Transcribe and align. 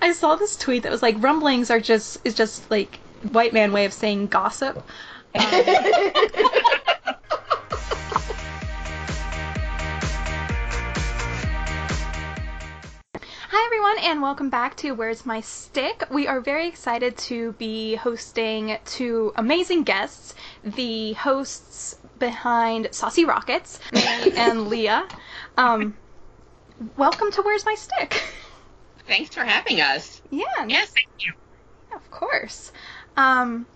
I 0.00 0.12
saw 0.12 0.36
this 0.36 0.56
tweet 0.56 0.82
that 0.82 0.92
was 0.92 1.02
like 1.02 1.16
rumblings 1.18 1.70
are 1.70 1.80
just 1.80 2.18
is 2.24 2.34
just 2.34 2.70
like 2.70 2.98
white 3.32 3.52
man 3.52 3.72
way 3.72 3.84
of 3.84 3.92
saying 3.92 4.28
gossip. 4.28 4.86
Hi 13.56 13.66
everyone 13.66 13.98
and 14.10 14.22
welcome 14.22 14.50
back 14.50 14.76
to 14.78 14.92
Where's 14.92 15.24
My 15.26 15.40
Stick. 15.40 16.04
We 16.10 16.26
are 16.26 16.40
very 16.40 16.68
excited 16.68 17.16
to 17.18 17.52
be 17.52 17.94
hosting 17.96 18.78
two 18.84 19.32
amazing 19.36 19.84
guests, 19.84 20.34
the 20.62 21.14
hosts 21.14 21.96
behind 22.18 22.88
Saucy 22.92 23.24
Rockets, 23.24 23.80
May 23.92 24.32
and 24.36 24.68
Leah. 24.68 25.08
Um, 25.56 25.96
welcome 26.96 27.30
to 27.32 27.42
Where's 27.42 27.64
My 27.64 27.74
Stick. 27.74 28.22
Thanks 29.06 29.34
for 29.34 29.44
having 29.44 29.80
us. 29.80 30.22
Yeah, 30.30 30.44
Yes, 30.66 30.90
thank 30.90 31.08
you. 31.18 31.32
Of 31.94 32.10
course. 32.10 32.72
Um, 33.16 33.66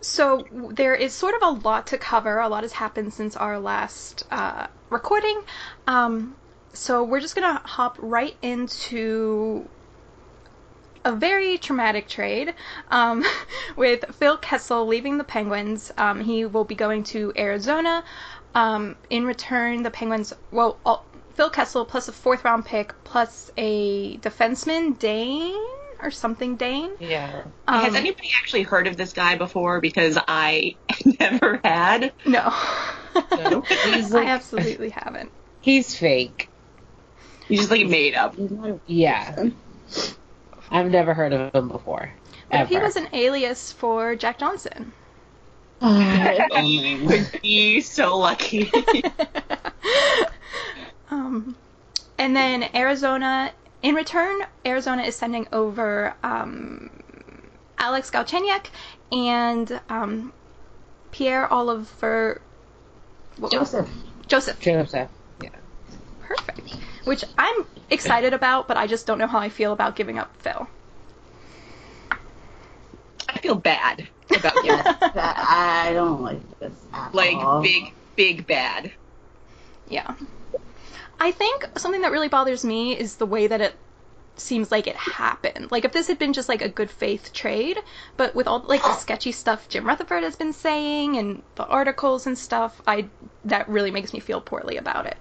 so 0.00 0.46
there 0.70 0.94
is 0.94 1.12
sort 1.12 1.34
of 1.34 1.42
a 1.42 1.60
lot 1.66 1.86
to 1.88 1.98
cover. 1.98 2.38
A 2.38 2.48
lot 2.48 2.62
has 2.62 2.72
happened 2.72 3.12
since 3.14 3.36
our 3.36 3.58
last 3.58 4.24
uh, 4.30 4.66
recording. 4.90 5.40
Um, 5.86 6.36
so 6.72 7.02
we're 7.02 7.20
just 7.20 7.34
gonna 7.34 7.60
hop 7.64 7.96
right 8.00 8.36
into 8.42 9.68
a 11.04 11.12
very 11.12 11.58
traumatic 11.58 12.08
trade 12.08 12.54
um, 12.90 13.24
with 13.76 14.04
Phil 14.16 14.36
Kessel 14.38 14.86
leaving 14.86 15.18
the 15.18 15.24
Penguins. 15.24 15.92
Um, 15.96 16.20
he 16.20 16.44
will 16.44 16.64
be 16.64 16.74
going 16.74 17.02
to 17.04 17.32
Arizona. 17.36 18.04
Um, 18.54 18.96
in 19.10 19.26
return, 19.26 19.82
the 19.82 19.90
Penguins, 19.90 20.32
well, 20.50 20.78
all, 20.86 21.04
Phil 21.34 21.50
Kessel 21.50 21.84
plus 21.84 22.08
a 22.08 22.12
fourth 22.12 22.44
round 22.44 22.64
pick 22.64 22.94
plus 23.04 23.50
a 23.56 24.16
defenseman, 24.18 24.98
Dane 24.98 25.54
or 26.00 26.10
something 26.10 26.56
Dane. 26.56 26.90
Yeah. 27.00 27.44
Um, 27.66 27.84
Has 27.84 27.94
anybody 27.94 28.30
actually 28.38 28.62
heard 28.62 28.86
of 28.86 28.96
this 28.96 29.12
guy 29.12 29.36
before? 29.36 29.80
Because 29.80 30.18
I 30.28 30.76
never 31.20 31.60
had. 31.64 32.12
No. 32.24 32.52
No. 33.30 33.60
He's 33.60 34.12
I 34.12 34.24
absolutely 34.24 34.90
haven't. 34.90 35.30
He's 35.60 35.96
fake. 35.96 36.48
He's 37.46 37.60
just 37.60 37.70
like 37.70 37.86
made 37.86 38.16
up. 38.16 38.34
He's 38.34 38.50
not 38.50 38.70
a 38.70 38.80
Yeah. 38.86 39.50
I've 40.68 40.90
never 40.90 41.14
heard 41.14 41.32
of 41.32 41.54
him 41.54 41.68
before. 41.68 42.12
But 42.50 42.62
if 42.62 42.68
he 42.70 42.78
was 42.78 42.96
an 42.96 43.06
alias 43.12 43.70
for 43.70 44.16
Jack 44.16 44.40
Johnson. 44.40 44.92
If 45.80 46.64
He 46.64 47.06
would 47.06 47.40
be 47.40 47.80
so 47.82 48.18
lucky. 48.18 48.68
um, 51.14 51.56
and 52.18 52.34
then 52.36 52.68
Arizona, 52.74 53.52
in 53.82 53.94
return, 53.94 54.40
Arizona 54.66 55.02
is 55.02 55.14
sending 55.16 55.46
over 55.52 56.14
um, 56.22 56.90
Alex 57.78 58.10
Galchenyuk 58.10 58.66
and 59.12 59.80
um, 59.88 60.32
Pierre 61.12 61.46
Oliver. 61.52 62.40
what- 63.38 63.52
Joseph. 63.52 63.88
Joseph. 64.26 64.58
Joseph. 64.60 65.08
Perfect. 66.20 66.74
Which 67.04 67.22
I'm 67.36 67.66
excited 67.90 68.32
about, 68.32 68.66
but 68.66 68.76
I 68.78 68.86
just 68.86 69.06
don't 69.06 69.18
know 69.18 69.26
how 69.26 69.38
I 69.38 69.50
feel 69.50 69.72
about 69.72 69.94
giving 69.94 70.18
up 70.18 70.34
Phil. 70.38 70.66
I 73.28 73.38
feel 73.38 73.54
bad 73.54 74.08
about 74.34 74.54
you. 74.56 74.62
Yes, 74.72 74.98
that, 75.14 75.36
I 75.36 75.92
don't 75.92 76.22
like 76.22 76.40
this 76.60 76.72
at 76.94 77.14
Like 77.14 77.36
all. 77.36 77.60
big, 77.62 77.92
big 78.16 78.46
bad. 78.46 78.90
Yeah. 79.88 80.14
I 81.20 81.30
think 81.30 81.68
something 81.76 82.02
that 82.02 82.12
really 82.12 82.28
bothers 82.28 82.64
me 82.64 82.98
is 82.98 83.16
the 83.16 83.26
way 83.26 83.46
that 83.46 83.60
it 83.60 83.74
seems 84.36 84.70
like 84.70 84.86
it 84.86 84.96
happened. 84.96 85.70
Like 85.70 85.84
if 85.84 85.92
this 85.92 86.08
had 86.08 86.18
been 86.18 86.32
just 86.32 86.48
like 86.48 86.62
a 86.62 86.68
good 86.68 86.90
faith 86.90 87.32
trade, 87.32 87.78
but 88.16 88.34
with 88.34 88.48
all 88.48 88.64
like 88.66 88.82
the 88.82 88.94
sketchy 88.94 89.32
stuff 89.32 89.68
Jim 89.68 89.86
Rutherford 89.86 90.22
has 90.22 90.36
been 90.36 90.52
saying 90.52 91.16
and 91.16 91.42
the 91.54 91.66
articles 91.66 92.26
and 92.26 92.36
stuff, 92.36 92.80
I 92.86 93.06
that 93.44 93.68
really 93.68 93.90
makes 93.90 94.12
me 94.12 94.20
feel 94.20 94.40
poorly 94.40 94.76
about 94.76 95.06
it. 95.06 95.16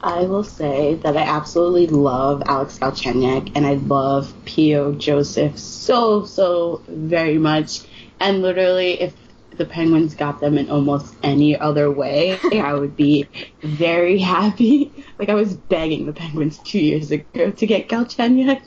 I 0.00 0.22
will 0.22 0.44
say 0.44 0.94
that 0.96 1.16
I 1.16 1.22
absolutely 1.22 1.88
love 1.88 2.42
Alex 2.46 2.78
Galchenyuk 2.78 3.52
and 3.56 3.66
I 3.66 3.74
love 3.74 4.32
Pio 4.44 4.92
Joseph 4.92 5.58
so, 5.58 6.24
so 6.24 6.82
very 6.86 7.36
much. 7.36 7.80
And 8.20 8.42
literally, 8.42 9.00
if 9.00 9.14
the 9.58 9.66
Penguins 9.66 10.14
got 10.14 10.40
them 10.40 10.56
in 10.56 10.70
almost 10.70 11.14
any 11.22 11.58
other 11.58 11.90
way, 11.90 12.38
I 12.52 12.74
would 12.74 12.96
be 12.96 13.26
very 13.60 14.18
happy. 14.18 15.04
Like, 15.18 15.28
I 15.28 15.34
was 15.34 15.54
begging 15.54 16.06
the 16.06 16.12
Penguins 16.12 16.58
two 16.58 16.80
years 16.80 17.10
ago 17.10 17.50
to 17.50 17.66
get 17.66 17.88
Galchenyuk. 17.88 18.62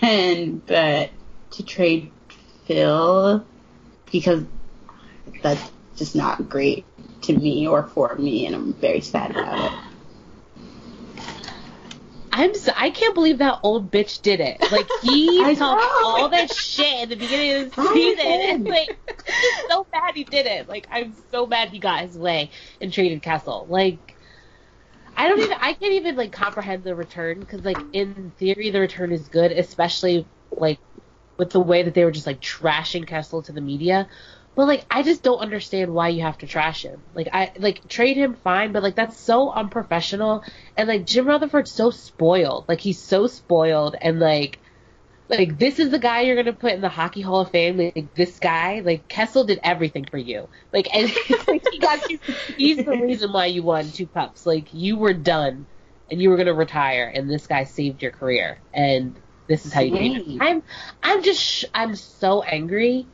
And, 0.00 0.64
but 0.66 1.10
to 1.52 1.64
trade 1.64 2.12
Phil, 2.66 3.44
because 4.10 4.44
that's 5.42 5.70
just 5.96 6.14
not 6.14 6.48
great 6.48 6.84
to 7.22 7.32
me 7.32 7.66
or 7.66 7.82
for 7.82 8.14
me, 8.16 8.46
and 8.46 8.54
I'm 8.54 8.72
very 8.74 9.00
sad 9.00 9.32
about 9.32 9.72
it. 9.72 9.78
I'm 12.38 12.54
so, 12.54 12.72
I 12.76 12.90
can't 12.90 13.14
believe 13.14 13.38
that 13.38 13.58
old 13.64 13.90
bitch 13.90 14.22
did 14.22 14.38
it. 14.38 14.60
Like 14.70 14.86
he 15.02 15.42
talked 15.56 15.84
all 16.04 16.28
that 16.28 16.54
shit 16.54 17.02
in 17.02 17.08
the 17.08 17.16
beginning 17.16 17.64
of 17.64 17.74
the 17.74 17.92
season, 17.92 18.26
and 18.26 18.64
like 18.64 18.96
so 19.68 19.86
mad 19.92 20.14
he 20.14 20.24
did 20.24 20.46
it. 20.46 20.68
Like 20.68 20.86
I'm 20.90 21.14
so 21.30 21.46
mad 21.46 21.68
he 21.70 21.78
got 21.78 22.02
his 22.02 22.16
way 22.16 22.50
and 22.80 22.92
traded 22.92 23.22
Kessel. 23.22 23.66
Like 23.68 24.16
I 25.16 25.28
don't 25.28 25.40
even 25.40 25.58
I 25.60 25.72
can't 25.72 25.94
even 25.94 26.16
like 26.16 26.32
comprehend 26.32 26.84
the 26.84 26.94
return 26.94 27.40
because 27.40 27.64
like 27.64 27.78
in 27.92 28.32
theory 28.38 28.70
the 28.70 28.80
return 28.80 29.12
is 29.12 29.28
good, 29.28 29.52
especially 29.52 30.26
like 30.50 30.78
with 31.38 31.50
the 31.50 31.60
way 31.60 31.82
that 31.82 31.94
they 31.94 32.04
were 32.04 32.10
just 32.10 32.26
like 32.26 32.40
trashing 32.40 33.06
Kessel 33.06 33.42
to 33.42 33.52
the 33.52 33.60
media. 33.60 34.08
But 34.54 34.66
like 34.66 34.84
I 34.90 35.02
just 35.02 35.22
don't 35.22 35.38
understand 35.38 35.92
why 35.92 36.08
you 36.08 36.22
have 36.22 36.38
to 36.38 36.46
trash 36.46 36.84
him. 36.84 37.02
Like 37.14 37.28
I 37.32 37.52
like 37.58 37.88
trade 37.88 38.16
him 38.16 38.34
fine, 38.34 38.72
but 38.72 38.82
like 38.82 38.96
that's 38.96 39.18
so 39.18 39.50
unprofessional 39.50 40.44
and 40.76 40.88
like 40.88 41.06
Jim 41.06 41.26
Rutherford's 41.26 41.72
so 41.72 41.90
spoiled. 41.90 42.66
Like 42.68 42.80
he's 42.80 43.00
so 43.00 43.26
spoiled 43.26 43.96
and 44.00 44.20
like 44.20 44.58
like 45.28 45.58
this 45.58 45.78
is 45.78 45.90
the 45.90 45.98
guy 45.98 46.22
you're 46.22 46.36
gonna 46.36 46.52
put 46.52 46.72
in 46.72 46.80
the 46.80 46.88
hockey 46.88 47.20
hall 47.20 47.40
of 47.40 47.50
fame. 47.50 47.76
Like 47.76 48.14
this 48.14 48.38
guy, 48.38 48.80
like 48.80 49.08
Kessel 49.08 49.44
did 49.44 49.60
everything 49.62 50.06
for 50.10 50.18
you. 50.18 50.48
Like 50.72 50.94
and 50.94 51.12
like 51.48 51.66
he 51.70 51.78
got 51.78 52.08
you 52.10 52.18
he's 52.56 52.78
the 52.78 52.98
reason 52.98 53.32
why 53.32 53.46
you 53.46 53.62
won 53.62 53.90
two 53.90 54.06
cups. 54.06 54.46
Like 54.46 54.72
you 54.72 54.96
were 54.96 55.12
done 55.14 55.66
and 56.10 56.20
you 56.20 56.30
were 56.30 56.36
gonna 56.36 56.54
retire 56.54 57.10
and 57.14 57.30
this 57.30 57.46
guy 57.46 57.64
saved 57.64 58.02
your 58.02 58.12
career. 58.12 58.58
And 58.72 59.20
this 59.48 59.66
is 59.66 59.72
how 59.72 59.80
you. 59.80 59.96
Same. 59.96 60.38
I'm 60.40 60.62
I'm 61.02 61.22
just 61.22 61.42
sh- 61.42 61.64
I'm 61.74 61.94
so 61.94 62.42
angry. 62.42 63.06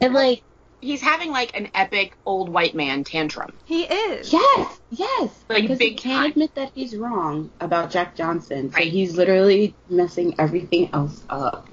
And 0.00 0.14
like 0.14 0.42
He's 0.82 1.00
having 1.00 1.30
like 1.30 1.56
an 1.56 1.70
epic 1.74 2.18
old 2.26 2.50
white 2.50 2.74
man 2.74 3.04
tantrum. 3.04 3.52
He 3.64 3.84
is. 3.84 4.32
Yes, 4.32 4.80
yes. 4.90 5.44
Like, 5.48 5.62
because 5.62 5.78
he 5.78 5.94
can't 5.94 6.22
time. 6.24 6.30
admit 6.32 6.54
that 6.56 6.72
he's 6.74 6.96
wrong 6.96 7.50
about 7.60 7.90
Jack 7.90 8.16
Johnson, 8.16 8.70
so 8.70 8.76
Right. 8.78 8.92
he's 8.92 9.16
literally 9.16 9.74
messing 9.88 10.34
everything 10.38 10.90
else 10.92 11.22
up. 11.30 11.68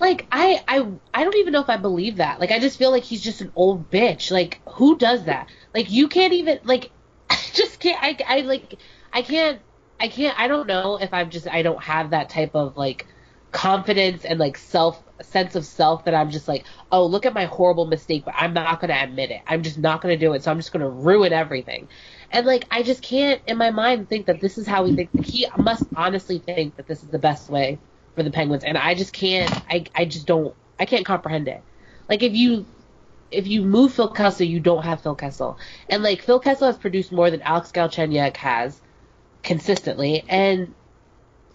like 0.00 0.26
I, 0.32 0.62
I 0.66 0.86
I 1.12 1.24
don't 1.24 1.36
even 1.36 1.52
know 1.52 1.60
if 1.60 1.68
I 1.70 1.76
believe 1.76 2.16
that. 2.16 2.40
Like 2.40 2.50
I 2.50 2.58
just 2.58 2.78
feel 2.78 2.90
like 2.90 3.04
he's 3.04 3.22
just 3.22 3.42
an 3.42 3.52
old 3.54 3.90
bitch. 3.90 4.30
Like 4.30 4.60
who 4.68 4.96
does 4.98 5.24
that? 5.26 5.48
Like 5.74 5.90
you 5.90 6.08
can't 6.08 6.32
even 6.32 6.60
like 6.64 6.92
I 7.30 7.36
just 7.52 7.78
can't 7.80 8.02
I, 8.02 8.16
I 8.26 8.40
like 8.42 8.80
I 9.12 9.22
can't 9.22 9.60
I 10.00 10.08
can't 10.08 10.38
I 10.40 10.48
don't 10.48 10.66
know 10.66 10.96
if 11.00 11.12
I'm 11.12 11.30
just 11.30 11.46
I 11.46 11.62
don't 11.62 11.82
have 11.82 12.10
that 12.10 12.30
type 12.30 12.52
of 12.54 12.76
like 12.78 13.06
confidence 13.52 14.24
and 14.24 14.38
like 14.38 14.56
self 14.56 15.02
sense 15.24 15.54
of 15.54 15.64
self 15.64 16.04
that 16.04 16.14
I'm 16.14 16.30
just 16.30 16.48
like, 16.48 16.64
oh 16.90 17.06
look 17.06 17.26
at 17.26 17.34
my 17.34 17.44
horrible 17.46 17.86
mistake, 17.86 18.24
but 18.24 18.34
I'm 18.36 18.52
not 18.54 18.80
gonna 18.80 18.98
admit 19.00 19.30
it. 19.30 19.42
I'm 19.46 19.62
just 19.62 19.78
not 19.78 20.00
gonna 20.00 20.16
do 20.16 20.32
it, 20.32 20.42
so 20.42 20.50
I'm 20.50 20.58
just 20.58 20.72
gonna 20.72 20.88
ruin 20.88 21.32
everything. 21.32 21.88
And 22.30 22.46
like 22.46 22.64
I 22.70 22.82
just 22.82 23.02
can't 23.02 23.40
in 23.46 23.58
my 23.58 23.70
mind 23.70 24.08
think 24.08 24.26
that 24.26 24.40
this 24.40 24.58
is 24.58 24.66
how 24.66 24.84
he 24.84 24.94
thinks. 24.94 25.28
He 25.28 25.46
must 25.58 25.84
honestly 25.96 26.38
think 26.38 26.76
that 26.76 26.86
this 26.86 27.02
is 27.02 27.08
the 27.08 27.18
best 27.18 27.48
way 27.50 27.78
for 28.14 28.22
the 28.22 28.30
Penguins, 28.30 28.64
and 28.64 28.76
I 28.76 28.94
just 28.94 29.12
can't. 29.12 29.50
I 29.70 29.84
I 29.94 30.04
just 30.04 30.26
don't. 30.26 30.54
I 30.78 30.86
can't 30.86 31.04
comprehend 31.06 31.48
it. 31.48 31.62
Like 32.08 32.22
if 32.22 32.34
you 32.34 32.66
if 33.30 33.46
you 33.46 33.62
move 33.62 33.94
Phil 33.94 34.08
Kessel, 34.08 34.46
you 34.46 34.60
don't 34.60 34.84
have 34.84 35.02
Phil 35.02 35.14
Kessel, 35.14 35.58
and 35.88 36.02
like 36.02 36.22
Phil 36.22 36.40
Kessel 36.40 36.66
has 36.66 36.76
produced 36.76 37.12
more 37.12 37.30
than 37.30 37.42
Alex 37.42 37.72
Galchenyuk 37.72 38.36
has 38.36 38.80
consistently, 39.42 40.24
and 40.28 40.74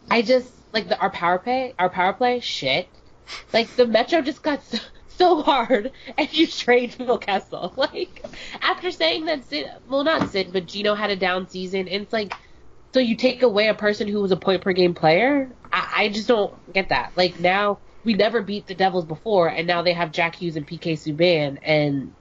I 0.09 0.21
just 0.21 0.51
like 0.73 0.87
the 0.87 0.97
our 0.99 1.09
power 1.09 1.39
play, 1.39 1.73
our 1.77 1.89
power 1.89 2.13
play, 2.13 2.39
shit. 2.39 2.87
Like 3.53 3.75
the 3.75 3.85
Metro 3.85 4.21
just 4.21 4.43
got 4.43 4.63
so, 4.63 4.77
so 5.07 5.41
hard, 5.41 5.91
and 6.17 6.33
you 6.33 6.47
trade 6.47 6.93
Phil 6.93 7.17
Kessel. 7.19 7.73
Like 7.75 8.25
after 8.61 8.91
saying 8.91 9.25
that 9.25 9.45
Sid, 9.45 9.69
well 9.89 10.03
not 10.03 10.29
Sid, 10.29 10.49
but 10.51 10.65
Gino 10.65 10.95
had 10.95 11.09
a 11.09 11.15
down 11.15 11.47
season, 11.47 11.87
and 11.87 12.03
it's 12.03 12.13
like, 12.13 12.33
so 12.93 12.99
you 12.99 13.15
take 13.15 13.41
away 13.41 13.67
a 13.67 13.73
person 13.73 14.07
who 14.07 14.21
was 14.21 14.31
a 14.31 14.37
point 14.37 14.61
per 14.61 14.73
game 14.73 14.93
player? 14.93 15.49
I, 15.71 15.91
I 15.95 16.09
just 16.09 16.27
don't 16.27 16.73
get 16.73 16.89
that. 16.89 17.13
Like 17.15 17.39
now 17.39 17.79
we 18.03 18.13
never 18.13 18.41
beat 18.41 18.67
the 18.67 18.75
Devils 18.75 19.05
before, 19.05 19.47
and 19.47 19.67
now 19.67 19.81
they 19.81 19.93
have 19.93 20.11
Jack 20.11 20.35
Hughes 20.35 20.55
and 20.55 20.67
PK 20.67 20.93
Subban, 20.93 21.57
and 21.63 22.13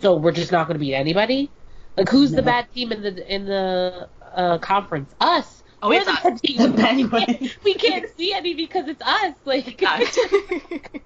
so 0.00 0.16
we're 0.16 0.32
just 0.32 0.52
not 0.52 0.66
going 0.66 0.74
to 0.74 0.80
beat 0.80 0.94
anybody. 0.94 1.50
Like 1.96 2.08
who's 2.08 2.32
the 2.32 2.42
bad 2.42 2.72
team 2.74 2.92
in 2.92 3.02
the 3.02 3.34
in 3.34 3.46
the 3.46 4.08
uh, 4.34 4.58
conference? 4.58 5.14
Us. 5.20 5.62
Oh, 5.84 5.90
We're 5.90 6.00
it's 6.00 6.22
the 6.22 6.40
team. 6.42 6.72
The 6.72 6.82
Penguins. 6.82 7.52
we 7.64 7.74
can't 7.74 8.06
see 8.16 8.32
any 8.32 8.54
because 8.54 8.88
it's 8.88 9.02
us. 9.02 9.34
Like. 9.44 9.82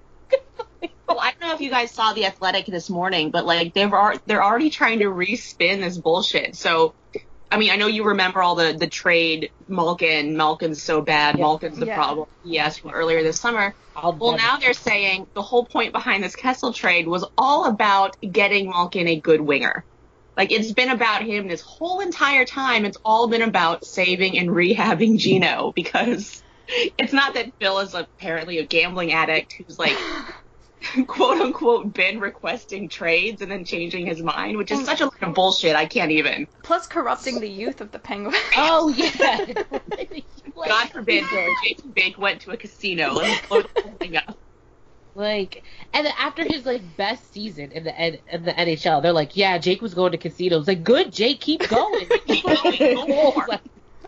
Well, 1.07 1.19
I 1.19 1.31
don't 1.39 1.49
know 1.49 1.55
if 1.55 1.61
you 1.61 1.71
guys 1.71 1.91
saw 1.91 2.13
the 2.13 2.25
Athletic 2.27 2.67
this 2.67 2.87
morning, 2.89 3.31
but 3.31 3.43
like 3.45 3.73
they've 3.73 3.91
are 3.91 4.15
they're 4.27 4.43
already 4.43 4.69
trying 4.69 4.99
to 4.99 5.05
respin 5.05 5.79
this 5.81 5.97
bullshit. 5.97 6.55
So, 6.55 6.93
I 7.49 7.57
mean, 7.57 7.71
I 7.71 7.77
know 7.77 7.87
you 7.87 8.03
remember 8.05 8.43
all 8.43 8.53
the 8.55 8.75
the 8.79 8.87
trade 8.87 9.49
Malkin, 9.67 10.37
Malkin's 10.37 10.83
so 10.83 11.01
bad, 11.01 11.35
Yeah. 11.35 11.45
Malkin's 11.45 11.79
the 11.79 11.87
Yeah. 11.87 11.95
problem. 11.95 12.27
Yes, 12.43 12.77
from 12.77 12.91
earlier 12.91 13.23
this 13.23 13.37
summer. 13.41 13.75
I'll 13.95 14.15
Well, 14.15 14.37
now 14.37 14.57
they're 14.57 14.73
saying 14.73 15.25
the 15.33 15.41
whole 15.41 15.65
point 15.65 15.93
behind 15.93 16.23
this 16.23 16.35
Kessel 16.35 16.73
trade 16.73 17.07
was 17.07 17.25
all 17.39 17.65
about 17.65 18.15
getting 18.31 18.69
Malkin 18.69 19.07
a 19.07 19.19
good 19.19 19.41
winger. 19.41 19.85
Like 20.39 20.53
it's 20.53 20.71
been 20.71 20.89
about 20.89 21.21
him 21.21 21.49
this 21.49 21.59
whole 21.59 21.99
entire 21.99 22.45
time. 22.45 22.85
It's 22.85 22.97
all 23.03 23.27
been 23.27 23.41
about 23.41 23.83
saving 23.83 24.39
and 24.39 24.49
rehabbing 24.49 25.19
Gino 25.19 25.73
because 25.75 26.41
it's 26.97 27.11
not 27.11 27.33
that 27.33 27.51
Phil 27.59 27.79
is 27.79 27.93
apparently 27.93 28.57
a 28.59 28.65
gambling 28.65 29.11
addict 29.11 29.55
who's 29.57 29.77
like 29.77 29.97
quote 31.07 31.41
unquote 31.41 31.93
been 31.93 32.21
requesting 32.21 32.87
trades 32.87 33.41
and 33.41 33.51
then 33.51 33.65
changing 33.65 34.05
his 34.05 34.23
mind, 34.23 34.55
which 34.55 34.71
is 34.71 34.85
such 34.85 35.01
a 35.01 35.05
lot 35.07 35.21
of 35.21 35.33
bullshit. 35.33 35.75
I 35.75 35.87
can't 35.87 36.11
even. 36.11 36.47
Plus 36.63 36.87
corrupting 36.87 37.41
the 37.41 37.49
youth 37.49 37.81
of 37.81 37.91
the 37.91 37.99
Penguins. 37.99 38.37
Oh 38.55 38.87
yeah. 38.87 39.45
God 40.55 40.89
forbid 40.89 41.25
Jason 41.65 41.91
Bake 41.91 42.17
went 42.17 42.41
to 42.41 42.51
a 42.51 42.57
casino 42.57 43.19
and 43.19 43.41
blew 43.49 43.63
the 43.63 43.81
whole 43.81 43.95
thing 43.99 44.15
up. 44.15 44.38
Like, 45.15 45.63
and 45.93 46.07
after 46.07 46.45
his 46.45 46.65
like 46.65 46.95
best 46.95 47.33
season 47.33 47.71
in 47.71 47.83
the 47.83 47.97
N- 47.99 48.19
in 48.27 48.43
the 48.43 48.51
NHL, 48.53 49.01
they're 49.01 49.11
like, 49.13 49.35
yeah, 49.35 49.57
Jake 49.57 49.81
was 49.81 49.93
going 49.93 50.11
to 50.13 50.17
casinos. 50.17 50.67
Like, 50.67 50.83
good, 50.83 51.11
Jake, 51.11 51.41
keep 51.41 51.67
going. 51.67 52.13
Keep 52.27 52.47
going, 52.47 52.93
more. 52.93 53.45
Like, 53.47 53.61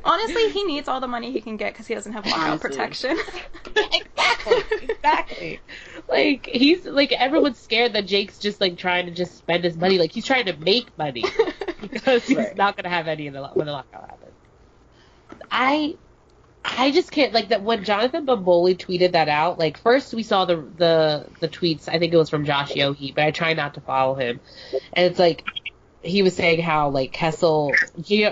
Honestly, 0.03 0.49
he 0.49 0.63
needs 0.63 0.87
all 0.87 0.99
the 0.99 1.07
money 1.07 1.31
he 1.31 1.41
can 1.41 1.57
get 1.57 1.73
because 1.73 1.85
he 1.87 1.93
doesn't 1.93 2.13
have 2.13 2.25
lockout 2.25 2.59
Honestly. 2.59 2.59
protection. 2.59 3.17
exactly, 3.93 4.63
exactly. 4.81 5.63
Like 6.09 6.47
he's 6.51 6.85
like 6.85 7.11
everyone's 7.11 7.59
scared 7.59 7.93
that 7.93 8.07
Jake's 8.07 8.39
just 8.39 8.59
like 8.61 8.77
trying 8.77 9.05
to 9.07 9.11
just 9.11 9.37
spend 9.37 9.63
his 9.63 9.77
money. 9.77 9.99
Like 9.99 10.11
he's 10.11 10.25
trying 10.25 10.45
to 10.45 10.57
make 10.57 10.97
money 10.97 11.35
because 11.79 12.25
he's 12.25 12.37
Right. 12.37 12.55
not 12.55 12.75
gonna 12.77 12.89
have 12.89 13.07
any 13.07 13.27
in 13.27 13.33
the 13.33 13.41
lo- 13.41 13.51
when 13.53 13.67
the 13.67 13.73
lockout 13.73 14.09
happens. 14.09 14.37
I 15.51 15.99
I 16.63 16.91
just 16.91 17.11
can't 17.11 17.33
like 17.33 17.49
that 17.49 17.63
when 17.63 17.83
Jonathan 17.83 18.25
Bombulie 18.25 18.77
tweeted 18.77 19.13
that 19.13 19.29
out. 19.29 19.57
Like 19.57 19.77
first 19.77 20.13
we 20.13 20.23
saw 20.23 20.45
the 20.45 20.57
the 20.57 21.27
the 21.39 21.47
tweets. 21.49 21.87
I 21.89 21.99
think 21.99 22.13
it 22.13 22.17
was 22.17 22.29
from 22.29 22.45
Josh 22.45 22.73
Yohe, 22.73 23.13
but 23.15 23.23
I 23.23 23.31
try 23.31 23.53
not 23.53 23.73
to 23.75 23.81
follow 23.81 24.15
him. 24.15 24.39
And 24.93 25.05
it's 25.07 25.19
like 25.19 25.43
he 26.01 26.21
was 26.21 26.35
saying 26.35 26.61
how 26.61 26.89
like 26.89 27.11
Kessel. 27.11 27.73
G- 28.01 28.29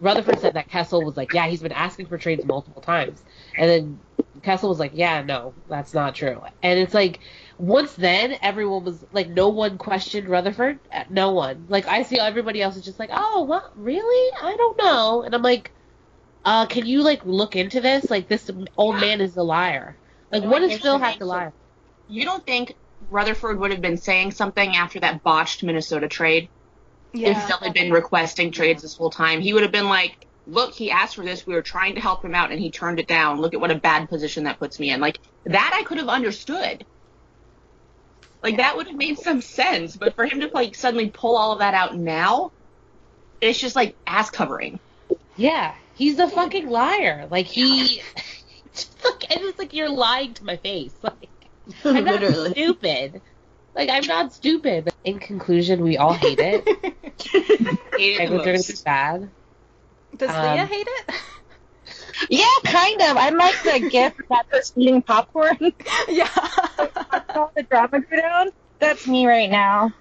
Rutherford 0.00 0.40
said 0.40 0.54
that 0.54 0.70
Kessel 0.70 1.04
was 1.04 1.14
like, 1.14 1.34
yeah, 1.34 1.46
he's 1.46 1.60
been 1.60 1.72
asking 1.72 2.06
for 2.06 2.16
trades 2.16 2.42
multiple 2.46 2.80
times, 2.80 3.22
and 3.54 3.68
then 3.68 4.00
Kessel 4.42 4.70
was 4.70 4.78
like, 4.78 4.92
yeah, 4.94 5.22
no, 5.22 5.52
that's 5.68 5.92
not 5.92 6.14
true. 6.14 6.40
And 6.62 6.78
it's 6.78 6.94
like 6.94 7.20
once 7.58 7.92
then 7.94 8.36
everyone 8.40 8.84
was 8.84 9.04
like, 9.12 9.28
no 9.28 9.48
one 9.50 9.76
questioned 9.76 10.28
Rutherford. 10.28 10.78
Uh, 10.90 11.04
No 11.10 11.32
one. 11.32 11.66
Like 11.68 11.86
I 11.86 12.02
see 12.04 12.18
everybody 12.18 12.62
else 12.62 12.76
is 12.76 12.84
just 12.84 12.98
like, 12.98 13.10
oh, 13.12 13.42
what? 13.42 13.72
Really? 13.76 14.32
I 14.42 14.56
don't 14.56 14.78
know. 14.78 15.22
And 15.22 15.34
I'm 15.34 15.42
like, 15.42 15.70
uh, 16.44 16.66
can 16.66 16.86
you 16.86 17.02
like 17.02 17.24
look 17.24 17.56
into 17.56 17.80
this? 17.80 18.10
Like 18.10 18.28
this 18.28 18.50
old 18.76 18.96
man 18.96 19.20
is 19.20 19.36
a 19.36 19.42
liar. 19.42 19.96
Like 20.32 20.44
what 20.44 20.60
does 20.60 20.78
Phil 20.78 20.98
have 20.98 21.18
to 21.18 21.24
lie? 21.24 21.52
You 22.08 22.24
don't 22.24 22.44
think 22.44 22.74
Rutherford 23.10 23.58
would 23.58 23.70
have 23.70 23.80
been 23.80 23.96
saying 23.96 24.32
something 24.32 24.74
after 24.74 25.00
that 25.00 25.22
botched 25.22 25.62
Minnesota 25.62 26.08
trade? 26.08 26.48
Yeah. 27.12 27.30
If 27.30 27.44
Phil 27.44 27.58
had 27.58 27.74
been 27.74 27.92
requesting 27.92 28.52
trades 28.52 28.82
this 28.82 28.96
whole 28.96 29.10
time, 29.10 29.40
he 29.40 29.52
would 29.52 29.62
have 29.62 29.72
been 29.72 29.88
like, 29.88 30.26
look, 30.46 30.74
he 30.74 30.90
asked 30.90 31.16
for 31.16 31.24
this. 31.24 31.46
We 31.46 31.54
were 31.54 31.62
trying 31.62 31.94
to 31.96 32.00
help 32.00 32.24
him 32.24 32.34
out 32.34 32.50
and 32.50 32.60
he 32.60 32.70
turned 32.70 33.00
it 33.00 33.08
down. 33.08 33.40
Look 33.40 33.54
at 33.54 33.60
what 33.60 33.70
a 33.70 33.76
bad 33.76 34.08
position 34.08 34.44
that 34.44 34.58
puts 34.58 34.78
me 34.78 34.90
in. 34.90 35.00
Like, 35.00 35.18
that 35.44 35.72
I 35.74 35.82
could 35.84 35.98
have 35.98 36.08
understood. 36.08 36.86
Like, 38.42 38.56
that 38.56 38.76
would 38.76 38.86
have 38.86 38.96
made 38.96 39.18
some 39.18 39.40
sense. 39.40 39.96
But 39.96 40.14
for 40.14 40.24
him 40.24 40.40
to, 40.40 40.50
like, 40.54 40.74
suddenly 40.74 41.10
pull 41.10 41.36
all 41.36 41.52
of 41.52 41.58
that 41.58 41.74
out 41.74 41.96
now, 41.96 42.52
it's 43.40 43.58
just 43.58 43.76
like 43.76 43.96
ass 44.06 44.30
covering. 44.30 44.78
Yeah, 45.36 45.74
he's 46.00 46.18
a 46.18 46.28
fucking 46.28 46.68
liar. 46.68 47.28
Like 47.30 47.46
he, 47.46 48.02
just 48.74 49.04
like, 49.04 49.30
and 49.30 49.44
it's 49.44 49.58
like 49.58 49.74
you're 49.74 49.90
lying 49.90 50.34
to 50.34 50.44
my 50.44 50.56
face. 50.56 50.94
Like 51.02 51.28
I'm 51.84 52.04
not 52.04 52.20
Literally. 52.20 52.50
stupid. 52.50 53.20
Like 53.76 53.90
I'm 53.90 54.06
not 54.06 54.32
stupid. 54.32 54.88
In 55.04 55.18
conclusion, 55.20 55.82
we 55.82 55.96
all 55.98 56.14
hate 56.14 56.40
it. 56.40 56.66
Hated 56.66 57.76
the 57.92 58.16
Penguins 58.16 58.40
are 58.40 58.44
gonna 58.44 58.44
be 58.44 58.52
most. 58.52 58.84
bad. 58.84 59.30
Does 60.16 60.30
Um, 60.30 60.42
Leah 60.42 60.66
hate 60.66 60.86
it? 60.88 61.14
Yeah, 62.28 62.46
kind 62.64 63.00
of. 63.02 63.16
I'm 63.16 63.36
like 63.36 63.54
the 63.62 63.88
gift 63.88 64.20
that 64.30 64.46
was 64.52 64.72
eating 64.76 65.02
popcorn. 65.02 65.56
yeah. 66.08 66.28
all 67.36 67.52
the 67.54 67.62
drama 67.62 68.00
go 68.00 68.16
down. 68.16 68.48
That's 68.80 69.06
me 69.06 69.26
right 69.26 69.50
now. 69.50 69.92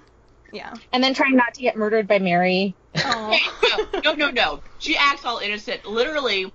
Yeah. 0.52 0.74
And 0.92 1.04
then 1.04 1.14
trying 1.14 1.36
not 1.36 1.54
to 1.56 1.62
get 1.62 1.76
murdered 1.76 2.08
by 2.08 2.20
Mary. 2.20 2.76
Aw. 2.96 4.00
no, 4.04 4.14
no, 4.14 4.30
no. 4.30 4.62
She 4.80 4.98
acts 4.98 5.26
all 5.26 5.40
innocent. 5.40 5.86
Literally, 5.86 6.52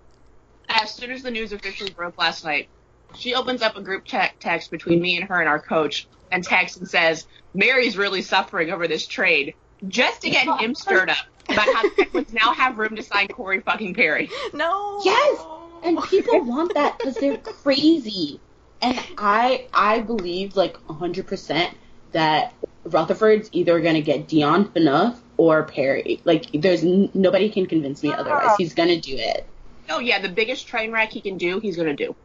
as 0.69 0.95
soon 0.95 1.11
as 1.11 1.23
the 1.23 1.31
news 1.31 1.53
officially 1.53 1.91
broke 1.91 2.19
last 2.19 2.45
night, 2.45 2.69
she 3.17 3.35
opens 3.35 3.63
up 3.63 3.77
a 3.77 3.83
group 3.83 4.05
chat 4.05 4.33
text 4.41 4.71
between 4.71 5.01
me 5.01 5.17
and 5.17 5.29
her 5.29 5.41
and 5.41 5.49
our 5.49 5.61
coach 5.61 6.09
and 6.31 6.43
texts 6.43 6.79
and 6.79 6.89
says, 6.89 7.27
Mary's 7.55 7.97
really 7.97 8.23
suffering 8.23 8.71
over 8.71 8.89
this 8.89 9.07
trade, 9.07 9.55
just 9.87 10.23
to 10.23 10.31
get 10.31 10.49
him 10.61 10.75
stirred 10.75 11.11
up 11.11 11.17
about 11.49 11.67
how 11.67 11.83
the 11.83 11.91
Penguins 11.91 12.33
now 12.33 12.53
have 12.55 12.79
room 12.79 12.97
to 12.97 13.03
sign 13.03 13.29
Corey 13.29 13.61
fucking 13.61 13.95
Perry. 13.95 14.31
No. 14.53 15.01
Yes! 15.05 15.45
And 15.85 16.03
people 16.03 16.45
want 16.45 16.75
that 16.75 16.99
because 16.99 17.15
they're 17.17 17.37
crazy. 17.37 18.41
And 18.81 18.99
I 19.19 19.69
I 19.73 20.01
believe 20.01 20.57
like 20.57 20.77
100% 20.87 21.71
that 22.13 22.55
Rutherford's 22.87 23.49
either 23.53 23.81
going 23.81 23.95
to 23.95 24.03
get 24.03 24.29
Dion 24.29 24.67
Phaneuf 24.69 25.19
or 25.37 25.65
Perry. 25.65 26.21
Like 26.25 26.47
there's 26.53 26.85
n- 26.85 27.11
nobody 27.15 27.49
can 27.49 27.67
convince 27.67 28.03
me 28.03 28.13
otherwise. 28.13 28.57
He's 28.57 28.75
going 28.75 28.89
to 28.89 29.01
do 29.01 29.17
it. 29.17 29.47
Oh, 29.89 29.99
yeah, 29.99 30.21
the 30.21 30.29
biggest 30.29 30.67
train 30.67 30.93
wreck 30.93 31.13
he 31.13 31.21
can 31.21 31.37
do, 31.37 31.61
he's 31.61 31.77
going 31.77 31.95
to 31.95 32.07
do. 32.07 32.17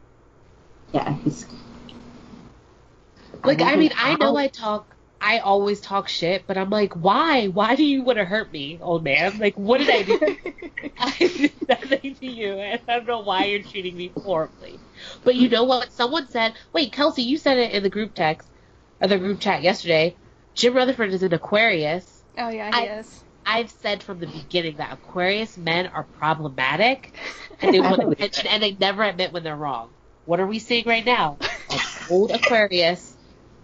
Yeah, 0.92 1.14
he's 1.24 1.46
Like 3.44 3.62
I 3.62 3.76
mean, 3.76 3.92
I 3.96 4.16
know 4.16 4.36
I 4.36 4.48
talk. 4.48 4.94
I 5.20 5.38
always 5.40 5.80
talk 5.80 6.08
shit, 6.08 6.46
but 6.46 6.56
I'm 6.56 6.70
like, 6.70 6.94
why? 6.94 7.48
Why 7.48 7.76
do 7.76 7.84
you 7.84 8.02
want 8.02 8.18
to 8.18 8.24
hurt 8.24 8.50
me, 8.52 8.78
old 8.80 9.04
man? 9.04 9.38
Like, 9.38 9.56
what 9.58 9.78
did 9.78 9.90
I 9.90 10.02
do? 10.02 10.18
I 10.98 11.14
did 11.18 11.52
nothing 11.68 12.14
to 12.16 12.26
you, 12.26 12.54
and 12.54 12.80
I 12.88 12.96
don't 12.96 13.06
know 13.06 13.20
why 13.20 13.44
you're 13.46 13.62
treating 13.62 13.96
me 13.96 14.12
horribly. 14.16 14.80
But 15.24 15.34
you 15.34 15.48
know 15.48 15.64
what? 15.64 15.92
Someone 15.92 16.28
said, 16.28 16.54
wait, 16.72 16.92
Kelsey, 16.92 17.22
you 17.22 17.36
said 17.36 17.58
it 17.58 17.72
in 17.72 17.82
the 17.82 17.90
group 17.90 18.14
text, 18.14 18.48
or 19.00 19.08
the 19.08 19.18
group 19.18 19.40
chat 19.40 19.62
yesterday. 19.62 20.16
Jim 20.54 20.74
Rutherford 20.74 21.12
is 21.12 21.22
an 21.22 21.32
Aquarius. 21.32 22.22
Oh 22.38 22.48
yeah, 22.48 22.70
he 22.70 22.88
I- 22.88 22.98
is. 22.98 23.24
I've 23.46 23.70
said 23.70 24.02
from 24.02 24.20
the 24.20 24.26
beginning 24.26 24.76
that 24.76 24.92
Aquarius 24.92 25.56
men 25.56 25.86
are 25.86 26.04
problematic, 26.18 27.14
and 27.60 27.72
they 27.74 27.80
want 27.80 28.02
attention, 28.12 28.46
and 28.46 28.62
they 28.62 28.72
never 28.72 29.02
admit 29.02 29.32
when 29.32 29.42
they're 29.42 29.56
wrong. 29.56 29.90
What 30.26 30.40
are 30.40 30.46
we 30.46 30.58
seeing 30.58 30.86
right 30.86 31.04
now? 31.04 31.38
An 31.70 31.78
old 32.10 32.30
Aquarius 32.30 33.16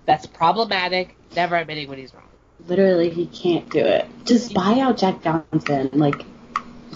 that's 0.07 0.27
problematic, 0.27 1.15
never 1.37 1.57
admitting 1.57 1.89
when 1.89 1.99
he's 1.99 2.15
wrong. 2.15 2.25
literally 2.67 3.11
he 3.11 3.27
can't 3.27 3.69
do 3.71 3.81
it. 3.81 4.07
Just 4.25 4.55
buy 4.55 4.81
out 4.81 4.97
Jack 4.97 5.23
Johnson. 5.23 5.91
Like 5.93 6.25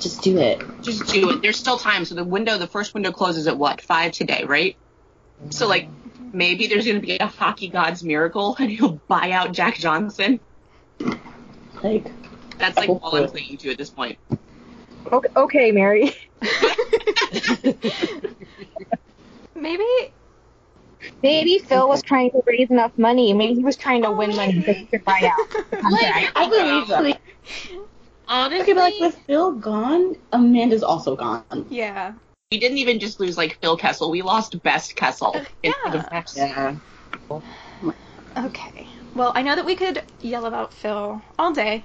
just 0.01 0.23
do 0.23 0.39
it. 0.39 0.63
Just 0.83 1.07
do 1.13 1.31
it. 1.31 1.43
There's 1.43 1.59
still 1.59 1.77
time. 1.79 2.05
So 2.07 2.15
the 2.15 2.25
window, 2.25 2.59
the 2.59 2.67
first 2.67 2.95
window 2.95 3.13
closes 3.13 3.47
at 3.47 3.59
what? 3.59 3.83
Five 3.83 4.13
today, 4.13 4.45
right? 4.45 4.77
So, 5.51 5.67
like, 5.69 5.89
maybe 6.33 6.67
there's 6.67 6.85
going 6.85 7.01
to 7.01 7.07
be 7.07 7.17
a 7.19 7.27
hockey 7.27 7.69
god's 7.69 8.03
miracle 8.03 8.57
and 8.59 8.71
he'll 8.71 9.01
buy 9.09 9.31
out 9.33 9.53
Jack 9.53 9.77
Johnson. 9.77 10.41
Like 11.83 12.11
That's 12.59 12.77
like 12.77 12.89
all 12.89 13.15
I'm 13.17 13.29
clinging 13.29 13.59
to 13.59 13.71
at 13.71 13.79
this 13.79 13.91
point. 13.91 14.19
Okay, 15.11 15.29
okay 15.37 15.73
Mary. 15.73 16.15
Maybe. 19.55 19.85
Maybe 21.23 21.59
Phil 21.59 21.89
was 21.89 22.03
trying 22.03 22.31
to 22.31 22.43
raise 22.47 22.71
enough 22.71 22.97
money. 22.99 23.33
Maybe 23.33 23.55
he 23.55 23.65
was 23.65 23.77
trying 23.77 24.03
to 24.03 24.11
win 24.11 24.37
money 24.37 24.63
so 24.63 24.73
he 24.73 24.87
could 24.87 25.05
buy 25.05 25.21
out. 25.23 25.49
the 25.71 25.77
contract. 25.79 26.33
I 26.37 26.49
believe 26.49 26.89
that. 26.89 27.21
Honestly, 28.29 28.61
Okay, 28.61 28.73
but 28.75 28.93
like 28.93 29.01
with 29.01 29.19
Phil 29.27 29.53
gone, 29.53 30.17
Amanda's 30.33 30.83
also 30.83 31.17
gone. 31.17 31.67
Yeah. 31.69 32.13
We 32.53 32.59
didn't 32.59 32.79
even 32.79 32.99
just 32.99 33.21
lose 33.21 33.37
like 33.37 33.59
Phil 33.61 33.77
Kessel. 33.77 34.11
We 34.11 34.23
lost 34.23 34.61
Best 34.65 34.97
Kessel. 34.97 35.37
in 35.63 35.73
Yeah. 35.87 35.93
the 35.93 35.99
past. 36.03 36.37
Yeah. 36.37 36.75
Okay. 38.37 38.89
Well, 39.15 39.31
I 39.37 39.43
know 39.43 39.55
that 39.55 39.65
we 39.65 39.77
could 39.77 40.03
yell 40.21 40.47
about 40.47 40.75
Phil 40.75 41.23
all 41.39 41.53
day, 41.53 41.85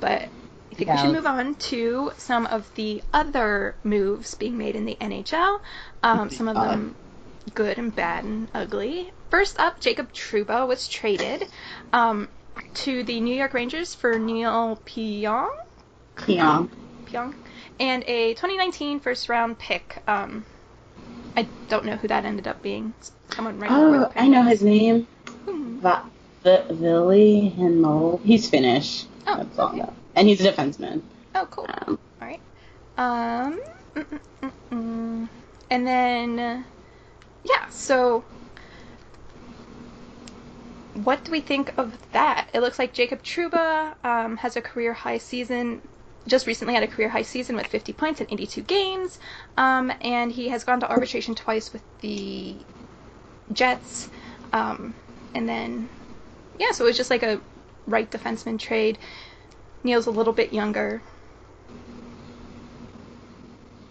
but 0.00 0.28
I 0.70 0.74
think 0.74 0.90
we 0.90 0.98
should 0.98 1.12
move 1.12 1.24
on 1.26 1.54
to 1.54 2.12
some 2.18 2.44
of 2.44 2.74
the 2.74 3.02
other 3.14 3.74
moves 3.84 4.34
being 4.34 4.58
made 4.58 4.76
in 4.76 4.84
the 4.84 4.96
NHL. 5.00 5.60
Um, 6.02 6.28
some 6.28 6.48
of 6.48 6.56
them 6.56 6.94
good 7.54 7.78
and 7.78 7.94
bad 7.94 8.24
and 8.24 8.48
ugly. 8.52 9.10
First 9.30 9.58
up, 9.58 9.80
Jacob 9.80 10.12
Trouba 10.12 10.68
was 10.68 10.88
traded 10.88 11.48
um, 11.94 12.28
to 12.74 13.02
the 13.02 13.18
New 13.20 13.34
York 13.34 13.54
Rangers 13.54 13.94
for 13.94 14.18
Neil 14.18 14.78
Pionk. 14.84 15.48
Yeah. 16.26 16.66
Pyong. 17.06 17.34
And 17.78 18.04
a 18.04 18.34
2019 18.34 19.00
first 19.00 19.28
round 19.28 19.58
pick. 19.58 20.02
Um, 20.06 20.44
I 21.36 21.46
don't 21.68 21.84
know 21.84 21.96
who 21.96 22.08
that 22.08 22.24
ended 22.24 22.48
up 22.48 22.62
being. 22.62 22.94
Someone 23.30 23.58
right 23.58 23.70
Oh, 23.70 24.10
I 24.16 24.28
know 24.28 24.42
his 24.42 24.62
name. 24.62 25.06
Hmm. 25.26 25.78
Va- 25.78 26.04
v- 26.42 26.62
Vili 26.70 27.54
Himo. 27.56 28.20
He's 28.22 28.48
Finnish. 28.48 29.04
Oh, 29.26 29.36
That's 29.36 29.58
all 29.58 29.68
okay. 29.70 29.84
And 30.14 30.28
he's 30.28 30.44
a 30.44 30.50
defenseman. 30.50 31.02
Oh, 31.34 31.46
cool. 31.50 31.66
Um, 31.68 31.98
All 32.22 32.28
right. 32.28 32.40
Um, 32.96 33.60
mm, 33.94 34.06
mm, 34.06 34.20
mm, 34.42 34.52
mm. 34.72 35.28
and 35.68 35.86
then, 35.86 36.38
uh, 36.38 36.62
yeah. 37.44 37.68
So, 37.68 38.24
what 41.04 41.22
do 41.24 41.30
we 41.32 41.40
think 41.40 41.76
of 41.76 41.92
that? 42.12 42.48
It 42.54 42.60
looks 42.60 42.78
like 42.78 42.94
Jacob 42.94 43.22
Trouba 43.22 43.94
um, 44.02 44.38
has 44.38 44.56
a 44.56 44.62
career 44.62 44.94
high 44.94 45.18
season. 45.18 45.82
Just 46.26 46.46
recently 46.46 46.74
had 46.74 46.82
a 46.82 46.88
career 46.88 47.08
high 47.08 47.22
season 47.22 47.56
with 47.56 47.66
50 47.68 47.92
points 47.92 48.20
in 48.20 48.26
82 48.30 48.62
games, 48.62 49.18
um, 49.56 49.92
and 50.00 50.32
he 50.32 50.48
has 50.48 50.64
gone 50.64 50.80
to 50.80 50.90
arbitration 50.90 51.34
twice 51.34 51.72
with 51.72 51.82
the 52.00 52.66
Jets. 53.52 54.08
Um, 54.52 54.94
and 55.34 55.48
then, 55.48 55.88
yeah, 56.58 56.72
so 56.72 56.84
it 56.84 56.88
was 56.88 56.96
just 56.96 57.10
like 57.10 57.22
a 57.22 57.40
right 57.86 58.10
defenseman 58.10 58.58
trade. 58.58 58.98
Neil's 59.84 60.06
a 60.06 60.10
little 60.10 60.32
bit 60.32 60.52
younger. 60.52 61.02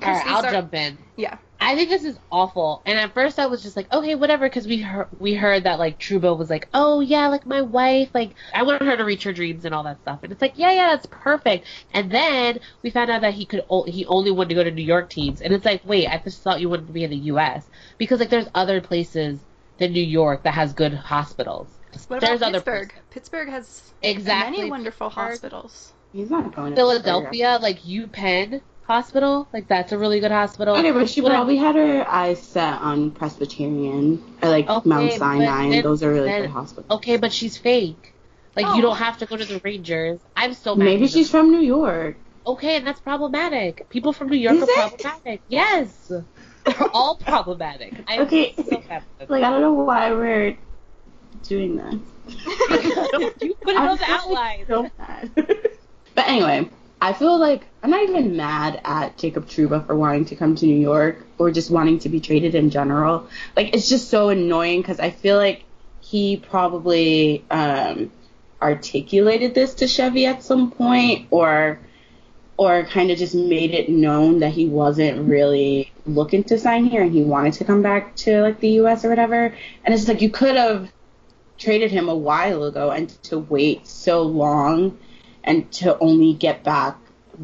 All 0.02 0.12
right, 0.12 0.28
I'll 0.28 0.46
are- 0.46 0.52
jump 0.52 0.74
in. 0.74 0.98
Yeah. 1.16 1.38
I 1.60 1.76
think 1.76 1.90
this 1.90 2.04
is 2.04 2.20
awful. 2.32 2.82
And 2.86 3.00
at 3.00 3.14
first 3.14 3.40
I 3.40 3.48
was 3.48 3.64
just 3.64 3.76
like, 3.76 3.92
okay, 3.92 4.16
whatever, 4.16 4.46
because 4.48 4.68
we 4.68 4.82
heard 4.82 5.08
we 5.20 5.34
heard 5.34 5.64
that 5.64 5.80
like 5.80 6.00
Trouba 6.00 6.38
was 6.38 6.50
like, 6.50 6.68
oh 6.74 7.00
yeah, 7.00 7.28
like 7.28 7.46
my 7.46 7.62
wife, 7.62 8.10
like 8.14 8.36
I 8.54 8.64
want 8.64 8.82
her 8.84 8.98
to 8.98 9.04
reach 9.06 9.24
her 9.24 9.34
dreams 9.34 9.66
and 9.66 9.74
all 9.74 9.84
that 9.84 10.02
stuff. 10.02 10.20
And 10.24 10.32
it's 10.32 10.42
like, 10.42 10.54
yeah, 10.58 10.72
yeah, 10.72 10.88
that's 10.90 11.08
perfect. 11.10 11.66
And 11.92 12.12
then 12.12 12.60
we 12.84 12.90
found 12.90 13.10
out 13.10 13.22
that 13.22 13.34
he 13.34 13.46
could 13.46 13.64
o- 13.70 13.84
he 13.86 14.06
only 14.06 14.32
wanted 14.32 14.50
to 14.50 14.56
go 14.56 14.64
to 14.64 14.72
New 14.72 14.84
York 14.84 15.10
teams, 15.10 15.42
and 15.42 15.54
it's 15.54 15.66
like, 15.66 15.82
wait, 15.86 16.08
I 16.08 16.18
just 16.24 16.42
thought 16.44 16.60
you 16.62 16.70
wanted 16.70 16.88
to 16.88 16.94
be 16.94 17.04
in 17.04 17.10
the 17.10 17.18
U.S. 17.34 17.68
because 17.98 18.20
like 18.20 18.30
there's 18.30 18.50
other 18.54 18.82
places 18.82 19.40
than 19.78 19.92
New 19.94 20.04
York 20.04 20.44
that 20.44 20.54
has 20.54 20.74
good 20.74 20.94
hospitals. 20.94 21.80
What 22.08 22.22
there's 22.22 22.42
about 22.42 22.50
other 22.50 22.60
Pittsburgh? 22.60 22.90
places. 22.90 23.04
Pittsburgh 23.12 23.50
has 23.50 23.94
Exactly. 24.02 24.58
many 24.58 24.70
wonderful 24.70 25.10
hospitals. 25.10 25.94
he's 26.12 26.30
not 26.30 26.54
going 26.56 26.72
to 26.72 26.76
Philadelphia, 26.76 27.60
like 27.62 27.80
UPenn 27.82 28.62
Hospital, 28.88 29.48
like 29.52 29.68
that's 29.68 29.92
a 29.94 29.98
really 29.98 30.20
good 30.20 30.32
hospital. 30.32 30.76
Okay, 30.78 30.92
but 30.92 31.10
she 31.10 31.26
I- 31.26 31.30
probably 31.30 31.58
had 31.58 31.74
her 31.76 32.08
eyes 32.08 32.40
set 32.42 32.80
on 32.82 33.10
Presbyterian 33.12 34.22
or 34.44 34.50
like 34.50 34.70
Okay, 34.70 34.88
Mount 34.90 35.12
Sinai, 35.14 35.64
then- 35.64 35.74
and 35.74 35.84
those 35.84 36.04
are 36.04 36.12
really 36.12 36.28
then- 36.30 36.42
good 36.44 36.52
hospitals. 36.52 36.92
Okay, 37.00 37.18
but 37.18 37.34
she's 37.34 37.58
fake. 37.58 38.14
Like 38.56 38.68
Oh. 38.68 38.76
you 38.76 38.82
don't 38.84 38.96
have 38.98 39.18
to 39.18 39.26
go 39.26 39.36
to 39.38 39.44
the 39.44 39.60
Rangers. 39.64 40.20
I'm 40.36 40.54
still 40.54 40.76
mad 40.76 40.86
Maybe 40.86 41.08
she's 41.08 41.30
from 41.32 41.50
New 41.52 41.62
York. 41.62 42.16
okay, 42.46 42.76
and 42.78 42.86
that's 42.86 43.00
problematic. 43.02 43.90
People 43.90 44.14
from 44.14 44.30
New 44.30 44.38
York 44.38 44.56
Is 44.58 44.62
are 44.64 44.70
it? 44.70 45.00
problematic. 45.00 45.42
Yes, 45.50 46.12
they're 46.64 46.88
all 46.94 47.16
problematic. 47.26 47.94
I'm 48.08 48.22
Okay. 48.22 48.54
so 48.56 48.64
Like 49.28 49.44
I 49.44 49.50
don't 49.50 49.62
know 49.62 49.74
why 49.74 50.12
we're 50.14 50.58
doing 51.44 51.76
this. 51.78 51.96
you 53.42 53.56
put 53.56 53.74
it 53.74 53.80
I'm 53.80 53.90
on 53.90 53.98
the 53.98 54.06
so, 54.06 54.30
like, 54.30 54.70
outline. 54.70 55.32
so 55.36 55.44
but 56.16 56.28
anyway, 56.28 56.70
I 57.02 57.14
feel 57.14 57.38
like 57.38 57.66
I'm 57.84 57.92
not 57.92 58.04
even 58.04 58.36
mad 58.36 58.82
at 58.84 59.18
Jacob 59.18 59.48
Trouba 59.48 59.86
for 59.86 59.96
wanting 59.96 60.26
to 60.26 60.36
come 60.36 60.56
to 60.56 60.66
New 60.66 60.80
York 60.80 61.26
or 61.38 61.52
just 61.52 61.70
wanting 61.70 62.00
to 62.00 62.10
be 62.10 62.20
traded 62.20 62.56
in 62.56 62.70
general. 62.70 63.28
Like 63.56 63.76
it's 63.76 63.90
just 63.90 64.10
so 64.10 64.30
annoying 64.30 64.82
because 64.82 65.00
I 65.00 65.12
feel 65.12 65.38
like 65.38 65.64
he 66.02 66.38
probably 66.38 67.44
um, 67.52 68.12
articulated 68.62 69.54
this 69.54 69.76
to 69.76 69.88
Chevy 69.88 70.26
at 70.26 70.44
some 70.44 70.72
point 70.72 71.28
or 71.32 71.80
or 72.58 72.86
kind 72.86 73.12
of 73.12 73.18
just 73.18 73.36
made 73.36 73.72
it 73.72 73.90
known 73.90 74.40
that 74.40 74.52
he 74.54 74.66
wasn't 74.66 75.28
really 75.28 75.92
looking 76.06 76.42
to 76.46 76.58
sign 76.58 76.86
here 76.86 77.02
and 77.02 77.12
he 77.12 77.22
wanted 77.22 77.54
to 77.54 77.66
come 77.66 77.82
back 77.82 78.16
to 78.16 78.42
like 78.42 78.60
the 78.62 78.70
US 78.82 79.04
or 79.04 79.10
whatever. 79.10 79.54
And 79.84 79.94
it's 79.94 80.08
like 80.08 80.22
you 80.22 80.30
could 80.30 80.56
have 80.56 80.90
traded 81.58 81.92
him 81.92 82.08
a 82.08 82.16
while 82.16 82.64
ago 82.64 82.92
and 82.92 83.10
to 83.24 83.38
wait 83.38 83.86
so 83.86 84.22
long 84.22 84.98
and 85.46 85.72
to 85.72 85.98
only 86.00 86.34
get 86.34 86.64
back 86.64 86.98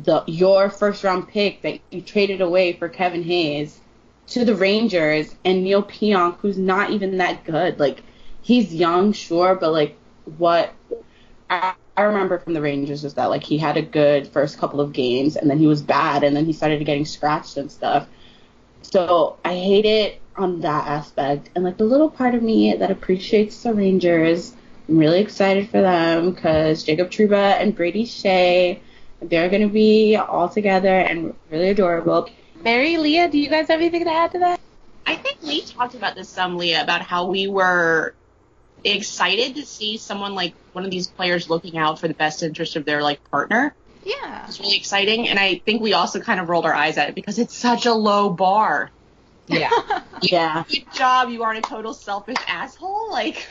the 0.04 0.24
your 0.28 0.70
first 0.70 1.04
round 1.04 1.28
pick 1.28 1.62
that 1.62 1.80
you 1.90 2.02
traded 2.02 2.42
away 2.42 2.74
for 2.74 2.90
Kevin 2.90 3.24
Hayes 3.24 3.80
to 4.28 4.46
the 4.46 4.56
Rangers 4.56 5.36
and 5.44 5.64
Neil 5.64 5.84
Pionk 5.84 6.38
who's 6.38 6.58
not 6.58 6.92
even 6.92 7.18
that 7.18 7.44
good. 7.44 7.80
Like 7.80 8.04
he's 8.42 8.74
young, 8.74 9.14
sure, 9.14 9.56
but 9.56 9.72
like 9.72 9.98
what 10.38 10.74
I, 11.50 11.74
I 11.98 12.04
remember 12.04 12.40
from 12.40 12.54
the 12.54 12.62
Rangers 12.62 13.04
was 13.04 13.16
that 13.16 13.26
like 13.30 13.44
he 13.44 13.58
had 13.58 13.78
a 13.78 13.82
good 13.82 14.28
first 14.28 14.58
couple 14.58 14.80
of 14.80 14.94
games 14.94 15.36
and 15.36 15.50
then 15.50 15.60
he 15.60 15.68
was 15.68 15.82
bad 15.82 16.24
and 16.24 16.36
then 16.36 16.46
he 16.46 16.54
started 16.54 16.84
getting 16.86 17.06
scratched 17.06 17.58
and 17.58 17.72
stuff. 17.72 18.08
So 18.82 19.38
I 19.44 19.54
hate 19.56 19.86
it 19.86 20.22
on 20.36 20.62
that 20.62 20.88
aspect. 20.88 21.50
And 21.56 21.64
like 21.64 21.78
the 21.78 21.84
little 21.84 22.10
part 22.10 22.34
of 22.34 22.42
me 22.42 22.74
that 22.74 22.92
appreciates 22.92 23.62
the 23.62 23.74
Rangers, 23.74 24.56
I'm 24.92 24.98
really 24.98 25.22
excited 25.22 25.70
for 25.70 25.80
them 25.80 26.32
because 26.32 26.84
Jacob 26.84 27.10
Trouba 27.10 27.62
and 27.62 27.74
Brady 27.74 28.04
Skjei, 28.04 28.82
they're 29.22 29.48
going 29.48 29.62
to 29.62 29.70
be 29.74 30.18
all 30.18 30.50
together 30.50 30.94
and 30.94 31.34
really 31.50 31.70
adorable. 31.70 32.30
Mary, 32.62 32.98
Leah, 32.98 33.30
do 33.30 33.40
you 33.40 33.48
guys 33.48 33.70
have 33.70 33.80
anything 33.80 34.04
to 34.04 34.12
add 34.12 34.32
to 34.34 34.40
that? 34.40 34.60
I 35.06 35.16
think 35.16 35.42
we 35.44 35.62
talked 35.62 35.96
about 35.96 36.16
this 36.16 36.28
some, 36.28 36.58
Leah, 36.58 36.84
about 36.84 37.02
how 37.04 37.28
we 37.28 37.48
were 37.48 38.14
excited 38.84 39.56
to 39.56 39.66
see 39.66 39.96
someone 39.96 40.36
like 40.36 40.56
one 40.74 40.84
of 40.84 40.92
these 40.92 41.08
players 41.08 41.50
looking 41.50 41.78
out 41.78 41.98
for 41.98 42.10
the 42.10 42.14
best 42.14 42.44
interest 42.44 42.76
of 42.76 42.84
their 42.84 43.02
like 43.02 43.24
partner. 43.32 43.74
Yeah. 44.04 44.46
It's 44.46 44.60
really 44.60 44.76
exciting, 44.76 45.30
and 45.30 45.40
I 45.40 45.62
think 45.64 45.82
we 45.82 45.94
also 45.94 46.20
kind 46.20 46.42
of 46.42 46.50
rolled 46.50 46.66
our 46.66 46.74
eyes 46.74 46.98
at 46.98 47.08
it 47.08 47.16
because 47.16 47.40
it's 47.40 47.56
such 47.56 47.86
a 47.86 47.94
low 47.94 48.30
bar. 48.30 48.92
Yeah. 49.48 49.70
Yeah, 50.24 50.66
Good 50.70 50.86
job, 50.94 51.30
you 51.30 51.42
aren't 51.42 51.66
a 51.66 51.68
total 51.68 51.96
selfish 51.96 52.38
asshole. 52.48 53.10
Like, 53.10 53.48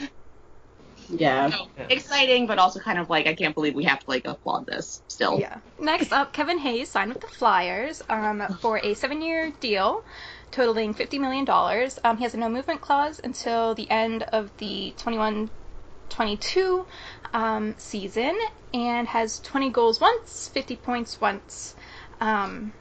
yeah. 1.11 1.51
so, 1.51 1.69
exciting, 1.89 2.47
but 2.47 2.59
also 2.59 2.81
kind 2.81 2.99
of 2.99 3.11
like 3.11 3.27
I 3.27 3.35
can't 3.35 3.55
believe 3.55 3.75
we 3.75 3.85
have 3.85 4.01
to 4.01 4.11
like 4.11 4.27
applaud 4.27 4.67
this 4.67 5.03
still. 5.09 5.39
Yeah. 5.39 5.59
Next 5.79 6.13
up, 6.13 6.33
Kevin 6.33 6.59
Hayes 6.59 6.89
signed 6.89 7.13
with 7.13 7.21
the 7.21 7.29
Flyers 7.29 8.03
um, 8.09 8.43
for 8.61 8.79
a 8.79 8.95
seven-year 8.95 9.53
deal, 9.61 10.05
totaling 10.51 10.95
fifty 10.95 11.19
million 11.19 11.45
dollars. 11.45 11.99
Um, 12.05 12.17
he 12.17 12.25
has 12.25 12.35
a 12.35 12.37
no 12.37 12.49
movement 12.49 12.81
clause 12.81 13.21
until 13.23 13.75
the 13.75 13.91
end 13.91 14.23
of 14.25 14.51
the 14.59 14.95
21-22 14.99 16.87
um, 17.33 17.75
season, 17.79 18.39
and 18.75 19.09
has 19.09 19.41
twenty 19.41 19.71
goals 19.71 20.01
once, 20.01 20.49
fifty 20.49 20.77
points 20.77 21.21
once. 21.21 21.75
Um, 22.21 22.73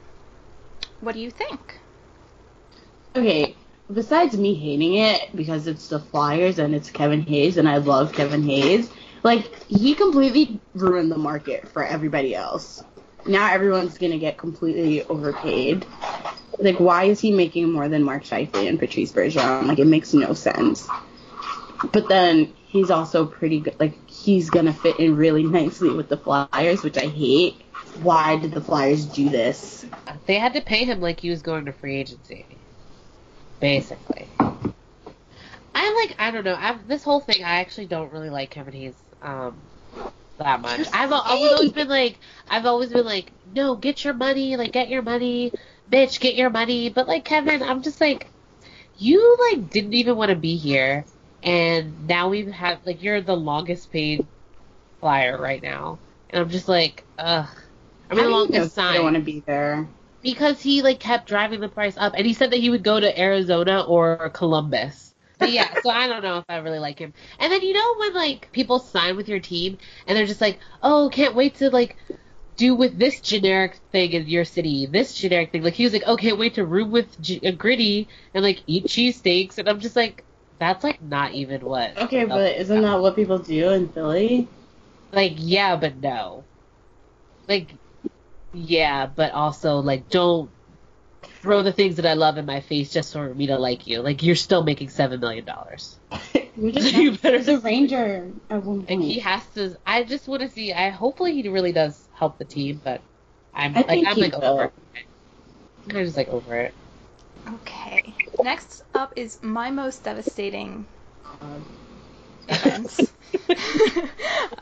what 1.00 1.14
do 1.14 1.20
you 1.20 1.30
think? 1.30 1.78
Okay, 3.16 3.56
besides 3.92 4.36
me 4.36 4.54
hating 4.54 4.94
it 4.94 5.34
because 5.34 5.66
it's 5.66 5.88
the 5.88 5.98
Flyers 5.98 6.58
and 6.58 6.74
it's 6.74 6.90
Kevin 6.90 7.22
Hayes 7.22 7.56
and 7.56 7.68
I 7.68 7.78
love 7.78 8.12
Kevin 8.12 8.42
Hayes, 8.44 8.90
like 9.22 9.64
he 9.64 9.94
completely 9.94 10.60
ruined 10.74 11.10
the 11.10 11.18
market 11.18 11.68
for 11.68 11.84
everybody 11.84 12.34
else. 12.34 12.82
Now 13.26 13.52
everyone's 13.52 13.98
gonna 13.98 14.18
get 14.18 14.38
completely 14.38 15.02
overpaid. 15.04 15.86
Like, 16.58 16.78
why 16.78 17.04
is 17.04 17.20
he 17.20 17.30
making 17.30 17.72
more 17.72 17.88
than 17.88 18.02
Mark 18.02 18.24
Scheifele 18.24 18.68
and 18.68 18.78
Patrice 18.78 19.12
Bergeron? 19.12 19.66
Like, 19.66 19.78
it 19.78 19.86
makes 19.86 20.12
no 20.12 20.34
sense. 20.34 20.86
But 21.92 22.08
then 22.08 22.52
he's 22.66 22.90
also 22.90 23.24
pretty 23.24 23.60
good. 23.60 23.76
Like, 23.80 24.10
he's 24.10 24.50
gonna 24.50 24.72
fit 24.72 24.98
in 24.98 25.16
really 25.16 25.42
nicely 25.42 25.90
with 25.90 26.08
the 26.08 26.18
Flyers, 26.18 26.82
which 26.82 26.98
I 26.98 27.06
hate. 27.06 27.62
Why 28.02 28.36
did 28.36 28.52
the 28.52 28.60
Flyers 28.60 29.06
do 29.06 29.28
this? 29.30 29.86
They 30.26 30.38
had 30.38 30.52
to 30.54 30.60
pay 30.60 30.84
him 30.84 31.00
like 31.00 31.20
he 31.20 31.30
was 31.30 31.42
going 31.42 31.64
to 31.64 31.72
free 31.72 31.96
agency. 31.96 32.46
Basically. 33.60 34.26
I'm 35.72 35.94
like, 35.94 36.16
I 36.18 36.30
don't 36.30 36.44
know. 36.44 36.56
I've, 36.58 36.88
this 36.88 37.04
whole 37.04 37.20
thing, 37.20 37.44
I 37.44 37.60
actually 37.60 37.86
don't 37.86 38.12
really 38.12 38.30
like 38.30 38.50
Kevin 38.50 38.74
Hayes 38.74 38.94
um, 39.22 39.56
that 40.38 40.60
much. 40.60 40.80
I've, 40.92 41.12
I've 41.12 41.12
always 41.12 41.72
been 41.72 41.88
like, 41.88 42.18
I've 42.48 42.66
always 42.66 42.90
been 42.90 43.04
like, 43.04 43.30
no, 43.54 43.76
get 43.76 44.04
your 44.04 44.14
money, 44.14 44.56
like, 44.56 44.72
get 44.72 44.88
your 44.88 45.02
money, 45.02 45.52
bitch, 45.90 46.20
get 46.20 46.34
your 46.34 46.50
money. 46.50 46.88
But 46.88 47.06
like, 47.06 47.24
Kevin, 47.24 47.62
I'm 47.62 47.82
just 47.82 48.00
like, 48.00 48.26
you 49.00 49.38
like 49.50 49.70
didn't 49.70 49.94
even 49.94 50.16
want 50.16 50.28
to 50.28 50.36
be 50.36 50.56
here, 50.56 51.04
and 51.42 52.06
now 52.06 52.28
we 52.28 52.44
have 52.50 52.80
like 52.84 53.02
you're 53.02 53.22
the 53.22 53.36
longest 53.36 53.90
paid 53.90 54.26
flyer 55.00 55.38
right 55.40 55.62
now, 55.62 55.98
and 56.28 56.42
I'm 56.42 56.50
just 56.50 56.68
like, 56.68 57.02
ugh. 57.18 57.48
I 58.10 58.14
mean, 58.14 58.24
the 58.24 58.30
longest 58.30 58.78
I 58.78 58.82
sign 58.82 58.94
don't 58.96 59.04
want 59.04 59.16
to 59.16 59.22
be 59.22 59.40
there. 59.40 59.88
Because 60.22 60.60
he 60.60 60.82
like 60.82 61.00
kept 61.00 61.28
driving 61.28 61.60
the 61.60 61.68
price 61.68 61.96
up 61.96 62.14
and 62.16 62.26
he 62.26 62.34
said 62.34 62.50
that 62.50 62.60
he 62.60 62.70
would 62.70 62.82
go 62.82 62.98
to 63.00 63.20
Arizona 63.20 63.82
or 63.82 64.30
Columbus. 64.30 65.14
But 65.38 65.50
yeah, 65.50 65.74
so 65.80 65.88
I 65.90 66.06
don't 66.06 66.22
know 66.22 66.38
if 66.38 66.44
I 66.48 66.58
really 66.58 66.78
like 66.78 66.98
him. 66.98 67.14
And 67.38 67.50
then 67.52 67.62
you 67.62 67.72
know 67.72 67.94
when 67.98 68.14
like 68.14 68.52
people 68.52 68.78
sign 68.78 69.16
with 69.16 69.28
your 69.28 69.40
team 69.40 69.78
and 70.06 70.16
they're 70.16 70.26
just 70.26 70.40
like, 70.40 70.58
"Oh, 70.82 71.10
can't 71.12 71.34
wait 71.34 71.56
to 71.56 71.70
like 71.70 71.96
do 72.56 72.74
with 72.74 72.98
this 72.98 73.20
generic 73.20 73.80
thing 73.90 74.12
in 74.12 74.26
your 74.28 74.44
city, 74.44 74.86
this 74.86 75.14
generic 75.14 75.50
thing." 75.52 75.62
Like 75.62 75.74
he 75.74 75.84
was 75.84 75.94
like, 75.94 76.04
"Oh, 76.06 76.16
can't 76.16 76.38
wait 76.38 76.54
to 76.54 76.64
room 76.66 76.90
with 76.90 77.18
G- 77.20 77.40
uh, 77.46 77.52
Gritty 77.52 78.08
and 78.34 78.44
like 78.44 78.62
eat 78.66 78.86
cheesesteaks." 78.86 79.58
And 79.58 79.68
I'm 79.68 79.80
just 79.80 79.96
like, 79.96 80.24
that's 80.58 80.84
like 80.84 81.00
not 81.00 81.32
even 81.32 81.62
what. 81.64 81.96
Okay, 81.96 82.24
but 82.26 82.56
isn't 82.56 82.82
that 82.82 83.00
what 83.00 83.16
people 83.16 83.38
do 83.38 83.70
in 83.70 83.88
Philly? 83.88 84.46
like 85.12 85.34
yeah, 85.36 85.76
but 85.76 85.96
no. 85.96 86.44
Like 87.48 87.74
Yeah, 88.52 89.06
but 89.06 89.32
also 89.32 89.78
like 89.78 90.08
don't 90.08 90.52
throw 91.42 91.62
the 91.62 91.72
things 91.72 91.96
that 91.96 92.06
I 92.06 92.14
love 92.14 92.38
in 92.38 92.46
my 92.46 92.60
face 92.60 92.92
just 92.92 93.12
for 93.12 93.34
me 93.34 93.46
to 93.48 93.58
like 93.58 93.86
you. 93.86 94.02
Like 94.02 94.22
you're 94.22 94.36
still 94.36 94.64
making 94.64 94.90
seven 94.90 95.20
million 95.20 95.44
dollars. 95.44 96.00
You're 96.56 96.72
just 96.72 96.92
You 96.96 97.16
better 97.16 97.42
the 97.42 97.58
ranger 97.60 98.32
at 98.50 98.64
one 98.64 98.80
point. 98.80 98.90
And 98.90 99.02
he 99.02 99.18
has 99.20 99.46
to. 99.54 99.76
I 99.86 100.04
just 100.04 100.28
want 100.28 100.42
to 100.42 100.48
see. 100.48 100.72
I 100.72 100.90
hopefully 100.90 101.40
he 101.40 101.48
really 101.48 101.72
does 101.72 102.08
help 102.12 102.38
the 102.38 102.44
team, 102.44 102.80
but 102.84 103.02
I'm 103.54 103.74
I 103.74 103.82
like 103.86 104.02
I'm 104.04 104.18
like 104.18 104.34
will. 104.34 104.42
over 104.42 104.64
it. 104.64 104.74
I'm 105.88 106.04
just 106.04 106.16
like 106.16 106.28
over 106.28 106.54
it. 106.56 106.74
Okay. 107.48 108.14
Next 108.42 108.82
up 108.94 109.12
is 109.16 109.38
my 109.42 109.70
most 109.70 110.04
devastating 110.04 110.86
um, 111.40 111.64
events. 112.48 113.12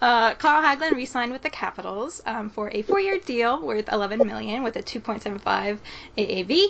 uh, 0.01 0.35
Carl 0.35 0.63
Hagelin 0.63 0.93
re-signed 0.93 1.33
with 1.33 1.43
the 1.43 1.51
Capitals 1.51 2.21
um, 2.27 2.51
for 2.51 2.71
a 2.73 2.83
four-year 2.83 3.19
deal 3.19 3.61
worth 3.65 3.91
11 3.91 4.27
million 4.27 4.63
with 4.63 4.77
a 4.77 4.83
2.75 4.83 5.79
AAV. 6.17 6.69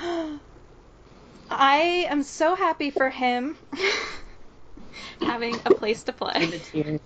I 1.50 2.06
am 2.08 2.22
so 2.22 2.54
happy 2.54 2.90
for 2.90 3.10
him 3.10 3.56
having 5.20 5.54
a 5.66 5.74
place 5.74 6.02
to 6.04 6.12
play. 6.12 6.48
You're 6.72 6.84
like, 6.84 7.02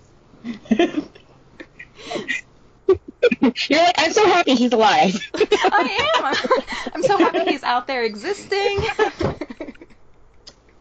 I'm 3.97 4.13
so 4.13 4.25
happy 4.25 4.55
he's 4.55 4.71
alive. 4.71 5.19
I 5.33 6.13
am. 6.15 6.93
I'm 6.93 7.03
so 7.03 7.17
happy 7.17 7.51
he's 7.51 7.63
out 7.63 7.87
there 7.87 8.03
existing. 8.03 8.79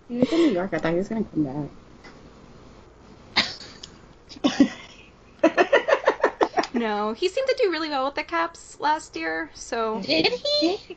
He 0.09 0.19
was 0.19 0.33
in 0.33 0.39
New 0.39 0.53
York. 0.53 0.73
I 0.73 0.79
thought 0.79 0.93
he 0.93 0.99
was 0.99 1.09
gonna 1.09 1.25
come 1.25 1.45
back. 1.45 1.71
no, 6.75 7.13
he 7.13 7.29
seemed 7.29 7.49
to 7.49 7.57
do 7.63 7.71
really 7.71 7.89
well 7.89 8.07
with 8.07 8.15
the 8.15 8.23
Caps 8.23 8.79
last 8.81 9.17
year, 9.17 9.51
so 9.55 10.01
Did 10.03 10.27
he? 10.27 10.97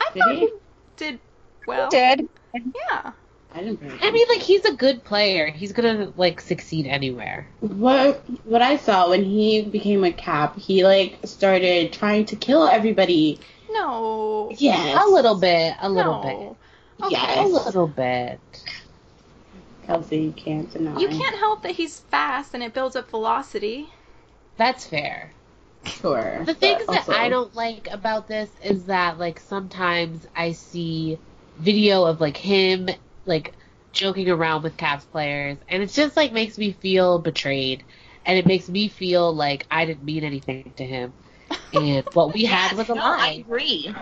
I 0.00 0.10
Did 0.14 0.22
thought 0.22 0.34
he? 0.34 0.40
he 0.40 0.48
did 0.96 1.18
well. 1.66 1.90
Did. 1.90 2.28
Yeah. 2.54 3.12
I 3.52 3.60
didn't. 3.60 3.80
Think 3.80 3.98
I 4.02 4.10
mean, 4.12 4.26
like 4.28 4.40
he's 4.40 4.64
a 4.64 4.72
good 4.72 5.02
player. 5.04 5.48
He's 5.50 5.72
gonna 5.72 6.12
like 6.16 6.40
succeed 6.40 6.86
anywhere. 6.86 7.48
what 7.60 8.22
what 8.44 8.62
I 8.62 8.76
saw 8.76 9.10
when 9.10 9.24
he 9.24 9.62
became 9.62 10.04
a 10.04 10.12
cap, 10.12 10.56
he 10.58 10.84
like 10.84 11.18
started 11.24 11.92
trying 11.92 12.26
to 12.26 12.36
kill 12.36 12.66
everybody. 12.68 13.40
No. 13.70 14.50
Yes, 14.56 15.04
A 15.04 15.08
little 15.10 15.38
bit. 15.38 15.74
A 15.80 15.88
little 15.88 16.22
no. 16.22 16.56
Okay. 17.06 17.12
Yes. 17.12 17.36
bit. 17.36 17.44
A 17.52 17.54
little 17.66 17.86
bit. 17.88 18.40
Kelsey, 19.90 20.18
you 20.18 20.32
can't 20.32 20.70
deny. 20.72 21.00
You 21.00 21.08
can't 21.08 21.34
help 21.34 21.62
that 21.62 21.72
he's 21.72 21.98
fast 21.98 22.54
and 22.54 22.62
it 22.62 22.72
builds 22.72 22.94
up 22.94 23.10
velocity. 23.10 23.88
That's 24.56 24.86
fair. 24.86 25.32
Sure. 25.84 26.44
The 26.44 26.54
things 26.54 26.84
but 26.86 26.92
that 26.92 27.08
also- 27.08 27.12
I 27.12 27.28
don't 27.28 27.52
like 27.56 27.88
about 27.90 28.28
this 28.28 28.50
is 28.62 28.86
that 28.86 29.18
like 29.18 29.40
sometimes 29.40 30.28
I 30.36 30.52
see 30.52 31.18
video 31.58 32.04
of 32.04 32.20
like 32.20 32.36
him 32.36 32.88
like 33.26 33.54
joking 33.92 34.30
around 34.30 34.62
with 34.62 34.76
Caps 34.76 35.04
players 35.06 35.58
and 35.68 35.82
it 35.82 35.90
just 35.90 36.16
like 36.16 36.32
makes 36.32 36.56
me 36.56 36.70
feel 36.70 37.18
betrayed 37.18 37.82
and 38.24 38.38
it 38.38 38.46
makes 38.46 38.68
me 38.68 38.86
feel 38.86 39.34
like 39.34 39.66
I 39.72 39.86
didn't 39.86 40.04
mean 40.04 40.22
anything 40.22 40.72
to 40.76 40.84
him 40.84 41.12
and 41.72 42.06
what 42.12 42.32
we 42.32 42.44
had 42.44 42.72
was 42.76 42.88
a 42.90 42.94
no, 42.94 43.02
I 43.02 43.30
agree. 43.40 43.92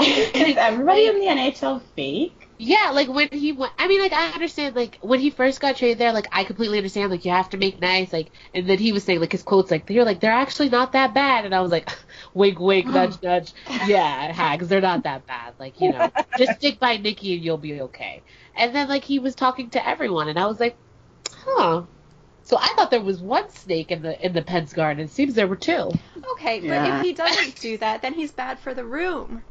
Is 0.00 0.56
everybody 0.58 1.06
in 1.06 1.18
the 1.18 1.26
NHL 1.26 1.80
fake? 1.96 2.43
Yeah, 2.56 2.90
like 2.92 3.08
when 3.08 3.28
he 3.32 3.50
went. 3.52 3.72
I 3.78 3.88
mean, 3.88 4.00
like 4.00 4.12
I 4.12 4.30
understand, 4.30 4.76
like 4.76 4.98
when 5.00 5.18
he 5.18 5.30
first 5.30 5.60
got 5.60 5.76
traded 5.76 5.98
there, 5.98 6.12
like 6.12 6.28
I 6.30 6.44
completely 6.44 6.78
understand, 6.78 7.10
like 7.10 7.24
you 7.24 7.32
have 7.32 7.50
to 7.50 7.56
make 7.56 7.80
nice, 7.80 8.12
like, 8.12 8.30
and 8.52 8.68
then 8.68 8.78
he 8.78 8.92
was 8.92 9.02
saying 9.02 9.18
like 9.18 9.32
his 9.32 9.42
quotes, 9.42 9.72
like 9.72 9.86
they're 9.86 10.04
like 10.04 10.20
they're 10.20 10.30
actually 10.30 10.68
not 10.68 10.92
that 10.92 11.14
bad, 11.14 11.44
and 11.46 11.54
I 11.54 11.60
was 11.62 11.72
like, 11.72 11.90
wink, 12.34 12.60
wink, 12.60 12.86
nudge, 12.90 13.20
nudge, 13.22 13.52
yeah, 13.86 14.32
hags, 14.32 14.68
they're 14.68 14.80
not 14.80 15.02
that 15.02 15.26
bad, 15.26 15.54
like 15.58 15.80
you 15.80 15.90
know, 15.90 16.12
just 16.38 16.54
stick 16.54 16.78
by 16.78 16.96
Nikki 16.96 17.34
and 17.34 17.44
you'll 17.44 17.58
be 17.58 17.80
okay. 17.80 18.22
And 18.56 18.72
then 18.72 18.88
like 18.88 19.02
he 19.02 19.18
was 19.18 19.34
talking 19.34 19.70
to 19.70 19.86
everyone, 19.86 20.28
and 20.28 20.38
I 20.38 20.46
was 20.46 20.60
like, 20.60 20.78
huh. 21.28 21.82
So 22.42 22.56
I 22.58 22.68
thought 22.76 22.90
there 22.90 23.00
was 23.00 23.20
one 23.20 23.50
snake 23.50 23.90
in 23.90 24.02
the 24.02 24.24
in 24.24 24.32
the 24.32 24.42
Pens 24.42 24.72
garden. 24.72 25.02
It 25.04 25.10
seems 25.10 25.34
there 25.34 25.48
were 25.48 25.56
two. 25.56 25.90
Okay, 26.34 26.60
but 26.60 26.86
if 26.86 27.02
he 27.02 27.12
doesn't 27.14 27.60
do 27.60 27.78
that, 27.78 28.02
then 28.02 28.14
he's 28.14 28.32
bad 28.32 28.60
for 28.60 28.74
the 28.74 28.84
room. 28.84 29.42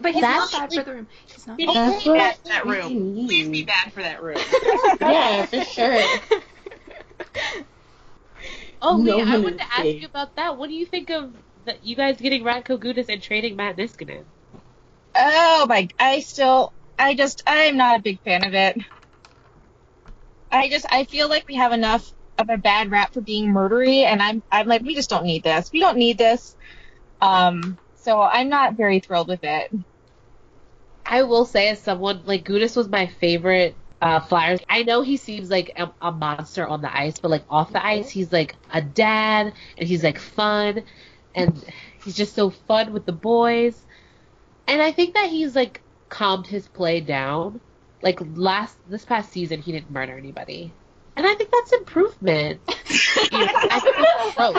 But 0.00 0.12
he's 0.12 0.22
That's- 0.22 0.52
not 0.52 0.70
bad 0.70 0.72
for 0.78 0.84
the 0.84 0.94
room. 0.94 1.06
He's 1.26 1.46
not. 1.46 1.56
Please 1.58 1.74
That's 1.74 2.04
be 2.04 2.10
what 2.10 2.18
bad 2.18 2.36
for 2.36 2.48
that 2.48 2.66
room. 2.66 3.14
need. 3.14 3.26
Please 3.26 3.48
be 3.48 3.64
bad 3.64 3.92
for 3.92 4.00
that 4.02 4.22
room. 4.22 4.38
Yeah, 5.00 5.46
for 5.46 5.64
sure. 5.64 6.02
Oh, 8.80 8.96
No 8.96 9.16
wait, 9.16 9.26
I 9.26 9.38
wanted 9.38 9.54
is 9.54 9.56
to 9.66 9.74
ask 9.74 9.84
you 9.86 10.06
about 10.06 10.36
that. 10.36 10.56
What 10.56 10.68
do 10.68 10.74
you 10.74 10.86
think 10.86 11.10
of 11.10 11.34
the, 11.64 11.74
you 11.82 11.96
guys 11.96 12.20
getting 12.20 12.44
Radko 12.44 12.78
Gudas 12.78 13.06
and 13.08 13.20
trading 13.20 13.56
Matt 13.56 13.76
Niskanen? 13.76 14.22
Oh 15.16 15.66
my! 15.68 15.88
I 15.98 16.20
still, 16.20 16.72
I 16.96 17.14
just, 17.14 17.42
I'm 17.44 17.76
not 17.76 17.98
a 17.98 18.02
big 18.02 18.20
fan 18.20 18.46
of 18.46 18.54
it. 18.54 18.78
I 20.52 20.68
just, 20.68 20.86
I 20.90 21.04
feel 21.04 21.28
like 21.28 21.48
we 21.48 21.56
have 21.56 21.72
enough 21.72 22.12
of 22.38 22.50
a 22.50 22.56
bad 22.56 22.92
rap 22.92 23.14
for 23.14 23.20
being 23.20 23.46
murdery, 23.52 24.04
and 24.04 24.22
I'm, 24.22 24.42
I'm 24.52 24.68
like, 24.68 24.82
we 24.82 24.94
just 24.94 25.10
don't 25.10 25.24
need 25.24 25.42
this. 25.42 25.72
We 25.72 25.80
don't 25.80 25.98
need 25.98 26.16
this. 26.16 26.54
Um, 27.20 27.76
so 28.08 28.22
I'm 28.22 28.48
not 28.48 28.72
very 28.72 29.00
thrilled 29.00 29.28
with 29.28 29.44
it. 29.44 29.70
I 31.04 31.24
will 31.24 31.44
say, 31.44 31.68
as 31.68 31.78
someone 31.78 32.22
like 32.24 32.42
Gudas 32.42 32.74
was 32.74 32.88
my 32.88 33.06
favorite 33.06 33.74
uh, 34.00 34.20
Flyers. 34.20 34.60
I 34.66 34.82
know 34.82 35.02
he 35.02 35.18
seems 35.18 35.50
like 35.50 35.72
a, 35.76 35.90
a 36.00 36.10
monster 36.10 36.66
on 36.66 36.80
the 36.80 36.96
ice, 36.96 37.18
but 37.18 37.30
like 37.30 37.44
off 37.50 37.70
the 37.70 37.84
ice, 37.84 38.08
he's 38.08 38.32
like 38.32 38.54
a 38.72 38.80
dad, 38.80 39.52
and 39.76 39.86
he's 39.86 40.02
like 40.02 40.18
fun, 40.18 40.84
and 41.34 41.62
he's 42.02 42.16
just 42.16 42.34
so 42.34 42.48
fun 42.48 42.94
with 42.94 43.04
the 43.04 43.12
boys. 43.12 43.78
And 44.66 44.80
I 44.80 44.90
think 44.90 45.12
that 45.12 45.28
he's 45.28 45.54
like 45.54 45.82
calmed 46.08 46.46
his 46.46 46.66
play 46.66 47.02
down. 47.02 47.60
Like 48.02 48.20
last 48.22 48.74
this 48.88 49.04
past 49.04 49.32
season, 49.32 49.60
he 49.60 49.72
didn't 49.72 49.90
murder 49.90 50.16
anybody, 50.16 50.72
and 51.14 51.26
I 51.26 51.34
think 51.34 51.50
that's 51.50 51.72
improvement. 51.72 52.62
You 53.32 53.38
know, 53.38 53.48
I 53.70 53.80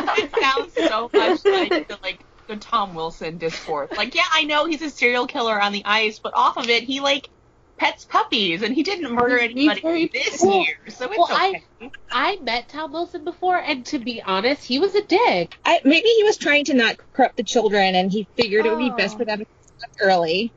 think 0.06 0.20
it 0.20 0.40
sounds 0.40 0.74
so 0.76 1.10
much 1.12 1.46
like 1.46 1.88
the 1.88 1.98
like 2.04 2.24
the 2.50 2.58
Tom 2.58 2.96
Wilson 2.96 3.38
discourse. 3.38 3.92
Like, 3.96 4.16
yeah, 4.16 4.24
I 4.34 4.44
know 4.44 4.66
he's 4.66 4.82
a 4.82 4.90
serial 4.90 5.28
killer 5.28 5.62
on 5.62 5.72
the 5.72 5.84
ice, 5.86 6.20
but 6.20 6.34
off 6.36 6.58
of 6.58 6.68
it, 6.68 6.84
he 6.84 7.00
like 7.00 7.30
pets 7.78 8.04
puppies, 8.04 8.62
and 8.64 8.74
he 8.76 8.84
didn't 8.84 9.14
murder 9.14 9.38
anybody 9.38 10.10
this 10.12 10.42
cool. 10.42 10.66
year, 10.66 10.76
so 10.90 11.06
it's 11.06 11.18
Well, 11.18 11.28
I- 11.30 11.62
okay. 11.82 11.92
I 12.12 12.36
met 12.42 12.68
Tom 12.68 12.92
Wilson 12.92 13.24
before, 13.24 13.56
and 13.58 13.86
to 13.86 14.00
be 14.00 14.22
honest, 14.22 14.66
he 14.66 14.80
was 14.80 14.96
a 14.96 15.02
dick. 15.04 15.56
I, 15.64 15.80
maybe 15.86 16.10
he 16.10 16.24
was 16.24 16.38
trying 16.38 16.66
to 16.66 16.74
not 16.74 16.98
corrupt 17.14 17.38
the 17.38 17.44
children, 17.44 17.96
and 17.96 18.12
he 18.12 18.28
figured 18.36 18.66
it 18.66 18.70
would 18.72 18.80
be 18.80 18.92
Oh. 18.92 18.96
best 18.98 19.16
for 19.18 19.24
them 19.24 19.40
to 19.40 19.46
stop 19.78 19.92
early. 20.02 20.52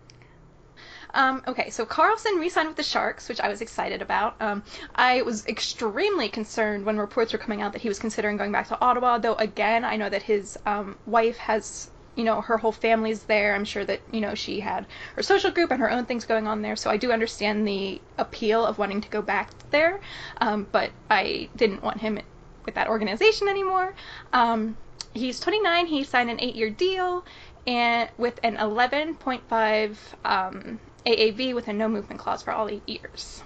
Um, 1.14 1.42
okay, 1.46 1.70
so 1.70 1.84
Karlsson 1.84 2.38
re-signed 2.40 2.68
with 2.68 2.76
the 2.76 2.82
Sharks, 2.82 3.28
which 3.28 3.40
I 3.40 3.48
was 3.48 3.60
excited 3.60 4.00
about. 4.00 4.36
Um, 4.40 4.62
I 4.94 5.22
was 5.22 5.46
extremely 5.46 6.28
concerned 6.28 6.86
when 6.86 6.98
reports 6.98 7.32
were 7.32 7.38
coming 7.38 7.60
out 7.60 7.72
that 7.72 7.82
he 7.82 7.88
was 7.88 7.98
considering 7.98 8.36
going 8.36 8.52
back 8.52 8.68
to 8.68 8.80
Ottawa. 8.80 9.18
Though 9.18 9.34
again, 9.34 9.84
I 9.84 9.96
know 9.96 10.08
that 10.08 10.22
his 10.22 10.58
um, 10.64 10.96
wife 11.06 11.36
has, 11.36 11.90
you 12.16 12.24
know, 12.24 12.40
her 12.40 12.56
whole 12.56 12.72
family's 12.72 13.24
there. 13.24 13.54
I'm 13.54 13.64
sure 13.64 13.84
that 13.84 14.00
you 14.10 14.20
know 14.20 14.34
she 14.34 14.60
had 14.60 14.86
her 15.16 15.22
social 15.22 15.50
group 15.50 15.70
and 15.70 15.80
her 15.80 15.90
own 15.90 16.06
things 16.06 16.24
going 16.24 16.46
on 16.46 16.62
there. 16.62 16.76
So 16.76 16.90
I 16.90 16.96
do 16.96 17.12
understand 17.12 17.68
the 17.68 18.00
appeal 18.16 18.64
of 18.64 18.78
wanting 18.78 19.02
to 19.02 19.08
go 19.08 19.20
back 19.20 19.50
there. 19.70 20.00
Um, 20.40 20.66
but 20.72 20.90
I 21.10 21.50
didn't 21.56 21.82
want 21.82 22.00
him 22.00 22.18
with 22.64 22.74
that 22.74 22.88
organization 22.88 23.48
anymore. 23.48 23.94
Um, 24.32 24.76
he's 25.12 25.40
29. 25.40 25.86
He 25.86 26.04
signed 26.04 26.30
an 26.30 26.40
eight-year 26.40 26.70
deal 26.70 27.24
and 27.66 28.08
with 28.18 28.40
an 28.42 28.56
11.5 28.56 29.96
um, 30.24 30.80
AAV 31.06 31.54
with 31.54 31.68
a 31.68 31.72
no 31.72 31.88
movement 31.88 32.20
clause 32.20 32.42
for 32.42 32.52
all 32.52 32.68
eight 32.68 32.88
years. 32.88 33.42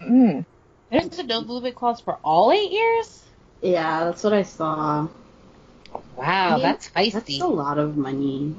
Mm. 0.00 0.44
There's 0.90 1.18
a 1.18 1.22
no 1.22 1.42
movement 1.42 1.74
clause 1.74 2.00
for 2.00 2.18
all 2.24 2.52
eight 2.52 2.70
years. 2.70 3.22
Yeah, 3.62 4.04
that's 4.04 4.22
what 4.24 4.32
I 4.32 4.42
saw. 4.42 5.08
Wow, 6.16 6.56
Yeah, 6.56 6.58
that's 6.58 6.88
feisty. 6.90 7.12
That's 7.12 7.40
a 7.40 7.46
lot 7.46 7.78
of 7.78 7.96
money. 7.96 8.54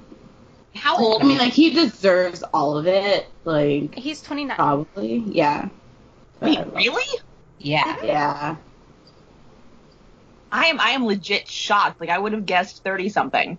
How 0.75 0.97
old? 0.97 1.21
I 1.21 1.25
mean, 1.25 1.38
like 1.38 1.53
he 1.53 1.71
deserves 1.71 2.43
all 2.53 2.77
of 2.77 2.88
it. 2.88 3.27
Like 3.43 3.93
He's 3.95 4.21
29. 4.21 4.56
probably, 4.56 5.17
yeah. 5.27 5.69
Wait, 6.41 6.58
But, 6.58 6.75
really? 6.75 7.19
yeah. 7.60 7.97
Yeah. 8.03 8.56
I 10.51 10.65
am 10.67 10.79
I 10.79 10.89
am 10.91 11.06
legit 11.06 11.47
shocked. 11.47 11.99
Like 11.99 12.10
I 12.10 12.17
would 12.17 12.34
have 12.34 12.45
guessed 12.45 12.84
thirty 12.84 13.10
something. 13.10 13.58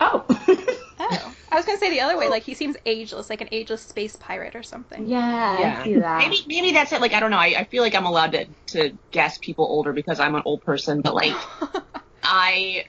Oh. 0.00 0.24
Oh, 1.00 1.34
I 1.52 1.54
was 1.54 1.64
gonna 1.64 1.78
say 1.78 1.90
the 1.90 2.00
other 2.00 2.18
way. 2.18 2.28
Like 2.28 2.42
he 2.42 2.54
seems 2.54 2.76
ageless, 2.84 3.30
like 3.30 3.40
an 3.40 3.48
ageless 3.52 3.82
space 3.82 4.16
pirate 4.16 4.56
or 4.56 4.64
something. 4.64 5.06
yeah, 5.06 5.58
Yeah. 5.60 5.80
I 5.80 5.84
see 5.84 5.94
that. 5.94 6.18
Maybe 6.18 6.36
maybe 6.48 6.72
that's 6.72 6.90
it. 6.92 7.00
Like 7.00 7.12
I 7.12 7.20
don't 7.20 7.30
know. 7.30 7.38
I, 7.38 7.54
I 7.56 7.64
feel 7.64 7.84
like 7.84 7.94
I'm 7.94 8.04
allowed 8.04 8.32
to 8.32 8.46
to 8.72 8.98
guess 9.12 9.38
people 9.38 9.64
older 9.64 9.92
because 9.92 10.18
I'm 10.18 10.34
an 10.34 10.42
old 10.44 10.62
person, 10.62 11.00
but 11.00 11.14
like 11.14 11.34
I. 12.22 12.86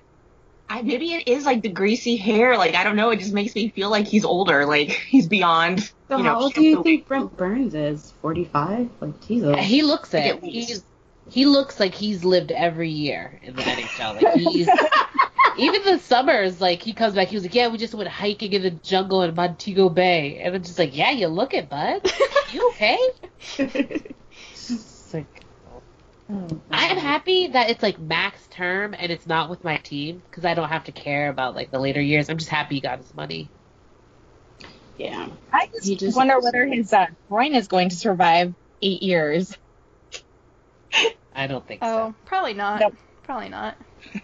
I, 0.72 0.84
maybe 0.84 1.14
it 1.14 1.28
is 1.28 1.46
like 1.46 1.62
the 1.64 1.70
greasy 1.70 2.16
hair. 2.16 2.58
Like 2.58 2.74
I 2.76 2.84
don't 2.84 2.96
know. 2.96 3.10
It 3.12 3.20
just 3.20 3.34
makes 3.34 3.54
me 3.56 3.70
feel 3.70 3.90
like 3.92 4.08
he's 4.08 4.26
older. 4.26 4.66
Like 4.66 4.90
he's 5.08 5.28
beyond. 5.28 5.82
So 5.82 6.18
you 6.18 6.24
know, 6.24 6.30
how 6.30 6.42
old 6.42 6.54
do 6.56 6.64
you 6.64 6.82
think 6.84 7.08
Brent 7.08 7.38
Burns 7.38 7.76
is? 7.76 8.14
Forty-five? 8.24 8.90
Like 9.02 9.20
Jesus. 9.22 9.56
He 9.60 9.84
looks 9.84 10.14
it. 10.16 10.36
At. 10.36 10.44
He's 10.44 10.84
he 11.30 11.46
looks 11.46 11.80
like 11.80 11.94
he's 11.94 12.24
lived 12.24 12.52
every 12.52 12.90
year 12.90 13.40
in 13.44 13.56
the 13.56 13.62
NHL. 13.62 14.22
Like 14.22 14.34
he's 14.36 14.68
Even 15.60 15.84
the 15.84 16.00
summers, 16.00 16.60
like 16.62 16.82
he 16.82 16.94
comes 16.94 17.16
back, 17.16 17.28
he 17.28 17.36
was 17.36 17.44
like, 17.44 17.56
"Yeah, 17.56 17.68
we 17.68 17.78
just 17.78 17.94
went 17.94 18.10
hiking 18.10 18.54
in 18.54 18.62
the 18.62 18.72
jungle 18.72 19.22
in 19.24 19.36
Montego 19.36 19.90
Bay," 19.90 20.40
and 20.42 20.56
I'm 20.56 20.64
just 20.64 20.80
like, 20.80 20.96
"Yeah, 20.96 21.12
you 21.12 21.28
look 21.28 21.54
it, 21.54 21.70
bud. 21.70 22.02
You 22.52 22.70
okay?" 22.70 22.98
It's 23.58 25.14
like, 25.14 25.28
I'm 26.30 26.98
happy 26.98 27.48
that 27.48 27.70
it's 27.70 27.84
like 27.84 28.00
max 28.00 28.46
term 28.48 28.96
and 28.98 29.12
it's 29.12 29.28
not 29.28 29.50
with 29.50 29.64
my 29.64 29.78
team 29.78 30.22
because 30.30 30.46
I 30.46 30.54
don't 30.54 30.70
have 30.70 30.86
to 30.86 30.92
care 30.92 31.30
about 31.30 31.56
like 31.56 31.72
the 31.72 31.80
later 31.80 32.02
years. 32.02 32.30
I'm 32.30 32.38
just 32.38 32.50
happy 32.50 32.76
he 32.76 32.82
got 32.82 33.00
his 33.00 33.14
money. 33.14 33.50
Yeah. 34.98 35.28
I 35.52 35.68
just, 35.68 36.00
just- 36.00 36.18
wonder 36.18 36.40
whether 36.40 36.66
his 36.66 36.92
uh, 36.92 37.08
groin 37.30 37.56
is 37.56 37.68
going 37.68 37.90
to 37.90 37.96
survive 37.96 38.54
eight 38.82 39.02
years. 39.02 39.56
I 41.34 41.48
don't 41.48 41.66
think 41.68 41.80
Oh, 41.84 42.14
probably 42.26 42.54
not. 42.54 42.80
Nope. 42.80 42.96
Probably 43.24 43.50
not. 43.50 43.78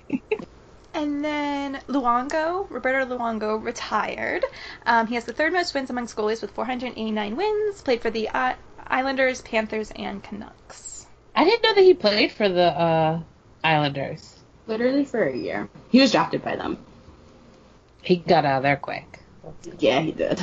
and 0.96 1.24
then 1.24 1.80
Luongo, 1.88 2.70
Roberto 2.70 3.06
Luongo, 3.18 3.62
retired. 3.64 4.44
Um, 4.86 5.08
he 5.08 5.16
has 5.16 5.26
the 5.26 5.34
third 5.34 5.54
most 5.54 5.74
wins 5.74 5.90
amongst 5.90 6.16
goalies 6.16 6.42
with 6.42 6.52
489 6.52 7.36
wins. 7.36 7.82
Played 7.82 8.02
for 8.02 8.10
the 8.10 8.30
I- 8.30 8.56
Islanders, 8.88 9.42
Panthers, 9.42 9.92
and 9.96 10.24
Canucks. 10.24 11.06
I 11.36 11.44
didn't 11.44 11.64
know 11.64 11.76
that 11.76 11.84
he 11.84 11.94
played 11.94 12.32
for 12.32 12.48
the 12.48 12.64
uh, 12.64 13.20
Islanders. 13.64 14.36
Literally 14.68 15.06
for 15.06 15.24
a 15.24 15.36
year. 15.36 15.70
He 15.90 16.00
was 16.00 16.12
drafted 16.12 16.44
by 16.44 16.56
them. 16.56 16.78
He 18.02 18.16
got 18.18 18.46
out 18.46 18.58
of 18.58 18.64
there 18.64 18.78
quick. 18.78 19.20
Yeah, 19.80 20.00
he 20.00 20.12
did. 20.12 20.42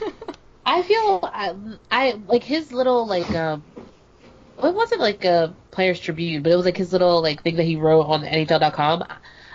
I 0.66 0.82
feel 0.82 1.20
I, 1.22 1.54
I 1.90 2.20
like 2.26 2.42
his 2.42 2.72
little 2.72 3.06
like 3.06 3.30
um 3.34 3.62
well, 4.56 4.70
it 4.70 4.74
wasn't 4.74 5.00
like 5.00 5.24
a 5.24 5.54
player's 5.70 6.00
tribune, 6.00 6.42
but 6.42 6.52
it 6.52 6.56
was 6.56 6.64
like 6.64 6.76
his 6.76 6.92
little 6.92 7.20
like 7.20 7.42
thing 7.42 7.56
that 7.56 7.64
he 7.64 7.76
wrote 7.76 8.02
on 8.02 8.22
NHL.com. 8.22 9.04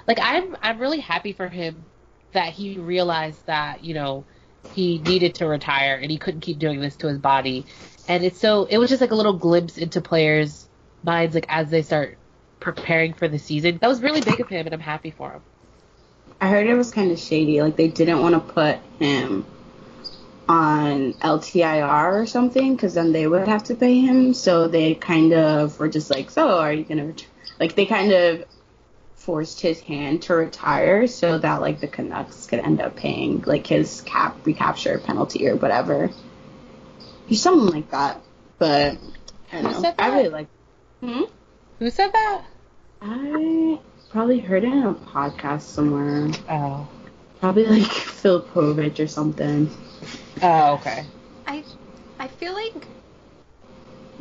Like 0.09 0.19
I'm 0.19 0.57
I'm 0.63 0.79
really 0.79 0.99
happy 0.99 1.33
for 1.33 1.47
him 1.47 1.85
that 2.33 2.51
he 2.51 2.79
realized 2.79 3.45
that 3.45 3.83
you 3.83 3.93
know 3.93 4.25
he 4.73 4.97
needed 4.97 5.35
to 5.35 5.45
retire 5.45 5.99
and 6.01 6.09
he 6.09 6.17
couldn't 6.17 6.41
keep 6.41 6.57
doing 6.57 6.81
this 6.81 6.95
to 6.97 7.07
his 7.07 7.19
body, 7.19 7.67
and 8.07 8.25
it's 8.25 8.39
so 8.39 8.65
it 8.65 8.79
was 8.79 8.89
just 8.89 9.01
like 9.01 9.11
a 9.11 9.15
little 9.15 9.37
glimpse 9.37 9.77
into 9.77 10.01
players' 10.01 10.67
minds 11.03 11.35
like 11.35 11.45
as 11.47 11.69
they 11.69 11.83
start 11.83 12.17
preparing 12.59 13.13
for 13.13 13.27
the 13.27 13.37
season. 13.37 13.77
That 13.79 13.87
was 13.87 14.01
really 14.01 14.21
big 14.21 14.39
of 14.39 14.49
him, 14.49 14.65
and 14.65 14.73
I'm 14.73 14.79
happy 14.79 15.11
for 15.11 15.31
him. 15.31 15.43
I 16.41 16.49
heard 16.49 16.65
it 16.65 16.73
was 16.73 16.89
kind 16.89 17.11
of 17.11 17.19
shady. 17.19 17.61
Like 17.61 17.75
they 17.75 17.89
didn't 17.89 18.19
want 18.19 18.33
to 18.33 18.53
put 18.53 18.79
him 18.97 19.45
on 20.47 21.13
LTIR 21.13 22.13
or 22.19 22.25
something 22.25 22.75
because 22.75 22.95
then 22.95 23.11
they 23.11 23.27
would 23.27 23.47
have 23.47 23.65
to 23.65 23.75
pay 23.75 23.99
him. 23.99 24.33
So 24.33 24.67
they 24.67 24.95
kind 24.95 25.33
of 25.33 25.79
were 25.79 25.87
just 25.87 26.09
like, 26.09 26.31
"So 26.31 26.57
are 26.57 26.73
you 26.73 26.83
gonna?" 26.83 27.13
Like 27.59 27.75
they 27.75 27.85
kind 27.85 28.11
of 28.11 28.45
forced 29.19 29.61
his 29.61 29.79
hand 29.81 30.23
to 30.23 30.33
retire 30.33 31.05
so 31.07 31.37
that 31.37 31.61
like 31.61 31.79
the 31.79 31.87
Canucks 31.87 32.47
could 32.47 32.59
end 32.59 32.81
up 32.81 32.95
paying 32.95 33.41
like 33.45 33.67
his 33.67 34.01
cap 34.01 34.37
recapture 34.45 34.97
penalty 34.99 35.47
or 35.47 35.55
whatever. 35.55 36.09
He's 37.27 37.41
something 37.41 37.67
like 37.73 37.91
that. 37.91 38.21
But 38.57 38.97
I 39.51 39.57
Who 39.57 39.63
don't 39.63 39.71
know. 39.73 39.81
said 39.81 39.95
I 39.99 40.09
that? 40.09 40.15
really 40.17 40.29
like. 40.29 40.47
Hmm. 41.01 41.21
Who 41.79 41.89
said 41.89 42.11
that? 42.11 42.43
I 43.01 43.79
probably 44.09 44.39
heard 44.39 44.63
it 44.63 44.71
in 44.73 44.83
a 44.83 44.93
podcast 44.93 45.61
somewhere. 45.61 46.29
Oh. 46.49 46.87
Probably 47.39 47.65
like 47.67 47.91
Phil 47.91 48.41
Povich 48.41 48.99
or 48.99 49.07
something. 49.07 49.69
Oh, 50.41 50.73
okay. 50.75 51.05
I 51.47 51.63
I 52.19 52.27
feel 52.27 52.53
like 52.53 52.73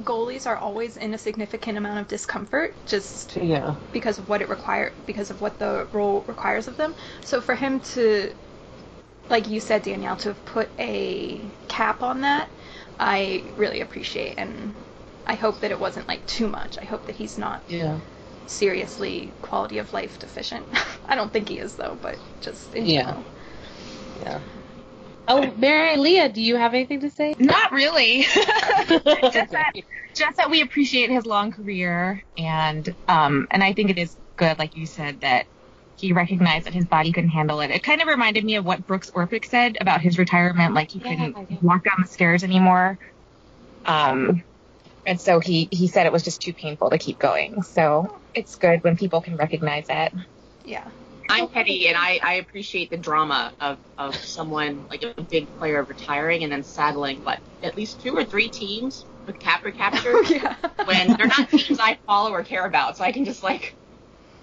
goalies 0.02 0.46
are 0.46 0.56
always 0.56 0.96
in 0.96 1.14
a 1.14 1.18
significant 1.18 1.78
amount 1.78 1.98
of 2.00 2.08
discomfort 2.08 2.78
just 2.86 3.40
Yeah. 3.40 3.76
because 3.92 4.18
of 4.18 4.28
what 4.28 4.42
it 4.42 4.48
require 4.48 4.94
because 5.06 5.30
of 5.30 5.40
what 5.40 5.58
the 5.58 5.88
role 5.92 6.24
requires 6.28 6.68
of 6.68 6.76
them. 6.76 6.94
So 7.24 7.40
for 7.40 7.54
him 7.56 7.80
to 7.94 8.34
like 9.30 9.48
you 9.48 9.60
said 9.60 9.82
Danielle 9.82 10.16
to 10.18 10.28
have 10.30 10.44
put 10.44 10.72
a 10.78 11.56
cap 11.68 12.02
on 12.02 12.20
that, 12.22 12.50
I 12.98 13.52
really 13.56 13.80
appreciate 13.80 14.34
and 14.38 14.84
I 15.26 15.34
hope 15.34 15.60
that 15.60 15.70
it 15.70 15.80
wasn't 15.80 16.08
like 16.08 16.26
too 16.26 16.48
much. 16.48 16.78
I 16.78 16.84
hope 16.84 17.06
that 17.06 17.16
he's 17.16 17.38
not 17.38 17.64
Yeah. 17.68 18.00
seriously 18.46 19.36
quality 19.42 19.78
of 19.78 19.92
life 19.94 20.18
deficient. 20.18 20.68
I 21.06 21.14
don't 21.16 21.32
think 21.32 21.48
he 21.48 21.58
is 21.58 21.76
though, 21.76 21.98
but 22.00 22.20
just 22.40 22.74
in 22.74 22.86
Yeah. 22.86 22.90
general. 22.90 23.26
Yeah. 24.20 24.40
Oh, 25.28 25.52
Mary 25.58 25.96
Leah, 25.98 26.30
do 26.30 26.40
you 26.40 26.56
have 26.56 26.72
anything 26.72 27.00
to 27.00 27.10
say? 27.10 27.34
Not 27.38 27.70
really. 27.70 28.22
just 28.24 29.50
that 29.50 29.72
just 30.14 30.36
that 30.38 30.50
we 30.50 30.62
appreciate 30.62 31.10
his 31.10 31.26
long 31.26 31.52
career 31.52 32.24
and 32.36 32.94
um 33.06 33.46
and 33.50 33.62
I 33.62 33.74
think 33.74 33.90
it 33.90 33.98
is 33.98 34.16
good, 34.36 34.58
like 34.58 34.74
you 34.74 34.86
said, 34.86 35.20
that 35.20 35.46
he 35.98 36.12
recognized 36.12 36.64
that 36.66 36.72
his 36.72 36.86
body 36.86 37.12
couldn't 37.12 37.30
handle 37.30 37.60
it. 37.60 37.70
It 37.70 37.82
kind 37.82 38.00
of 38.00 38.08
reminded 38.08 38.44
me 38.44 38.54
of 38.54 38.64
what 38.64 38.86
Brooks 38.86 39.10
Orpik 39.10 39.44
said 39.44 39.76
about 39.80 40.00
his 40.00 40.16
retirement, 40.16 40.72
like 40.72 40.90
he 40.90 41.00
couldn't 41.00 41.36
yeah. 41.50 41.58
walk 41.60 41.84
down 41.84 41.96
the 42.00 42.08
stairs 42.08 42.42
anymore. 42.42 42.98
Um 43.84 44.42
and 45.04 45.20
so 45.20 45.40
he 45.40 45.68
he 45.70 45.88
said 45.88 46.06
it 46.06 46.12
was 46.12 46.22
just 46.22 46.40
too 46.40 46.54
painful 46.54 46.88
to 46.88 46.96
keep 46.96 47.18
going. 47.18 47.62
So 47.62 48.18
it's 48.34 48.54
good 48.56 48.82
when 48.82 48.96
people 48.96 49.20
can 49.20 49.36
recognize 49.36 49.88
that. 49.88 50.14
Yeah. 50.64 50.88
I'm 51.28 51.48
petty, 51.48 51.88
and 51.88 51.96
I, 51.96 52.20
I 52.22 52.34
appreciate 52.34 52.90
the 52.90 52.96
drama 52.96 53.52
of, 53.60 53.78
of 53.96 54.14
someone 54.16 54.86
like 54.90 55.02
a 55.02 55.22
big 55.22 55.48
player 55.58 55.84
retiring 55.84 56.42
and 56.42 56.52
then 56.52 56.62
saddling 56.62 57.20
what 57.22 57.40
at 57.62 57.76
least 57.76 58.00
two 58.00 58.14
or 58.16 58.24
three 58.24 58.48
teams 58.48 59.06
with 59.26 59.38
cap 59.38 59.64
recapture 59.64 60.22
yeah. 60.28 60.56
when 60.84 61.16
they're 61.16 61.26
not 61.26 61.50
teams 61.50 61.78
I 61.80 61.98
follow 62.06 62.32
or 62.32 62.42
care 62.44 62.64
about, 62.64 62.96
so 62.96 63.04
I 63.04 63.12
can 63.12 63.24
just 63.24 63.42
like 63.42 63.76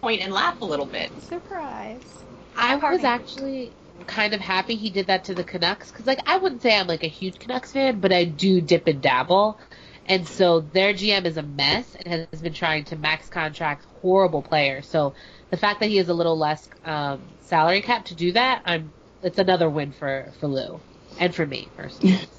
point 0.02 0.22
and 0.22 0.32
laugh 0.34 0.62
a 0.62 0.66
little 0.66 0.86
bit. 0.86 1.12
Surprise. 1.22 2.24
I 2.56 2.76
was 2.76 3.04
actually 3.04 3.74
kind 4.08 4.34
of 4.34 4.42
happy 4.42 4.76
he 4.76 4.90
did 4.90 5.08
that 5.08 5.26
to 5.26 5.36
the 5.36 5.44
Canucks 5.44 5.92
because, 5.92 6.06
like, 6.06 6.20
I 6.26 6.38
wouldn't 6.38 6.62
say 6.62 6.78
I'm 6.78 6.88
like 6.88 7.04
a 7.04 7.08
huge 7.08 7.40
Canucks 7.40 7.72
fan, 7.72 8.00
but 8.00 8.14
I 8.14 8.26
do 8.26 8.62
dip 8.62 8.88
and 8.88 9.02
dabble. 9.02 9.60
And 10.06 10.28
so 10.28 10.60
their 10.62 10.94
GM 10.94 11.26
is 11.26 11.38
a 11.38 11.44
mess 11.44 11.96
and 11.96 12.28
has 12.32 12.42
been 12.42 12.54
trying 12.54 12.86
to 12.86 12.96
max 12.96 13.28
contract 13.30 13.86
horrible 14.02 14.44
players. 14.44 14.88
So 14.88 15.16
the 15.50 15.58
fact 15.58 15.80
that 15.80 15.90
he 15.90 15.98
has 15.98 16.10
a 16.10 16.14
little 16.14 16.38
less 16.38 16.70
um, 16.84 17.22
salary 17.40 17.82
cap 17.82 18.06
to 18.06 18.16
do 18.16 18.32
that, 18.34 18.62
I'm 18.66 18.94
it's 19.24 19.40
another 19.40 19.70
win 19.70 19.92
for 19.92 20.32
for 20.40 20.48
Lou 20.48 20.82
and 21.18 21.34
for 21.34 21.46
me 21.46 21.72
personally. 21.76 22.20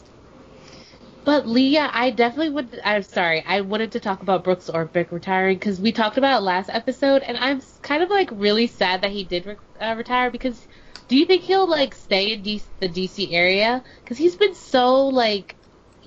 But 1.24 1.48
Leah, 1.48 1.90
I 1.92 2.11
definitely 2.11 2.50
would. 2.50 2.81
I'm 2.85 3.02
sorry, 3.02 3.42
I 3.44 3.62
wanted 3.62 3.90
to 3.92 4.00
talk 4.00 4.22
about 4.22 4.44
Brooks 4.44 4.70
Orpik 4.72 5.11
retiring 5.11 5.57
because 5.57 5.81
we 5.81 5.90
talked 5.90 6.18
about 6.18 6.38
it 6.38 6.44
last 6.44 6.70
episode, 6.70 7.22
and 7.24 7.37
I'm 7.37 7.61
kind 7.83 8.05
of 8.05 8.11
like 8.11 8.31
really 8.33 8.68
sad 8.68 9.02
that 9.02 9.11
he 9.11 9.24
did 9.24 9.44
re- 9.44 9.57
uh, 9.81 9.96
retire. 9.98 10.31
Because 10.31 10.64
do 11.09 11.16
you 11.16 11.26
think 11.26 11.42
he'll 11.42 11.68
like 11.68 11.96
stay 11.96 12.33
in 12.33 12.42
D- 12.42 12.62
the 12.79 12.88
DC 12.88 13.33
area? 13.33 13.83
Because 14.05 14.18
he's 14.18 14.37
been 14.37 14.55
so 14.55 15.09
like 15.09 15.57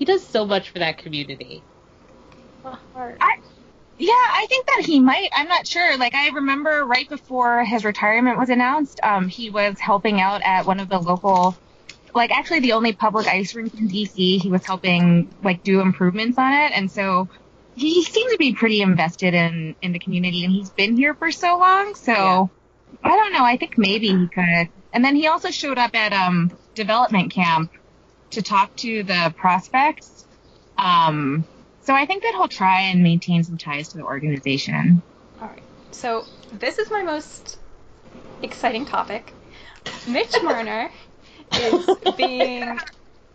he 0.00 0.06
does 0.06 0.26
so 0.26 0.46
much 0.46 0.70
for 0.70 0.78
that 0.78 0.96
community. 0.96 1.62
Yeah, 3.98 4.14
I 4.14 4.46
think 4.48 4.66
that 4.66 4.82
he 4.86 4.98
might. 4.98 5.28
I'm 5.34 5.46
not 5.46 5.66
sure. 5.66 5.98
Like 5.98 6.14
I 6.14 6.30
remember 6.30 6.86
right 6.86 7.06
before 7.06 7.62
his 7.64 7.84
retirement 7.84 8.38
was 8.38 8.48
announced, 8.48 8.98
um, 9.02 9.28
he 9.28 9.50
was 9.50 9.78
helping 9.78 10.18
out 10.18 10.40
at 10.42 10.64
one 10.64 10.80
of 10.80 10.88
the 10.88 10.98
local, 10.98 11.54
like 12.14 12.30
actually 12.30 12.60
the 12.60 12.72
only 12.72 12.94
public 12.94 13.26
ice 13.26 13.54
rink 13.54 13.74
in 13.74 13.88
DC. 13.88 14.40
He 14.40 14.48
was 14.48 14.64
helping 14.64 15.30
like 15.44 15.62
do 15.62 15.82
improvements 15.82 16.38
on 16.38 16.54
it, 16.54 16.72
and 16.74 16.90
so 16.90 17.28
he 17.74 18.02
seemed 18.02 18.30
to 18.30 18.38
be 18.38 18.54
pretty 18.54 18.80
invested 18.80 19.34
in 19.34 19.76
in 19.82 19.92
the 19.92 19.98
community, 19.98 20.44
and 20.46 20.52
he's 20.54 20.70
been 20.70 20.96
here 20.96 21.12
for 21.12 21.30
so 21.30 21.58
long. 21.58 21.94
So 21.94 22.12
Yeah. 22.12 22.46
I 23.04 23.16
don't 23.16 23.34
know. 23.34 23.44
I 23.44 23.58
think 23.58 23.76
maybe 23.76 24.08
he 24.08 24.28
could. 24.28 24.70
And 24.94 25.04
then 25.04 25.14
he 25.14 25.26
also 25.26 25.50
showed 25.50 25.76
up 25.76 25.94
at 25.94 26.14
um 26.14 26.56
development 26.74 27.32
camp 27.34 27.70
to 28.30 28.42
talk 28.42 28.74
to 28.76 29.02
the 29.02 29.34
prospects. 29.36 30.26
Um, 30.78 31.44
so 31.82 31.94
I 31.94 32.06
think 32.06 32.22
that 32.22 32.32
he'll 32.34 32.48
try 32.48 32.82
and 32.82 33.02
maintain 33.02 33.42
some 33.44 33.58
ties 33.58 33.88
to 33.88 33.98
the 33.98 34.04
organization. 34.04 35.02
All 35.40 35.48
right. 35.48 35.62
So 35.92 36.24
this 36.52 36.78
is 36.78 36.90
my 36.90 37.02
most 37.02 37.58
exciting 38.42 38.86
topic. 38.86 39.32
Mitch 40.08 40.34
Marner 40.42 40.90
is 41.54 41.88
being. 42.16 42.62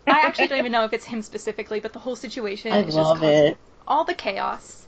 I 0.08 0.20
actually 0.20 0.46
don't 0.46 0.58
even 0.58 0.72
know 0.72 0.84
if 0.84 0.92
it's 0.92 1.04
him 1.04 1.20
specifically, 1.22 1.80
but 1.80 1.92
the 1.92 1.98
whole 1.98 2.16
situation 2.16 2.72
I 2.72 2.80
is 2.80 2.94
love 2.94 3.20
just 3.20 3.24
it. 3.24 3.58
all 3.86 4.04
the 4.04 4.14
chaos. 4.14 4.86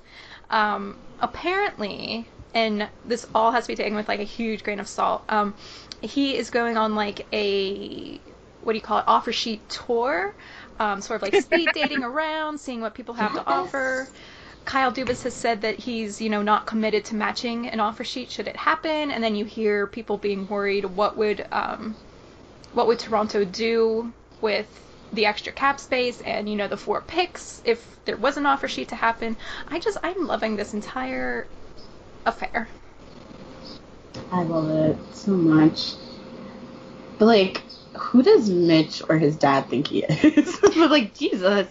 Um, 0.50 0.96
apparently, 1.20 2.28
and 2.54 2.88
this 3.04 3.26
all 3.34 3.50
has 3.52 3.64
to 3.64 3.68
be 3.68 3.76
taken 3.76 3.96
with 3.96 4.08
like 4.08 4.20
a 4.20 4.24
huge 4.24 4.62
grain 4.62 4.80
of 4.80 4.88
salt. 4.88 5.24
Um, 5.28 5.54
he 6.00 6.36
is 6.36 6.50
going 6.50 6.76
on 6.76 6.94
like 6.94 7.26
a 7.32 8.20
what 8.60 8.72
do 8.72 8.76
you 8.76 8.82
call 8.82 8.98
it 8.98 9.04
offer 9.06 9.32
sheet 9.32 9.68
tour, 9.68 10.34
um, 10.78 11.00
sort 11.00 11.22
of 11.22 11.22
like 11.22 11.40
speed 11.42 11.68
dating 11.74 12.02
around, 12.02 12.58
seeing 12.58 12.80
what 12.80 12.94
people 12.94 13.14
have 13.14 13.32
to 13.34 13.44
offer. 13.46 14.08
Kyle 14.64 14.92
Dubas 14.92 15.22
has 15.22 15.34
said 15.34 15.62
that 15.62 15.78
he's, 15.78 16.20
you 16.20 16.28
know, 16.28 16.42
not 16.42 16.66
committed 16.66 17.04
to 17.06 17.14
matching 17.14 17.68
an 17.68 17.80
offer 17.80 18.04
sheet 18.04 18.30
should 18.30 18.46
it 18.48 18.56
happen, 18.56 19.10
and 19.10 19.24
then 19.24 19.34
you 19.34 19.44
hear 19.44 19.86
people 19.86 20.18
being 20.18 20.46
worried 20.46 20.84
what 20.84 21.16
would 21.16 21.46
um, 21.52 21.96
what 22.72 22.86
would 22.86 22.98
Toronto 22.98 23.44
do 23.44 24.12
with 24.40 24.68
the 25.12 25.24
extra 25.24 25.52
cap 25.52 25.80
space 25.80 26.20
and 26.20 26.48
you 26.48 26.56
know 26.56 26.68
the 26.68 26.76
four 26.76 27.00
picks 27.00 27.62
if 27.64 27.98
there 28.04 28.16
was 28.16 28.36
an 28.36 28.44
offer 28.46 28.68
sheet 28.68 28.88
to 28.88 28.94
happen. 28.96 29.36
I 29.68 29.78
just 29.78 29.96
I'm 30.02 30.26
loving 30.26 30.56
this 30.56 30.74
entire 30.74 31.46
affair. 32.26 32.68
I 34.30 34.42
love 34.42 34.68
it 34.70 34.96
so 35.14 35.32
much. 35.32 35.94
But 37.18 37.26
like, 37.26 37.62
who 37.98 38.22
does 38.22 38.50
Mitch 38.50 39.02
or 39.08 39.18
his 39.18 39.36
dad 39.36 39.68
think 39.68 39.88
he 39.88 40.04
is? 40.04 40.58
but 40.62 40.90
like, 40.90 41.14
Jesus, 41.14 41.68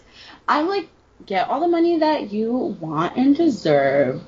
I'm 0.47 0.67
like, 0.67 0.89
get 1.25 1.49
all 1.49 1.59
the 1.59 1.67
money 1.67 1.99
that 1.99 2.31
you 2.31 2.51
want 2.51 3.15
and 3.17 3.35
deserve. 3.35 4.21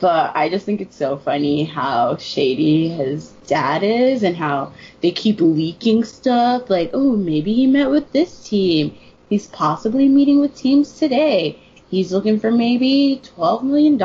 But 0.00 0.36
I 0.36 0.48
just 0.48 0.64
think 0.64 0.80
it's 0.80 0.96
so 0.96 1.16
funny 1.16 1.64
how 1.64 2.16
shady 2.16 2.88
his 2.88 3.30
dad 3.46 3.82
is 3.82 4.22
and 4.22 4.36
how 4.36 4.72
they 5.00 5.10
keep 5.10 5.40
leaking 5.40 6.04
stuff 6.04 6.70
like, 6.70 6.90
oh, 6.92 7.16
maybe 7.16 7.52
he 7.52 7.66
met 7.66 7.90
with 7.90 8.12
this 8.12 8.48
team. 8.48 8.96
He's 9.28 9.46
possibly 9.48 10.08
meeting 10.08 10.40
with 10.40 10.54
teams 10.54 10.98
today. 10.98 11.58
He's 11.88 12.12
looking 12.12 12.38
for 12.38 12.50
maybe 12.50 13.20
$12 13.36 13.62
million. 13.64 13.98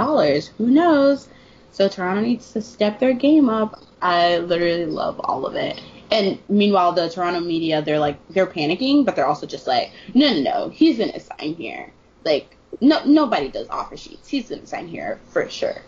Who 0.57 0.67
knows? 0.71 1.27
So 1.71 1.87
Toronto 1.87 2.21
needs 2.21 2.51
to 2.53 2.61
step 2.61 2.99
their 2.99 3.13
game 3.13 3.49
up. 3.49 3.83
I 4.01 4.39
literally 4.39 4.85
love 4.87 5.19
all 5.19 5.45
of 5.45 5.55
it. 5.55 5.79
And 6.11 6.39
meanwhile, 6.47 6.93
the 6.93 7.09
Toronto 7.09 7.39
media, 7.41 7.81
they're 7.81 7.99
like, 7.99 8.17
they're 8.29 8.47
panicking, 8.47 9.05
but 9.05 9.15
they're 9.15 9.27
also 9.27 9.45
just 9.45 9.67
like, 9.67 9.91
no, 10.13 10.33
no, 10.33 10.41
no, 10.41 10.69
he's 10.69 10.97
going 10.97 11.11
to 11.11 11.19
sign 11.19 11.55
here. 11.55 11.91
Like, 12.23 12.55
no, 12.81 13.03
nobody 13.05 13.49
does 13.49 13.67
offer 13.69 13.97
sheets. 13.97 14.27
He's 14.27 14.49
going 14.49 14.61
to 14.61 14.67
sign 14.67 14.87
here 14.87 15.19
for 15.29 15.49
sure. 15.49 15.81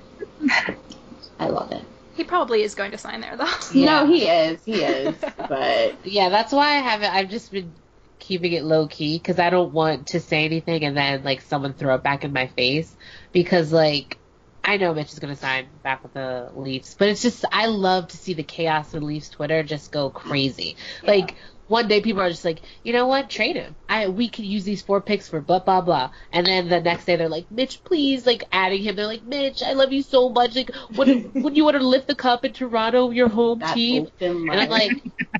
I 1.39 1.47
love 1.47 1.71
it. 1.71 1.83
He 2.15 2.23
probably 2.25 2.63
is 2.63 2.75
going 2.75 2.91
to 2.91 2.97
sign 2.97 3.21
there, 3.21 3.37
though. 3.37 3.47
Yeah. 3.73 3.85
No, 3.85 4.07
he 4.07 4.27
is. 4.27 4.63
He 4.65 4.83
is. 4.83 5.15
But 5.37 6.05
Yeah, 6.05 6.29
that's 6.29 6.51
why 6.51 6.75
I 6.75 6.79
haven't. 6.79 7.13
I've 7.13 7.29
just 7.29 7.51
been 7.51 7.71
keeping 8.19 8.51
it 8.51 8.63
low 8.63 8.87
key 8.87 9.17
because 9.17 9.39
I 9.39 9.49
don't 9.49 9.73
want 9.73 10.07
to 10.07 10.19
say 10.19 10.43
anything 10.43 10.83
and 10.83 10.95
then 10.95 11.23
like 11.23 11.41
someone 11.41 11.73
throw 11.73 11.95
it 11.95 12.03
back 12.03 12.25
in 12.25 12.33
my 12.33 12.47
face 12.47 12.93
because 13.31 13.71
like 13.71 14.17
I 14.63 14.77
know 14.77 14.93
Mitch 14.93 15.11
is 15.11 15.19
gonna 15.19 15.35
sign 15.35 15.67
back 15.83 16.03
with 16.03 16.13
the 16.13 16.51
Leafs, 16.55 16.95
but 16.97 17.07
it's 17.09 17.21
just 17.21 17.45
I 17.51 17.67
love 17.67 18.09
to 18.09 18.17
see 18.17 18.33
the 18.33 18.43
chaos 18.43 18.93
in 18.93 19.03
Leafs 19.03 19.29
Twitter 19.29 19.63
just 19.63 19.91
go 19.91 20.09
crazy. 20.09 20.77
Like 21.03 21.35
one 21.69 21.87
day 21.87 22.01
people 22.01 22.21
are 22.21 22.29
just 22.29 22.43
like, 22.43 22.61
you 22.83 22.93
know 22.93 23.07
what, 23.07 23.29
trade 23.29 23.55
him. 23.55 23.75
I 23.87 24.07
we 24.09 24.27
could 24.27 24.45
use 24.45 24.63
these 24.65 24.81
four 24.81 25.01
picks 25.01 25.29
for 25.29 25.39
blah 25.39 25.59
blah 25.59 25.81
blah, 25.81 26.11
and 26.31 26.45
then 26.45 26.67
the 26.67 26.81
next 26.81 27.05
day 27.05 27.15
they're 27.15 27.29
like, 27.29 27.49
Mitch, 27.51 27.83
please, 27.83 28.25
like 28.25 28.43
adding 28.51 28.83
him. 28.83 28.95
They're 28.95 29.05
like, 29.05 29.23
Mitch, 29.23 29.61
I 29.63 29.73
love 29.73 29.93
you 29.93 30.01
so 30.01 30.29
much. 30.29 30.55
Like, 30.55 30.71
would 30.95 31.33
when 31.33 31.55
you 31.55 31.63
want 31.63 31.77
to 31.77 31.83
lift 31.83 32.07
the 32.07 32.15
cup 32.15 32.43
in 32.43 32.53
Toronto, 32.53 33.11
your 33.11 33.29
home 33.29 33.59
that 33.59 33.75
team, 33.75 34.07
and 34.19 34.51
I'm 34.51 34.69
like, 34.69 34.91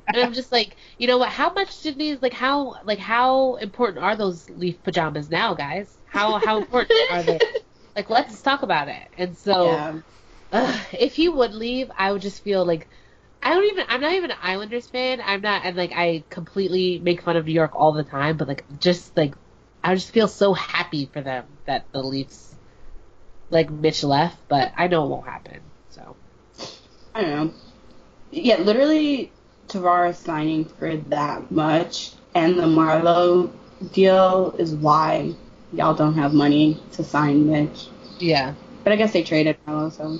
and 0.06 0.16
I'm 0.16 0.32
just 0.32 0.52
like, 0.52 0.76
you 0.98 1.08
know 1.08 1.18
what? 1.18 1.28
How 1.30 1.52
much 1.52 1.82
did 1.82 1.98
these 1.98 2.22
like 2.22 2.32
how 2.32 2.76
like 2.84 3.00
how 3.00 3.56
important 3.56 4.04
are 4.04 4.16
those 4.16 4.48
leaf 4.48 4.82
pajamas 4.82 5.30
now, 5.30 5.54
guys? 5.54 5.96
How 6.06 6.38
how 6.38 6.58
important 6.58 7.10
are 7.10 7.22
they? 7.22 7.40
Like, 7.96 8.10
let's 8.10 8.40
talk 8.42 8.62
about 8.62 8.88
it. 8.88 9.08
And 9.16 9.36
so, 9.36 9.64
yeah. 9.64 10.00
ugh, 10.52 10.80
if 10.92 11.14
he 11.14 11.28
would 11.28 11.54
leave, 11.54 11.90
I 11.96 12.12
would 12.12 12.22
just 12.22 12.42
feel 12.42 12.64
like 12.64 12.88
I 13.42 13.54
don't 13.54 13.64
even. 13.64 13.86
I'm 13.88 14.00
not 14.00 14.12
even 14.12 14.30
an 14.30 14.36
Islanders 14.42 14.86
fan. 14.86 15.20
I'm 15.24 15.40
not, 15.40 15.64
and 15.64 15.76
like 15.76 15.92
I 15.92 16.24
completely 16.28 16.98
make 16.98 17.22
fun 17.22 17.36
of 17.36 17.46
New 17.46 17.52
York 17.52 17.72
all 17.74 17.92
the 17.92 18.04
time. 18.04 18.36
But 18.36 18.48
like, 18.48 18.64
just 18.78 19.16
like, 19.16 19.34
I 19.82 19.94
just 19.94 20.10
feel 20.10 20.28
so 20.28 20.52
happy 20.52 21.06
for 21.06 21.22
them 21.22 21.46
that 21.66 21.86
the 21.92 22.02
Leafs, 22.02 22.54
like 23.48 23.70
Mitch 23.70 24.04
left. 24.04 24.36
But 24.48 24.72
I 24.76 24.88
know 24.88 25.04
it 25.04 25.08
won't 25.08 25.26
happen. 25.26 25.60
So 25.88 26.16
I 27.14 27.22
don't 27.22 27.30
know. 27.30 27.54
Yeah, 28.30 28.58
literally, 28.58 29.32
Tavares 29.68 30.16
signing 30.16 30.66
for 30.66 30.96
that 30.96 31.50
much, 31.50 32.12
and 32.34 32.58
the 32.58 32.64
Marleau 32.64 33.50
deal 33.92 34.54
is 34.58 34.74
why 34.74 35.34
y'all 35.72 35.94
don't 35.94 36.14
have 36.14 36.32
money 36.34 36.80
to 36.92 37.04
sign 37.04 37.50
Mitch. 37.50 37.88
yeah, 38.18 38.54
But 38.84 38.92
I 38.92 38.96
guess 38.96 39.12
they 39.12 39.22
traded 39.22 39.58
Marleau, 39.66 39.92
so 39.92 40.18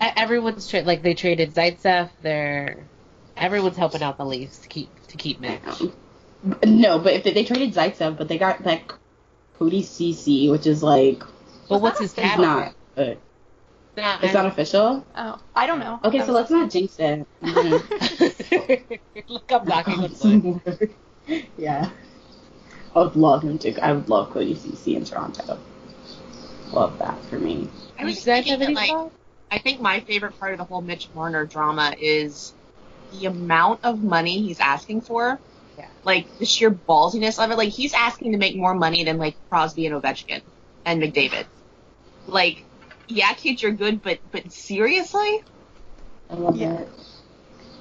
everyone's 0.00 0.68
tra- 0.68 0.82
like 0.82 1.02
they 1.02 1.14
traded 1.14 1.54
Zaitsev. 1.54 2.10
They're 2.22 2.88
everyone's 3.36 3.76
helping 3.76 4.02
out 4.02 4.18
the 4.18 4.24
Leafs 4.24 4.58
to 4.60 4.68
keep 4.68 4.88
to 5.08 5.16
keep 5.16 5.40
Mitch. 5.40 5.62
no. 6.64 6.98
But 6.98 7.14
if 7.14 7.24
they, 7.24 7.32
they 7.32 7.44
traded 7.44 7.74
Zaitsev, 7.74 8.16
but 8.16 8.28
they 8.28 8.38
got 8.38 8.64
like 8.64 8.92
Cody 9.58 9.82
Ceci, 9.82 10.50
which 10.50 10.66
is 10.66 10.82
like 10.82 11.22
But 11.68 11.82
what's 11.82 11.98
his 11.98 12.12
it's 12.12 12.22
cap? 12.22 12.38
not 12.38 12.74
good. 12.96 13.18
Nah, 13.96 14.18
It's 14.22 14.34
not 14.34 14.46
official. 14.46 15.04
Oh, 15.16 15.40
I 15.56 15.66
don't 15.66 15.80
know. 15.80 15.98
Okay, 16.04 16.18
That 16.18 16.26
so 16.26 16.32
let's 16.32 16.50
not 16.50 16.70
jinx 16.70 16.96
it. 17.00 17.26
Look, 19.28 19.50
I'm 19.50 19.64
knocking 19.66 19.98
on 20.22 20.42
wood. 20.42 20.94
yeah. 21.56 21.90
I 22.94 23.00
would 23.00 23.16
love 23.16 23.42
him 23.42 23.58
to. 23.58 23.78
I 23.84 23.92
would 23.92 24.08
love 24.08 24.30
Cody 24.30 24.54
Ceci 24.54 24.96
in 24.96 25.04
Toronto. 25.04 25.58
Love 26.72 26.98
that 26.98 27.22
for 27.24 27.38
me. 27.38 27.68
I 27.98 28.04
was 28.04 28.24
guys 28.24 28.44
thinking 28.44 28.74
that, 28.74 28.74
like, 28.74 28.90
thoughts? 28.90 29.14
I 29.50 29.58
think 29.58 29.80
my 29.80 30.00
favorite 30.00 30.38
part 30.38 30.52
of 30.52 30.58
the 30.58 30.64
whole 30.64 30.82
Mitch 30.82 31.08
Marner 31.14 31.46
drama 31.46 31.94
is 31.98 32.52
the 33.12 33.26
amount 33.26 33.80
of 33.84 34.02
money 34.02 34.42
he's 34.42 34.60
asking 34.60 35.02
for. 35.02 35.38
Yeah. 35.78 35.86
Like 36.04 36.38
the 36.38 36.44
sheer 36.44 36.70
ballsiness 36.70 37.42
of 37.42 37.50
it. 37.50 37.56
Like 37.56 37.70
he's 37.70 37.94
asking 37.94 38.32
to 38.32 38.38
make 38.38 38.56
more 38.56 38.74
money 38.74 39.04
than 39.04 39.18
like 39.18 39.36
Crosby 39.48 39.86
and 39.86 39.94
Ovechkin 40.00 40.42
and 40.84 41.02
McDavid. 41.02 41.46
Like, 42.26 42.64
yeah, 43.08 43.32
kids, 43.32 43.62
you're 43.62 43.72
good, 43.72 44.02
but 44.02 44.18
but 44.30 44.52
seriously, 44.52 45.42
I 46.30 46.34
love 46.34 46.56
Yeah. 46.56 46.80
it. 46.80 46.88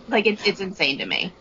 like 0.08 0.26
it's 0.26 0.48
it's 0.48 0.62
insane 0.62 1.00
to 1.00 1.06
me. 1.06 1.34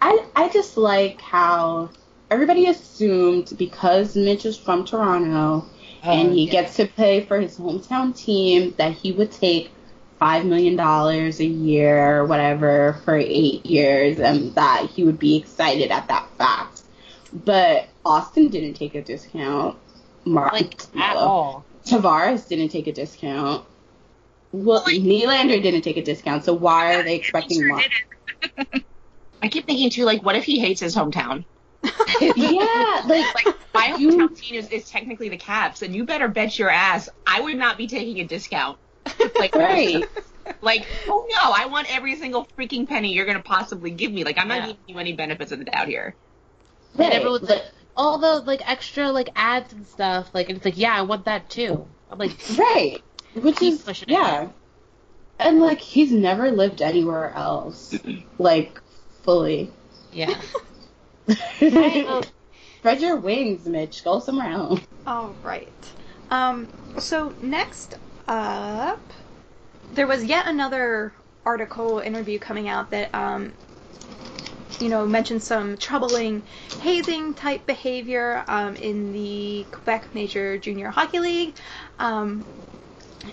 I 0.00 0.24
I 0.36 0.48
just 0.48 0.76
like 0.76 1.20
how 1.20 1.90
everybody 2.30 2.66
assumed 2.66 3.52
because 3.56 4.16
Mitch 4.16 4.44
is 4.46 4.56
from 4.56 4.84
Toronto 4.84 5.66
and 6.02 6.28
Oh, 6.28 6.32
he 6.32 6.44
yeah. 6.44 6.52
gets 6.52 6.76
to 6.76 6.86
play 6.86 7.20
for 7.24 7.40
his 7.40 7.58
hometown 7.58 8.16
team 8.16 8.74
that 8.78 8.92
he 8.92 9.12
would 9.12 9.32
take 9.32 9.70
five 10.18 10.44
million 10.46 10.76
dollars 10.76 11.40
a 11.40 11.44
year 11.44 12.18
or 12.20 12.24
whatever 12.24 13.00
for 13.04 13.16
eight 13.16 13.66
years 13.66 14.18
and 14.18 14.54
that 14.54 14.86
he 14.90 15.04
would 15.04 15.18
be 15.18 15.36
excited 15.36 15.90
at 15.90 16.08
that 16.08 16.28
fact. 16.38 16.82
But 17.32 17.88
Austin 18.04 18.48
didn't 18.48 18.74
take 18.74 18.94
a 18.94 19.02
discount. 19.02 19.76
Mark 20.24 20.52
like 20.52 20.80
at 20.96 21.16
all. 21.16 21.64
Tavares 21.84 22.48
didn't 22.48 22.68
take 22.70 22.86
a 22.86 22.92
discount. 22.92 23.64
Well, 24.52 24.82
Nylander 24.84 25.62
didn't 25.62 25.82
take 25.82 25.96
a 25.98 26.02
discount. 26.02 26.44
So 26.44 26.54
why 26.54 26.94
are 26.96 27.02
they 27.02 27.16
expecting 27.16 27.68
more? 27.68 27.82
I 29.42 29.48
keep 29.48 29.66
thinking 29.66 29.90
too, 29.90 30.04
like, 30.04 30.22
what 30.22 30.34
if 30.34 30.44
he 30.44 30.58
hates 30.58 30.80
his 30.80 30.96
hometown? 30.96 31.44
yeah, 32.36 33.02
like 33.06 33.34
Like, 33.34 33.56
my 33.74 33.96
You- 33.96 34.10
hometown 34.10 34.36
team 34.38 34.54
is, 34.58 34.68
is 34.70 34.88
technically 34.90 35.28
the 35.28 35.36
Caps, 35.36 35.82
and 35.82 35.94
you 35.94 36.04
better 36.04 36.28
bet 36.28 36.58
your 36.58 36.70
ass 36.70 37.08
I 37.26 37.40
would 37.40 37.56
not 37.56 37.76
be 37.78 37.86
taking 37.86 38.18
a 38.20 38.24
discount. 38.24 38.78
Like, 39.38 39.54
right. 39.54 40.04
like, 40.62 40.86
oh 41.08 41.26
no, 41.30 41.52
I 41.54 41.66
want 41.66 41.94
every 41.94 42.16
single 42.16 42.46
freaking 42.58 42.88
penny 42.88 43.12
you're 43.12 43.26
gonna 43.26 43.42
possibly 43.42 43.90
give 43.90 44.12
me. 44.12 44.24
Like, 44.24 44.38
I'm 44.38 44.48
not 44.48 44.56
Yeah. 44.60 44.66
giving 44.68 44.82
you 44.86 44.98
any 44.98 45.12
benefits 45.12 45.52
of 45.52 45.58
the 45.58 45.64
doubt 45.64 45.88
here. 45.88 46.16
And 46.92 47.00
Right, 47.00 47.12
everyone's 47.12 47.48
like, 47.48 47.64
all 47.96 48.18
the 48.18 48.40
like 48.40 48.68
extra 48.68 49.10
like 49.10 49.28
ads 49.36 49.72
and 49.72 49.86
stuff. 49.86 50.30
Like, 50.34 50.48
and 50.48 50.56
it's 50.56 50.64
like, 50.64 50.78
yeah, 50.78 50.94
I 50.94 51.02
want 51.02 51.26
that 51.26 51.50
too. 51.50 51.86
I'm 52.10 52.18
like, 52.18 52.32
Right. 52.56 53.02
Which 53.34 53.60
is 53.62 53.82
pushing 53.82 54.08
it. 54.08 54.12
yeah. 54.12 54.48
And 55.38 55.60
like 55.60 55.80
he's 55.80 56.10
never 56.12 56.50
lived 56.50 56.80
anywhere 56.80 57.30
else. 57.34 57.94
like 58.38 58.80
fully. 59.22 59.70
yeah. 60.12 60.40
Spread 62.78 63.00
your 63.00 63.16
wings, 63.16 63.66
Mitch. 63.66 64.04
Go 64.04 64.20
somewhere 64.20 64.50
else. 64.50 64.80
All 65.06 65.34
right. 65.42 65.72
Um, 66.30 66.68
so 66.98 67.34
next 67.40 67.94
up, 68.28 69.12
there 69.92 70.06
was 70.06 70.24
yet 70.24 70.46
another 70.46 71.12
article 71.44 72.00
interview 72.00 72.38
coming 72.38 72.68
out 72.68 72.90
that 72.90 73.14
um, 73.14 73.52
you 74.80 74.88
know 74.88 75.06
mentioned 75.06 75.42
some 75.42 75.76
troubling 75.76 76.42
hazing 76.80 77.34
type 77.34 77.66
behavior 77.66 78.44
um, 78.48 78.76
in 78.76 79.12
the 79.12 79.66
Quebec 79.70 80.08
Major 80.14 80.58
Junior 80.58 80.90
Hockey 80.90 81.20
League. 81.20 81.56
Um, 81.98 82.44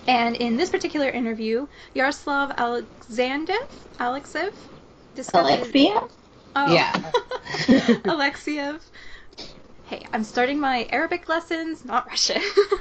and 0.06 0.36
in 0.36 0.56
this 0.56 0.70
particular 0.70 1.08
interview, 1.08 1.66
Yaroslav 1.94 2.56
Alexandrev, 2.56 3.56
Alexev, 4.00 4.50
discusses. 5.14 5.58
Alexia? 5.58 6.00
Oh. 6.56 6.72
Yeah. 6.72 6.92
Alexiev. 8.04 8.80
Hey, 9.86 10.06
I'm 10.12 10.24
starting 10.24 10.58
my 10.60 10.88
Arabic 10.90 11.28
lessons, 11.28 11.84
not 11.84 12.06
Russian. 12.06 12.40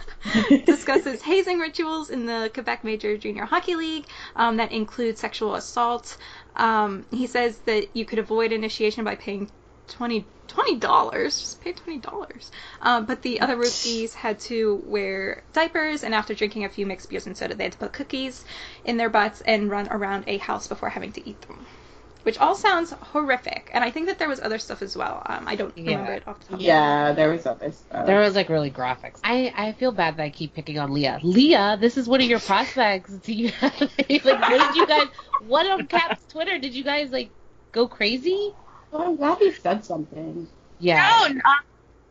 Discusses 0.66 1.22
hazing 1.22 1.60
rituals 1.60 2.10
in 2.10 2.26
the 2.26 2.50
Quebec 2.54 2.84
Major 2.84 3.18
Junior 3.18 3.44
Hockey 3.46 3.76
League 3.76 4.06
um, 4.38 4.58
that 4.58 4.72
include 4.72 5.18
sexual 5.18 5.56
assault. 5.56 6.18
Um, 6.56 7.06
he 7.12 7.28
says 7.28 7.58
that 7.66 7.88
you 7.94 8.06
could 8.06 8.20
avoid 8.20 8.54
initiation 8.54 9.04
by 9.04 9.16
paying 9.16 9.50
20 9.90 10.26
dollars. 10.80 11.40
Just 11.40 11.62
pay 11.62 11.74
twenty 11.74 12.00
dollars. 12.00 12.52
Um, 12.82 13.06
but 13.06 13.22
the 13.22 13.42
other 13.42 13.58
rookies 13.58 14.14
had 14.14 14.40
to 14.42 14.82
wear 14.86 15.44
diapers, 15.52 16.04
and 16.04 16.14
after 16.14 16.34
drinking 16.34 16.66
a 16.66 16.70
few 16.70 16.86
mixed 16.86 17.10
beers 17.10 17.26
and 17.28 17.36
soda, 17.36 17.56
they 17.56 17.64
had 17.64 17.74
to 17.74 17.78
put 17.78 17.94
cookies 17.94 18.46
in 18.86 18.98
their 18.98 19.10
butts 19.10 19.42
and 19.42 19.70
run 19.70 19.88
around 19.90 20.26
a 20.28 20.38
house 20.38 20.68
before 20.68 20.90
having 20.90 21.12
to 21.14 21.28
eat 21.30 21.42
them. 21.42 21.66
Which 22.24 22.38
all 22.40 22.56
sounds 22.56 22.92
horrific. 22.92 23.70
And 23.74 23.84
I 23.84 23.92
think 23.92 24.08
that 24.08 24.20
there 24.20 24.28
was 24.30 24.40
other 24.42 24.58
stuff 24.58 24.82
as 24.82 24.96
well. 24.96 25.22
Um, 25.26 25.48
I 25.48 25.56
don't 25.56 25.76
Yeah. 25.78 25.92
remember 25.92 26.14
it 26.14 26.28
off 26.28 26.40
the 26.40 26.46
top. 26.46 26.54
of 26.56 26.60
my 26.62 26.66
Yeah, 26.66 27.12
there 27.14 27.30
was 27.30 27.46
other 27.46 27.72
stuff. 27.72 28.06
There 28.06 28.20
was 28.20 28.36
like 28.36 28.50
really 28.50 28.72
graphics. 28.72 29.20
I, 29.24 29.54
I 29.56 29.72
feel 29.74 29.92
bad 29.92 30.18
that 30.18 30.24
I 30.24 30.30
keep 30.30 30.54
picking 30.54 30.80
on 30.80 30.94
Leah. 30.94 31.20
Leah, 31.24 31.78
this 31.80 31.98
is 31.98 32.08
one 32.08 32.22
of 32.22 32.28
your 32.28 32.40
prospects. 32.52 33.12
Do 33.12 33.34
you 33.34 33.52
like 33.62 33.80
what 33.80 34.50
did 34.50 34.76
you 34.76 34.88
guys 34.88 35.08
what 35.48 35.68
on 35.68 35.88
Cap's 35.88 36.26
Twitter? 36.28 36.58
Did 36.60 36.74
you 36.74 36.84
guys 36.84 37.12
like 37.12 37.32
go 37.72 37.88
crazy? 37.88 38.52
Well, 38.92 39.02
I'm 39.02 39.16
glad 39.16 39.40
he 39.40 39.52
said 39.52 39.84
something. 39.86 40.48
Yeah. 40.80 41.08
No, 41.10 41.26
um, 41.28 41.42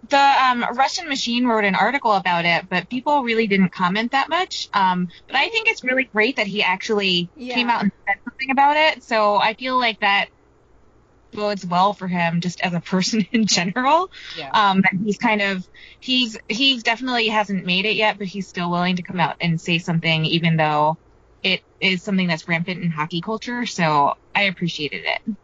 the 0.08 0.18
um, 0.18 0.64
Russian 0.76 1.08
Machine 1.08 1.46
wrote 1.46 1.64
an 1.64 1.74
article 1.76 2.12
about 2.12 2.44
it, 2.44 2.68
but 2.68 2.88
people 2.90 3.22
really 3.22 3.46
didn't 3.46 3.72
comment 3.72 4.12
that 4.12 4.28
much. 4.28 4.68
Um, 4.72 5.06
but 5.28 5.36
I 5.36 5.48
think 5.48 5.68
it's 5.68 5.84
really 5.84 6.04
great 6.12 6.36
that 6.36 6.46
he 6.46 6.62
actually 6.62 7.30
Yeah. 7.34 7.54
came 7.54 7.70
out 7.70 7.82
and 7.82 7.92
said 8.06 8.16
something 8.24 8.50
about 8.50 8.76
it. 8.76 9.04
So 9.04 9.36
I 9.36 9.54
feel 9.54 9.78
like 9.78 9.98
that 10.00 10.28
bodes 11.32 11.64
well 11.64 11.94
for 11.94 12.08
him 12.08 12.40
just 12.40 12.60
as 12.60 12.74
a 12.74 12.80
person 12.80 13.24
in 13.32 13.46
general. 13.46 14.08
Yeah. 14.36 14.50
Um, 14.52 14.82
he's 15.04 15.18
kind 15.18 15.40
of 15.42 15.66
he's 16.00 16.36
he's 16.48 16.82
definitely 16.82 17.28
hasn't 17.28 17.64
made 17.64 17.86
it 17.86 17.96
yet, 17.96 18.18
but 18.18 18.26
he's 18.26 18.48
still 18.48 18.70
willing 18.70 18.96
to 18.96 19.02
come 19.02 19.20
out 19.20 19.36
and 19.40 19.60
say 19.60 19.78
something, 19.78 20.24
even 20.26 20.56
though 20.56 20.98
it 21.42 21.62
is 21.80 22.02
something 22.02 22.28
that's 22.28 22.46
rampant 22.48 22.82
in 22.82 22.90
hockey 22.90 23.20
culture. 23.20 23.66
So 23.66 24.14
I 24.34 24.42
appreciated 24.44 25.04
it. 25.04 25.36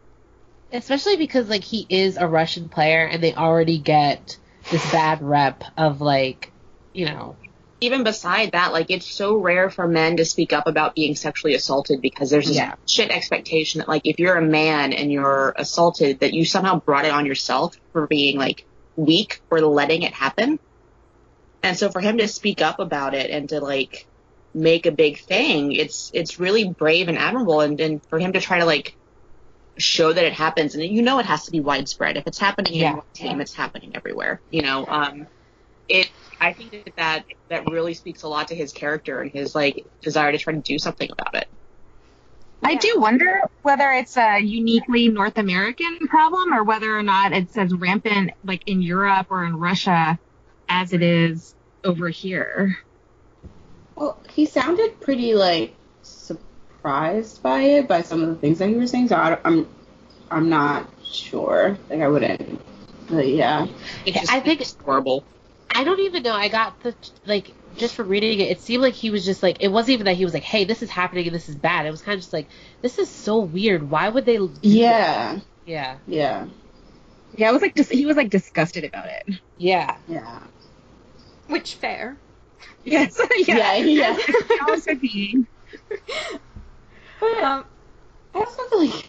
Especially 0.71 1.15
because 1.17 1.49
like 1.49 1.63
he 1.63 1.85
is 1.89 2.17
a 2.17 2.27
Russian 2.27 2.69
player 2.69 3.05
and 3.05 3.21
they 3.23 3.33
already 3.35 3.79
get 3.79 4.37
this 4.71 4.91
bad 4.91 5.21
rep 5.21 5.63
of 5.77 6.01
like, 6.01 6.51
you 6.93 7.05
know, 7.05 7.35
even 7.81 8.03
beside 8.03 8.51
that, 8.51 8.73
like 8.73 8.87
it's 8.89 9.09
so 9.09 9.35
rare 9.37 9.69
for 9.69 9.87
men 9.87 10.17
to 10.17 10.25
speak 10.25 10.51
up 10.51 10.67
about 10.67 10.95
being 10.95 11.15
sexually 11.15 11.55
assaulted 11.55 12.01
because 12.01 12.29
there's 12.29 12.47
this 12.47 12.57
Yeah. 12.57 12.75
shit 12.87 13.09
expectation 13.09 13.79
that 13.79 13.87
like 13.87 14.01
if 14.05 14.19
you're 14.19 14.35
a 14.35 14.41
man 14.41 14.91
and 14.93 15.11
you're 15.11 15.53
assaulted 15.57 16.19
that 16.19 16.33
you 16.33 16.43
somehow 16.45 16.79
brought 16.81 17.05
it 17.05 17.11
on 17.11 17.25
yourself 17.25 17.75
for 17.93 18.05
being 18.07 18.37
like 18.37 18.65
weak 18.97 19.39
or 19.49 19.61
letting 19.61 20.01
it 20.03 20.13
happen. 20.13 20.59
And 21.63 21.77
so 21.77 21.89
for 21.89 22.01
him 22.01 22.17
to 22.17 22.27
speak 22.27 22.61
up 22.61 22.79
about 22.79 23.13
it 23.13 23.29
and 23.31 23.47
to 23.49 23.59
like 23.61 24.07
make 24.53 24.85
a 24.85 24.91
big 24.91 25.19
thing, 25.19 25.71
it's 25.71 26.11
it's 26.13 26.39
really 26.39 26.69
brave 26.77 27.07
and 27.07 27.17
admirable 27.17 27.61
and, 27.61 27.79
and 27.79 28.01
for 28.09 28.19
him 28.19 28.33
to 28.33 28.41
try 28.41 28.59
to 28.59 28.65
like 28.65 28.97
show 29.79 30.13
that 30.13 30.23
it 30.25 30.33
happens 30.33 30.75
and 30.75 30.83
you 30.83 31.01
know 31.01 31.19
it 31.19 31.25
has 31.25 31.45
to 31.45 31.51
be 31.51 31.59
widespread. 31.61 32.17
If 32.17 32.27
it's 32.27 32.39
happening 32.39 32.75
in 32.75 32.79
Yeah. 32.81 32.93
one 32.95 33.03
team, 33.15 33.41
it's 33.41 33.53
happening 33.55 33.91
everywhere. 33.95 34.41
You 34.49 34.61
know, 34.63 34.85
um 34.87 35.27
it 35.87 36.09
I 36.41 36.53
think 36.53 36.71
that, 36.71 36.95
that 36.97 37.25
that 37.49 37.67
really 37.69 37.93
speaks 37.93 38.23
a 38.23 38.27
lot 38.27 38.49
to 38.49 38.55
his 38.55 38.71
character 38.73 39.21
and 39.21 39.31
his 39.31 39.55
like 39.55 39.85
desire 40.01 40.31
to 40.31 40.37
try 40.37 40.53
to 40.53 40.61
do 40.61 40.79
something 40.79 41.09
about 41.11 41.35
it. 41.35 41.47
I 42.63 42.75
do 42.75 42.95
wonder 42.97 43.41
whether 43.61 43.91
it's 43.91 44.17
a 44.17 44.39
uniquely 44.39 45.07
North 45.07 45.37
American 45.37 45.97
problem 46.07 46.53
or 46.53 46.63
whether 46.63 46.97
or 46.97 47.03
not 47.03 47.31
it's 47.31 47.57
as 47.57 47.73
rampant 47.73 48.31
like 48.43 48.63
in 48.67 48.81
Europe 48.81 49.27
or 49.29 49.45
in 49.45 49.55
Russia 49.55 50.19
as 50.67 50.93
it 50.93 51.01
is 51.01 51.55
over 51.83 52.09
here. 52.09 52.75
Well, 53.95 54.21
he 54.29 54.45
sounded 54.45 54.99
pretty 55.01 55.35
like 55.35 55.75
surprised 56.79 57.43
by 57.43 57.61
it, 57.61 57.87
by 57.87 58.01
some 58.01 58.21
of 58.23 58.29
the 58.29 58.35
things 58.35 58.59
that 58.59 58.69
he 58.69 58.75
was 58.75 58.91
saying. 58.91 59.09
So 59.09 59.15
I, 59.15 59.37
am 59.45 59.67
I'm 60.31 60.49
not 60.49 60.89
sure. 61.03 61.77
Like 61.89 62.01
I 62.01 62.07
wouldn't. 62.07 62.61
But 63.09 63.27
yeah. 63.27 63.67
It's 64.05 64.19
just, 64.19 64.31
I 64.31 64.39
think- 64.39 64.61
it's 64.61 64.75
horrible. 64.83 65.23
I 65.71 65.83
don't 65.83 65.99
even 65.99 66.23
know. 66.23 66.33
I 66.33 66.47
got 66.47 66.81
the 66.81 66.95
like 67.25 67.53
just 67.77 67.93
from 67.93 68.07
reading 68.09 68.39
it, 68.39 68.49
it 68.49 68.59
seemed 68.59 68.81
like 68.81 68.95
he 68.95 69.11
was 69.11 69.23
just 69.23 69.43
like 69.43 69.57
it 69.61 69.67
wasn't 69.67 69.93
even 69.93 70.05
that 70.05 70.15
he 70.15 70.25
was 70.25 70.33
like, 70.33 70.43
"Hey, 70.43 70.65
this 70.65 70.81
is 70.81 70.89
happening 70.89 71.27
and 71.27 71.35
this 71.35 71.47
is 71.47 71.55
bad." 71.55 71.85
It 71.85 71.91
was 71.91 72.01
kind 72.01 72.15
of 72.15 72.21
just 72.21 72.33
like, 72.33 72.47
"This 72.81 72.97
is 72.97 73.07
so 73.07 73.37
weird. 73.39 73.89
Why 73.89 74.09
would 74.09 74.25
they?" 74.25 74.37
do 74.37 74.47
this?" 74.47 74.57
Yeah. 74.63 75.39
Yeah. 75.67 75.97
Yeah. 76.07 76.47
Yeah, 77.37 77.49
it 77.49 77.53
was 77.53 77.61
like 77.61 77.75
dis- 77.75 77.89
he 77.89 78.07
was 78.07 78.17
like 78.17 78.31
disgusted 78.31 78.83
about 78.83 79.05
it. 79.05 79.35
Yeah. 79.59 79.95
Yeah. 80.07 80.39
Which 81.47 81.75
fair. 81.75 82.17
Yes. 82.83 83.21
Yeah. 83.47 83.75
Yeah. 83.75 84.17
Also 84.67 84.95
being. 85.01 85.47
Um, 87.21 87.65
I 88.33 88.39
also 88.39 88.63
feel 88.69 88.85
like 88.85 89.05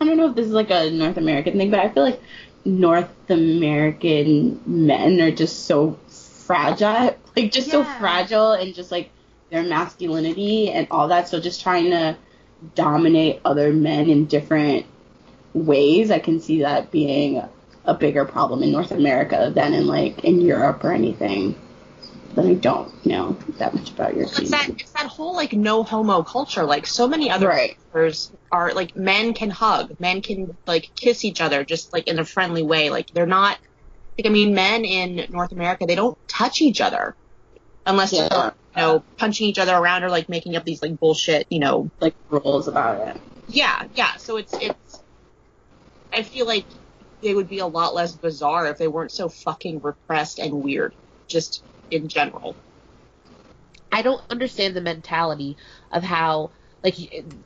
I 0.00 0.04
don't 0.04 0.16
know 0.16 0.30
if 0.30 0.36
this 0.36 0.46
is 0.46 0.52
like 0.52 0.70
a 0.70 0.90
North 0.90 1.16
American 1.16 1.58
thing, 1.58 1.70
but 1.70 1.80
I 1.80 1.88
feel 1.88 2.04
like 2.04 2.20
North 2.64 3.10
American 3.28 4.60
men 4.66 5.20
are 5.20 5.30
just 5.30 5.66
so 5.66 5.98
fragile, 6.08 7.16
like 7.36 7.52
just 7.52 7.70
so 7.70 7.84
fragile 7.84 8.52
and 8.52 8.74
just 8.74 8.90
like 8.90 9.10
their 9.50 9.62
masculinity 9.62 10.70
and 10.70 10.86
all 10.90 11.08
that. 11.08 11.28
So 11.28 11.40
just 11.40 11.62
trying 11.62 11.90
to 11.90 12.16
dominate 12.74 13.40
other 13.44 13.72
men 13.72 14.08
in 14.08 14.26
different 14.26 14.86
ways, 15.52 16.10
I 16.10 16.18
can 16.18 16.40
see 16.40 16.62
that 16.62 16.90
being 16.90 17.42
a 17.84 17.94
bigger 17.94 18.24
problem 18.24 18.62
in 18.62 18.72
North 18.72 18.90
America 18.90 19.52
than 19.54 19.74
in 19.74 19.86
like 19.86 20.24
in 20.24 20.40
Europe 20.40 20.82
or 20.84 20.92
anything. 20.92 21.54
But 22.34 22.46
I 22.46 22.54
don't 22.54 23.06
know 23.06 23.36
that 23.58 23.74
much 23.74 23.90
about 23.90 24.14
your 24.14 24.24
It's 24.24 24.50
that 24.50 24.68
it's 24.70 24.92
that 24.92 25.06
whole 25.06 25.34
like 25.36 25.52
no 25.52 25.82
homo 25.84 26.22
culture. 26.22 26.64
Like 26.64 26.86
so 26.86 27.06
many 27.06 27.30
other 27.30 27.48
Right. 27.48 27.76
cultures 27.92 28.32
are 28.50 28.72
like 28.74 28.96
men 28.96 29.34
can 29.34 29.50
hug, 29.50 29.92
men 30.00 30.20
can 30.22 30.56
like 30.66 30.90
kiss 30.96 31.24
each 31.24 31.40
other 31.40 31.64
just 31.64 31.92
like 31.92 32.08
in 32.08 32.18
a 32.18 32.24
friendly 32.24 32.62
way. 32.62 32.90
Like 32.90 33.08
they're 33.12 33.26
not 33.26 33.58
like 34.18 34.26
I 34.26 34.30
mean 34.30 34.54
men 34.54 34.84
in 34.84 35.26
North 35.30 35.52
America 35.52 35.86
they 35.86 35.94
don't 35.94 36.18
touch 36.28 36.60
each 36.60 36.80
other 36.80 37.14
unless 37.86 38.12
Yeah. 38.12 38.28
they're 38.28 38.54
you 38.76 38.82
know 38.82 39.04
punching 39.16 39.46
each 39.48 39.58
other 39.58 39.74
around 39.74 40.02
or 40.02 40.10
like 40.10 40.28
making 40.28 40.56
up 40.56 40.64
these 40.64 40.82
like 40.82 40.98
bullshit 40.98 41.46
you 41.50 41.60
know 41.60 41.90
like 42.00 42.16
rules 42.30 42.66
about 42.68 43.06
it. 43.06 43.16
yeah 43.46 43.86
yeah. 43.94 44.16
So 44.16 44.38
it's 44.38 44.52
it's 44.60 45.02
I 46.12 46.22
feel 46.22 46.46
like 46.46 46.66
they 47.22 47.34
would 47.34 47.48
be 47.48 47.58
a 47.58 47.66
lot 47.66 47.94
less 47.94 48.16
bizarre 48.16 48.66
if 48.66 48.78
they 48.78 48.88
weren't 48.88 49.12
so 49.12 49.28
fucking 49.28 49.80
repressed 49.82 50.38
and 50.38 50.52
weird 50.62 50.94
just 51.28 51.62
in 51.94 52.08
general. 52.08 52.56
I 53.90 54.02
don't 54.02 54.22
understand 54.28 54.74
the 54.74 54.80
mentality 54.80 55.56
of 55.92 56.02
how 56.02 56.50
like 56.82 56.96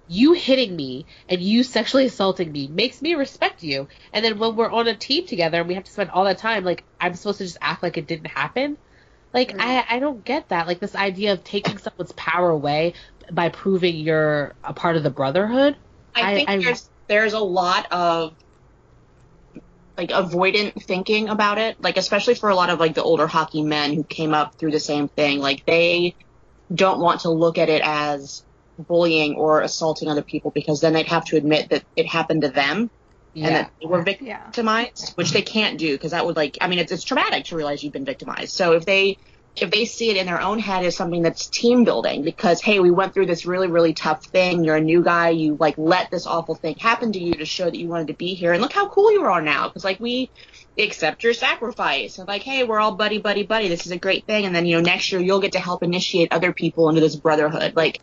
you 0.08 0.32
hitting 0.32 0.74
me 0.74 1.06
and 1.28 1.40
you 1.40 1.62
sexually 1.62 2.06
assaulting 2.06 2.50
me 2.50 2.66
makes 2.66 3.00
me 3.00 3.14
respect 3.14 3.62
you, 3.62 3.86
and 4.12 4.24
then 4.24 4.38
when 4.38 4.56
we're 4.56 4.70
on 4.70 4.88
a 4.88 4.96
team 4.96 5.26
together 5.26 5.58
and 5.58 5.68
we 5.68 5.74
have 5.74 5.84
to 5.84 5.92
spend 5.92 6.10
all 6.10 6.24
that 6.24 6.38
time, 6.38 6.64
like 6.64 6.82
I'm 7.00 7.14
supposed 7.14 7.38
to 7.38 7.44
just 7.44 7.58
act 7.60 7.82
like 7.82 7.96
it 7.96 8.06
didn't 8.06 8.26
happen. 8.26 8.76
Like 9.32 9.50
mm-hmm. 9.50 9.60
I 9.60 9.84
I 9.88 9.98
don't 10.00 10.24
get 10.24 10.48
that. 10.48 10.66
Like 10.66 10.80
this 10.80 10.96
idea 10.96 11.34
of 11.34 11.44
taking 11.44 11.78
someone's 11.78 12.12
power 12.12 12.50
away 12.50 12.94
by 13.30 13.50
proving 13.50 13.96
you're 13.96 14.54
a 14.64 14.72
part 14.72 14.96
of 14.96 15.02
the 15.02 15.10
brotherhood. 15.10 15.76
I, 16.14 16.32
I- 16.32 16.34
think 16.34 16.48
I- 16.48 16.58
there's 16.58 16.90
there's 17.06 17.32
a 17.34 17.40
lot 17.40 17.90
of 17.92 18.34
like 19.98 20.10
avoidant 20.10 20.80
thinking 20.84 21.28
about 21.28 21.58
it, 21.58 21.82
like 21.82 21.96
especially 21.96 22.36
for 22.36 22.48
a 22.48 22.54
lot 22.54 22.70
of 22.70 22.78
like 22.78 22.94
the 22.94 23.02
older 23.02 23.26
hockey 23.26 23.62
men 23.62 23.92
who 23.92 24.04
came 24.04 24.32
up 24.32 24.54
through 24.54 24.70
the 24.70 24.80
same 24.80 25.08
thing. 25.08 25.40
Like 25.40 25.66
they 25.66 26.14
don't 26.72 27.00
want 27.00 27.22
to 27.22 27.30
look 27.30 27.58
at 27.58 27.68
it 27.68 27.82
as 27.84 28.44
bullying 28.78 29.34
or 29.34 29.60
assaulting 29.60 30.08
other 30.08 30.22
people 30.22 30.52
because 30.52 30.80
then 30.80 30.92
they'd 30.92 31.08
have 31.08 31.24
to 31.26 31.36
admit 31.36 31.70
that 31.70 31.82
it 31.96 32.06
happened 32.06 32.42
to 32.42 32.48
them 32.48 32.90
and 33.34 33.54
that 33.54 33.72
they 33.80 33.86
were 33.86 34.04
yeah. 34.20 34.44
victimized, 34.44 35.12
which 35.16 35.32
they 35.32 35.42
can't 35.42 35.78
do 35.78 35.92
because 35.92 36.12
that 36.12 36.24
would 36.24 36.36
like 36.36 36.58
I 36.60 36.68
mean 36.68 36.78
it's 36.78 36.92
it's 36.92 37.04
traumatic 37.04 37.46
to 37.46 37.56
realize 37.56 37.82
you've 37.82 37.92
been 37.92 38.04
victimized. 38.04 38.52
So 38.52 38.72
if 38.72 38.84
they 38.84 39.18
if 39.62 39.70
they 39.70 39.84
see 39.84 40.10
it 40.10 40.16
in 40.16 40.26
their 40.26 40.40
own 40.40 40.58
head 40.58 40.84
as 40.84 40.96
something 40.96 41.22
that's 41.22 41.46
team 41.46 41.84
building 41.84 42.22
because 42.22 42.60
hey 42.60 42.80
we 42.80 42.90
went 42.90 43.14
through 43.14 43.26
this 43.26 43.46
really 43.46 43.68
really 43.68 43.94
tough 43.94 44.24
thing. 44.26 44.64
You're 44.64 44.76
a 44.76 44.80
new 44.80 45.02
guy. 45.02 45.30
You 45.30 45.56
like 45.58 45.76
let 45.78 46.10
this 46.10 46.26
awful 46.26 46.54
thing 46.54 46.76
happen 46.76 47.12
to 47.12 47.18
you 47.18 47.34
to 47.34 47.44
show 47.44 47.64
that 47.64 47.76
you 47.76 47.88
wanted 47.88 48.08
to 48.08 48.14
be 48.14 48.34
here. 48.34 48.52
And 48.52 48.62
look 48.62 48.72
how 48.72 48.88
cool 48.88 49.12
you 49.12 49.22
are 49.24 49.42
now 49.42 49.68
because 49.68 49.84
like 49.84 50.00
we 50.00 50.30
accept 50.78 51.24
your 51.24 51.34
sacrifice 51.34 52.18
and 52.18 52.28
like 52.28 52.42
hey 52.42 52.64
we're 52.64 52.80
all 52.80 52.94
buddy 52.94 53.18
buddy 53.18 53.42
buddy. 53.42 53.68
This 53.68 53.86
is 53.86 53.92
a 53.92 53.98
great 53.98 54.26
thing. 54.26 54.44
And 54.44 54.54
then 54.54 54.66
you 54.66 54.76
know 54.76 54.82
next 54.82 55.10
year 55.12 55.20
you'll 55.20 55.40
get 55.40 55.52
to 55.52 55.60
help 55.60 55.82
initiate 55.82 56.32
other 56.32 56.52
people 56.52 56.88
into 56.88 57.00
this 57.00 57.16
brotherhood. 57.16 57.74
Like 57.76 58.00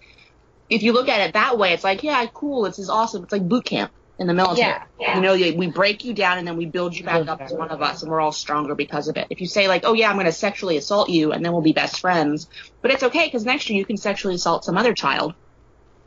if 0.69 0.83
you 0.83 0.93
look 0.93 1.09
at 1.09 1.21
it 1.27 1.33
that 1.33 1.57
way 1.57 1.73
it's 1.73 1.83
like 1.83 2.03
yeah 2.03 2.25
cool. 2.33 2.63
This 2.63 2.79
is 2.79 2.89
awesome. 2.89 3.23
It's 3.23 3.31
like 3.31 3.47
boot 3.47 3.65
camp 3.65 3.91
in 4.17 4.27
the 4.27 4.33
military 4.33 4.73
Yeah. 4.99 5.15
you 5.15 5.21
know 5.21 5.33
we 5.57 5.67
break 5.67 6.05
you 6.05 6.13
down 6.13 6.37
and 6.37 6.47
then 6.47 6.55
we 6.57 6.65
build 6.65 6.95
you 6.95 7.03
back 7.03 7.27
up 7.27 7.41
as 7.41 7.51
one 7.51 7.69
of 7.69 7.81
us 7.81 8.01
and 8.01 8.09
we're 8.11 8.21
all 8.21 8.31
stronger 8.31 8.73
because 8.75 9.07
of 9.07 9.17
it 9.17 9.27
if 9.29 9.41
you 9.41 9.47
say 9.47 9.67
like 9.67 9.83
oh 9.85 9.93
yeah 9.93 10.09
i'm 10.09 10.15
going 10.15 10.25
to 10.25 10.31
sexually 10.31 10.77
assault 10.77 11.09
you 11.09 11.31
and 11.33 11.43
then 11.43 11.51
we'll 11.51 11.61
be 11.61 11.73
best 11.73 11.99
friends 11.99 12.47
but 12.81 12.91
it's 12.91 13.03
okay 13.03 13.25
because 13.25 13.43
next 13.45 13.69
year 13.69 13.77
you 13.77 13.85
can 13.85 13.97
sexually 13.97 14.35
assault 14.35 14.63
some 14.63 14.77
other 14.77 14.93
child 14.93 15.33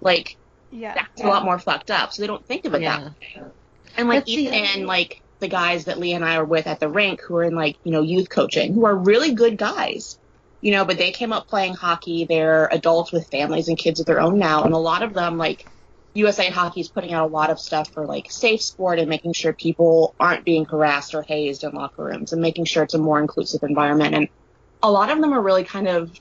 like 0.01 0.37
Yeah. 0.71 0.94
that's 0.94 1.23
a 1.23 1.27
lot 1.27 1.44
more 1.44 1.59
fucked 1.59 1.90
up 1.90 2.13
so 2.13 2.23
they 2.23 2.27
don't 2.27 2.44
think 2.46 2.65
of 2.65 2.75
it 2.75 2.81
that 2.81 3.13
Yeah. 3.35 3.44
and 3.96 4.09
like 4.09 4.21
That's 4.21 4.31
even 4.31 4.54
in 4.54 4.87
like 4.87 5.23
the 5.40 5.48
guys 5.48 5.85
that 5.85 5.98
Lee 5.98 6.15
and 6.15 6.25
I 6.25 6.37
are 6.37 6.44
with 6.44 6.67
at 6.67 6.81
the 6.81 6.88
rink 6.88 7.21
who 7.21 7.37
are 7.37 7.44
in 7.44 7.54
like, 7.54 7.77
you 7.85 7.92
know, 7.92 8.02
youth 8.02 8.29
coaching, 8.29 8.75
who 8.75 8.85
are 8.87 8.96
really 8.96 9.35
good 9.35 9.56
guys. 9.56 10.19
You 10.61 10.73
know, 10.73 10.85
but 10.85 10.98
they 10.98 11.13
came 11.13 11.33
up 11.33 11.46
playing 11.46 11.75
hockey. 11.75 12.25
They're 12.25 12.67
adults 12.73 13.13
with 13.13 13.31
families 13.31 13.69
and 13.69 13.79
kids 13.79 14.00
of 14.00 14.06
their 14.06 14.21
own 14.21 14.40
now. 14.40 14.65
And 14.65 14.75
a 14.75 14.79
lot 14.79 15.04
of 15.04 15.15
them, 15.15 15.38
like, 15.38 15.65
USA 16.19 16.50
Hockey 16.50 16.81
is 16.81 16.88
putting 16.88 17.12
out 17.12 17.25
a 17.29 17.33
lot 17.33 17.50
of 17.50 17.58
stuff 17.58 17.92
for 17.92 18.04
like 18.06 18.31
safe 18.31 18.60
sport 18.62 18.98
and 18.98 19.08
making 19.08 19.33
sure 19.33 19.52
people 19.52 20.14
aren't 20.19 20.44
being 20.44 20.64
harassed 20.64 21.14
or 21.14 21.23
hazed 21.23 21.64
in 21.64 21.73
locker 21.73 22.04
rooms 22.04 22.33
and 22.33 22.42
making 22.42 22.64
sure 22.64 22.83
it's 22.83 22.94
a 22.94 22.98
more 22.98 23.21
inclusive 23.21 23.62
environment. 23.62 24.14
And 24.14 24.29
a 24.83 24.90
lot 24.90 25.10
of 25.10 25.21
them 25.21 25.33
are 25.33 25.40
really 25.40 25.64
kind 25.64 25.88
of 25.88 26.12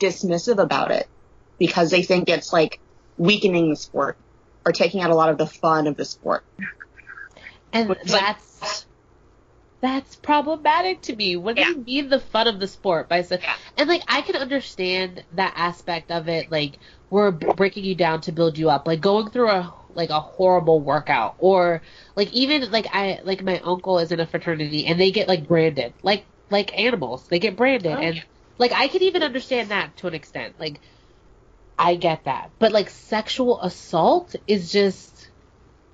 dismissive 0.00 0.58
about 0.58 0.90
it 0.90 1.08
because 1.58 1.90
they 1.90 2.02
think 2.02 2.28
it's 2.28 2.52
like 2.52 2.80
weakening 3.16 3.70
the 3.70 3.76
sport 3.76 4.16
or 4.64 4.72
taking 4.72 5.00
out 5.00 5.10
a 5.10 5.14
lot 5.14 5.30
of 5.30 5.38
the 5.38 5.46
fun 5.46 5.86
of 5.86 5.96
the 5.96 6.04
sport. 6.04 6.44
And 7.72 7.88
Which, 7.88 7.98
like- 8.10 8.20
that's 8.20 8.86
that's 9.80 10.16
problematic 10.16 11.02
to 11.02 11.14
me. 11.14 11.36
What 11.36 11.54
do 11.54 11.62
Yeah. 11.62 11.68
you 11.68 11.76
mean 11.78 12.08
the 12.08 12.18
fun 12.18 12.48
of 12.48 12.58
the 12.58 12.66
sport 12.66 13.08
by 13.08 13.22
saying 13.22 13.42
Yeah. 13.42 13.54
and 13.76 13.88
like 13.88 14.02
I 14.08 14.22
can 14.22 14.34
understand 14.36 15.22
that 15.34 15.52
aspect 15.56 16.10
of 16.10 16.28
it, 16.28 16.50
like 16.50 16.78
we're 17.10 17.30
breaking 17.30 17.84
you 17.84 17.94
down 17.94 18.20
to 18.22 18.32
build 18.32 18.58
you 18.58 18.70
up, 18.70 18.86
like 18.86 19.00
going 19.00 19.30
through 19.30 19.50
a 19.50 19.74
like 19.90 20.10
a 20.10 20.20
horrible 20.20 20.80
workout, 20.80 21.36
or 21.38 21.82
like 22.16 22.32
even 22.32 22.70
like 22.70 22.86
I 22.92 23.20
like 23.24 23.42
my 23.42 23.58
uncle 23.60 23.98
is 23.98 24.12
in 24.12 24.20
a 24.20 24.26
fraternity 24.26 24.86
and 24.86 25.00
they 25.00 25.10
get 25.10 25.28
like 25.28 25.48
branded, 25.48 25.94
like 26.02 26.26
like 26.50 26.78
animals, 26.78 27.26
they 27.28 27.38
get 27.38 27.56
branded, 27.56 27.92
Oh, 27.92 28.00
and 28.00 28.24
like 28.58 28.72
I 28.72 28.88
can 28.88 29.02
even 29.02 29.22
understand 29.22 29.70
that 29.70 29.96
to 29.98 30.06
an 30.06 30.14
extent, 30.14 30.58
like 30.58 30.80
I 31.78 31.94
get 31.96 32.24
that, 32.24 32.52
but 32.58 32.72
like 32.72 32.90
sexual 32.90 33.60
assault 33.60 34.34
is 34.46 34.72
just 34.72 35.30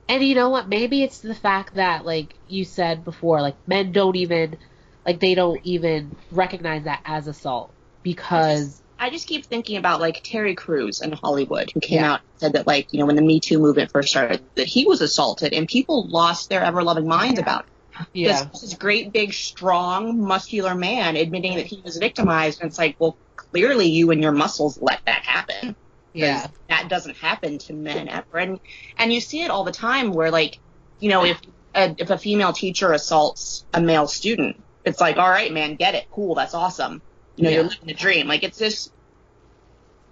and 0.08 0.22
you 0.22 0.34
know 0.34 0.50
what? 0.50 0.68
Maybe 0.68 1.02
it's 1.02 1.20
the 1.20 1.34
fact 1.34 1.74
that, 1.76 2.04
like 2.04 2.38
you 2.46 2.64
said 2.64 3.04
before, 3.04 3.40
like 3.40 3.56
men 3.66 3.92
don't 3.92 4.16
even, 4.16 4.58
like 5.06 5.20
they 5.20 5.34
don't 5.34 5.60
even 5.64 6.14
recognize 6.30 6.84
that 6.84 7.00
as 7.04 7.26
assault 7.26 7.74
because 8.02 8.82
I 9.04 9.10
just 9.10 9.26
keep 9.26 9.44
thinking 9.44 9.76
about 9.76 10.00
like 10.00 10.22
Terry 10.24 10.54
Crews 10.54 11.02
in 11.02 11.12
Hollywood, 11.12 11.70
who 11.74 11.80
came 11.80 11.98
Yeah. 11.98 12.12
out 12.12 12.20
and 12.20 12.40
said 12.40 12.52
that 12.54 12.66
like 12.66 12.90
you 12.90 13.00
know 13.00 13.06
when 13.06 13.16
the 13.16 13.22
Me 13.22 13.38
Too 13.38 13.58
movement 13.58 13.90
first 13.92 14.08
started, 14.08 14.48
that 14.56 14.66
he 14.66 14.86
was 14.86 15.02
assaulted, 15.02 15.52
and 15.52 15.68
people 15.68 16.08
lost 16.08 16.48
their 16.48 16.62
ever 16.64 16.82
loving 16.82 17.06
minds 17.06 17.38
about 17.38 17.66
it. 17.66 18.06
yeah, 18.14 18.48
This, 18.50 18.62
this 18.62 18.74
great, 18.74 19.12
big, 19.12 19.34
strong, 19.34 20.20
muscular 20.20 20.74
man 20.74 21.16
admitting 21.16 21.56
that 21.56 21.66
he 21.66 21.82
was 21.84 21.98
victimized, 21.98 22.62
and 22.62 22.68
it's 22.68 22.78
like, 22.78 22.96
well, 22.98 23.18
clearly 23.36 23.86
you 23.90 24.10
and 24.10 24.22
your 24.22 24.32
muscles 24.32 24.78
let 24.80 25.00
that 25.04 25.22
happen. 25.22 25.76
yeah, 26.14 26.46
that 26.70 26.88
doesn't 26.88 27.18
happen 27.18 27.58
to 27.58 27.74
men 27.74 28.08
ever, 28.08 28.38
and 28.38 28.58
and 28.96 29.12
you 29.12 29.20
see 29.20 29.42
it 29.42 29.50
all 29.50 29.64
the 29.64 29.72
time 29.72 30.12
where 30.12 30.30
like, 30.30 30.58
you 30.98 31.10
know, 31.10 31.24
if 31.24 31.40
a, 31.74 31.94
if 31.98 32.08
a 32.08 32.16
female 32.16 32.54
teacher 32.54 32.90
assaults 32.92 33.66
a 33.74 33.82
male 33.82 34.08
student, 34.08 34.64
it's 34.82 35.00
like, 35.00 35.18
all 35.18 35.28
right, 35.28 35.52
man, 35.52 35.76
get 35.76 35.94
it, 35.94 36.06
cool, 36.10 36.34
that's 36.34 36.54
awesome. 36.54 37.02
You 37.36 37.44
know, 37.44 37.50
Yeah. 37.50 37.56
you're 37.56 37.64
living 37.64 37.86
the 37.88 37.94
dream. 37.94 38.26
Like 38.28 38.42
it's 38.44 38.58
this, 38.58 38.88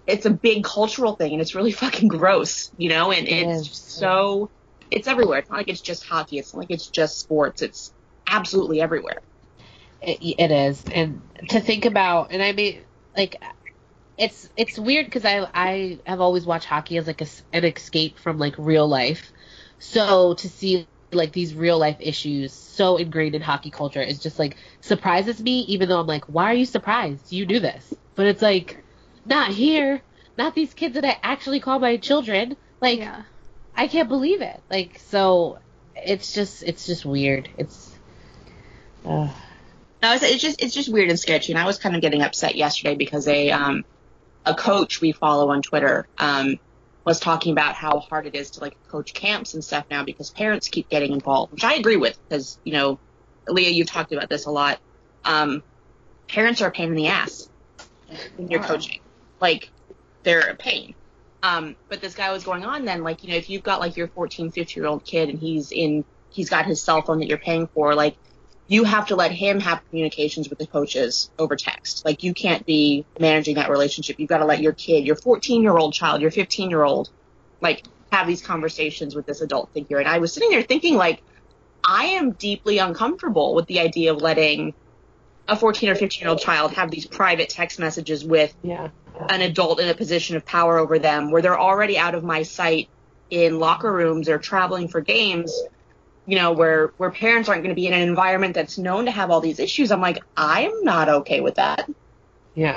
it's 0.05 0.25
a 0.25 0.29
big 0.31 0.63
cultural 0.63 1.15
thing, 1.15 1.33
and 1.33 1.41
it's 1.41 1.55
really 1.55 1.71
fucking 1.83 2.07
gross, 2.09 2.69
you 2.77 2.89
know, 2.89 3.11
and 3.11 3.27
It 3.27 3.29
it's 3.29 3.61
is. 3.61 3.71
so, 3.71 4.51
it's 4.91 5.07
everywhere. 5.07 5.39
It's 5.39 5.49
not 5.49 5.57
like 5.57 5.69
it's 5.69 5.81
just 5.81 6.05
hockey. 6.05 6.37
It's 6.37 6.53
not 6.53 6.59
like 6.61 6.71
it's 6.71 6.89
just 6.89 7.19
sports. 7.19 7.61
It's 7.61 7.93
absolutely 8.29 8.81
everywhere. 8.81 9.21
it, 10.01 10.19
it 10.39 10.51
is. 10.51 10.83
And 10.91 11.21
to 11.49 11.59
think 11.59 11.85
about, 11.85 12.31
and 12.31 12.41
I 12.43 12.51
mean, 12.51 12.83
like, 13.15 13.41
it's 14.17 14.49
it's 14.57 14.77
weird 14.79 15.07
because 15.07 15.25
I 15.25 15.49
I 15.53 16.01
have 16.05 16.21
always 16.21 16.45
watched 16.45 16.65
hockey 16.67 16.97
as 16.97 17.07
like 17.07 17.21
a 17.21 17.27
an 17.53 17.65
escape 17.65 18.19
from 18.19 18.37
like 18.39 18.55
real 18.57 18.87
life. 18.87 19.31
So 19.79 20.35
to 20.35 20.49
see 20.49 20.87
like 21.15 21.31
these 21.31 21.53
real 21.53 21.77
life 21.77 21.97
issues 21.99 22.53
so 22.53 22.97
ingrained 22.97 23.35
in 23.35 23.41
hockey 23.41 23.69
culture 23.69 24.01
is 24.01 24.19
just 24.19 24.39
like 24.39 24.57
surprises 24.81 25.41
me. 25.41 25.61
Even 25.61 25.89
though 25.89 25.99
I'm 25.99 26.07
like, 26.07 26.25
why 26.25 26.51
are 26.51 26.55
you 26.55 26.65
surprised? 26.65 27.31
You 27.31 27.45
do 27.45 27.59
this, 27.59 27.93
but 28.15 28.25
it's 28.25 28.41
like 28.41 28.83
not 29.25 29.51
here, 29.51 30.01
not 30.37 30.55
these 30.55 30.73
kids 30.73 30.95
that 30.95 31.05
I 31.05 31.17
actually 31.23 31.59
call 31.59 31.79
my 31.79 31.97
children. 31.97 32.57
Like 32.81 32.99
yeah. 32.99 33.23
I 33.75 33.87
can't 33.87 34.09
believe 34.09 34.41
it. 34.41 34.61
Like 34.69 34.99
so, 34.99 35.59
it's 35.95 36.33
just 36.33 36.63
it's 36.63 36.85
just 36.85 37.05
weird. 37.05 37.49
It's. 37.57 37.91
Uh, 39.05 39.29
No, 40.01 40.13
it's, 40.13 40.23
it's 40.23 40.41
just 40.41 40.61
it's 40.61 40.73
just 40.73 40.91
weird 40.91 41.09
and 41.09 41.19
sketchy. 41.19 41.53
And 41.53 41.59
I 41.59 41.65
was 41.65 41.77
kind 41.77 41.95
of 41.95 42.01
getting 42.01 42.21
upset 42.21 42.55
yesterday 42.55 42.95
because 42.95 43.27
a 43.27 43.51
um 43.51 43.85
a 44.45 44.53
coach 44.53 44.99
we 44.99 45.13
follow 45.13 45.49
on 45.51 45.61
Twitter 45.61 46.07
um 46.17 46.57
was 47.05 47.19
talking 47.19 47.51
about 47.51 47.75
how 47.75 47.99
hard 47.99 48.25
it 48.27 48.35
is 48.35 48.51
to 48.51 48.61
like 48.61 48.75
coach 48.87 49.13
camps 49.13 49.53
and 49.53 49.63
stuff 49.63 49.85
now 49.91 50.03
because 50.03 50.29
parents 50.29 50.69
keep 50.69 50.89
getting 50.89 51.11
involved, 51.11 51.51
which 51.51 51.63
I 51.63 51.73
agree 51.75 51.97
with 51.97 52.17
because 52.27 52.57
you 52.63 52.73
know, 52.73 52.99
Leah, 53.47 53.69
you've 53.69 53.87
talked 53.87 54.11
about 54.13 54.29
this 54.29 54.45
a 54.45 54.51
lot. 54.51 54.79
Um, 55.25 55.63
parents 56.27 56.61
are 56.61 56.67
a 56.67 56.71
pain 56.71 56.89
in 56.89 56.95
the 56.95 57.07
ass 57.07 57.49
when 58.37 58.49
you're 58.49 58.63
coaching. 58.63 58.99
Like 59.39 59.69
they're 60.23 60.49
a 60.49 60.55
pain. 60.55 60.95
Um, 61.43 61.75
but 61.89 61.99
this 61.99 62.15
guy 62.15 62.31
was 62.31 62.45
going 62.45 62.63
on 62.63 62.85
then, 62.85 63.03
like, 63.03 63.21
you 63.23 63.29
know, 63.29 63.35
if 63.35 63.49
you've 63.49 63.63
got 63.63 63.81
like 63.81 63.97
your 63.97 64.07
14, 64.07 64.51
15 64.51 64.81
year 64.81 64.89
old 64.89 65.03
kid 65.03 65.27
and 65.27 65.37
he's 65.37 65.73
in, 65.73 66.05
he's 66.29 66.49
got 66.49 66.65
his 66.65 66.81
cell 66.81 67.01
phone 67.01 67.19
that 67.19 67.27
you're 67.27 67.37
paying 67.37 67.67
for, 67.67 67.93
like, 67.93 68.15
you 68.73 68.83
have 68.85 69.07
to 69.07 69.15
let 69.15 69.31
him 69.31 69.59
have 69.59 69.87
communications 69.89 70.49
with 70.49 70.57
the 70.57 70.65
coaches 70.65 71.29
over 71.37 71.55
text. 71.55 72.03
Like, 72.05 72.23
you 72.23 72.33
can't 72.33 72.65
be 72.65 73.05
managing 73.19 73.55
that 73.55 73.69
relationship. 73.69 74.19
You've 74.19 74.29
got 74.29 74.39
to 74.39 74.45
let 74.45 74.61
your 74.61 74.73
kid, 74.73 75.05
your 75.05 75.15
14 75.15 75.61
year 75.61 75.77
old 75.77 75.93
child, 75.93 76.21
your 76.21 76.31
15 76.31 76.69
year 76.69 76.83
old, 76.83 77.09
like, 77.61 77.83
have 78.11 78.25
these 78.25 78.41
conversations 78.41 79.15
with 79.15 79.25
this 79.27 79.41
adult 79.41 79.71
figure. 79.73 79.99
And 79.99 80.07
I 80.07 80.17
was 80.17 80.33
sitting 80.33 80.49
there 80.49 80.63
thinking, 80.63 80.95
like, 80.95 81.21
I 81.83 82.05
am 82.05 82.31
deeply 82.31 82.79
uncomfortable 82.79 83.53
with 83.53 83.67
the 83.67 83.79
idea 83.79 84.11
of 84.11 84.21
letting 84.21 84.73
a 85.47 85.55
14 85.55 85.89
or 85.89 85.95
15 85.95 86.21
year 86.21 86.29
old 86.29 86.39
child 86.39 86.73
have 86.73 86.89
these 86.89 87.05
private 87.05 87.49
text 87.49 87.79
messages 87.79 88.25
with 88.25 88.55
yeah. 88.63 88.89
an 89.29 89.41
adult 89.41 89.81
in 89.81 89.89
a 89.89 89.93
position 89.93 90.35
of 90.35 90.45
power 90.45 90.79
over 90.79 90.97
them 90.97 91.29
where 91.29 91.41
they're 91.41 91.59
already 91.59 91.97
out 91.97 92.15
of 92.15 92.23
my 92.23 92.41
sight 92.43 92.89
in 93.29 93.59
locker 93.59 93.91
rooms 93.91 94.29
or 94.29 94.39
traveling 94.39 94.87
for 94.87 95.01
games 95.01 95.53
you 96.25 96.35
know 96.37 96.51
where 96.53 96.93
where 96.97 97.11
parents 97.11 97.49
aren't 97.49 97.63
going 97.63 97.75
to 97.75 97.79
be 97.79 97.87
in 97.87 97.93
an 97.93 98.07
environment 98.07 98.53
that's 98.55 98.77
known 98.77 99.05
to 99.05 99.11
have 99.11 99.31
all 99.31 99.41
these 99.41 99.59
issues 99.59 99.91
i'm 99.91 100.01
like 100.01 100.19
i'm 100.37 100.71
not 100.83 101.09
okay 101.09 101.41
with 101.41 101.55
that 101.55 101.87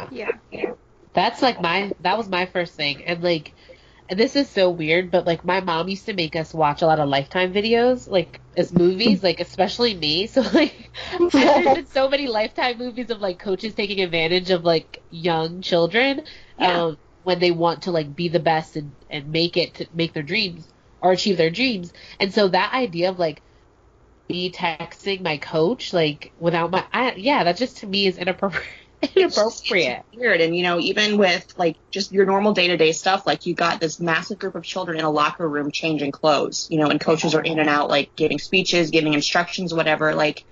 Yeah. 0.08 0.10
Yeah. 0.50 0.74
That's 1.14 1.42
like 1.42 1.60
my 1.60 1.92
that 2.00 2.18
was 2.18 2.28
my 2.28 2.46
first 2.46 2.74
thing. 2.76 3.04
And 3.04 3.22
like 3.22 3.54
and 4.08 4.18
this 4.18 4.36
is 4.36 4.50
so 4.50 4.70
weird, 4.70 5.10
but 5.10 5.26
like 5.26 5.44
my 5.44 5.60
mom 5.60 5.88
used 5.88 6.06
to 6.06 6.14
make 6.14 6.36
us 6.36 6.54
watch 6.54 6.82
a 6.82 6.86
lot 6.86 7.00
of 7.00 7.08
lifetime 7.08 7.52
videos, 7.52 8.08
like 8.08 8.40
as 8.56 8.72
movies, 8.72 9.22
like 9.22 9.40
especially 9.40 9.94
me. 9.94 10.26
So 10.28 10.42
like 10.42 10.92
there's 11.54 11.72
been 11.72 11.86
so 11.86 12.08
many 12.08 12.26
lifetime 12.26 12.78
movies 12.78 13.10
of 13.10 13.20
like 13.20 13.38
coaches 13.38 13.74
taking 13.74 14.00
advantage 14.02 14.50
of 14.50 14.64
like 14.64 15.04
young 15.10 15.62
children 15.62 16.24
Yeah. 16.58 16.82
um 16.82 16.98
when 17.22 17.38
they 17.40 17.50
want 17.50 17.82
to 17.82 17.90
like 17.92 18.14
be 18.14 18.28
the 18.28 18.40
best 18.40 18.76
and, 18.76 18.96
and 19.10 19.30
make 19.30 19.56
it 19.56 19.74
to 19.76 19.88
make 19.92 20.12
their 20.14 20.22
dreams 20.22 20.72
or 21.06 21.12
achieve 21.12 21.36
their 21.36 21.50
dreams. 21.50 21.92
And 22.18 22.34
so 22.34 22.48
that 22.48 22.72
idea 22.74 23.10
of 23.10 23.18
like 23.18 23.42
me 24.28 24.50
texting 24.50 25.22
my 25.22 25.38
coach 25.38 25.92
like 25.92 26.32
without 26.38 26.70
my 26.70 26.84
I, 26.92 27.14
yeah, 27.14 27.44
that 27.44 27.56
just 27.56 27.78
to 27.78 27.86
me 27.86 28.06
is 28.06 28.18
inappropriate. 28.18 28.66
inappropriate. 29.14 30.04
It's 30.12 30.18
weird 30.18 30.40
and 30.40 30.56
you 30.56 30.62
know 30.62 30.80
even 30.80 31.18
with 31.18 31.54
like 31.58 31.76
just 31.90 32.12
your 32.12 32.24
normal 32.24 32.54
day-to-day 32.54 32.92
stuff 32.92 33.26
like 33.26 33.44
you 33.44 33.54
got 33.54 33.78
this 33.78 34.00
massive 34.00 34.38
group 34.38 34.54
of 34.54 34.64
children 34.64 34.98
in 34.98 35.04
a 35.04 35.10
locker 35.10 35.46
room 35.46 35.70
changing 35.70 36.12
clothes 36.12 36.66
you 36.70 36.78
know 36.78 36.88
and 36.88 36.98
coaches 36.98 37.34
are 37.34 37.42
in 37.42 37.58
and 37.58 37.68
out 37.68 37.90
like 37.90 38.16
giving 38.16 38.38
speeches 38.38 38.90
giving 38.90 39.12
instructions 39.12 39.74
whatever 39.74 40.14
like 40.14 40.46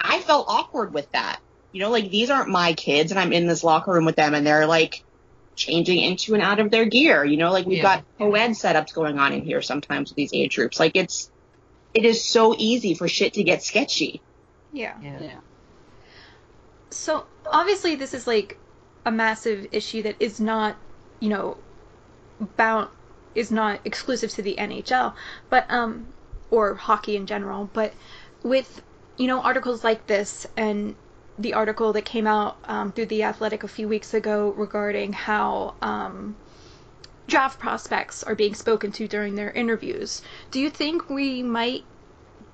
i 0.00 0.20
felt 0.20 0.46
awkward 0.48 0.92
with 0.92 1.10
that 1.12 1.38
you 1.70 1.80
know 1.80 1.90
like 1.90 2.10
these 2.10 2.28
aren't 2.28 2.48
my 2.48 2.72
kids 2.72 3.12
and 3.12 3.20
i'm 3.20 3.32
in 3.32 3.46
this 3.46 3.62
locker 3.62 3.92
room 3.92 4.04
with 4.04 4.16
them 4.16 4.34
and 4.34 4.44
they're 4.44 4.66
like 4.66 5.04
changing 5.56 6.00
into 6.00 6.34
and 6.34 6.42
out 6.42 6.60
of 6.60 6.70
their 6.70 6.84
gear 6.84 7.24
you 7.24 7.36
know 7.36 7.52
like 7.52 7.66
we've 7.66 7.78
Yeah. 7.78 7.82
got 7.96 8.04
co-ed 8.18 8.50
setups 8.50 8.92
going 8.94 9.18
on 9.18 9.32
in 9.32 9.42
here 9.44 9.62
sometimes 9.62 10.10
with 10.10 10.16
these 10.16 10.32
age 10.34 10.56
groups 10.56 10.80
like 10.80 10.92
it's 10.96 11.30
it 11.94 12.04
is 12.04 12.24
so 12.24 12.54
easy 12.58 12.94
for 12.94 13.06
shit 13.08 13.34
to 13.34 13.44
get 13.44 13.62
sketchy 13.62 14.20
Yeah. 14.72 14.94
Yeah. 15.00 15.38
So 16.90 17.26
obviously 17.46 17.94
this 17.96 18.14
is 18.14 18.26
like 18.26 18.56
a 19.04 19.10
massive 19.10 19.68
issue 19.72 20.02
that 20.02 20.16
is 20.20 20.40
not, 20.40 20.76
you 21.20 21.28
know, 21.28 21.56
bound 22.56 22.88
is 23.34 23.50
not 23.50 23.80
exclusive 23.84 24.30
to 24.32 24.42
the 24.42 24.54
NHL, 24.56 25.14
but 25.50 25.70
um 25.70 26.06
or 26.50 26.74
hockey 26.74 27.16
in 27.16 27.26
general, 27.26 27.68
but 27.72 27.92
with 28.42 28.82
you 29.16 29.26
know 29.26 29.40
articles 29.40 29.84
like 29.84 30.06
this 30.06 30.46
and 30.56 30.94
the 31.38 31.54
article 31.54 31.92
that 31.92 32.04
came 32.04 32.26
out 32.26 32.56
um, 32.64 32.92
through 32.92 33.06
the 33.06 33.22
Athletic 33.22 33.62
a 33.64 33.68
few 33.68 33.88
weeks 33.88 34.14
ago 34.14 34.54
regarding 34.56 35.12
how 35.12 35.74
um, 35.82 36.36
draft 37.26 37.58
prospects 37.58 38.22
are 38.22 38.34
being 38.34 38.54
spoken 38.54 38.92
to 38.92 39.08
during 39.08 39.34
their 39.34 39.50
interviews. 39.50 40.22
Do 40.50 40.60
you 40.60 40.70
think 40.70 41.08
we 41.08 41.42
might 41.42 41.84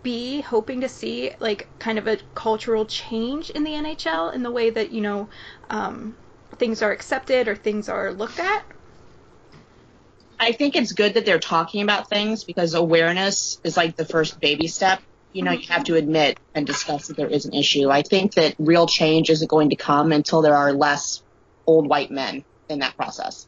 be 0.03 0.41
hoping 0.41 0.81
to 0.81 0.89
see 0.89 1.33
like 1.41 1.69
kind 1.79 1.99
of 1.99 2.07
a 2.07 2.19
cultural 2.35 2.87
change 2.87 3.51
in 3.51 3.65
the 3.65 3.73
NHL 3.73 4.33
in 4.35 4.43
the 4.43 4.51
way 4.51 4.71
that 4.71 4.93
you 4.93 5.01
know 5.01 5.29
um, 5.69 6.17
things 6.57 6.83
are 6.83 6.93
accepted 6.93 7.49
or 7.49 7.57
things 7.57 7.89
are 7.89 8.13
looked 8.13 8.39
at? 8.39 8.65
I 10.39 10.53
think 10.53 10.75
it's 10.75 10.93
good 10.93 11.15
that 11.15 11.27
they're 11.27 11.39
talking 11.39 11.83
about 11.83 12.09
things 12.09 12.45
because 12.45 12.73
awareness 12.73 13.61
is 13.63 13.77
like 13.77 13.97
the 13.97 14.07
first 14.07 14.41
baby 14.41 14.69
step. 14.69 15.03
You 15.33 15.45
know, 15.45 15.53
you 15.53 15.69
have 15.69 15.85
to 15.85 15.95
admit 15.95 16.41
and 16.55 16.67
discuss 16.67 17.09
that 17.09 17.17
there 17.17 17.29
is 17.29 17.45
an 17.45 17.55
issue. 17.55 17.89
I 17.89 18.03
think 18.03 18.35
that 18.35 18.55
real 18.59 18.87
change 18.87 19.31
isn't 19.31 19.49
going 19.49 19.71
to 19.71 19.77
come 19.77 20.13
until 20.13 20.43
there 20.43 20.57
are 20.57 20.73
less 20.73 21.23
old 21.67 21.89
white 21.89 22.11
men 22.11 22.45
in 22.69 22.81
that 22.81 22.97
process. 22.97 23.47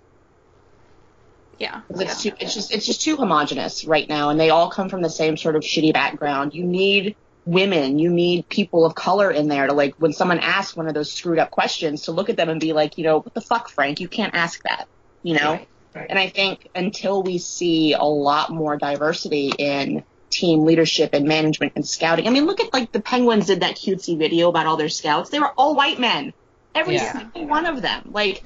Yeah. 1.58 1.82
It's, 1.90 2.22
too, 2.22 2.32
it's 2.40 2.54
just 2.54 2.72
it's 2.72 2.86
just 2.86 3.02
too 3.02 3.16
homogenous 3.16 3.84
right 3.84 4.08
now, 4.08 4.30
and 4.30 4.38
they 4.38 4.50
all 4.50 4.70
come 4.70 4.88
from 4.88 5.02
the 5.02 5.10
same 5.10 5.36
sort 5.36 5.56
of 5.56 5.62
shitty 5.62 5.92
background. 5.92 6.54
You 6.54 6.64
need 6.64 7.16
women, 7.44 7.98
you 7.98 8.10
need 8.10 8.48
people 8.48 8.86
of 8.86 8.94
color 8.94 9.30
in 9.30 9.48
there 9.48 9.66
to 9.66 9.72
like 9.72 9.94
when 9.96 10.12
someone 10.12 10.38
asks 10.38 10.76
one 10.76 10.86
of 10.86 10.94
those 10.94 11.12
screwed 11.12 11.38
up 11.38 11.50
questions 11.50 12.02
to 12.02 12.12
look 12.12 12.30
at 12.30 12.36
them 12.36 12.48
and 12.48 12.60
be 12.60 12.72
like, 12.72 12.96
you 12.98 13.04
know, 13.04 13.18
what 13.18 13.34
the 13.34 13.40
fuck, 13.40 13.68
Frank? 13.68 14.00
You 14.00 14.08
can't 14.08 14.34
ask 14.34 14.62
that. 14.62 14.86
You 15.24 15.36
know, 15.36 15.60
Right. 15.94 16.06
And 16.08 16.18
I 16.18 16.28
think 16.28 16.68
until 16.74 17.22
we 17.22 17.38
see 17.38 17.92
a 17.92 18.02
lot 18.02 18.50
more 18.50 18.76
diversity 18.76 19.52
in 19.58 20.04
team 20.32 20.64
leadership 20.64 21.10
and 21.12 21.26
management 21.26 21.74
and 21.76 21.86
scouting. 21.86 22.26
I 22.26 22.30
mean, 22.30 22.46
look 22.46 22.60
at 22.60 22.72
like 22.72 22.90
the 22.92 23.00
Penguins 23.02 23.46
did 23.46 23.60
that 23.60 23.76
cutesy 23.76 24.18
video 24.18 24.48
about 24.48 24.66
all 24.66 24.76
their 24.76 24.88
scouts. 24.88 25.30
They 25.30 25.40
were 25.40 25.52
all 25.56 25.76
white 25.76 26.00
men. 26.00 26.32
Every 26.74 26.94
Yeah. 26.94 27.12
single 27.12 27.46
one 27.46 27.66
of 27.66 27.82
them. 27.82 28.10
Like 28.12 28.42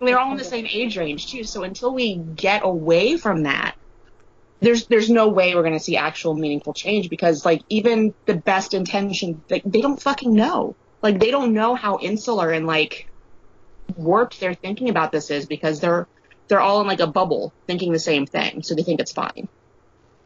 they're 0.00 0.18
all 0.18 0.32
in 0.32 0.38
the 0.38 0.44
same 0.44 0.66
age 0.66 0.96
range 0.98 1.30
too. 1.30 1.44
So 1.44 1.62
until 1.62 1.94
we 1.94 2.16
get 2.16 2.64
away 2.64 3.16
from 3.16 3.44
that, 3.44 3.76
there's 4.60 4.86
there's 4.86 5.10
no 5.10 5.28
way 5.28 5.54
we're 5.54 5.62
gonna 5.62 5.78
see 5.78 5.96
actual 5.96 6.34
meaningful 6.34 6.72
change 6.74 7.10
because 7.10 7.44
like 7.44 7.62
even 7.68 8.14
the 8.26 8.36
best 8.36 8.74
intention 8.74 9.42
like 9.50 9.62
they 9.64 9.80
don't 9.82 10.00
fucking 10.02 10.34
know. 10.34 10.76
Like 11.02 11.20
they 11.20 11.30
don't 11.30 11.52
know 11.52 11.74
how 11.74 11.98
insular 12.00 12.50
and 12.50 12.66
like 12.66 13.06
warped 13.94 14.40
their 14.40 14.54
thinking 14.54 14.88
about 14.88 15.12
this 15.12 15.30
is 15.30 15.46
because 15.46 15.80
they're 15.80 16.08
they're 16.48 16.60
all 16.60 16.80
in 16.80 16.86
like 16.86 17.00
a 17.00 17.06
bubble 17.06 17.54
thinking 17.66 17.92
the 17.92 17.98
same 17.98 18.26
thing, 18.26 18.62
so 18.62 18.74
they 18.74 18.82
think 18.82 19.00
it's 19.00 19.12
fine. 19.12 19.48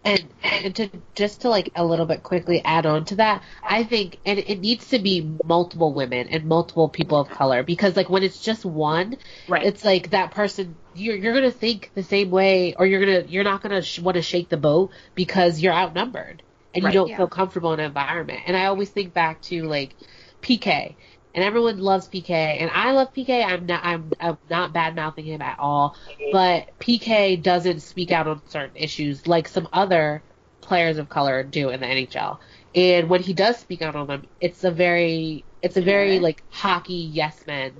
And, 0.03 0.33
and 0.43 0.75
to 0.77 0.91
just 1.15 1.43
to 1.43 1.51
like 1.51 1.71
a 1.75 1.85
little 1.85 2.07
bit 2.07 2.23
quickly 2.23 2.63
add 2.65 2.87
on 2.87 3.05
to 3.07 3.17
that, 3.17 3.43
I 3.63 3.85
think 3.85 4.19
and 4.25 4.39
it 4.39 4.59
needs 4.61 4.89
to 4.89 4.99
be 4.99 5.21
multiple 5.45 5.93
women 5.93 6.29
and 6.29 6.47
multiple 6.47 6.89
people 6.89 7.19
of 7.21 7.29
color 7.29 7.63
because 7.63 7.97
like 7.97 8.09
when 8.09 8.23
it's 8.23 8.41
just 8.41 8.65
one, 8.65 9.19
Right. 9.47 9.67
it's 9.67 9.85
like 9.85 10.11
that 10.11 10.31
person 10.31 10.79
you're 10.95 11.17
you're 11.17 11.35
gonna 11.35 11.51
think 11.51 11.91
the 11.95 12.03
same 12.03 12.31
way 12.31 12.75
or 12.79 12.87
you're 12.87 13.01
gonna 13.05 13.27
you're 13.29 13.45
not 13.45 13.63
gonna 13.63 13.83
sh- 13.83 13.99
want 13.99 14.15
to 14.15 14.23
shake 14.23 14.49
the 14.49 14.57
boat 14.57 14.91
because 15.15 15.61
you're 15.61 15.75
outnumbered 15.75 16.43
and 16.73 16.83
Right. 16.85 16.95
you 16.95 17.01
don't 17.01 17.09
Yeah. 17.11 17.17
feel 17.19 17.29
comfortable 17.29 17.75
in 17.75 17.81
an 17.81 17.87
environment. 17.87 18.41
And 18.47 18.57
I 18.57 18.67
always 18.67 18.89
think 18.89 19.13
back 19.13 19.43
to 19.43 19.65
like 19.65 19.97
PK. 20.41 20.97
And 21.35 21.45
everyone 21.45 21.79
loves 21.79 22.09
PK, 22.09 22.31
and 22.31 22.71
I 22.73 22.91
love 22.91 23.15
PK. 23.15 23.45
I'm 23.45 23.65
not, 23.67 23.85
I'm, 23.85 24.13
I'm 24.21 24.37
not 24.49 24.73
bad 24.73 24.97
mouthing 24.97 25.25
him 25.27 25.41
at 25.41 25.61
all, 25.61 25.97
but 26.33 26.77
PK 26.81 27.41
doesn't 27.41 27.81
speak 27.81 28.11
out 28.11 28.27
on 28.27 28.43
certain 28.49 28.75
issues 28.77 29.29
like 29.29 29.47
some 29.47 29.69
other 29.73 30.23
players 30.61 30.99
of 30.99 31.09
color 31.09 31.45
do 31.45 31.69
in 31.71 31.79
the 31.81 31.87
NHL. 31.87 32.39
And 32.75 33.09
when 33.09 33.23
he 33.23 33.33
does 33.33 33.59
speak 33.59 33.81
out 33.81 33.95
on 33.95 34.09
them, 34.09 34.27
it's 34.41 34.65
a 34.65 34.73
very, 34.73 35.45
it's 35.63 35.77
a 35.77 35.81
very 35.83 36.17
Yeah. 36.17 36.21
like 36.23 36.43
hockey 36.51 36.95
yes 36.95 37.45
men 37.47 37.75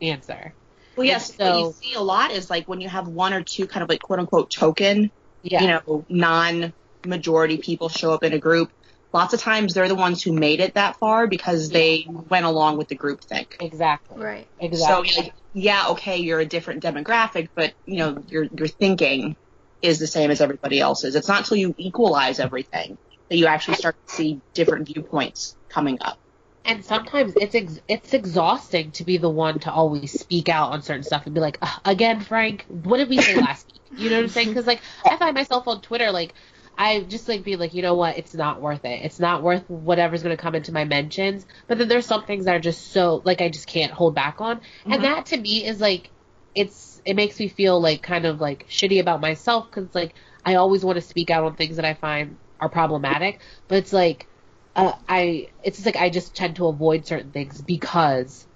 answer. 0.00 0.54
Well, 0.96 1.06
yes, 1.06 1.30
And 1.30 1.38
so- 1.38 1.44
what 1.44 1.66
you 1.66 1.72
see 1.90 1.94
a 1.94 2.00
lot 2.00 2.30
is 2.30 2.50
like 2.50 2.68
when 2.68 2.80
you 2.80 2.88
have 2.88 3.08
one 3.08 3.32
or 3.32 3.42
two 3.42 3.66
kind 3.66 3.82
of 3.82 3.88
like 3.88 4.00
quote 4.00 4.20
unquote 4.20 4.50
token, 4.50 5.10
Yeah, 5.42 5.60
you 5.62 5.66
know, 5.68 6.04
non 6.08 6.72
majority 7.04 7.58
people 7.58 7.88
show 7.88 8.12
up 8.12 8.22
in 8.22 8.32
a 8.32 8.38
group. 8.38 8.70
Lots 9.16 9.32
of 9.32 9.40
times 9.40 9.72
they're 9.72 9.88
the 9.88 9.94
ones 9.94 10.22
who 10.22 10.34
made 10.34 10.60
it 10.60 10.74
that 10.74 10.98
far 10.98 11.26
because 11.26 11.70
they 11.70 12.06
went 12.06 12.44
along 12.44 12.76
with 12.76 12.88
the 12.88 12.96
group 12.96 13.22
think. 13.24 13.56
exactly, 13.60 14.22
Right. 14.22 14.46
exactly. 14.60 15.08
So 15.08 15.22
like, 15.22 15.32
yeah, 15.54 15.88
okay, 15.88 16.18
you're 16.18 16.38
a 16.38 16.44
different 16.44 16.82
demographic, 16.82 17.48
but 17.56 17.72
you 17.86 17.96
know, 17.96 18.22
your 18.28 18.44
your 18.44 18.68
thinking 18.68 19.34
is 19.80 19.98
the 19.98 20.06
same 20.06 20.30
as 20.30 20.42
everybody 20.42 20.80
else's. 20.80 21.14
It's 21.14 21.28
not 21.28 21.38
until 21.38 21.56
you 21.56 21.74
equalize 21.78 22.38
everything 22.40 22.98
that 23.30 23.38
you 23.38 23.46
actually 23.46 23.76
start 23.76 23.96
to 24.06 24.14
see 24.14 24.42
different 24.52 24.86
viewpoints 24.86 25.56
coming 25.70 25.96
up. 26.02 26.18
And 26.66 26.84
sometimes 26.84 27.32
it's 27.36 27.54
ex- 27.54 27.80
it's 27.88 28.12
exhausting 28.12 28.90
to 28.92 29.04
be 29.04 29.16
the 29.16 29.30
one 29.30 29.60
to 29.60 29.72
always 29.72 30.12
speak 30.12 30.50
out 30.50 30.72
on 30.72 30.82
certain 30.82 31.04
stuff 31.04 31.24
and 31.24 31.34
be 31.34 31.40
like, 31.40 31.58
again, 31.86 32.20
Frank, 32.20 32.66
what 32.68 32.98
did 32.98 33.08
we 33.08 33.18
say 33.18 33.38
last 33.38 33.66
week? 33.72 33.82
You 33.96 34.10
know 34.10 34.16
what 34.16 34.24
I'm 34.24 34.28
saying? 34.28 34.48
Because 34.48 34.66
like 34.66 34.82
I 35.08 35.16
find 35.16 35.34
myself 35.34 35.66
on 35.68 35.80
Twitter 35.80 36.10
like 36.10 36.34
I 36.78 37.00
just 37.00 37.28
like 37.28 37.42
be 37.44 37.56
like, 37.56 37.74
you 37.74 37.82
know 37.82 37.94
what? 37.94 38.18
It's 38.18 38.34
not 38.34 38.60
worth 38.60 38.84
it. 38.84 39.00
It's 39.04 39.18
not 39.18 39.42
worth 39.42 39.68
whatever's 39.68 40.22
going 40.22 40.36
to 40.36 40.42
come 40.42 40.54
into 40.54 40.72
my 40.72 40.84
mentions. 40.84 41.46
But 41.68 41.78
then 41.78 41.88
there's 41.88 42.06
some 42.06 42.24
things 42.24 42.44
that 42.44 42.54
are 42.54 42.60
just 42.60 42.92
so 42.92 43.22
like 43.24 43.40
I 43.40 43.48
just 43.48 43.66
can't 43.66 43.92
hold 43.92 44.14
back 44.14 44.40
on, 44.40 44.58
Mhm. 44.58 44.94
and 44.94 45.04
that 45.04 45.26
to 45.26 45.36
me 45.36 45.64
is 45.64 45.80
like 45.80 46.10
it's 46.54 47.00
it 47.04 47.14
makes 47.14 47.38
me 47.38 47.48
feel 47.48 47.80
like 47.80 48.02
kind 48.02 48.24
of 48.26 48.40
like 48.40 48.66
shitty 48.68 49.00
about 49.00 49.20
myself 49.20 49.66
because 49.70 49.94
like 49.94 50.14
I 50.44 50.56
always 50.56 50.84
want 50.84 50.96
to 50.96 51.02
speak 51.02 51.30
out 51.30 51.44
on 51.44 51.56
things 51.56 51.76
that 51.76 51.84
I 51.84 51.94
find 51.94 52.36
are 52.60 52.68
problematic, 52.68 53.40
but 53.68 53.78
it's 53.78 53.92
like 53.92 54.26
uh, 54.74 54.92
I 55.08 55.48
it's 55.62 55.78
just 55.78 55.86
like 55.86 55.96
I 55.96 56.10
just 56.10 56.36
tend 56.36 56.56
to 56.56 56.66
avoid 56.66 57.06
certain 57.06 57.32
things 57.32 57.62
because 57.62 58.46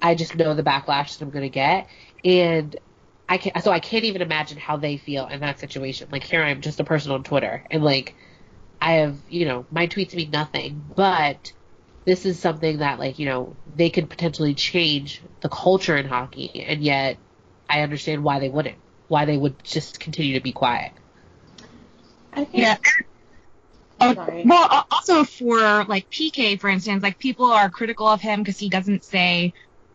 I 0.00 0.14
just 0.14 0.34
know 0.34 0.54
the 0.54 0.62
backlash 0.62 1.18
that 1.18 1.24
I'm 1.24 1.30
gonna 1.30 1.48
get, 1.50 1.88
and 2.24 2.74
I 3.28 3.38
can 3.38 3.60
so 3.60 3.72
I 3.72 3.80
can't 3.80 4.04
even 4.04 4.22
imagine 4.22 4.58
how 4.58 4.76
they 4.76 4.96
feel 4.96 5.26
in 5.26 5.40
that 5.40 5.58
situation. 5.58 6.08
Like 6.12 6.24
here 6.24 6.42
I 6.42 6.50
am, 6.50 6.60
just 6.60 6.80
a 6.80 6.84
person 6.84 7.10
on 7.12 7.24
Twitter, 7.24 7.64
and 7.70 7.82
like 7.82 8.14
I 8.80 8.94
have 8.94 9.16
you 9.28 9.46
know 9.46 9.66
my 9.70 9.86
tweets 9.88 10.14
mean 10.14 10.30
nothing, 10.30 10.84
but 10.94 11.52
this 12.04 12.24
is 12.24 12.38
something 12.38 12.78
that 12.78 12.98
like 12.98 13.18
you 13.18 13.26
know 13.26 13.56
they 13.74 13.90
could 13.90 14.08
potentially 14.08 14.54
change 14.54 15.22
the 15.40 15.48
culture 15.48 15.96
in 15.96 16.06
hockey, 16.06 16.64
and 16.66 16.82
yet 16.82 17.18
I 17.68 17.80
understand 17.80 18.22
why 18.22 18.38
they 18.38 18.48
wouldn't, 18.48 18.78
why 19.08 19.24
they 19.24 19.36
would 19.36 19.62
just 19.64 19.98
continue 19.98 20.34
to 20.34 20.40
be 20.40 20.52
quiet. 20.52 20.92
I 22.32 22.44
think. 22.44 22.54
Yeah. 22.54 22.76
Oh, 23.98 24.14
Sorry. 24.14 24.42
well, 24.44 24.68
uh, 24.70 24.82
also 24.90 25.24
for 25.24 25.84
like 25.84 26.08
PK, 26.10 26.60
for 26.60 26.68
instance, 26.68 27.02
like 27.02 27.18
people 27.18 27.46
are 27.46 27.70
critical 27.70 28.06
of 28.06 28.20
him 28.20 28.40
because 28.42 28.58
he 28.58 28.68
doesn't 28.68 29.02
say 29.04 29.52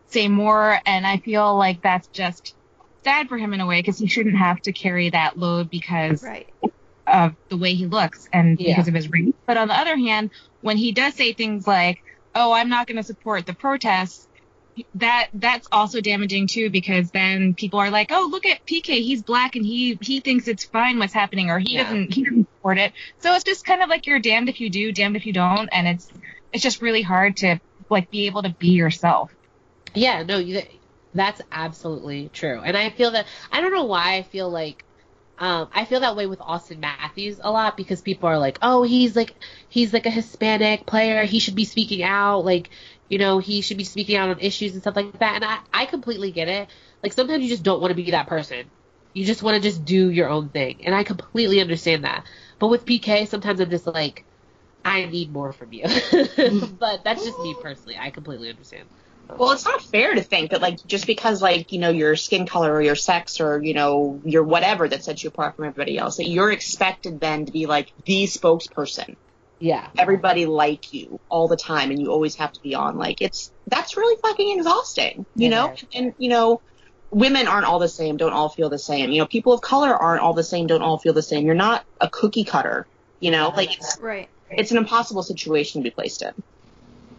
say 0.08 0.28
more, 0.28 0.78
and 0.84 1.06
I 1.06 1.18
feel 1.18 1.56
like 1.56 1.80
that's 1.82 2.08
just 2.08 2.54
sad 3.04 3.28
for 3.28 3.38
him 3.38 3.52
in 3.54 3.60
a 3.60 3.66
way 3.66 3.80
because 3.80 3.98
he 3.98 4.06
shouldn't 4.06 4.36
have 4.36 4.60
to 4.62 4.72
carry 4.72 5.10
that 5.10 5.38
load 5.38 5.70
because 5.70 6.22
Right. 6.22 6.48
of 7.06 7.34
the 7.50 7.56
way 7.56 7.74
he 7.74 7.86
looks 7.86 8.28
and 8.32 8.58
Yeah. 8.60 8.72
because 8.72 8.88
of 8.88 8.94
his 8.94 9.10
race. 9.10 9.32
But 9.46 9.56
on 9.56 9.68
the 9.68 9.78
other 9.78 9.96
hand, 9.96 10.30
when 10.60 10.76
he 10.76 10.92
does 10.92 11.14
say 11.14 11.32
things 11.32 11.66
like, 11.66 11.98
"Oh, 12.34 12.52
I'm 12.52 12.68
not 12.68 12.86
going 12.86 12.96
to 12.96 13.02
support 13.02 13.44
the 13.46 13.54
protests," 13.54 14.28
that 14.94 15.28
that's 15.34 15.68
also 15.70 16.00
damaging 16.00 16.46
too 16.46 16.70
because 16.70 17.10
then 17.10 17.54
people 17.54 17.78
are 17.80 17.90
like, 17.90 18.10
"Oh, 18.10 18.28
look 18.30 18.46
at 18.46 18.64
PK, 18.64 19.00
he's 19.02 19.22
black 19.22 19.54
and 19.56 19.66
he 19.66 19.98
he 20.00 20.20
thinks 20.20 20.48
it's 20.48 20.64
fine 20.64 20.98
what's 20.98 21.12
happening 21.12 21.50
or 21.50 21.58
he 21.58 21.74
Yeah. 21.74 21.82
doesn't 21.82 22.14
he 22.14 22.24
doesn't 22.24 22.48
support 22.56 22.78
it." 22.78 22.92
So 23.18 23.34
it's 23.34 23.44
just 23.44 23.64
kind 23.66 23.82
of 23.82 23.90
like 23.90 24.06
you're 24.06 24.20
damned 24.20 24.48
if 24.48 24.60
you 24.60 24.70
do, 24.70 24.92
damned 24.92 25.16
if 25.16 25.26
you 25.26 25.32
don't, 25.34 25.68
and 25.72 25.86
it's 25.88 26.08
it's 26.52 26.62
just 26.62 26.80
really 26.80 27.02
hard 27.02 27.36
to 27.38 27.58
like 27.90 28.08
be 28.10 28.26
able 28.26 28.42
to 28.44 28.54
be 28.58 28.68
yourself. 28.70 29.30
Yeah, 29.94 30.22
no, 30.22 30.38
you, 30.38 30.62
that's 31.14 31.40
absolutely 31.50 32.28
true. 32.30 32.60
And 32.60 32.76
I 32.76 32.90
feel 32.90 33.10
that 33.12 33.26
I 33.50 33.60
don't 33.60 33.72
know 33.72 33.84
why 33.84 34.16
I 34.16 34.22
feel 34.22 34.50
like 34.50 34.84
um, 35.38 35.68
I 35.72 35.84
feel 35.86 36.00
that 36.00 36.16
way 36.16 36.26
with 36.26 36.38
Auston 36.40 36.78
Matthews 36.78 37.40
a 37.42 37.50
lot 37.50 37.76
because 37.76 38.02
people 38.02 38.28
are 38.28 38.38
like, 38.38 38.58
"Oh, 38.62 38.82
he's 38.84 39.16
like 39.16 39.42
he's 39.68 39.92
like 39.92 40.06
a 40.06 40.10
Hispanic 40.10 40.86
player. 40.86 41.24
He 41.24 41.40
should 41.40 41.56
be 41.56 41.64
speaking 41.64 42.02
out. 42.02 42.40
Like, 42.44 42.70
you 43.08 43.18
know, 43.18 43.38
he 43.38 43.60
should 43.62 43.78
be 43.78 43.84
speaking 43.84 44.16
out 44.16 44.30
on 44.30 44.38
issues 44.40 44.72
and 44.74 44.82
stuff 44.82 44.96
like 44.96 45.18
that." 45.20 45.36
And 45.36 45.44
I 45.44 45.60
I 45.72 45.86
completely 45.86 46.32
get 46.32 46.48
it. 46.48 46.70
Like 47.02 47.12
sometimes 47.14 47.42
you 47.42 47.48
just 47.50 47.64
don't 47.64 47.80
want 47.80 47.90
to 47.92 47.96
be 48.02 48.12
that 48.12 48.28
person. 48.28 48.70
You 49.14 49.24
just 49.26 49.42
want 49.42 49.56
to 49.56 49.62
just 49.68 49.84
do 49.84 50.10
your 50.10 50.28
own 50.30 50.50
thing, 50.50 50.84
and 50.86 50.94
I 50.94 51.04
completely 51.04 51.60
understand 51.60 52.04
that. 52.04 52.26
But 52.58 52.68
with 52.68 52.86
PK, 52.86 53.26
sometimes 53.26 53.60
I'm 53.60 53.70
just 53.70 53.86
like, 53.86 54.26
I 54.84 55.06
need 55.06 55.32
more 55.32 55.52
from 55.52 55.72
you. 55.72 55.84
but 56.78 57.04
that's 57.04 57.24
just 57.24 57.38
me 57.40 57.54
personally. 57.60 57.98
I 57.98 58.10
completely 58.10 58.50
understand. 58.50 58.88
Well, 59.28 59.52
it's 59.52 59.64
not 59.64 59.82
fair 59.82 60.14
to 60.14 60.22
think 60.22 60.50
that 60.50 60.60
like 60.60 60.84
just 60.86 61.06
because 61.06 61.40
like 61.40 61.72
you 61.72 61.78
know 61.78 61.90
your 61.90 62.16
skin 62.16 62.46
color 62.46 62.72
or 62.72 62.82
your 62.82 62.94
sex 62.94 63.40
or 63.40 63.62
you 63.62 63.74
know 63.74 64.20
your 64.24 64.42
whatever 64.42 64.86
that 64.88 65.04
sets 65.04 65.22
you 65.24 65.28
apart 65.28 65.56
from 65.56 65.64
everybody 65.66 65.96
else 65.98 66.16
that 66.18 66.28
you're 66.28 66.50
expected 66.52 67.18
then 67.20 67.46
to 67.46 67.52
be 67.52 67.66
like 67.66 67.92
the 68.04 68.24
spokesperson. 68.24 69.16
Yeah. 69.58 69.88
Everybody 69.96 70.44
like 70.46 70.92
you 70.92 71.20
all 71.28 71.46
the 71.46 71.56
time, 71.56 71.90
and 71.92 72.00
you 72.00 72.10
always 72.10 72.34
have 72.34 72.52
to 72.52 72.60
be 72.60 72.74
on. 72.74 72.98
Like 72.98 73.22
it's 73.22 73.52
that's 73.68 73.96
really 73.96 74.20
fucking 74.20 74.58
exhausting, 74.58 75.24
you 75.36 75.46
It 75.46 75.50
know. 75.50 75.74
And 75.94 76.14
you 76.18 76.28
know, 76.28 76.60
women 77.10 77.46
aren't 77.46 77.66
all 77.66 77.78
the 77.78 77.88
same. 77.88 78.16
Don't 78.16 78.32
all 78.32 78.48
feel 78.48 78.68
the 78.68 78.78
same. 78.78 79.10
You 79.10 79.20
know, 79.20 79.26
people 79.26 79.52
of 79.52 79.60
color 79.60 79.94
aren't 79.94 80.20
all 80.20 80.34
the 80.34 80.42
same. 80.42 80.66
Don't 80.66 80.82
all 80.82 80.98
feel 80.98 81.12
the 81.12 81.22
same. 81.22 81.46
You're 81.46 81.54
not 81.54 81.84
a 82.00 82.08
cookie 82.10 82.44
cutter. 82.44 82.86
You 83.20 83.30
know, 83.30 83.52
like 83.56 83.76
it's 83.76 83.98
Right. 84.00 84.28
it's 84.50 84.72
an 84.72 84.78
impossible 84.78 85.22
situation 85.22 85.80
to 85.80 85.84
be 85.88 85.90
placed 85.90 86.22
in. 86.22 86.32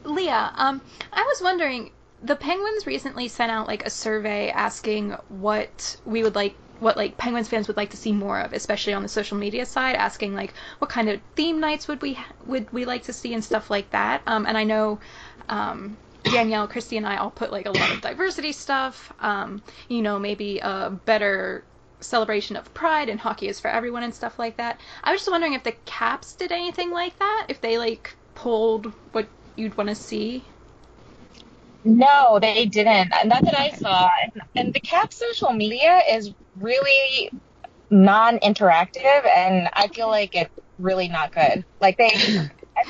Leah, 0.04 0.54
um, 0.56 0.82
I 1.12 1.22
was 1.24 1.42
wondering, 1.42 1.92
the 2.22 2.36
Penguins 2.36 2.86
recently 2.88 3.28
sent 3.28 3.52
out 3.52 3.68
like 3.68 3.86
a 3.86 3.90
survey 3.90 4.50
asking 4.50 5.12
what 5.30 5.98
we 6.06 6.24
would 6.24 6.36
like, 6.36 6.56
what 6.80 6.98
like 6.98 7.18
Penguins 7.18 7.48
fans 7.48 7.68
would 7.68 7.78
like 7.78 7.90
to 7.92 7.98
see 7.98 8.12
more 8.12 8.40
of, 8.40 8.54
especially 8.54 8.94
on 8.94 9.04
the 9.04 9.10
social 9.10 9.38
media 9.38 9.66
side, 9.66 9.96
asking 9.96 10.36
like 10.36 10.54
what 10.80 10.90
kind 10.90 11.10
of 11.10 11.20
theme 11.36 11.60
nights 11.60 11.88
would 11.88 12.02
we 12.02 12.18
would 12.46 12.72
we 12.74 12.86
like 12.86 13.04
to 13.04 13.14
see 13.14 13.34
and 13.34 13.44
stuff 13.44 13.70
like 13.70 13.90
that. 13.92 14.22
Um, 14.28 14.46
and 14.46 14.58
I 14.58 14.64
know, 14.64 15.00
um, 15.50 15.98
Danielle, 16.24 16.68
Christy, 16.68 16.98
and 16.98 17.06
I 17.06 17.18
all 17.18 17.32
put 17.32 17.52
like 17.52 17.66
a 17.66 17.72
lot 17.72 17.92
of 17.92 18.02
diversity 18.02 18.52
stuff. 18.52 19.14
Um, 19.20 19.62
you 19.90 20.02
know, 20.02 20.18
maybe 20.20 20.60
a 20.60 20.90
better 20.90 21.64
celebration 22.00 22.56
of 22.56 22.74
pride 22.74 23.10
and 23.10 23.20
hockey 23.20 23.48
is 23.48 23.60
for 23.60 23.70
everyone 23.70 24.04
and 24.04 24.14
stuff 24.14 24.38
like 24.40 24.58
that. 24.58 24.80
I 25.04 25.12
was 25.12 25.22
just 25.22 25.32
wondering 25.32 25.54
if 25.54 25.64
the 25.64 25.74
Caps 25.86 26.34
did 26.34 26.52
anything 26.52 26.92
like 26.92 27.18
that, 27.20 27.46
if 27.50 27.62
they 27.62 27.78
like 27.78 28.16
pulled 28.36 28.92
what 29.12 29.28
you'd 29.56 29.78
want 29.78 29.90
to 29.90 29.96
see. 29.96 30.44
No, 31.84 32.40
they 32.40 32.66
didn't. 32.66 33.10
Not 33.26 33.44
that 33.44 33.60
I 33.60 33.72
saw. 33.72 34.10
And, 34.24 34.42
and 34.56 34.74
the 34.74 34.80
Cap 34.80 35.14
social 35.14 35.52
media 35.52 36.02
is 36.12 36.32
really 36.56 37.30
non-interactive, 37.90 39.28
and 39.28 39.70
I 39.74 39.88
feel 39.90 40.08
like 40.08 40.34
it's 40.34 40.54
really 40.78 41.10
not 41.10 41.34
good. 41.34 41.66
Like 41.82 41.98
they, 41.98 42.06
I 42.08 42.10
mean, 42.18 42.50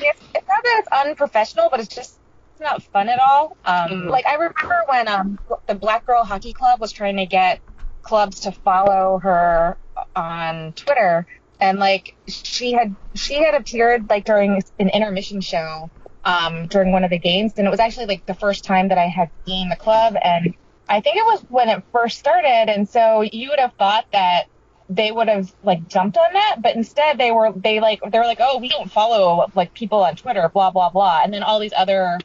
it's, 0.09 0.21
it's 0.35 0.47
not 0.47 0.63
that 0.63 0.79
it's 0.79 0.87
unprofessional, 1.07 1.69
but 1.71 1.79
it's 1.79 1.93
just 1.93 2.19
it's 2.53 2.61
not 2.61 2.83
fun 2.83 3.09
at 3.09 3.19
all. 3.19 3.57
Um, 3.65 3.89
Mhm. 3.89 4.09
Like 4.09 4.25
I 4.27 4.35
remember 4.35 4.83
when 4.87 5.07
um 5.07 5.39
the 5.67 5.75
Black 5.75 6.05
Girl 6.05 6.23
Hockey 6.23 6.53
Club 6.53 6.79
was 6.79 6.91
trying 6.91 7.17
to 7.17 7.25
get 7.25 7.61
clubs 8.03 8.41
to 8.41 8.51
follow 8.51 9.19
her 9.23 9.77
on 10.15 10.73
Twitter, 10.73 11.25
and 11.59 11.79
like 11.79 12.15
she 12.27 12.73
had 12.73 12.95
she 13.15 13.43
had 13.43 13.55
appeared 13.55 14.07
like 14.09 14.25
during 14.25 14.61
an 14.79 14.89
intermission 14.89 15.41
show 15.41 15.89
um, 16.23 16.67
during 16.67 16.91
one 16.91 17.03
of 17.03 17.09
the 17.09 17.19
games, 17.19 17.53
and 17.57 17.67
it 17.67 17.69
was 17.69 17.79
actually 17.79 18.05
like 18.05 18.25
the 18.25 18.33
first 18.33 18.63
time 18.63 18.89
that 18.89 18.97
I 18.97 19.07
had 19.07 19.29
seen 19.45 19.69
the 19.69 19.75
club, 19.75 20.15
and 20.23 20.55
I 20.87 21.01
think 21.01 21.17
it 21.17 21.25
was 21.25 21.43
when 21.49 21.69
it 21.69 21.83
first 21.91 22.19
started, 22.19 22.69
and 22.69 22.87
so 22.87 23.21
you 23.21 23.49
would 23.49 23.59
have 23.59 23.73
thought 23.77 24.05
that 24.11 24.43
they 24.89 25.11
would 25.11 25.27
have 25.27 25.53
like 25.63 25.87
jumped 25.87 26.17
on 26.17 26.33
that, 26.33 26.57
but 26.61 26.75
instead 26.75 27.17
they 27.17 27.31
were 27.31 27.51
they 27.55 27.79
like 27.79 27.99
they 28.11 28.19
were 28.19 28.25
like, 28.25 28.39
oh, 28.41 28.59
we 28.59 28.69
don't 28.69 28.91
follow 28.91 29.45
like 29.55 29.73
people 29.73 30.03
on 30.03 30.15
Twitter, 30.15 30.49
blah 30.53 30.71
blah 30.71 30.89
blah, 30.89 31.21
and 31.23 31.33
then 31.33 31.43
all 31.43 31.59
these 31.59 31.73
other 31.75 32.19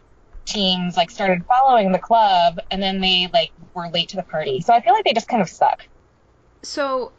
teams 0.44 0.96
like 0.96 1.10
started 1.10 1.44
following 1.46 1.92
the 1.92 1.98
club, 1.98 2.58
and 2.70 2.82
then 2.82 3.00
they 3.00 3.28
like 3.32 3.52
were 3.74 3.88
late 3.88 4.08
to 4.10 4.16
the 4.16 4.22
party. 4.22 4.60
So 4.60 4.72
I 4.72 4.80
feel 4.80 4.92
like 4.92 5.04
they 5.04 5.12
just 5.12 5.28
kind 5.28 5.42
of 5.42 5.48
suck. 5.48 5.86
So, 6.62 7.12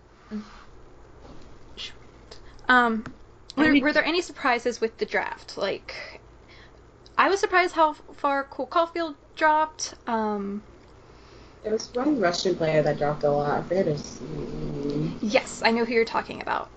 um, 2.68 3.06
were, 3.56 3.80
were 3.80 3.94
there 3.94 4.04
any 4.06 4.22
surprises 4.22 4.82
with 4.82 4.98
the 4.98 5.06
draft? 5.06 5.58
Like, 5.58 5.96
I 7.20 7.28
was 7.28 7.42
surprised 7.42 7.76
how 7.76 7.92
far 8.16 8.46
Cole 8.46 8.66
Caufield 8.68 9.14
dropped. 9.36 9.94
Um, 10.08 10.64
There 11.64 11.74
was 11.74 11.94
one 11.94 12.18
Russian 12.18 12.56
player 12.56 12.82
that 12.82 12.98
dropped 12.98 13.24
a 13.24 13.30
lot. 13.30 13.60
I 13.60 13.64
forget 13.68 13.88
his 13.88 14.22
name. 14.22 15.14
yes, 15.22 15.62
I 15.66 15.72
know 15.72 15.84
who 15.84 15.94
you're 15.94 16.06
talking 16.06 16.42
about. 16.42 16.72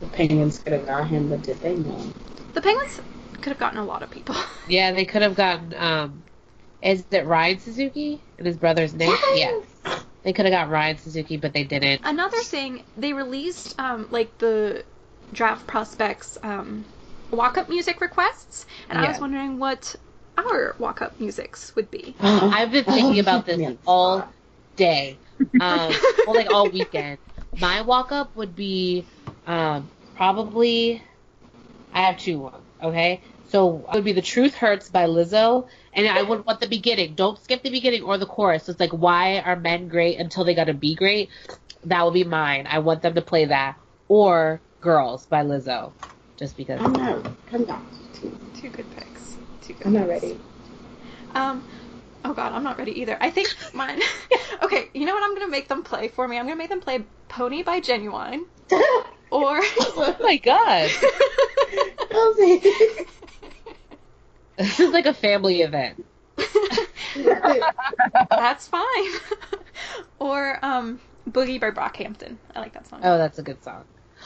The 0.00 0.06
Penguins 0.08 0.58
could 0.58 0.74
have 0.74 0.84
got 0.84 1.08
him, 1.08 1.30
but 1.30 1.42
did 1.42 1.56
they 1.62 1.76
know? 1.76 2.12
The 2.52 2.60
Penguins 2.60 3.00
could 3.40 3.48
have 3.52 3.58
gotten 3.58 3.78
a 3.78 3.84
lot 3.84 4.02
of 4.02 4.10
people. 4.10 4.36
Yeah, 4.68 4.92
they 4.92 5.06
could 5.06 5.22
have 5.22 5.34
gotten. 5.34 5.74
Um, 5.74 6.22
is 6.82 7.04
it 7.10 7.24
Ryan 7.24 7.58
Suzuki 7.58 8.20
and 8.38 8.46
his 8.46 8.56
brother's 8.56 8.94
Nick? 8.94 9.18
Yeah, 9.34 9.58
they 10.22 10.32
could 10.32 10.44
have 10.44 10.52
got 10.52 10.68
Ryan 10.70 10.96
Suzuki, 10.98 11.38
but 11.38 11.52
they 11.54 11.64
didn't. 11.64 12.02
Another 12.04 12.38
thing, 12.38 12.84
they 12.96 13.12
released 13.12 13.80
um, 13.80 14.06
like 14.10 14.36
the 14.38 14.84
draft 15.32 15.66
prospects 15.66 16.38
um, 16.44 16.84
walk-up 17.30 17.68
music 17.68 18.00
requests, 18.00 18.66
and 18.88 18.98
I 18.98 19.08
was 19.08 19.20
wondering 19.20 19.58
what 19.58 19.94
our 20.36 20.74
walk-up 20.78 21.18
musics 21.20 21.74
would 21.76 21.90
be. 21.90 22.14
I've 22.20 22.72
been 22.72 22.84
thinking 22.84 23.20
about 23.24 23.46
this 23.46 23.76
all 23.86 24.28
day. 24.76 25.18
Um, 25.60 25.92
well, 26.26 26.34
like 26.34 26.50
all 26.52 26.68
weekend. 26.68 27.18
My 27.60 27.82
walk 27.82 28.12
up 28.12 28.34
would 28.36 28.54
be 28.54 29.04
um, 29.46 29.88
probably. 30.16 31.02
I 31.92 32.02
have 32.02 32.18
two 32.18 32.38
ones, 32.38 32.62
okay? 32.82 33.20
So 33.48 33.84
it 33.92 33.96
would 33.96 34.04
be 34.04 34.12
The 34.12 34.22
Truth 34.22 34.54
Hurts 34.54 34.88
by 34.88 35.06
Lizzo, 35.06 35.66
and 35.92 36.06
I 36.06 36.22
would 36.22 36.46
want 36.46 36.60
the 36.60 36.68
beginning. 36.68 37.14
Don't 37.14 37.36
skip 37.42 37.64
the 37.64 37.70
beginning 37.70 38.04
or 38.04 38.16
the 38.16 38.26
chorus. 38.26 38.68
It's 38.68 38.78
like, 38.78 38.92
why 38.92 39.40
are 39.40 39.56
men 39.56 39.88
great 39.88 40.20
until 40.20 40.44
they 40.44 40.54
gotta 40.54 40.74
be 40.74 40.94
great? 40.94 41.30
That 41.84 42.04
would 42.04 42.14
be 42.14 42.22
mine. 42.22 42.68
I 42.70 42.78
want 42.78 43.02
them 43.02 43.14
to 43.14 43.22
play 43.22 43.46
that. 43.46 43.76
Or 44.06 44.60
Girls 44.80 45.26
by 45.26 45.42
Lizzo, 45.42 45.92
just 46.40 46.56
because. 46.56 46.80
I'm 46.80 46.92
not. 46.94 47.26
I'm 47.52 47.66
not. 47.66 47.82
Two 48.54 48.70
good 48.70 48.90
picks. 48.96 49.36
Two 49.62 49.74
good 49.74 49.86
I'm 49.86 49.92
not 49.92 50.08
ready. 50.08 50.38
Um, 51.34 51.62
oh 52.24 52.32
god, 52.32 52.52
I'm 52.52 52.64
not 52.64 52.78
ready 52.78 52.98
either. 53.00 53.16
I 53.20 53.30
think 53.30 53.54
mine. 53.74 54.00
okay, 54.62 54.88
you 54.94 55.06
know 55.06 55.14
what 55.14 55.22
I'm 55.22 55.34
gonna 55.34 55.50
make 55.50 55.68
them 55.68 55.84
play 55.84 56.08
for 56.08 56.26
me? 56.26 56.38
I'm 56.38 56.46
gonna 56.46 56.56
make 56.56 56.70
them 56.70 56.80
play 56.80 57.04
"Pony" 57.28 57.62
by 57.62 57.80
Ginuwine, 57.80 58.40
or. 59.30 59.60
Oh 59.60 60.16
my 60.20 60.36
god. 60.38 60.90
This 64.58 64.78
is 64.78 64.92
like 64.92 65.06
a 65.06 65.14
family 65.14 65.62
event. 65.62 66.04
That's 68.28 68.68
fine. 68.68 69.10
or 70.18 70.62
um, 70.62 71.00
"Boogie" 71.26 71.58
by 71.58 71.70
Brockhampton. 71.70 72.36
I 72.54 72.60
like 72.60 72.74
that 72.74 72.86
song. 72.86 73.00
Oh, 73.02 73.16
that's 73.16 73.38
a 73.38 73.42
good 73.42 73.64
song. 73.64 73.84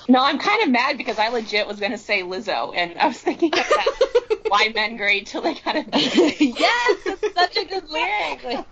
No, 0.08 0.22
I'm 0.22 0.38
kind 0.38 0.62
of 0.62 0.70
mad 0.70 0.98
because 0.98 1.18
I 1.18 1.28
legit 1.28 1.66
was 1.66 1.80
gonna 1.80 1.98
say 1.98 2.22
Lizzo, 2.22 2.74
and 2.76 2.98
I 2.98 3.06
was 3.06 3.18
thinking 3.18 3.52
of 3.52 3.58
that. 3.58 4.38
Why 4.48 4.70
men 4.74 4.96
great 4.96 5.26
till 5.26 5.40
they 5.42 5.54
gotta 5.54 5.84
be. 5.92 6.54
yes, 6.58 6.98
that's 7.04 7.34
such 7.34 7.56
a 7.56 7.64
good 7.64 7.84
lyric. 7.88 8.44
Like, 8.44 8.66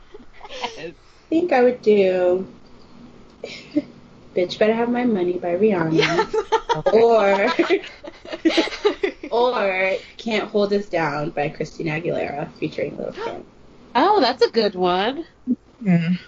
yes. 0.50 0.78
I 0.78 0.94
think 1.30 1.52
I 1.52 1.62
would 1.62 1.80
do 1.80 2.46
Bitch 4.34 4.58
Better 4.58 4.74
Have 4.74 4.90
My 4.90 5.04
Money 5.04 5.38
by 5.38 5.56
Rihanna. 5.56 6.28
Or 6.92 7.52
or 9.30 9.96
Can't 10.18 10.48
Hold 10.50 10.72
Us 10.72 10.86
Down 10.86 11.30
by 11.30 11.48
Christina 11.48 11.92
Aguilera 12.00 12.50
featuring 12.54 12.96
Lil 12.96 13.12
Kim. 13.12 13.44
Oh, 13.94 14.20
that's 14.20 14.42
a 14.42 14.50
good 14.50 14.74
one. 14.74 15.24
Mm. 15.82 16.18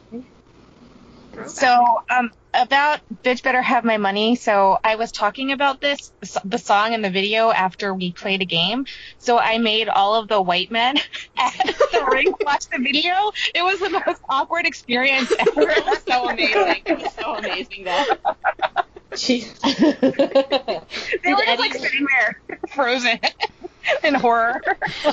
So, 1.47 2.01
um, 2.11 2.31
about 2.55 3.01
Bitch 3.23 3.43
Better 3.43 3.63
Have 3.63 3.85
My 3.85 3.97
Money. 3.97 4.37
So, 4.37 4.79
I 4.85 4.97
was 4.97 5.13
talking 5.13 5.53
about 5.53 5.81
this, 5.81 6.13
the 6.45 6.59
song 6.59 6.95
and 6.95 7.05
the 7.05 7.11
video 7.11 7.51
after 7.51 7.95
we 7.95 8.13
played 8.13 8.43
a 8.43 8.47
game. 8.47 8.87
So, 9.19 9.39
I 9.39 9.59
made 9.59 9.89
all 9.89 10.15
of 10.15 10.29
the 10.29 10.41
white 10.41 10.71
men 10.71 10.97
at 11.39 11.55
the 11.93 12.07
ring 12.11 12.33
watch 12.45 12.67
the 12.71 12.79
video. 12.79 13.15
It 13.55 13.63
was 13.63 13.81
the 13.81 13.91
most 13.91 14.21
awkward 14.29 14.67
experience 14.67 15.33
ever. 15.39 15.71
It 15.71 15.85
was 15.85 16.03
so 16.09 16.29
amazing. 16.29 16.83
It 16.87 16.99
was 16.99 17.15
so 17.15 17.35
amazing 17.37 17.85
though. 17.85 18.05
Jesus. 19.17 19.59
They 21.23 21.33
were 21.33 21.43
just 21.45 21.59
like 21.59 21.75
sitting 21.75 22.07
there, 22.07 22.41
frozen 22.75 23.19
in 24.05 24.15
horror. 24.15 24.61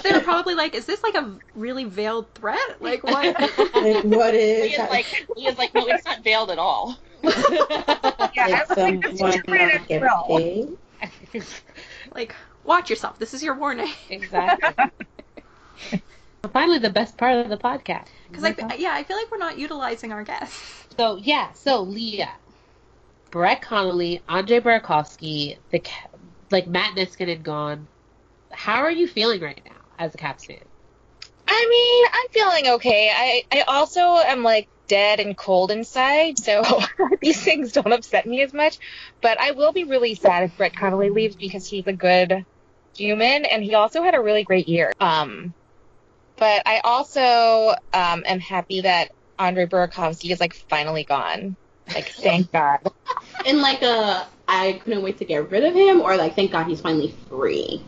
they 0.03 0.11
were 0.11 0.21
probably 0.21 0.55
like, 0.55 0.75
"Is 0.75 0.85
this 0.85 1.03
like 1.03 1.15
a 1.15 1.37
really 1.55 1.85
veiled 1.85 2.33
threat? 2.33 2.81
Like 2.81 3.03
what?" 3.03 3.39
like, 3.39 4.03
what 4.03 4.33
is 4.35 4.65
He 4.65 4.81
is 4.81 4.89
like, 4.89 5.05
he 5.35 5.47
is 5.47 5.57
like, 5.57 5.73
no, 5.73 5.87
it's 5.87 6.05
not 6.05 6.23
veiled 6.23 6.51
at 6.51 6.59
all. 6.59 6.97
Yeah, 7.23 7.29
I 8.37 8.65
was 8.67 8.77
like, 8.77 9.01
this 9.01 9.21
is 9.21 9.41
pretty 9.45 9.77
not 9.77 9.87
get 9.87 9.99
thrill. 9.99 10.25
paid? 10.27 10.77
like, 12.13 12.35
watch 12.63 12.89
yourself. 12.89 13.19
This 13.19 13.33
is 13.33 13.43
your 13.43 13.55
warning. 13.55 13.91
exactly. 14.09 14.69
Finally, 16.53 16.79
the 16.79 16.89
best 16.89 17.17
part 17.17 17.35
of 17.35 17.49
the 17.49 17.57
podcast. 17.57 18.07
Because 18.29 18.43
I, 18.43 18.75
yeah, 18.77 18.93
I 18.93 19.03
feel 19.03 19.15
like 19.17 19.29
we're 19.31 19.37
not 19.37 19.59
utilizing 19.59 20.11
our 20.11 20.23
guests. 20.23 20.85
So 20.97 21.17
yeah, 21.17 21.51
so 21.53 21.81
Leah, 21.83 22.31
Brett 23.31 23.61
Connolly, 23.61 24.21
Andre 24.27 24.59
Burakovsky, 24.59 25.57
the 25.71 25.81
like 26.51 26.67
Matt 26.67 26.95
Niskanen 26.95 27.41
gone. 27.41 27.87
How 28.51 28.81
are 28.81 28.91
you 28.91 29.07
feeling 29.07 29.41
right 29.41 29.61
now 29.65 29.77
as 29.97 30.13
a 30.13 30.17
Caps 30.17 30.45
fan? 30.45 30.59
I 31.47 31.67
mean, 31.69 32.05
I'm 32.13 32.29
feeling 32.31 32.75
okay. 32.75 33.09
I, 33.13 33.43
I 33.51 33.61
also 33.61 34.01
am 34.01 34.43
like 34.43 34.67
dead 34.87 35.21
and 35.21 35.37
cold 35.37 35.71
inside, 35.71 36.37
so 36.37 36.63
these 37.21 37.41
things 37.41 37.71
don't 37.71 37.93
upset 37.93 38.25
me 38.25 38.41
as 38.41 38.53
much. 38.53 38.77
But 39.21 39.39
I 39.39 39.51
will 39.51 39.71
be 39.71 39.85
really 39.85 40.15
sad 40.15 40.43
if 40.43 40.57
Brett 40.57 40.75
Connolly 40.75 41.09
leaves 41.09 41.35
because 41.35 41.67
he's 41.67 41.87
a 41.87 41.93
good 41.93 42.45
human 42.95 43.45
and 43.45 43.63
he 43.63 43.73
also 43.75 44.03
had 44.03 44.15
a 44.15 44.21
really 44.21 44.43
great 44.43 44.67
year. 44.67 44.91
Um, 44.99 45.53
but 46.35 46.63
I 46.65 46.81
also 46.83 47.75
um, 47.93 48.23
am 48.25 48.39
happy 48.39 48.81
that 48.81 49.11
Andre 49.39 49.65
Burakovsky 49.65 50.31
is 50.31 50.39
like 50.39 50.53
finally 50.53 51.03
gone. 51.03 51.55
Like, 51.93 52.09
thank 52.09 52.51
God. 52.51 52.79
In 53.45 53.61
like 53.61 53.81
a, 53.81 54.27
I 54.47 54.81
couldn't 54.83 55.03
wait 55.03 55.17
to 55.19 55.25
get 55.25 55.49
rid 55.49 55.63
of 55.63 55.73
him, 55.73 56.01
or 56.01 56.15
like, 56.17 56.35
thank 56.35 56.51
God 56.51 56.67
he's 56.67 56.81
finally 56.81 57.13
free. 57.29 57.81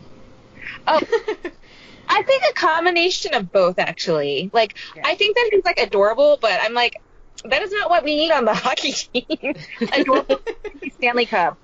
Oh, 0.86 1.00
I 2.08 2.22
think 2.22 2.42
a 2.50 2.52
combination 2.54 3.34
of 3.34 3.50
both, 3.50 3.78
actually. 3.78 4.50
Like, 4.52 4.76
Yeah. 4.94 5.02
I 5.04 5.14
think 5.14 5.36
that 5.36 5.48
he's 5.52 5.64
like 5.64 5.78
adorable, 5.78 6.38
but 6.40 6.60
I'm 6.62 6.74
like, 6.74 6.94
that 7.44 7.62
is 7.62 7.70
not 7.72 7.90
what 7.90 8.04
we 8.04 8.16
need 8.16 8.30
on 8.32 8.44
the 8.44 8.54
hockey 8.54 8.92
team. 8.92 9.54
adorable 9.92 10.40
Stanley 10.92 11.26
Cup. 11.26 11.58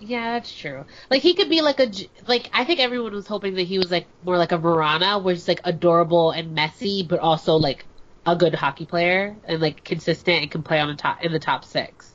Yeah, 0.00 0.32
that's 0.32 0.52
true. 0.52 0.84
Like 1.10 1.22
he 1.22 1.34
could 1.34 1.48
be 1.48 1.60
like 1.60 1.78
a 1.78 1.88
like 2.26 2.50
I 2.52 2.64
think 2.64 2.80
everyone 2.80 3.12
was 3.12 3.28
hoping 3.28 3.54
that 3.54 3.62
he 3.62 3.78
was 3.78 3.90
like 3.90 4.08
more 4.24 4.36
like 4.36 4.50
a 4.50 4.58
Vrana, 4.58 5.22
which 5.22 5.36
is 5.36 5.46
like 5.48 5.60
adorable 5.62 6.32
and 6.32 6.54
messy, 6.54 7.06
but 7.08 7.20
also 7.20 7.54
like 7.54 7.84
a 8.26 8.34
good 8.34 8.54
hockey 8.54 8.84
player 8.84 9.36
and 9.44 9.60
like 9.60 9.84
consistent 9.84 10.42
and 10.42 10.50
can 10.50 10.62
play 10.64 10.80
on 10.80 10.88
the 10.88 10.96
top 10.96 11.22
in 11.22 11.30
the 11.30 11.38
top 11.38 11.64
six. 11.64 12.11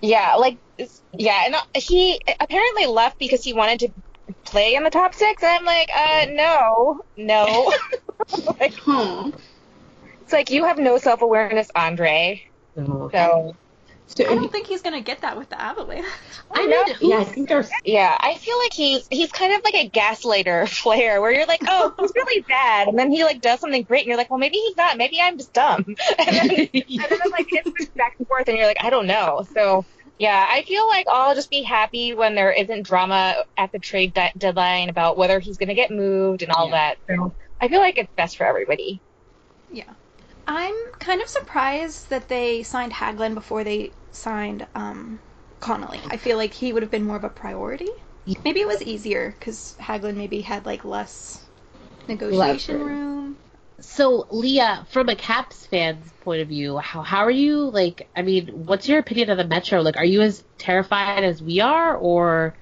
Yeah, 0.00 0.34
like, 0.36 0.58
yeah, 1.12 1.42
and 1.46 1.54
uh, 1.54 1.60
he 1.74 2.20
apparently 2.40 2.86
left 2.86 3.18
because 3.18 3.42
he 3.42 3.52
wanted 3.54 3.80
to 3.80 3.92
play 4.44 4.74
in 4.74 4.84
the 4.84 4.90
top 4.90 5.14
six. 5.14 5.42
And 5.42 5.52
I'm 5.52 5.64
like, 5.64 5.88
uh, 5.96 6.26
no, 6.30 7.00
no. 7.16 7.72
like, 8.60 8.74
Hmm. 8.84 9.30
it's 10.22 10.32
like 10.32 10.50
you 10.50 10.64
have 10.64 10.78
no 10.78 10.98
self 10.98 11.22
awareness, 11.22 11.68
Andre. 11.74 12.42
So 13.14 13.56
I 14.18 14.22
don't 14.34 14.50
think 14.52 14.66
he's 14.66 14.82
gonna 14.82 15.00
get 15.00 15.20
that 15.22 15.36
with 15.36 15.48
the 15.48 15.60
Avalanche. 15.60 16.06
I 16.54 16.64
know. 16.66 16.82
know. 16.82 16.94
yeah, 17.00 17.18
I 17.18 17.24
think 17.24 17.48
there's 17.48 17.70
yeah, 17.84 18.16
I 18.20 18.34
feel 18.36 18.56
like 18.58 18.72
he's 18.72 19.06
he's 19.10 19.32
kind 19.32 19.52
of 19.52 19.62
like 19.64 19.74
a 19.74 19.90
gaslighter 19.90 20.66
player, 20.82 21.20
where 21.20 21.32
you're 21.32 21.46
like, 21.46 21.60
oh, 21.66 21.92
he's 21.98 22.12
really 22.14 22.42
bad, 22.42 22.88
and 22.88 22.98
then 22.98 23.10
he 23.10 23.24
like 23.24 23.40
does 23.40 23.60
something 23.60 23.82
great, 23.82 24.00
and 24.00 24.08
you're 24.08 24.16
like, 24.16 24.30
well, 24.30 24.38
maybe 24.38 24.56
he's 24.56 24.76
not. 24.76 24.96
Maybe 24.96 25.20
I'm 25.20 25.36
just 25.38 25.52
dumb. 25.52 25.84
And 25.86 25.96
then, 26.36 26.50
and 26.50 26.68
then 26.72 26.72
it 26.72 27.30
like 27.32 27.48
gets 27.48 27.70
pushed 27.70 27.94
back 27.94 28.14
and 28.18 28.26
forth, 28.28 28.48
and 28.48 28.56
you're 28.56 28.66
like, 28.66 28.82
I 28.82 28.90
don't 28.90 29.06
know. 29.06 29.44
So 29.52 29.84
yeah, 30.18 30.46
I 30.48 30.62
feel 30.62 30.86
like 30.86 31.06
I'll 31.10 31.34
just 31.34 31.50
be 31.50 31.62
happy 31.62 32.14
when 32.14 32.34
there 32.34 32.50
isn't 32.52 32.84
drama 32.86 33.34
at 33.56 33.70
the 33.72 33.78
trade 33.78 34.14
de- 34.14 34.32
deadline 34.38 34.88
about 34.88 35.18
whether 35.18 35.40
he's 35.40 35.58
going 35.58 35.68
to 35.68 35.74
get 35.74 35.90
moved 35.90 36.42
and 36.42 36.50
all 36.52 36.68
Yeah. 36.70 36.94
that. 36.96 36.98
So 37.06 37.34
I 37.60 37.68
feel 37.68 37.80
like 37.80 37.98
it's 37.98 38.10
best 38.16 38.38
for 38.38 38.46
everybody. 38.46 39.02
Yeah. 39.68 39.92
I'm 40.48 40.74
kind 40.98 41.22
of 41.22 41.28
surprised 41.28 42.10
that 42.10 42.28
they 42.28 42.62
signed 42.64 42.92
Hagelin 42.92 43.34
before 43.34 43.62
they 43.64 43.94
signed 44.10 44.66
um, 44.74 45.20
Connolly. 45.60 46.06
I 46.10 46.16
feel 46.16 46.36
like 46.36 46.52
he 46.54 46.72
would 46.72 46.82
have 46.82 46.90
been 46.90 47.04
more 47.04 47.16
of 47.16 47.24
a 47.24 47.28
priority. 47.28 47.90
Maybe 48.44 48.60
it 48.60 48.66
was 48.68 48.82
easier 48.82 49.30
because 49.30 49.76
Hagelin 49.80 50.16
maybe 50.16 50.40
had 50.40 50.66
like 50.66 50.84
less 50.84 51.48
negotiation 52.08 52.78
Leverage. 52.78 52.82
room. 52.82 53.38
So, 53.80 54.26
Leah, 54.30 54.86
from 54.90 55.08
a 55.08 55.16
Caps 55.16 55.66
fan's 55.66 56.12
point 56.20 56.42
of 56.42 56.48
view, 56.48 56.78
how 56.78 57.02
how 57.02 57.20
are 57.20 57.30
you? 57.30 57.70
Like, 57.70 58.10
I 58.16 58.22
mean, 58.22 58.48
what's 58.66 58.88
your 58.88 58.98
opinion 59.00 59.30
of 59.30 59.38
the 59.38 59.44
Metro? 59.46 59.82
Like, 59.82 59.96
are 59.98 60.04
you 60.04 60.22
as 60.22 60.44
terrified 60.58 61.24
as 61.24 61.42
we 61.42 61.60
are, 61.60 61.96
or 61.96 62.58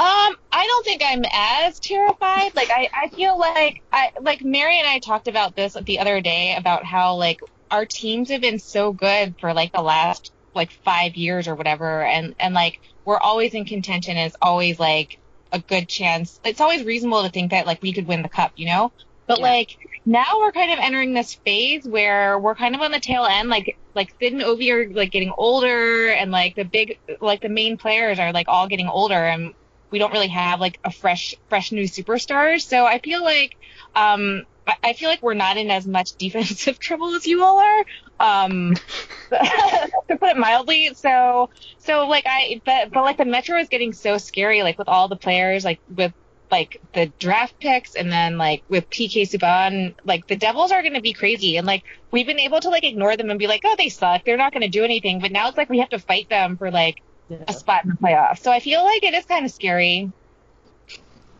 Um, 0.00 0.36
I 0.52 0.64
don't 0.66 0.84
think 0.84 1.02
I'm 1.04 1.24
as 1.32 1.80
terrified. 1.80 2.52
Like 2.54 2.70
I, 2.70 2.88
I 2.94 3.08
feel 3.08 3.36
like 3.36 3.82
I 3.90 4.12
like 4.20 4.40
Mary 4.42 4.78
and 4.78 4.86
I 4.86 5.00
talked 5.00 5.26
about 5.26 5.56
this 5.56 5.76
the 5.84 5.98
other 5.98 6.20
day 6.20 6.54
about 6.56 6.84
how 6.84 7.16
like 7.16 7.40
our 7.70 7.84
teams 7.84 8.30
have 8.30 8.40
been 8.40 8.60
so 8.60 8.92
good 8.92 9.34
for 9.40 9.52
like 9.54 9.72
the 9.72 9.82
last 9.82 10.32
like 10.54 10.70
five 10.84 11.16
years 11.16 11.48
or 11.48 11.56
whatever 11.56 12.02
and 12.04 12.34
and 12.38 12.54
like 12.54 12.78
we're 13.04 13.18
always 13.18 13.54
in 13.54 13.64
contention 13.64 14.16
and 14.16 14.26
it's 14.28 14.36
always 14.40 14.78
like 14.78 15.18
a 15.52 15.60
good 15.60 15.88
chance 15.88 16.38
it's 16.44 16.60
always 16.60 16.84
reasonable 16.84 17.22
to 17.24 17.30
think 17.30 17.50
that 17.50 17.66
like 17.66 17.82
we 17.82 17.92
could 17.92 18.06
win 18.06 18.22
the 18.22 18.28
cup, 18.28 18.52
you 18.54 18.66
know? 18.66 18.92
But 19.26 19.40
Yeah. 19.40 19.42
like 19.42 19.68
now 20.06 20.38
we're 20.38 20.52
kind 20.52 20.72
of 20.72 20.78
entering 20.78 21.12
this 21.12 21.34
phase 21.44 21.84
where 21.88 22.38
we're 22.38 22.54
kind 22.54 22.74
of 22.76 22.80
on 22.82 22.92
the 22.92 23.00
tail 23.00 23.24
end, 23.24 23.48
like 23.48 23.76
like 23.96 24.10
Sid 24.20 24.32
and 24.32 24.42
Ovi 24.42 24.70
are 24.72 24.92
like 24.94 25.10
getting 25.10 25.32
older 25.36 26.08
and 26.10 26.30
like 26.30 26.54
the 26.54 26.64
big 26.64 26.98
like 27.20 27.40
the 27.40 27.48
main 27.48 27.78
players 27.78 28.18
are 28.20 28.32
like 28.32 28.46
all 28.48 28.68
getting 28.68 28.88
older 28.88 29.14
and 29.26 29.54
we 29.90 29.98
don't 29.98 30.12
really 30.12 30.28
have 30.28 30.60
like 30.60 30.78
a 30.84 30.90
fresh 30.92 31.34
fresh 31.48 31.72
new 31.72 31.84
superstars. 31.84 32.62
So 32.62 32.84
I 32.86 32.98
feel 33.00 33.22
like 33.22 33.52
um 33.94 34.44
I- 34.66 34.76
I 34.84 34.92
feel 34.92 35.08
like 35.08 35.22
we're 35.22 35.34
not 35.34 35.56
in 35.56 35.70
as 35.70 35.86
much 35.86 36.14
defensive 36.18 36.78
trouble 36.78 37.14
as 37.14 37.26
you 37.26 37.42
all 37.44 37.58
are. 37.58 37.84
Um 38.20 38.74
to 39.30 40.16
put 40.18 40.30
it 40.30 40.36
mildly. 40.36 40.92
So 40.94 41.50
so 41.78 42.06
like 42.08 42.24
I 42.26 42.60
but 42.64 42.90
but 42.92 43.02
like 43.02 43.16
the 43.18 43.24
Metro 43.24 43.58
is 43.58 43.68
getting 43.68 43.92
so 43.92 44.18
scary 44.18 44.62
like 44.62 44.78
with 44.78 44.88
all 44.88 45.08
the 45.08 45.16
players 45.16 45.64
like 45.64 45.80
with 45.88 46.12
like 46.50 46.80
the 46.94 47.12
draft 47.18 47.54
picks 47.60 47.94
and 47.94 48.10
then 48.10 48.38
like 48.38 48.64
with 48.68 48.88
PK 48.88 49.22
Subban, 49.22 49.94
like 50.04 50.26
the 50.26 50.36
Devils 50.36 50.72
are 50.72 50.80
going 50.82 50.94
to 50.94 51.02
be 51.02 51.12
crazy. 51.12 51.58
And 51.58 51.66
like 51.66 51.82
we've 52.10 52.26
been 52.26 52.40
able 52.40 52.60
to 52.60 52.70
like 52.70 52.84
ignore 52.84 53.16
them 53.18 53.28
and 53.28 53.38
be 53.38 53.46
like, 53.46 53.60
oh, 53.64 53.74
they 53.76 53.90
suck. 53.90 54.22
They're 54.24 54.38
not 54.38 54.52
going 54.52 54.62
to 54.62 54.68
do 54.68 54.82
anything. 54.84 55.20
But 55.20 55.30
now 55.32 55.48
it's 55.48 55.58
like 55.58 55.68
we 55.68 55.80
have 55.80 55.90
to 55.90 55.98
fight 55.98 56.28
them 56.30 56.56
for 56.56 56.70
like 56.70 56.96
a 57.30 57.52
spot 57.52 57.84
in 57.84 57.90
the 57.90 57.96
playoffs. 57.96 58.40
So 58.40 58.50
I 58.50 58.60
feel 58.60 58.82
like 58.84 59.02
it 59.02 59.14
is 59.14 59.24
kind 59.24 59.44
of 59.44 59.50
scary. 59.50 60.10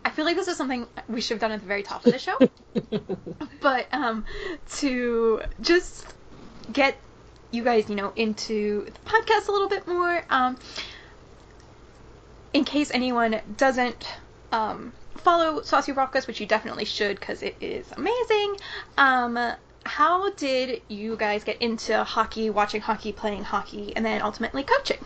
I 0.05 0.11
feel 0.11 0.25
like 0.25 0.37
this 0.37 0.49
is 0.49 0.57
something 0.57 0.87
we 1.09 1.21
should 1.21 1.35
have 1.35 1.41
done 1.41 1.53
at 1.53 1.61
the 1.61 1.67
very 1.67 1.83
top 1.83 2.05
of 2.07 2.13
the 2.13 2.19
show. 2.19 2.39
but 3.61 3.87
um, 3.93 4.25
to 4.77 5.43
just 5.61 6.07
get 6.73 6.97
you 7.51 7.65
guys, 7.65 7.89
you 7.89 7.97
know, 7.97 8.13
into 8.17 8.85
the 8.85 9.11
podcast 9.11 9.49
a 9.49 9.53
little 9.53 9.69
bit 9.69 9.87
more, 9.87 10.25
um, 10.31 10.57
in 12.53 12.65
case 12.65 12.91
anyone 12.93 13.41
doesn't 13.57 14.07
um, 14.53 14.93
follow 15.17 15.63
Saucy 15.63 15.93
Rockets, 15.93 16.27
which 16.27 16.41
you 16.41 16.47
definitely 16.47 16.85
should 16.85 17.19
because 17.19 17.43
it 17.43 17.57
is 17.61 17.91
amazing. 17.93 18.57
Um, 18.97 19.39
how 19.85 20.31
did 20.33 20.83
you 20.89 21.17
guys 21.17 21.45
get 21.45 21.61
into 21.63 22.05
hockey, 22.05 22.51
watching 22.51 22.81
hockey, 22.81 23.13
playing 23.13 23.45
hockey, 23.45 23.95
and 23.97 24.05
then 24.05 24.23
ultimately 24.23 24.63
coaching? 24.63 25.05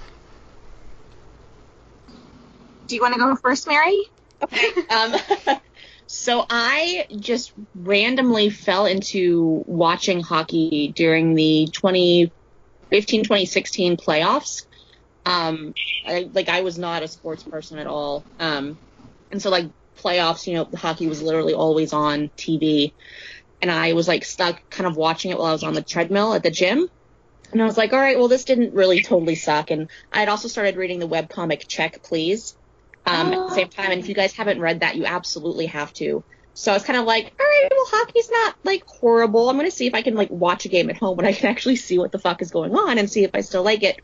Do 2.86 2.94
you 2.94 3.00
want 3.00 3.14
to 3.14 3.20
go 3.20 3.34
first, 3.36 3.66
Mary? 3.66 4.04
Um, 4.90 5.14
so 6.12 6.44
I 6.50 7.06
just 7.16 7.54
randomly 7.74 8.50
fell 8.50 8.84
into 8.84 9.64
watching 9.66 10.20
hockey 10.20 10.92
during 10.94 11.34
the 11.34 11.68
2015-2016 11.72 12.30
playoffs. 13.98 14.66
Um, 15.24 15.72
I, 16.06 16.28
like 16.32 16.50
I 16.50 16.60
was 16.60 16.76
not 16.76 17.02
a 17.02 17.08
sports 17.08 17.44
person 17.44 17.78
at 17.78 17.86
all. 17.86 18.24
Um, 18.38 18.76
and 19.30 19.40
so 19.40 19.48
like 19.48 19.70
playoffs, 19.98 20.46
you 20.46 20.54
know, 20.54 20.68
hockey 20.76 21.06
was 21.06 21.22
literally 21.22 21.54
always 21.54 21.94
on 21.94 22.28
TV. 22.36 22.92
And 23.62 23.70
I 23.70 23.94
was 23.94 24.06
like 24.06 24.26
stuck 24.26 24.68
kind 24.68 24.86
of 24.86 24.96
watching 24.96 25.30
it 25.30 25.38
while 25.38 25.46
I 25.46 25.52
was 25.52 25.62
on 25.62 25.72
the 25.72 25.82
treadmill 25.82 26.34
at 26.34 26.42
the 26.42 26.50
gym. 26.50 26.90
And 27.52 27.62
I 27.62 27.64
was 27.64 27.78
like, 27.78 27.94
all 27.94 27.98
right, 27.98 28.18
well, 28.18 28.28
this 28.28 28.44
didn't 28.44 28.74
really 28.74 29.02
totally 29.02 29.36
suck. 29.36 29.70
And 29.70 29.88
I 30.12 30.20
had 30.20 30.28
also 30.28 30.48
started 30.48 30.76
reading 30.76 30.98
the 30.98 31.08
webcomic 31.08 31.68
Check 31.68 32.02
Please 32.02 32.54
um, 33.06 33.32
at 33.32 33.48
the 33.48 33.54
same 33.54 33.68
time. 33.68 33.90
And 33.90 34.00
if 34.00 34.08
you 34.08 34.14
guys 34.14 34.32
haven't 34.32 34.60
read 34.60 34.80
that, 34.80 34.96
you 34.96 35.04
absolutely 35.04 35.66
have 35.66 35.92
to. 35.94 36.22
So 36.54 36.70
I 36.70 36.74
was 36.74 36.84
kind 36.84 36.98
of 36.98 37.06
like, 37.06 37.32
all 37.40 37.46
right, 37.46 37.68
well, 37.70 37.86
hockey's 37.86 38.30
not 38.30 38.56
like 38.62 38.84
horrible. 38.86 39.48
I'm 39.48 39.56
going 39.56 39.70
to 39.70 39.74
see 39.74 39.86
if 39.86 39.94
I 39.94 40.02
can 40.02 40.14
like 40.14 40.30
watch 40.30 40.66
a 40.66 40.68
game 40.68 40.90
at 40.90 40.96
home 40.96 41.16
when 41.16 41.26
I 41.26 41.32
can 41.32 41.48
actually 41.48 41.76
see 41.76 41.98
what 41.98 42.12
the 42.12 42.18
fuck 42.18 42.42
is 42.42 42.50
going 42.50 42.74
on 42.74 42.98
and 42.98 43.10
see 43.10 43.24
if 43.24 43.30
I 43.34 43.40
still 43.40 43.62
like 43.62 43.82
it. 43.82 44.00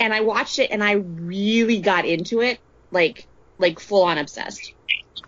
And 0.00 0.12
I 0.12 0.20
watched 0.20 0.58
it 0.58 0.70
and 0.70 0.82
I 0.82 0.92
really 0.92 1.80
got 1.80 2.04
into 2.04 2.40
it, 2.40 2.58
like, 2.90 3.26
like 3.58 3.80
full 3.80 4.04
on 4.04 4.18
obsessed. 4.18 4.74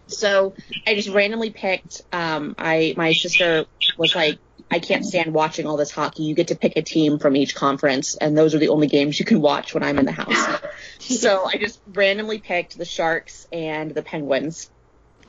So 0.06 0.54
I 0.86 0.94
just 0.94 1.08
randomly 1.08 1.50
picked, 1.50 2.02
um, 2.12 2.56
I, 2.58 2.94
my 2.96 3.12
sister 3.12 3.66
was 3.96 4.14
like, 4.14 4.38
I 4.70 4.78
can't 4.78 5.04
stand 5.04 5.34
watching 5.34 5.66
all 5.66 5.76
this 5.76 5.90
hockey. 5.90 6.22
You 6.22 6.34
get 6.34 6.48
to 6.48 6.54
pick 6.54 6.76
a 6.76 6.82
team 6.82 7.18
from 7.18 7.36
each 7.36 7.54
conference, 7.54 8.14
and 8.16 8.38
those 8.38 8.54
are 8.54 8.58
the 8.58 8.68
only 8.68 8.86
games 8.86 9.18
you 9.18 9.24
can 9.24 9.40
watch 9.40 9.74
when 9.74 9.82
I'm 9.82 9.98
in 9.98 10.04
the 10.04 10.12
house. 10.12 10.60
so 11.00 11.44
I 11.44 11.56
just 11.56 11.80
randomly 11.92 12.38
picked 12.38 12.78
the 12.78 12.84
Sharks 12.84 13.48
and 13.52 13.90
the 13.92 14.02
Penguins. 14.02 14.70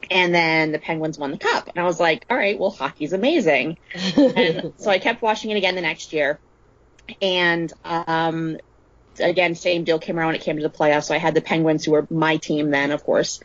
And 0.09 0.33
then 0.33 0.71
the 0.71 0.79
Penguins 0.79 1.17
won 1.17 1.31
the 1.31 1.37
cup. 1.37 1.67
And 1.67 1.77
I 1.77 1.85
was 1.85 1.99
like, 1.99 2.25
all 2.29 2.37
right, 2.37 2.59
well, 2.59 2.71
hockey's 2.71 3.13
amazing. 3.13 3.77
And 4.15 4.73
so 4.77 4.89
I 4.89 4.99
kept 4.99 5.21
watching 5.21 5.51
it 5.51 5.57
again 5.57 5.75
the 5.75 5.81
next 5.81 6.11
year. 6.11 6.39
And 7.21 7.71
um, 7.85 8.57
again, 9.19 9.55
same 9.55 9.83
deal 9.83 9.99
came 9.99 10.17
around 10.17 10.27
when 10.27 10.35
it 10.35 10.41
came 10.41 10.57
to 10.57 10.63
the 10.63 10.69
playoffs. 10.69 11.05
So 11.05 11.15
I 11.15 11.17
had 11.17 11.35
the 11.35 11.41
Penguins, 11.41 11.85
who 11.85 11.91
were 11.91 12.07
my 12.09 12.37
team 12.37 12.71
then, 12.71 12.91
of 12.91 13.03
course. 13.03 13.41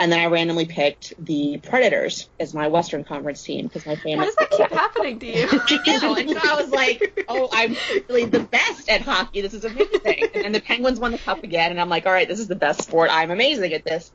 And 0.00 0.10
then 0.10 0.18
I 0.18 0.26
randomly 0.26 0.64
picked 0.64 1.12
the 1.22 1.58
Predators 1.58 2.30
as 2.40 2.54
my 2.54 2.68
Western 2.68 3.04
Conference 3.04 3.42
team 3.42 3.66
because 3.66 3.84
my 3.84 3.96
family. 3.96 4.16
Why 4.16 4.24
does 4.24 4.36
that 4.36 4.50
keep 4.50 4.70
happening 4.70 5.18
to 5.18 5.26
you? 5.26 5.46
I 5.52 5.98
know. 5.98 6.14
And 6.14 6.30
so 6.30 6.38
I 6.42 6.54
was 6.58 6.70
like, 6.70 7.26
oh, 7.28 7.50
I'm 7.52 7.76
really 8.08 8.24
the 8.24 8.40
best 8.40 8.88
at 8.88 9.02
hockey. 9.02 9.42
This 9.42 9.52
is 9.52 9.66
amazing. 9.66 10.24
And 10.34 10.44
then 10.44 10.52
the 10.52 10.62
Penguins 10.62 10.98
won 10.98 11.12
the 11.12 11.18
cup 11.18 11.44
again, 11.44 11.70
and 11.70 11.78
I'm 11.78 11.90
like, 11.90 12.06
all 12.06 12.12
right, 12.12 12.26
this 12.26 12.40
is 12.40 12.48
the 12.48 12.56
best 12.56 12.82
sport. 12.82 13.10
I'm 13.12 13.30
amazing 13.30 13.74
at 13.74 13.84
this. 13.84 14.10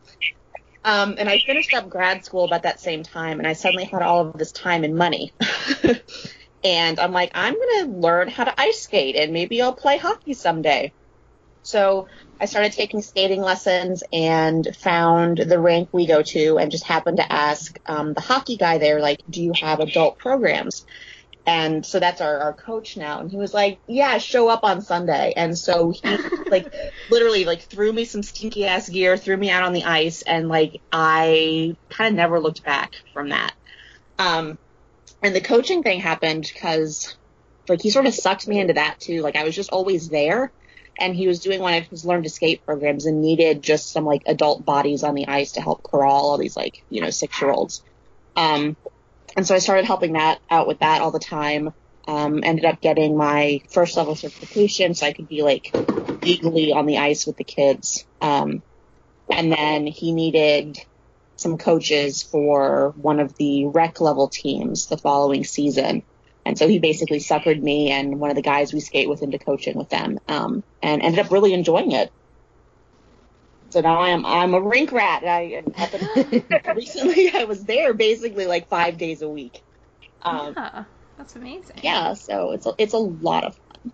Um, 0.83 1.17
and 1.19 1.29
I 1.29 1.37
finished 1.37 1.71
up 1.75 1.87
grad 1.87 2.25
school 2.25 2.45
about 2.45 2.63
that 2.63 2.79
same 2.79 3.03
time, 3.03 3.37
and 3.37 3.47
I 3.47 3.53
suddenly 3.53 3.85
had 3.85 4.01
all 4.01 4.27
of 4.27 4.39
this 4.39 4.51
time 4.51 4.83
and 4.83 4.95
money. 4.95 5.33
and 6.63 6.99
I'm 6.99 7.11
like, 7.11 7.29
I'm 7.35 7.53
going 7.53 7.85
to 7.85 7.91
learn 7.99 8.27
how 8.29 8.45
to 8.45 8.59
ice 8.59 8.81
skate, 8.81 9.15
and 9.15 9.33
maybe 9.33 9.61
I'll 9.61 9.75
play 9.75 9.99
hockey 9.99 10.33
someday. 10.33 10.93
So 11.61 12.07
I 12.39 12.45
started 12.45 12.73
taking 12.73 13.01
skating 13.01 13.41
lessons 13.41 14.03
and 14.11 14.67
found 14.75 15.37
the 15.37 15.59
rink 15.59 15.89
we 15.91 16.05
go 16.05 16.21
to 16.21 16.57
and 16.57 16.69
just 16.69 16.83
happened 16.83 17.17
to 17.17 17.31
ask 17.31 17.79
um, 17.85 18.13
the 18.13 18.21
hockey 18.21 18.57
guy 18.57 18.77
there, 18.77 18.99
like, 18.99 19.21
do 19.29 19.41
you 19.41 19.53
have 19.53 19.79
adult 19.79 20.17
programs? 20.17 20.85
And 21.47 21.85
so 21.85 21.99
that's 21.99 22.21
our, 22.21 22.39
our 22.39 22.53
coach 22.53 22.97
now. 22.97 23.19
And 23.19 23.29
he 23.29 23.37
was 23.37 23.53
like, 23.53 23.79
yeah, 23.87 24.17
show 24.17 24.49
up 24.49 24.63
on 24.63 24.81
Sunday. 24.81 25.33
And 25.35 25.57
so 25.57 25.91
he 25.91 26.17
like 26.49 26.73
literally 27.09 27.45
like 27.45 27.61
threw 27.61 27.93
me 27.93 28.03
some 28.05 28.23
stinky 28.23 28.65
ass 28.65 28.89
gear, 28.89 29.15
threw 29.15 29.37
me 29.37 29.49
out 29.51 29.63
on 29.63 29.73
the 29.73 29.83
ice. 29.83 30.21
And 30.23 30.49
like, 30.49 30.81
I 30.91 31.75
kind 31.89 32.09
of 32.09 32.15
never 32.15 32.39
looked 32.39 32.63
back 32.63 32.95
from 33.13 33.29
that. 33.29 33.53
Um, 34.17 34.57
and 35.21 35.35
the 35.35 35.41
coaching 35.41 35.83
thing 35.83 35.99
happened 35.99 36.49
because 36.51 37.15
like 37.69 37.81
he 37.81 37.91
sort 37.91 38.07
of 38.07 38.13
sucked 38.13 38.47
me 38.47 38.59
into 38.59 38.73
that 38.73 38.99
too. 38.99 39.21
Like 39.21 39.35
I 39.35 39.43
was 39.43 39.55
just 39.55 39.69
always 39.71 40.09
there 40.09 40.51
and 40.97 41.15
he 41.15 41.27
was 41.27 41.39
doing 41.39 41.59
one 41.59 41.73
of 41.73 41.87
his 41.87 42.05
learn 42.05 42.23
to 42.23 42.29
skate 42.29 42.65
programs 42.65 43.05
and 43.05 43.21
needed 43.21 43.61
just 43.61 43.91
some 43.91 44.05
like 44.05 44.23
adult 44.25 44.65
bodies 44.65 45.03
on 45.03 45.15
the 45.15 45.27
ice 45.27 45.53
to 45.53 45.61
help 45.61 45.83
corral 45.83 46.29
all 46.29 46.37
these 46.37 46.55
like, 46.55 46.83
you 46.89 47.01
know, 47.01 47.09
six 47.09 47.41
year 47.41 47.51
olds. 47.51 47.83
Um, 48.35 48.77
and 49.35 49.45
so 49.45 49.55
I 49.55 49.59
started 49.59 49.85
helping 49.85 50.13
that 50.13 50.39
out 50.49 50.67
with 50.67 50.79
that 50.79 51.01
all 51.01 51.11
the 51.11 51.19
time. 51.19 51.73
Um, 52.07 52.43
ended 52.43 52.65
up 52.65 52.81
getting 52.81 53.17
my 53.17 53.61
first 53.71 53.97
level 53.97 54.15
certification 54.15 54.93
so 54.93 55.07
I 55.07 55.13
could 55.13 55.27
be 55.27 55.41
like 55.41 55.75
legally 56.23 56.71
on 56.71 56.85
the 56.85 56.99
ice 56.99 57.25
with 57.25 57.35
the 57.37 57.43
kids. 57.43 58.05
Um, 58.21 58.61
and 59.29 59.51
then 59.51 59.87
he 59.87 60.11
needed 60.11 60.77
some 61.35 61.57
coaches 61.57 62.23
for 62.23 62.93
one 62.95 63.19
of 63.19 63.35
the 63.35 63.65
rec 63.65 63.99
level 63.99 64.29
teams 64.29 64.87
the 64.87 64.97
following 64.97 65.43
season. 65.43 66.03
And 66.45 66.57
so 66.57 66.67
he 66.67 66.79
basically 66.79 67.19
suckered 67.19 67.61
me 67.61 67.91
and 67.91 68.19
one 68.19 68.29
of 68.29 68.35
the 68.35 68.41
guys 68.43 68.71
we 68.71 68.79
skate 68.79 69.09
with 69.09 69.23
into 69.23 69.39
coaching 69.39 69.77
with 69.77 69.89
them, 69.89 70.19
um, 70.27 70.63
and 70.81 71.01
ended 71.01 71.25
up 71.25 71.31
really 71.31 71.53
enjoying 71.53 71.91
it. 71.91 72.11
So 73.71 73.81
now 73.81 73.99
I'm 73.99 74.25
I'm 74.25 74.53
a 74.53 74.61
rink 74.61 74.91
rat. 74.91 75.23
I 75.25 75.63
recently 76.75 77.31
I 77.33 77.45
was 77.45 77.63
there 77.65 77.93
basically 77.93 78.45
like 78.45 78.69
five 78.69 78.97
days 78.97 79.21
a 79.21 79.27
week. 79.29 79.61
Um, 80.21 80.53
yeah, 80.55 80.83
that's 81.17 81.35
amazing. 81.35 81.77
yeah, 81.83 82.13
so 82.13 82.51
it's 82.51 82.65
a, 82.65 82.73
it's 82.77 82.93
a 82.93 82.97
lot 82.97 83.43
of 83.43 83.55
fun. 83.55 83.91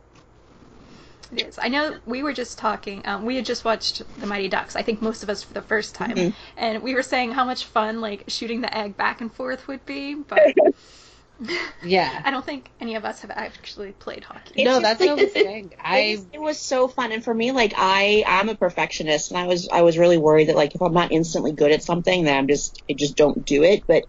It 1.32 1.48
is. 1.48 1.58
I 1.62 1.70
know 1.70 1.98
we 2.06 2.22
were 2.24 2.34
just 2.34 2.58
talking. 2.58 3.02
Um, 3.06 3.26
we 3.26 3.38
had 3.38 3.46
just 3.46 3.64
watched 3.64 4.02
The 4.20 4.28
Mighty 4.28 4.50
Ducks. 4.50 4.76
I 4.76 4.82
think 4.82 5.02
most 5.02 5.24
of 5.24 5.30
us 5.30 5.42
for 5.44 5.54
the 5.54 5.62
first 5.62 5.96
time, 5.96 6.16
Mhm. 6.16 6.34
and 6.58 6.84
we 6.84 6.94
were 6.94 7.04
saying 7.04 7.32
how 7.32 7.46
much 7.46 7.64
fun 7.66 8.02
like 8.02 8.26
shooting 8.28 8.60
the 8.62 8.78
egg 8.78 8.98
back 8.98 9.22
and 9.22 9.34
forth 9.34 9.68
would 9.70 9.86
be. 9.86 10.16
But 10.16 10.54
Yeah. 11.84 12.22
I 12.24 12.30
don't 12.30 12.46
think 12.46 12.70
any 12.80 12.96
of 12.96 13.06
us 13.06 13.22
have 13.22 13.32
actually 13.32 13.92
played 13.94 14.24
hockey. 14.24 14.54
It's 14.58 14.66
no, 14.66 14.80
just 14.80 14.82
that's 14.84 15.00
like 15.00 15.10
what 15.10 15.20
I 15.20 15.24
was 15.24 15.34
saying. 15.34 15.72
It 15.72 15.80
I 15.80 16.16
was, 16.16 16.28
it 16.34 16.42
was 16.42 16.60
so 16.60 16.88
fun, 16.88 17.12
and 17.12 17.24
for 17.24 17.34
me, 17.34 17.52
like 17.52 17.74
I, 17.76 18.24
I'm 18.28 18.50
a 18.50 18.56
perfectionist, 18.56 19.32
and 19.32 19.40
I 19.40 19.48
was, 19.48 19.68
I 19.72 19.82
was 19.82 19.98
really 19.98 20.20
worried 20.20 20.50
that 20.50 20.56
like 20.56 20.76
if 20.76 20.82
I'm 20.82 20.94
not 20.94 21.12
instantly 21.12 21.54
good 21.54 21.72
at 21.72 21.82
something, 21.84 22.24
then 22.24 22.38
I'm 22.38 22.48
just, 22.48 22.84
I 22.90 22.94
just 22.94 23.18
don't 23.18 23.44
do 23.46 23.64
it. 23.64 23.84
But 23.88 24.04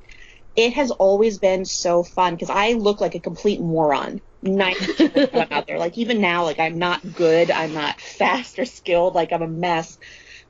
it 0.55 0.75
has 0.75 0.91
always 0.91 1.39
been 1.39 1.65
so 1.65 2.03
fun 2.03 2.35
because 2.35 2.51
I 2.51 2.73
look 2.73 3.01
like 3.01 3.15
a 3.15 3.21
complete 3.21 3.61
moron. 3.61 4.21
Ninety 4.43 5.31
I'm 5.33 5.49
out 5.53 5.67
there. 5.67 5.79
Like 5.79 5.97
even 5.97 6.21
now, 6.21 6.45
like 6.45 6.59
I'm 6.59 6.79
not 6.79 7.15
good, 7.15 7.51
I'm 7.51 7.73
not 7.73 8.01
fast 8.01 8.59
or 8.59 8.65
skilled, 8.65 9.15
like 9.15 9.33
I'm 9.33 9.43
a 9.43 9.49
mess. 9.49 9.97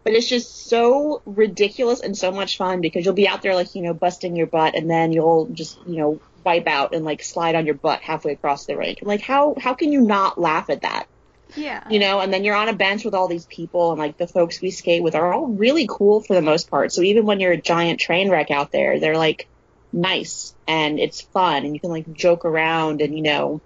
But 0.03 0.14
it's 0.14 0.28
just 0.28 0.68
so 0.68 1.22
ridiculous 1.24 2.01
and 2.01 2.16
so 2.16 2.33
much 2.33 2.57
fun 2.57 2.80
because 2.80 3.05
you'll 3.05 3.14
be 3.14 3.28
out 3.28 3.43
there 3.43 3.55
like 3.55 3.74
you 3.74 3.83
know 3.83 3.95
busting 3.95 4.35
your 4.35 4.47
butt, 4.47 4.74
and 4.74 4.91
then 4.91 5.12
you'll 5.12 5.51
just 5.53 5.78
you 5.87 5.99
know 5.99 6.20
wipe 6.45 6.66
out 6.66 6.95
and 6.95 7.05
like 7.05 7.22
slide 7.22 7.55
on 7.55 7.66
your 7.66 7.74
butt 7.74 8.01
halfway 8.01 8.32
across 8.32 8.66
the 8.66 8.76
rink. 8.76 8.99
Like 9.03 9.20
how 9.20 9.55
how 9.59 9.74
can 9.74 9.93
you 9.93 10.01
not 10.01 10.40
laugh 10.40 10.70
at 10.70 10.82
that? 10.82 11.07
Yeah. 11.55 11.86
you 11.90 11.99
know, 11.99 12.20
and 12.20 12.32
then 12.32 12.45
you're 12.45 12.55
on 12.55 12.70
a 12.70 12.72
bench 12.72 13.05
with 13.05 13.14
all 13.14 13.28
these 13.28 13.45
people, 13.47 13.90
and 13.90 13.99
like 13.99 14.16
the 14.16 14.26
folks 14.26 14.61
we 14.61 14.70
skate 14.70 15.03
with 15.03 15.14
are 15.14 15.32
all 15.32 15.47
really 15.47 15.86
cool 15.88 16.22
for 16.22 16.34
the 16.34 16.43
most 16.43 16.70
part. 16.70 16.93
So 16.93 17.03
even 17.03 17.26
when 17.26 17.40
you're 17.40 17.53
a 17.53 17.61
giant 17.61 18.01
train 18.01 18.30
wreck 18.30 18.51
out 18.51 18.72
there, 18.72 18.99
they're 18.99 19.18
like 19.18 19.49
nice 19.93 20.55
and 20.66 20.99
it's 20.99 21.20
fun, 21.20 21.64
and 21.64 21.74
you 21.74 21.80
can 21.80 21.90
like 21.90 22.11
joke 22.12 22.45
around, 22.45 23.03
and 23.03 23.14
you 23.14 23.22
know, 23.22 23.61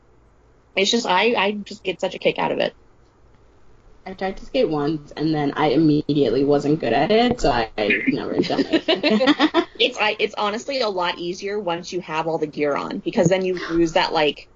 it's 0.74 0.90
just 0.90 1.06
I 1.06 1.34
I 1.34 1.52
just 1.52 1.84
get 1.84 2.00
such 2.00 2.14
a 2.14 2.18
kick 2.18 2.38
out 2.38 2.52
of 2.52 2.58
it. 2.58 2.74
I 4.07 4.12
tried 4.12 4.36
to 4.36 4.46
skate 4.46 4.68
once 4.68 5.11
and 5.16 5.34
then 5.34 5.52
I 5.57 5.70
immediately 5.70 6.44
wasn't 6.44 6.78
good 6.78 6.92
at 6.92 7.11
it, 7.11 7.40
so 7.40 7.50
I, 7.50 7.68
I 7.76 8.04
never 8.07 8.38
done 8.40 8.64
it. 8.64 9.66
It's 9.78 9.98
I 9.98 10.16
it's 10.18 10.34
honestly 10.38 10.80
a 10.80 10.88
lot 10.88 11.18
easier 11.18 11.61
once 11.61 11.92
you 11.92 12.00
have 12.00 12.26
all 12.26 12.38
the 12.38 12.46
gear 12.46 12.74
on 12.74 12.98
because 13.00 13.28
then 13.28 13.44
you 13.44 13.59
lose 13.70 13.92
that 13.92 14.12
like. 14.12 14.48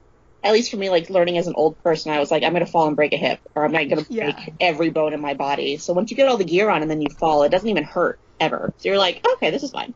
At 0.42 0.54
least 0.54 0.70
for 0.70 0.78
me, 0.78 0.88
like 0.88 1.10
learning 1.10 1.36
as 1.36 1.46
an 1.46 1.52
old 1.54 1.76
person, 1.82 2.12
I 2.12 2.18
was 2.18 2.30
like, 2.30 2.42
I'm 2.42 2.54
gonna 2.54 2.64
fall 2.64 2.86
and 2.86 2.96
break 2.96 3.12
a 3.12 3.18
hip, 3.18 3.40
or 3.54 3.66
I'm 3.66 3.72
not 3.72 3.86
gonna 3.90 4.06
break 4.10 4.54
every 4.58 4.88
bone 4.88 5.12
in 5.12 5.20
my 5.20 5.34
body. 5.34 5.76
So 5.76 5.92
once 5.92 6.10
you 6.10 6.16
get 6.16 6.28
all 6.28 6.38
the 6.38 6.44
gear 6.44 6.70
on 6.70 6.80
and 6.80 6.90
then 6.90 7.02
you 7.02 7.08
fall, 7.18 7.42
it 7.42 7.50
doesn't 7.50 7.68
even 7.68 7.84
hurt 7.84 8.18
ever. 8.40 8.72
So 8.78 8.88
you're 8.88 8.96
like, 8.96 9.22
okay, 9.34 9.50
this 9.50 9.62
is 9.62 9.70
fine. 9.72 9.92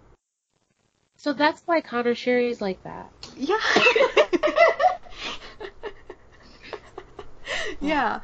so 1.17 1.33
that's 1.33 1.63
why 1.65 1.81
Connor 1.81 2.15
Sheary 2.15 2.51
is 2.51 2.61
like 2.61 2.83
that. 2.85 3.11
Yeah. 3.39 3.57
yeah. 7.81 8.21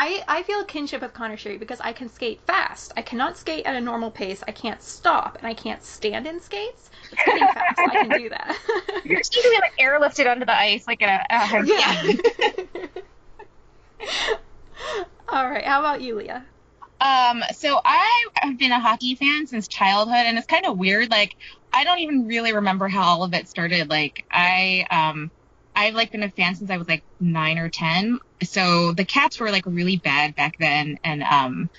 I, 0.00 0.22
I 0.28 0.44
feel 0.44 0.60
a 0.60 0.64
kinship 0.64 1.02
with 1.02 1.12
Connor 1.12 1.36
Sheary 1.36 1.58
because 1.58 1.80
I 1.80 1.92
can 1.92 2.08
skate 2.08 2.40
fast. 2.46 2.92
I 2.96 3.02
cannot 3.02 3.36
skate 3.36 3.66
at 3.66 3.74
a 3.74 3.80
normal 3.80 4.12
pace. 4.12 4.44
I 4.46 4.52
can't 4.52 4.80
stop, 4.80 5.36
and 5.36 5.46
I 5.46 5.54
can't 5.54 5.82
stand 5.82 6.24
in 6.24 6.40
skates. 6.40 6.88
But 7.10 7.18
skating 7.22 7.48
fast, 7.48 7.78
I 7.80 7.88
can 7.88 8.08
do 8.10 8.28
that. 8.28 8.56
You're 9.04 9.18
just 9.18 9.32
be 9.32 9.58
like 9.60 9.72
airlifted 9.80 10.30
onto 10.30 10.46
the 10.46 10.56
ice 10.56 10.86
like 10.86 11.02
a, 11.02 11.20
a 11.28 11.66
yeah. 11.66 12.12
All 15.30 15.50
right. 15.50 15.64
How 15.64 15.80
about 15.80 16.00
you, 16.00 16.14
Leah? 16.14 16.46
Um, 17.00 17.42
so 17.52 17.80
I 17.84 18.28
have 18.36 18.56
been 18.56 18.70
a 18.70 18.78
hockey 18.78 19.16
fan 19.16 19.48
since 19.48 19.66
childhood, 19.66 20.26
and 20.26 20.38
it's 20.38 20.46
kind 20.46 20.64
of 20.64 20.78
weird. 20.78 21.10
Like, 21.10 21.34
I 21.72 21.82
don't 21.82 21.98
even 21.98 22.28
really 22.28 22.52
remember 22.52 22.86
how 22.86 23.02
all 23.02 23.24
of 23.24 23.34
it 23.34 23.48
started. 23.48 23.90
Like, 23.90 24.24
I 24.30 24.86
um, 24.92 25.32
I've 25.78 25.94
like 25.94 26.10
been 26.10 26.24
a 26.24 26.30
fan 26.30 26.56
since 26.56 26.70
I 26.70 26.76
was 26.76 26.88
like 26.88 27.04
nine 27.20 27.56
or 27.56 27.68
ten. 27.68 28.18
So 28.42 28.92
the 28.92 29.04
Caps 29.04 29.38
were 29.38 29.52
like 29.52 29.64
really 29.64 29.96
bad 29.96 30.34
back 30.34 30.58
then, 30.58 30.98
and 31.04 31.22
um, 31.22 31.70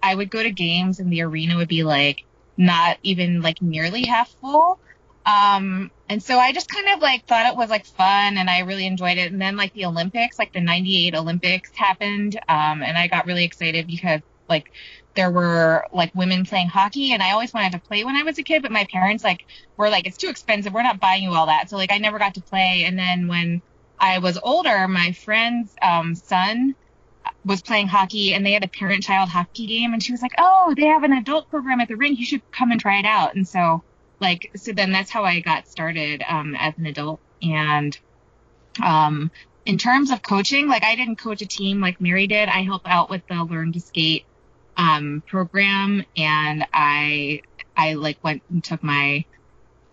I 0.00 0.14
would 0.14 0.30
go 0.30 0.40
to 0.40 0.50
games, 0.52 1.00
and 1.00 1.12
the 1.12 1.22
arena 1.22 1.56
would 1.56 1.68
be 1.68 1.82
like 1.82 2.24
not 2.56 2.98
even 3.02 3.42
like 3.42 3.60
nearly 3.60 4.06
half 4.06 4.30
full. 4.40 4.78
Um, 5.26 5.90
and 6.08 6.22
so 6.22 6.38
I 6.38 6.52
just 6.52 6.68
kind 6.68 6.88
of 6.94 7.00
like 7.00 7.26
thought 7.26 7.52
it 7.52 7.56
was 7.56 7.68
like 7.68 7.84
fun 7.84 8.38
and 8.38 8.48
I 8.48 8.60
really 8.60 8.86
enjoyed 8.86 9.18
it. 9.18 9.30
And 9.30 9.40
then 9.40 9.56
like 9.56 9.74
the 9.74 9.84
Olympics, 9.84 10.38
like 10.38 10.52
the 10.54 10.60
98 10.60 11.14
Olympics 11.14 11.70
happened. 11.74 12.36
Um, 12.48 12.82
and 12.82 12.96
I 12.96 13.08
got 13.08 13.26
really 13.26 13.44
excited 13.44 13.86
because 13.86 14.22
like 14.48 14.72
there 15.18 15.32
were 15.32 15.84
like 15.92 16.14
women 16.14 16.44
playing 16.44 16.68
hockey 16.68 17.12
and 17.12 17.20
I 17.20 17.32
always 17.32 17.52
wanted 17.52 17.72
to 17.72 17.80
play 17.80 18.04
when 18.04 18.14
I 18.14 18.22
was 18.22 18.38
a 18.38 18.44
kid, 18.44 18.62
but 18.62 18.70
my 18.70 18.84
parents 18.84 19.24
like 19.24 19.44
were 19.76 19.90
like, 19.90 20.06
it's 20.06 20.16
too 20.16 20.28
expensive. 20.28 20.72
We're 20.72 20.84
not 20.84 21.00
buying 21.00 21.24
you 21.24 21.32
all 21.34 21.46
that. 21.46 21.68
So 21.68 21.76
like 21.76 21.90
I 21.90 21.98
never 21.98 22.20
got 22.20 22.34
to 22.34 22.40
play. 22.40 22.84
And 22.86 22.96
then 22.96 23.26
when 23.26 23.60
I 23.98 24.20
was 24.20 24.38
older, 24.40 24.86
my 24.86 25.10
friend's 25.10 25.74
um, 25.82 26.14
son 26.14 26.76
was 27.44 27.62
playing 27.62 27.88
hockey 27.88 28.32
and 28.32 28.46
they 28.46 28.52
had 28.52 28.62
a 28.62 28.68
parent 28.68 29.02
child 29.02 29.28
hockey 29.28 29.66
game 29.66 29.92
and 29.92 30.00
she 30.00 30.12
was 30.12 30.22
like, 30.22 30.34
Oh, 30.38 30.72
they 30.76 30.86
have 30.86 31.02
an 31.02 31.12
adult 31.12 31.50
program 31.50 31.80
at 31.80 31.88
the 31.88 31.96
rink. 31.96 32.20
You 32.20 32.24
should 32.24 32.48
come 32.52 32.70
and 32.70 32.80
try 32.80 33.00
it 33.00 33.04
out. 33.04 33.34
And 33.34 33.46
so 33.46 33.82
like 34.20 34.52
so 34.54 34.72
then 34.72 34.92
that's 34.92 35.10
how 35.10 35.24
I 35.24 35.40
got 35.40 35.66
started 35.66 36.22
um, 36.28 36.54
as 36.56 36.74
an 36.78 36.86
adult. 36.86 37.18
And 37.42 37.98
um, 38.80 39.32
in 39.66 39.78
terms 39.78 40.12
of 40.12 40.22
coaching, 40.22 40.68
like 40.68 40.84
I 40.84 40.94
didn't 40.94 41.16
coach 41.16 41.42
a 41.42 41.46
team 41.46 41.80
like 41.80 42.00
Mary 42.00 42.28
did. 42.28 42.48
I 42.48 42.62
helped 42.62 42.86
out 42.86 43.10
with 43.10 43.26
the 43.26 43.42
Learn 43.42 43.72
to 43.72 43.80
Skate 43.80 44.24
um, 44.78 45.22
program, 45.26 46.04
and 46.16 46.64
I 46.72 47.42
I 47.76 47.94
like 47.94 48.22
went 48.22 48.42
and 48.48 48.62
took 48.64 48.82
my 48.82 49.24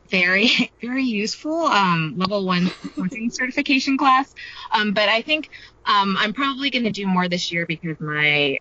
very 0.09 0.49
very 0.81 1.03
useful 1.03 1.65
um, 1.65 2.13
level 2.15 2.45
one 2.45 2.71
coaching 2.95 3.29
certification 3.31 3.97
class. 3.97 4.33
Um, 4.71 4.93
but 4.93 5.09
I 5.09 5.21
think 5.21 5.49
um, 5.85 6.15
I'm 6.17 6.33
probably 6.33 6.69
going 6.69 6.85
to 6.85 6.91
do 6.91 7.07
more 7.07 7.27
this 7.27 7.51
year 7.51 7.65
because 7.65 7.99
my 7.99 8.59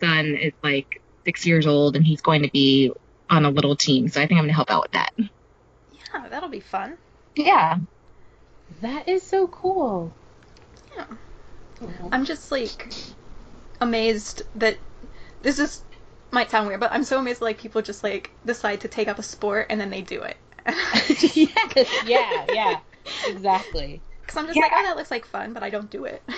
son 0.00 0.36
is 0.36 0.52
like 0.62 1.02
six 1.24 1.46
years 1.46 1.66
old 1.66 1.96
and 1.96 2.04
he's 2.04 2.20
going 2.20 2.42
to 2.42 2.50
be 2.50 2.92
on 3.28 3.44
a 3.44 3.50
little 3.50 3.76
team. 3.76 4.08
So 4.08 4.20
I 4.20 4.26
think 4.26 4.38
I'm 4.38 4.44
going 4.44 4.50
to 4.50 4.54
help 4.54 4.70
out 4.70 4.82
with 4.82 4.92
that. 4.92 5.12
Yeah, 5.16 6.28
that'll 6.28 6.48
be 6.48 6.60
fun. 6.60 6.96
Yeah. 7.34 7.78
That 8.80 9.08
is 9.08 9.22
so 9.22 9.46
cool. 9.48 10.12
Yeah. 10.96 11.06
I'm 12.12 12.24
just 12.24 12.52
like 12.52 12.92
amazed 13.80 14.42
that 14.56 14.78
this 15.44 15.60
is 15.60 15.84
might 16.32 16.50
sound 16.50 16.66
weird, 16.68 16.80
but 16.80 16.92
I'm 16.92 17.04
so 17.04 17.20
amazed 17.20 17.40
like 17.40 17.58
people 17.58 17.82
just 17.82 18.02
like 18.04 18.36
decide 18.44 18.80
to 18.82 18.88
take 18.88 19.08
up 19.08 19.18
a 19.20 19.22
sport 19.22 19.68
and 19.70 19.80
then 19.80 19.90
they 19.90 20.02
do 20.02 20.22
it. 20.22 20.38
yes, 21.36 21.88
yeah, 22.02 22.46
yeah, 22.48 22.80
exactly. 23.22 24.04
Because 24.26 24.38
I'm 24.38 24.46
just 24.48 24.60
like, 24.60 24.72
oh, 24.74 24.82
that 24.82 24.96
looks 24.96 25.10
like 25.10 25.26
fun, 25.26 25.52
but 25.54 25.62
I 25.62 25.70
don't 25.70 25.90
do 25.90 26.04
it. 26.06 26.24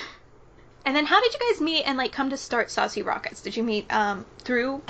And 0.86 0.94
then 0.96 1.06
how 1.06 1.20
did 1.20 1.34
you 1.34 1.40
guys 1.52 1.60
meet 1.60 1.82
and 1.82 1.98
like 1.98 2.12
come 2.12 2.30
to 2.30 2.36
start 2.36 2.70
Saucy 2.70 3.02
Rockets? 3.02 3.42
Did 3.42 3.56
you 3.56 3.64
meet 3.64 3.92
um 3.92 4.26
through 4.44 4.84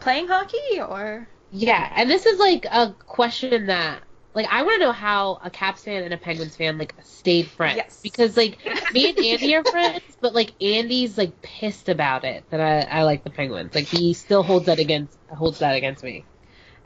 playing 0.00 0.28
hockey 0.28 0.80
or? 0.80 1.28
Yeah, 1.50 1.92
and 1.96 2.10
this 2.10 2.26
is 2.26 2.38
like 2.38 2.66
a 2.66 2.94
question 3.06 3.66
that 3.66 4.05
like 4.36 4.48
I 4.50 4.62
want 4.64 4.80
to 4.80 4.86
know 4.86 4.92
how 4.92 5.40
a 5.42 5.50
Caps 5.50 5.84
fan 5.84 6.04
and 6.04 6.14
a 6.14 6.18
Penguins 6.18 6.56
fan 6.56 6.78
like 6.78 6.94
stayed 7.04 7.50
friends 7.50 7.82
Yes. 7.82 8.04
because 8.04 8.36
like 8.38 8.60
me 8.90 9.10
and 9.10 9.18
Andy 9.18 9.54
are 9.56 9.64
friends, 9.64 10.02
but 10.22 10.34
like 10.34 10.54
Andy's 10.62 11.18
like 11.18 11.42
pissed 11.42 11.88
about 11.90 12.24
it 12.24 12.46
that 12.50 12.60
I, 12.62 13.00
I 13.00 13.04
like 13.04 13.24
the 13.24 13.30
Penguins. 13.30 13.74
Like 13.74 13.86
he 13.86 14.14
still 14.14 14.44
holds 14.44 14.66
that 14.66 14.80
against 14.80 15.18
holds 15.30 15.60
that 15.60 15.76
against 15.76 16.04
me. 16.04 16.28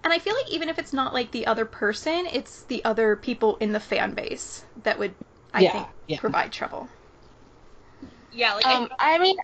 And 0.04 0.12
I 0.12 0.18
feel 0.18 0.34
like 0.34 0.50
even 0.50 0.68
if 0.68 0.78
it's 0.78 0.92
not 0.92 1.14
like 1.14 1.30
the 1.30 1.46
other 1.46 1.64
person, 1.64 2.26
it's 2.26 2.64
the 2.64 2.84
other 2.84 3.16
people 3.16 3.56
in 3.58 3.72
the 3.72 3.80
fan 3.80 4.12
base 4.14 4.64
that 4.76 4.98
would, 4.98 5.14
I 5.54 5.64
Yeah, 5.64 5.66
think, 5.66 5.88
yeah. 6.06 6.18
provide 6.18 6.52
trouble. 6.52 6.90
Yeah, 8.30 8.54
like 8.54 8.66
Um, 8.66 8.88
I 8.98 9.18
mean, 9.18 9.36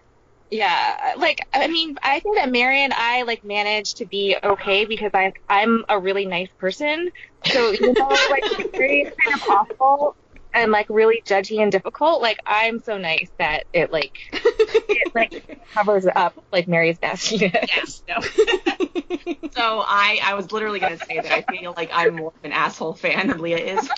yeah, 0.50 1.14
like 1.18 1.40
I 1.52 1.66
mean, 1.66 1.96
I 2.02 2.20
think 2.20 2.36
that 2.36 2.50
Mary 2.50 2.82
and 2.82 2.92
I 2.92 3.22
like 3.22 3.44
managed 3.44 3.98
to 3.98 4.06
be 4.06 4.36
okay 4.42 4.84
because 4.84 5.10
I 5.14 5.32
I'm 5.48 5.84
a 5.88 5.98
really 5.98 6.26
nice 6.26 6.50
person. 6.58 7.10
So 7.46 7.70
you 7.70 7.92
know 7.92 8.08
like 8.30 8.72
Mary 8.72 9.02
is 9.02 9.14
kind 9.24 9.40
of 9.40 9.48
awful 9.48 10.16
and 10.56 10.72
like 10.72 10.86
really 10.88 11.22
judgy 11.26 11.60
and 11.60 11.70
difficult, 11.70 12.22
like 12.22 12.38
I'm 12.46 12.80
so 12.80 12.96
nice 12.96 13.28
that 13.38 13.64
it 13.72 13.92
like 13.92 14.12
it 14.32 15.14
like 15.14 15.60
covers 15.74 16.06
up 16.14 16.42
like 16.50 16.66
Mary's 16.66 16.98
nastiness. 17.02 17.52
yes, 17.52 18.02
no. 18.08 18.20
so 19.54 19.82
I, 19.86 20.20
I 20.22 20.34
was 20.34 20.52
literally 20.52 20.78
gonna 20.78 20.96
say 20.96 21.20
that 21.20 21.30
I 21.30 21.42
feel 21.42 21.74
like 21.76 21.90
I'm 21.92 22.16
more 22.16 22.28
of 22.28 22.44
an 22.44 22.52
asshole 22.52 22.94
fan 22.94 23.28
than 23.28 23.38
Leah 23.38 23.78
is. 23.78 23.90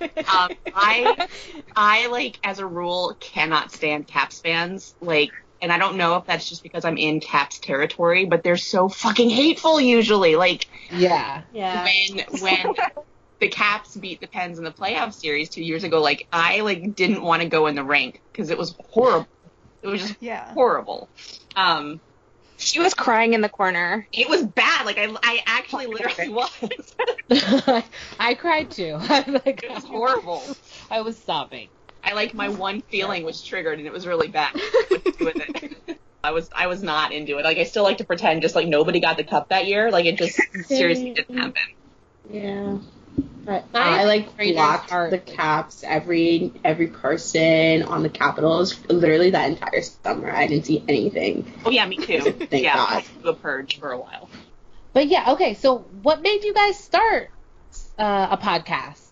Um, 0.00 0.50
I, 0.74 1.28
I 1.76 2.06
like 2.08 2.38
as 2.44 2.58
a 2.58 2.66
rule 2.66 3.16
cannot 3.20 3.72
stand 3.72 4.06
Caps 4.06 4.40
fans. 4.40 4.94
Like, 5.00 5.30
and 5.62 5.72
I 5.72 5.78
don't 5.78 5.96
know 5.96 6.16
if 6.16 6.26
that's 6.26 6.48
just 6.48 6.62
because 6.62 6.84
I'm 6.84 6.96
in 6.96 7.20
Caps 7.20 7.58
territory, 7.58 8.24
but 8.24 8.42
they're 8.42 8.56
so 8.56 8.88
fucking 8.88 9.30
hateful 9.30 9.80
usually. 9.80 10.36
Like 10.36 10.66
Yeah. 10.90 11.42
Yeah. 11.52 11.84
when 11.84 12.40
when 12.40 12.74
the 13.40 13.48
Caps 13.48 13.96
beat 13.96 14.20
the 14.20 14.26
Pens 14.26 14.58
in 14.58 14.64
the 14.64 14.72
playoff 14.72 15.14
series 15.14 15.48
two 15.48 15.64
years 15.64 15.84
ago, 15.84 16.00
like 16.00 16.26
I 16.32 16.60
like 16.60 16.94
didn't 16.94 17.22
want 17.22 17.42
to 17.42 17.48
go 17.48 17.66
in 17.66 17.74
the 17.74 17.84
rink 17.84 18.20
because 18.32 18.50
it 18.50 18.58
was 18.58 18.74
horrible. 18.90 19.28
It 19.82 19.88
was 19.88 20.02
just 20.02 20.16
yeah. 20.20 20.52
horrible. 20.52 21.08
Um, 21.56 22.00
She 22.60 22.78
was 22.78 22.94
crying 22.94 23.32
in 23.34 23.40
the 23.40 23.48
corner. 23.48 24.06
it 24.12 24.28
was 24.28 24.44
bad. 24.44 24.86
Like 24.86 24.98
I, 24.98 25.08
I 25.22 25.42
actually 25.46 25.86
literally 25.86 26.28
was. 26.32 26.50
I 28.20 28.34
cried 28.34 28.70
too. 28.70 28.96
I'm 29.00 29.32
like, 29.34 29.62
It 29.64 29.70
was 29.70 29.84
horrible. 29.84 30.42
I 30.90 31.00
was 31.00 31.16
sobbing. 31.18 31.68
I 32.02 32.12
like 32.14 32.34
my 32.34 32.48
one 32.48 32.80
feeling 32.82 33.24
was 33.24 33.42
triggered 33.42 33.78
and 33.78 33.86
it 33.86 33.92
was 33.92 34.06
really 34.06 34.28
bad. 34.28 34.54
What 34.54 35.04
to 35.04 35.12
do 35.12 35.24
with 35.24 35.36
it? 35.36 36.00
I 36.22 36.32
was 36.32 36.48
I 36.54 36.66
was 36.66 36.82
not 36.82 37.12
into 37.12 37.38
it. 37.38 37.44
Like 37.44 37.58
I 37.58 37.64
still 37.64 37.82
like 37.82 37.98
to 37.98 38.04
pretend 38.04 38.42
just 38.42 38.54
like 38.54 38.68
nobody 38.68 39.00
got 39.00 39.16
the 39.16 39.24
cup 39.24 39.48
that 39.50 39.66
year. 39.66 39.90
Like 39.90 40.06
it 40.06 40.16
just 40.18 40.38
seriously 40.66 41.14
didn't 41.14 41.36
happen. 41.36 41.54
Yeah. 42.30 42.78
But 43.44 43.72
My 43.72 43.80
I 43.80 44.04
like 44.04 44.36
blocked 44.36 44.90
the 44.90 45.18
caps 45.18 45.82
every 45.86 46.52
every 46.64 46.88
person 46.88 47.82
on 47.82 48.02
the 48.02 48.08
Capitals 48.08 48.78
literally 48.88 49.30
that 49.30 49.50
entire 49.50 49.82
summer. 49.82 50.30
I 50.30 50.46
didn't 50.46 50.66
see 50.66 50.84
anything. 50.88 51.52
Oh 51.64 51.70
yeah, 51.70 51.86
me 51.86 51.96
too. 51.96 52.20
Thank 52.50 52.64
yeah, 52.64 52.74
God. 52.74 52.88
I 52.88 52.94
had 52.94 53.04
to 53.04 53.22
do 53.22 53.28
a 53.28 53.34
purge 53.34 53.78
for 53.78 53.92
a 53.92 53.98
while. 53.98 54.28
But 54.92 55.08
yeah, 55.08 55.32
okay. 55.32 55.54
So 55.54 55.78
what 56.02 56.22
made 56.22 56.44
you 56.44 56.54
guys 56.54 56.78
start 56.78 57.30
uh, 57.98 58.28
a 58.30 58.36
podcast? 58.36 59.10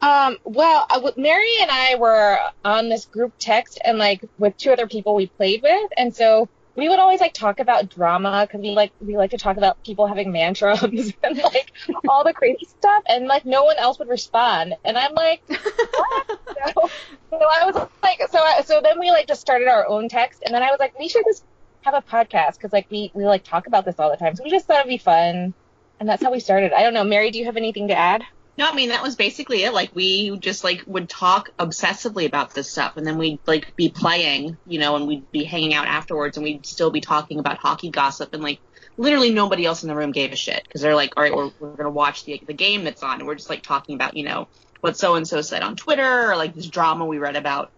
Um, 0.00 0.36
well, 0.44 0.86
I 0.88 1.12
Mary 1.16 1.52
and 1.60 1.70
I 1.70 1.96
were 1.96 2.38
on 2.64 2.88
this 2.88 3.06
group 3.06 3.32
text 3.38 3.80
and 3.84 3.98
like 3.98 4.24
with 4.38 4.56
two 4.56 4.70
other 4.70 4.86
people 4.86 5.14
we 5.14 5.26
played 5.26 5.62
with, 5.62 5.90
and 5.96 6.14
so 6.14 6.48
we 6.78 6.88
would 6.88 7.00
always 7.00 7.20
like 7.20 7.34
talk 7.34 7.58
about 7.58 7.90
drama 7.90 8.46
because 8.46 8.60
we 8.60 8.70
like 8.70 8.92
we 9.00 9.16
like 9.16 9.32
to 9.32 9.36
talk 9.36 9.56
about 9.56 9.82
people 9.82 10.06
having 10.06 10.30
mantrums 10.30 11.12
and 11.24 11.36
like 11.38 11.72
all 12.08 12.22
the 12.22 12.32
crazy 12.32 12.66
stuff, 12.66 13.02
and 13.08 13.26
like 13.26 13.44
no 13.44 13.64
one 13.64 13.76
else 13.76 13.98
would 13.98 14.08
respond, 14.08 14.74
and 14.84 14.96
I'm 14.96 15.12
like, 15.12 15.42
what? 15.48 16.40
so, 16.74 16.90
so 17.30 17.36
I 17.36 17.66
was 17.66 17.88
like, 18.02 18.20
so 18.30 18.38
I, 18.38 18.62
so 18.62 18.80
then 18.80 19.00
we 19.00 19.10
like 19.10 19.26
just 19.26 19.40
started 19.40 19.66
our 19.66 19.88
own 19.88 20.08
text, 20.08 20.44
and 20.46 20.54
then 20.54 20.62
I 20.62 20.70
was 20.70 20.78
like, 20.78 20.96
we 20.98 21.08
should 21.08 21.24
just 21.26 21.44
have 21.82 21.94
a 21.94 22.02
podcast 22.02 22.54
because 22.54 22.72
like 22.72 22.86
we 22.90 23.10
we 23.12 23.24
like 23.24 23.42
talk 23.42 23.66
about 23.66 23.84
this 23.84 23.96
all 23.98 24.10
the 24.10 24.16
time, 24.16 24.36
so 24.36 24.44
we 24.44 24.50
just 24.50 24.66
thought 24.68 24.78
it'd 24.78 24.88
be 24.88 24.98
fun, 24.98 25.54
and 25.98 26.08
that's 26.08 26.22
how 26.22 26.30
we 26.30 26.38
started. 26.38 26.72
I 26.72 26.84
don't 26.84 26.94
know, 26.94 27.04
Mary, 27.04 27.32
do 27.32 27.40
you 27.40 27.46
have 27.46 27.56
anything 27.56 27.88
to 27.88 27.98
add? 27.98 28.22
No, 28.58 28.68
I 28.68 28.74
mean 28.74 28.88
that 28.88 29.04
was 29.04 29.14
basically 29.14 29.62
it. 29.62 29.72
Like 29.72 29.94
we 29.94 30.36
just 30.38 30.64
like 30.64 30.82
would 30.88 31.08
talk 31.08 31.50
obsessively 31.60 32.26
about 32.26 32.54
this 32.54 32.68
stuff, 32.68 32.96
and 32.96 33.06
then 33.06 33.16
we'd 33.16 33.38
like 33.46 33.76
be 33.76 33.88
playing, 33.88 34.56
you 34.66 34.80
know, 34.80 34.96
and 34.96 35.06
we'd 35.06 35.30
be 35.30 35.44
hanging 35.44 35.74
out 35.74 35.86
afterwards, 35.86 36.36
and 36.36 36.42
we'd 36.42 36.66
still 36.66 36.90
be 36.90 37.00
talking 37.00 37.38
about 37.38 37.58
hockey 37.58 37.88
gossip, 37.88 38.34
and 38.34 38.42
like 38.42 38.58
literally 38.96 39.30
nobody 39.30 39.64
else 39.64 39.84
in 39.84 39.88
the 39.88 39.94
room 39.94 40.10
gave 40.10 40.32
a 40.32 40.36
shit 40.36 40.64
because 40.64 40.80
they're 40.80 40.96
like, 40.96 41.12
all 41.16 41.22
right, 41.22 41.34
we're 41.34 41.52
we're 41.60 41.76
gonna 41.76 41.88
watch 41.88 42.24
the 42.24 42.42
the 42.48 42.52
game 42.52 42.82
that's 42.82 43.04
on, 43.04 43.20
and 43.20 43.28
we're 43.28 43.36
just 43.36 43.48
like 43.48 43.62
talking 43.62 43.94
about, 43.94 44.16
you 44.16 44.24
know, 44.24 44.48
what 44.80 44.96
so 44.96 45.14
and 45.14 45.28
so 45.28 45.40
said 45.40 45.62
on 45.62 45.76
Twitter 45.76 46.28
or 46.28 46.36
like 46.36 46.56
this 46.56 46.66
drama 46.66 47.06
we 47.06 47.18
read 47.18 47.36
about. 47.36 47.70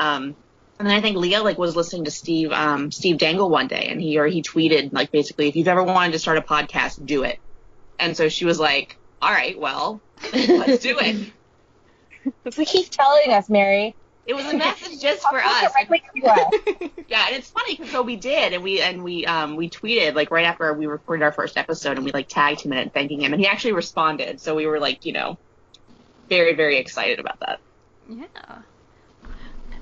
Um, 0.00 0.34
and 0.80 0.88
then 0.88 0.96
I 0.96 1.00
think 1.00 1.16
Leah 1.16 1.44
like 1.44 1.58
was 1.58 1.76
listening 1.76 2.06
to 2.06 2.10
Steve 2.10 2.50
um 2.50 2.90
Steve 2.90 3.18
Dangle 3.18 3.50
one 3.50 3.68
day, 3.68 3.86
and 3.88 4.00
he 4.00 4.18
or 4.18 4.26
he 4.26 4.42
tweeted 4.42 4.92
like 4.92 5.12
basically, 5.12 5.46
if 5.46 5.54
you've 5.54 5.68
ever 5.68 5.84
wanted 5.84 6.10
to 6.14 6.18
start 6.18 6.38
a 6.38 6.42
podcast, 6.42 7.06
do 7.06 7.22
it. 7.22 7.38
And 8.00 8.16
so 8.16 8.28
she 8.28 8.44
was 8.44 8.58
like, 8.58 8.98
all 9.24 9.30
right, 9.30 9.58
well, 9.58 10.02
let's 10.34 10.82
do 10.82 10.98
it. 11.00 11.32
That's 12.44 12.58
what 12.58 12.68
he's 12.68 12.90
telling 12.90 13.30
us, 13.30 13.48
Mary. 13.48 13.96
It 14.26 14.34
was 14.34 14.44
a 14.44 14.56
message 14.56 15.00
just 15.00 15.22
for 15.22 15.42
us. 15.42 15.64
us. 15.64 15.74
Yeah, 17.08 17.26
and 17.28 17.36
it's 17.36 17.48
funny 17.48 17.76
because 17.76 17.90
so 17.90 18.02
we 18.02 18.16
did, 18.16 18.52
and 18.52 18.62
we 18.62 18.82
and 18.82 19.02
we 19.02 19.24
um 19.24 19.56
we 19.56 19.70
tweeted 19.70 20.14
like 20.14 20.30
right 20.30 20.44
after 20.44 20.74
we 20.74 20.84
recorded 20.84 21.24
our 21.24 21.32
first 21.32 21.56
episode, 21.56 21.96
and 21.96 22.04
we 22.04 22.12
like 22.12 22.28
tagged 22.28 22.60
him 22.60 22.72
in 22.74 22.78
it, 22.78 22.92
thanking 22.92 23.22
him, 23.22 23.32
and 23.32 23.40
he 23.40 23.48
actually 23.48 23.72
responded. 23.72 24.42
So 24.42 24.54
we 24.54 24.66
were 24.66 24.78
like, 24.78 25.06
you 25.06 25.14
know, 25.14 25.38
very 26.28 26.54
very 26.54 26.76
excited 26.76 27.18
about 27.18 27.40
that. 27.40 27.60
yeah. 28.06 28.58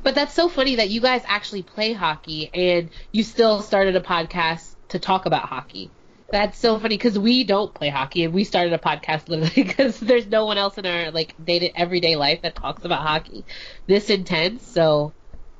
But 0.04 0.14
that's 0.14 0.34
so 0.34 0.48
funny 0.48 0.76
that 0.76 0.90
you 0.90 1.00
guys 1.00 1.22
actually 1.26 1.62
play 1.62 1.92
hockey 1.92 2.50
and 2.52 2.90
you 3.12 3.24
still 3.24 3.60
started 3.62 3.96
a 3.96 4.00
podcast 4.00 4.74
to 4.90 5.00
talk 5.00 5.26
about 5.26 5.48
hockey. 5.48 5.90
That's 6.32 6.58
so 6.58 6.78
funny 6.78 6.96
because 6.96 7.18
we 7.18 7.44
don't 7.44 7.74
play 7.74 7.90
hockey 7.90 8.24
and 8.24 8.34
we 8.34 8.44
started 8.44 8.72
a 8.72 8.78
podcast 8.78 9.28
literally 9.28 9.52
because 9.68 10.00
there's 10.00 10.26
no 10.26 10.46
one 10.46 10.58
else 10.58 10.78
in 10.78 10.86
our 10.86 11.10
like 11.12 11.34
day 11.42 11.60
to 11.60 11.78
everyday 11.78 12.16
life 12.16 12.42
that 12.42 12.56
talks 12.56 12.84
about 12.84 13.02
hockey 13.02 13.46
this 13.86 14.10
intense. 14.10 14.66
So 14.66 15.14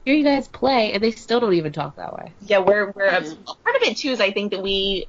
here 0.05 0.15
you 0.17 0.25
guys 0.25 0.49
play 0.49 0.93
and 0.95 1.03
they 1.03 1.13
still 1.13 1.41
don't 1.41 1.55
even 1.55 1.73
talk 1.73 1.97
that 1.97 2.15
way. 2.15 2.35
Yeah, 2.41 2.61
we're 2.61 2.93
we're 2.97 3.11
part 3.11 3.77
of 3.77 3.83
it 3.83 3.99
too 3.99 4.11
is 4.11 4.21
I 4.21 4.33
think 4.33 4.53
that 4.53 4.63
we. 4.63 5.07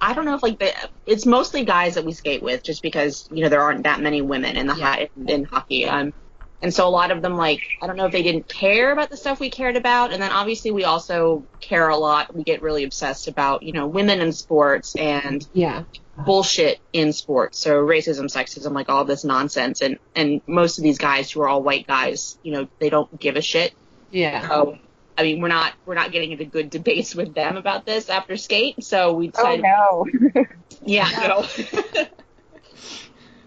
I 0.00 0.12
don't 0.12 0.26
know 0.26 0.34
if 0.34 0.42
like 0.42 0.58
the 0.58 0.74
it's 1.06 1.24
mostly 1.24 1.64
guys 1.64 1.94
that 1.94 2.04
we 2.04 2.12
skate 2.12 2.42
with 2.42 2.62
just 2.64 2.82
because 2.82 3.26
you 3.30 3.42
know 3.42 3.48
there 3.48 3.62
aren't 3.62 3.84
that 3.84 4.00
many 4.00 4.22
women 4.22 4.56
in 4.56 4.66
the 4.66 4.74
Yeah. 4.74 4.96
ho- 4.96 5.06
in, 5.16 5.28
in 5.28 5.44
hockey 5.44 5.86
um 5.86 6.12
and 6.62 6.72
so 6.72 6.86
a 6.86 6.90
lot 6.90 7.10
of 7.10 7.22
them 7.22 7.36
like 7.36 7.60
I 7.82 7.86
don't 7.86 7.96
know 7.96 8.06
if 8.06 8.12
they 8.12 8.22
didn't 8.22 8.48
care 8.48 8.92
about 8.92 9.10
the 9.10 9.16
stuff 9.16 9.40
we 9.40 9.50
cared 9.50 9.76
about 9.76 10.12
and 10.12 10.22
then 10.22 10.30
obviously 10.32 10.70
we 10.70 10.84
also 10.84 11.44
care 11.60 11.88
a 11.88 11.96
lot 11.96 12.34
we 12.34 12.42
get 12.44 12.62
really 12.62 12.84
obsessed 12.84 13.28
about 13.28 13.62
you 13.62 13.72
know 13.72 13.86
women 13.86 14.20
in 14.20 14.32
sports 14.32 14.94
and 14.96 15.46
Yeah. 15.52 15.84
bullshit 16.24 16.80
in 16.92 17.12
sports 17.12 17.58
so 17.58 17.76
racism 17.84 18.24
sexism 18.32 18.72
like 18.72 18.88
all 18.88 19.04
this 19.04 19.24
nonsense 19.24 19.82
and 19.82 19.98
and 20.14 20.40
most 20.46 20.78
of 20.78 20.82
these 20.84 20.98
guys 20.98 21.30
who 21.30 21.42
are 21.42 21.48
all 21.48 21.62
white 21.62 21.86
guys 21.86 22.38
you 22.42 22.52
know 22.52 22.68
they 22.80 22.88
don't 22.88 23.18
give 23.20 23.36
a 23.36 23.42
shit 23.42 23.74
Yeah. 24.10 24.48
so 24.48 24.78
I 25.18 25.22
mean 25.24 25.40
we're 25.42 25.48
not 25.48 25.74
we're 25.84 25.94
not 25.94 26.10
getting 26.12 26.32
into 26.32 26.44
good 26.46 26.70
debates 26.70 27.14
with 27.14 27.34
them 27.34 27.56
about 27.56 27.84
this 27.86 28.08
after 28.08 28.36
skate 28.36 28.82
so 28.82 29.12
we 29.12 29.28
decided. 29.28 29.64
Oh 29.66 30.04
decided 30.04 30.32
no. 30.34 30.44
yeah. 30.84 31.42
So, 31.46 32.06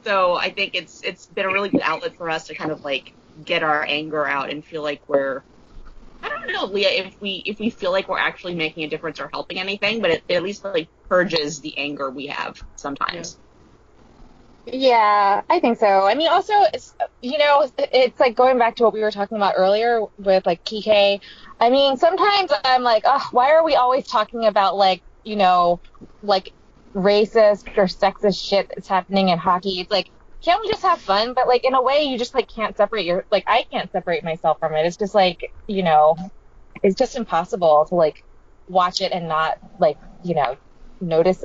so 0.03 0.35
I 0.35 0.51
think 0.51 0.75
it's 0.75 1.01
it's 1.03 1.27
been 1.27 1.45
a 1.45 1.49
really 1.51 1.69
good 1.69 1.81
outlet 1.81 2.15
for 2.15 2.29
us 2.29 2.47
to 2.47 2.55
kind 2.55 2.71
of 2.71 2.83
like 2.83 3.13
get 3.43 3.63
our 3.63 3.85
anger 3.87 4.25
out 4.25 4.49
and 4.49 4.63
feel 4.63 4.83
like 4.83 5.01
we're 5.07 5.43
I 6.21 6.29
don't 6.29 6.51
know, 6.51 6.65
Leah, 6.65 6.89
if 6.89 7.19
we 7.21 7.43
if 7.45 7.59
we 7.59 7.69
feel 7.69 7.91
like 7.91 8.07
we're 8.07 8.19
actually 8.19 8.55
making 8.55 8.83
a 8.83 8.89
difference 8.89 9.19
or 9.19 9.29
helping 9.31 9.59
anything, 9.59 10.01
but 10.01 10.11
it, 10.11 10.23
it 10.27 10.35
at 10.35 10.43
least 10.43 10.63
like 10.63 10.89
purges 11.07 11.61
the 11.61 11.77
anger 11.77 12.09
we 12.09 12.27
have 12.27 12.61
sometimes. 12.75 13.37
Yeah, 14.65 15.41
I 15.49 15.59
think 15.59 15.79
so. 15.79 16.05
I 16.05 16.15
mean, 16.15 16.27
also, 16.27 16.53
you 17.21 17.37
know, 17.37 17.71
it's 17.77 18.19
like 18.19 18.35
going 18.35 18.57
back 18.59 18.75
to 18.75 18.83
what 18.83 18.93
we 18.93 19.01
were 19.01 19.11
talking 19.11 19.37
about 19.37 19.55
earlier 19.57 20.01
with 20.17 20.45
like 20.45 20.63
Kike. 20.63 21.21
I 21.59 21.69
mean, 21.69 21.97
sometimes 21.97 22.51
I'm 22.65 22.83
like, 22.83 23.03
oh, 23.05 23.27
why 23.31 23.51
are 23.53 23.63
we 23.63 23.75
always 23.75 24.07
talking 24.07 24.45
about 24.45 24.75
like, 24.75 25.01
you 25.23 25.37
know, 25.37 25.81
like 26.21 26.53
racist 26.93 27.67
or 27.77 27.85
sexist 27.85 28.43
shit 28.43 28.67
that's 28.69 28.87
happening 28.87 29.29
in 29.29 29.37
hockey? 29.37 29.79
It's 29.79 29.91
like, 29.91 30.09
can't 30.43 30.61
we 30.61 30.69
just 30.69 30.83
have 30.83 30.99
fun? 30.99 31.33
But 31.33 31.47
like 31.47 31.63
in 31.65 31.73
a 31.73 31.81
way, 31.81 32.03
you 32.03 32.17
just 32.17 32.33
like 32.33 32.47
can't 32.49 32.75
separate 32.77 33.05
your 33.05 33.25
like 33.31 33.43
I 33.47 33.65
can't 33.71 33.91
separate 33.91 34.23
myself 34.23 34.59
from 34.59 34.73
it. 34.73 34.85
It's 34.85 34.97
just 34.97 35.13
like, 35.15 35.51
you 35.67 35.83
know, 35.83 36.17
it's 36.83 36.95
just 36.95 37.15
impossible 37.15 37.85
to 37.89 37.95
like 37.95 38.23
watch 38.67 39.01
it 39.01 39.11
and 39.11 39.27
not 39.27 39.57
like, 39.79 39.97
you 40.23 40.35
know, 40.35 40.57
notice 41.01 41.43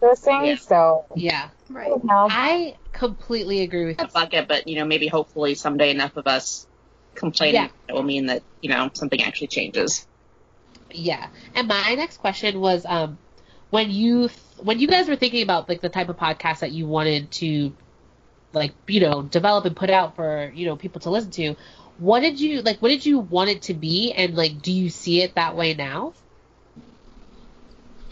those 0.00 0.20
things. 0.20 0.46
Yeah. 0.46 0.56
So, 0.68 1.06
Yeah. 1.16 1.48
Right. 1.70 1.88
you 1.88 2.00
know. 2.04 2.28
I 2.30 2.76
completely 2.92 3.62
agree 3.62 3.86
with 3.86 3.98
A 4.00 4.04
you. 4.04 4.08
bucket, 4.12 4.48
but 4.48 4.68
you 4.68 4.76
know, 4.78 4.84
maybe 4.84 5.06
hopefully 5.06 5.54
someday 5.54 5.90
enough 5.90 6.16
of 6.16 6.26
us 6.26 6.66
complaining 7.14 7.54
Yeah. 7.62 7.68
it 7.88 7.92
will 7.94 8.02
mean 8.02 8.26
that, 8.26 8.42
you 8.60 8.68
know, 8.68 8.90
something 8.94 9.22
actually 9.22 9.46
changes. 9.46 10.06
Yeah. 10.90 11.28
And 11.54 11.66
my 11.68 11.94
next 11.94 12.18
question 12.18 12.60
was 12.60 12.84
um 12.84 13.18
when 13.74 13.90
you 13.90 14.30
when 14.58 14.78
you 14.78 14.86
guys 14.86 15.08
were 15.08 15.16
thinking 15.16 15.42
about 15.42 15.68
like 15.68 15.80
the 15.80 15.88
type 15.88 16.08
of 16.08 16.16
podcast 16.16 16.60
that 16.60 16.70
you 16.70 16.86
wanted 16.86 17.28
to 17.32 17.72
like 18.52 18.72
you 18.86 19.00
know 19.00 19.20
develop 19.22 19.64
and 19.64 19.74
put 19.74 19.90
out 19.90 20.14
for 20.14 20.52
you 20.54 20.64
know 20.64 20.76
people 20.76 21.00
to 21.00 21.10
listen 21.10 21.32
to 21.32 21.56
what 21.98 22.20
did 22.20 22.40
you 22.40 22.62
like 22.62 22.80
what 22.80 22.90
did 22.90 23.04
you 23.04 23.18
want 23.18 23.50
it 23.50 23.62
to 23.62 23.74
be 23.74 24.12
and 24.12 24.36
like 24.36 24.62
do 24.62 24.70
you 24.70 24.88
see 24.88 25.22
it 25.22 25.34
that 25.34 25.56
way 25.56 25.74
now 25.74 26.14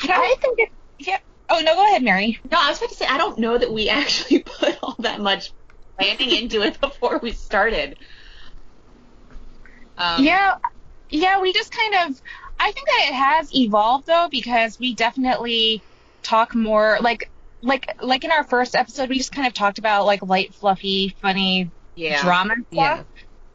I 0.03 0.35
think 0.41 0.59
it. 0.59 0.69
Yeah. 0.99 1.19
Oh 1.49 1.61
no, 1.61 1.77
go 1.77 1.87
ahead, 1.87 2.03
Mary. 2.03 2.41
No, 2.51 2.59
I 2.61 2.71
was 2.71 2.79
about 2.79 2.91
to 2.91 2.97
say 2.97 3.07
I 3.07 3.19
don't 3.19 3.39
know 3.39 3.57
that 3.57 3.73
we 3.73 3.89
actually 4.01 4.41
put 4.41 4.77
all 4.83 4.97
that 4.99 5.21
much 5.21 5.53
planning 5.97 6.31
into 6.31 6.63
it 6.63 6.81
before 6.81 7.21
we 7.23 7.31
started. 7.31 7.99
Um, 9.97 10.25
yeah, 10.25 10.57
yeah. 11.09 11.41
We 11.41 11.53
just 11.53 11.73
kind 11.73 12.11
of. 12.11 12.21
I 12.59 12.73
think 12.73 12.87
that 12.87 13.07
it 13.09 13.15
has 13.15 13.55
evolved 13.55 14.07
though 14.07 14.29
because 14.31 14.79
we 14.79 14.95
definitely 14.95 15.83
talk 16.23 16.55
more 16.55 16.99
like 17.01 17.31
like 17.63 17.97
like 18.03 18.25
in 18.25 18.31
our 18.31 18.45
first 18.45 18.75
episode 18.75 19.09
we 19.09 19.19
just 19.19 19.33
kind 19.33 19.47
of 19.47 19.55
talked 19.55 19.79
about 19.79 20.05
like 20.05 20.23
light, 20.23 20.55
fluffy, 20.55 21.15
funny 21.21 21.71
yeah. 21.95 22.21
drama 22.23 22.55
stuff. 22.55 22.67
Yeah. 22.73 23.03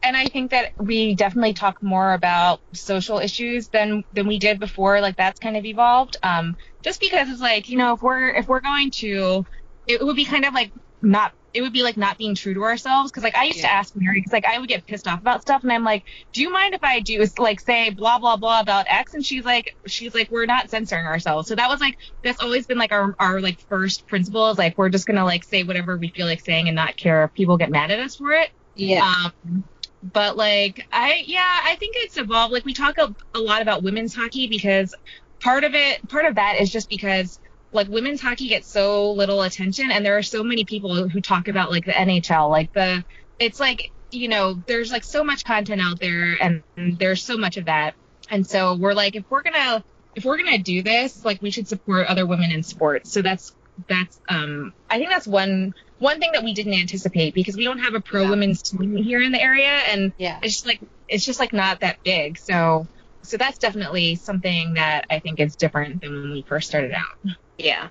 And 0.00 0.16
I 0.16 0.26
think 0.26 0.52
that 0.52 0.72
we 0.78 1.14
definitely 1.14 1.54
talk 1.54 1.82
more 1.82 2.12
about 2.12 2.60
social 2.72 3.18
issues 3.18 3.68
than 3.68 4.04
than 4.12 4.26
we 4.26 4.38
did 4.38 4.60
before. 4.60 5.00
Like 5.00 5.16
that's 5.16 5.40
kind 5.40 5.56
of 5.56 5.64
evolved. 5.64 6.16
Um, 6.22 6.56
just 6.82 7.00
because 7.00 7.28
it's 7.28 7.40
like 7.40 7.68
you 7.68 7.76
know 7.76 7.94
if 7.94 8.02
we're 8.02 8.28
if 8.30 8.48
we're 8.48 8.60
going 8.60 8.90
to, 8.92 9.44
it 9.86 10.04
would 10.04 10.16
be 10.16 10.24
kind 10.24 10.44
of 10.44 10.54
like 10.54 10.72
not. 11.02 11.32
It 11.54 11.62
would 11.62 11.72
be 11.72 11.82
like 11.82 11.96
not 11.96 12.18
being 12.18 12.34
true 12.34 12.54
to 12.54 12.62
ourselves 12.64 13.10
because 13.10 13.24
like 13.24 13.36
I 13.36 13.44
used 13.44 13.60
to 13.60 13.72
ask 13.72 13.92
Mary 13.96 14.20
because 14.20 14.32
like 14.32 14.44
I 14.46 14.58
would 14.58 14.68
get 14.68 14.86
pissed 14.86 15.08
off 15.08 15.20
about 15.20 15.42
stuff 15.42 15.62
and 15.62 15.72
I'm 15.72 15.84
like, 15.84 16.04
do 16.32 16.42
you 16.42 16.52
mind 16.52 16.74
if 16.74 16.84
I 16.84 17.00
do 17.00 17.24
like 17.38 17.60
say 17.60 17.90
blah 17.90 18.18
blah 18.18 18.36
blah 18.36 18.60
about 18.60 18.86
X 18.88 19.14
and 19.14 19.24
she's 19.24 19.44
like 19.44 19.76
she's 19.86 20.14
like 20.14 20.30
we're 20.30 20.46
not 20.46 20.70
censoring 20.70 21.06
ourselves. 21.06 21.48
So 21.48 21.54
that 21.54 21.68
was 21.68 21.80
like 21.80 21.96
that's 22.22 22.40
always 22.42 22.66
been 22.66 22.78
like 22.78 22.92
our 22.92 23.14
our 23.18 23.40
like 23.40 23.60
first 23.68 24.06
principle 24.06 24.50
is 24.50 24.58
like 24.58 24.76
we're 24.78 24.90
just 24.90 25.06
gonna 25.06 25.24
like 25.24 25.44
say 25.44 25.62
whatever 25.64 25.96
we 25.96 26.10
feel 26.14 26.26
like 26.26 26.40
saying 26.40 26.68
and 26.68 26.76
not 26.76 26.96
care 26.96 27.24
if 27.24 27.32
people 27.34 27.56
get 27.56 27.70
mad 27.70 27.90
at 27.90 27.98
us 28.00 28.16
for 28.16 28.32
it. 28.32 28.50
yeah 28.74 29.14
Um, 29.44 29.64
but 30.02 30.36
like 30.36 30.86
I 30.92 31.24
yeah, 31.26 31.60
I 31.64 31.76
think 31.76 31.94
it's 31.98 32.16
evolved. 32.16 32.52
Like 32.52 32.64
we 32.64 32.74
talk 32.74 32.98
a, 32.98 33.14
a 33.34 33.40
lot 33.40 33.62
about 33.62 33.82
women's 33.82 34.14
hockey 34.14 34.46
because 34.48 34.94
part 35.42 35.64
of 35.64 35.74
it, 35.74 36.06
part 36.08 36.24
of 36.26 36.36
that 36.36 36.60
is 36.60 36.70
just 36.70 36.88
because 36.88 37.38
like 37.72 37.88
women's 37.88 38.20
hockey 38.20 38.48
gets 38.48 38.70
so 38.70 39.12
little 39.12 39.42
attention, 39.42 39.90
and 39.90 40.04
there 40.04 40.16
are 40.16 40.22
so 40.22 40.42
many 40.42 40.64
people 40.64 41.08
who 41.08 41.20
talk 41.20 41.48
about 41.48 41.70
like 41.70 41.84
the 41.84 41.92
NHL, 41.92 42.50
like 42.50 42.72
the 42.72 43.04
it's 43.38 43.60
like 43.60 43.90
you 44.10 44.28
know 44.28 44.54
there's 44.66 44.90
like 44.90 45.04
so 45.04 45.22
much 45.24 45.44
content 45.44 45.80
out 45.80 46.00
there, 46.00 46.36
and, 46.40 46.62
there's 46.98 47.22
so 47.22 47.36
much 47.36 47.56
of 47.56 47.66
that, 47.66 47.94
and 48.30 48.46
so 48.46 48.74
we're 48.76 48.94
like 48.94 49.16
if 49.16 49.24
we're 49.30 49.42
gonna 49.42 49.84
if 50.14 50.24
we're 50.24 50.38
gonna 50.38 50.58
do 50.58 50.82
this, 50.82 51.24
like 51.24 51.42
we 51.42 51.50
should 51.50 51.68
support 51.68 52.06
other 52.06 52.26
women 52.26 52.50
in 52.50 52.62
sports. 52.62 53.12
So 53.12 53.20
that's 53.22 53.52
that's 53.88 54.18
um 54.28 54.72
I 54.90 54.98
think 54.98 55.10
that's 55.10 55.26
one 55.26 55.72
one 55.98 56.20
thing 56.20 56.30
that 56.32 56.42
we 56.44 56.54
didn't 56.54 56.74
anticipate 56.74 57.34
because 57.34 57.56
we 57.56 57.64
don't 57.64 57.78
have 57.80 57.94
a 57.94 58.00
pro 58.00 58.22
Yeah. 58.22 58.30
women's 58.30 58.62
team 58.62 58.96
here 58.96 59.20
in 59.20 59.32
the 59.32 59.40
area, 59.42 59.68
and 59.68 60.12
Yeah. 60.16 60.38
it's 60.42 60.54
just 60.54 60.66
like 60.66 60.80
it's 61.08 61.24
just 61.24 61.38
like 61.38 61.52
not 61.52 61.80
that 61.80 61.98
big. 62.02 62.38
So 62.38 62.86
so 63.28 63.36
that's 63.36 63.58
definitely 63.58 64.14
something 64.14 64.74
that 64.74 65.04
I 65.10 65.18
think 65.18 65.38
is 65.38 65.54
different 65.54 66.00
than 66.00 66.12
when 66.12 66.32
we 66.32 66.42
first 66.42 66.68
started 66.68 66.92
out. 66.92 67.34
Yeah. 67.58 67.88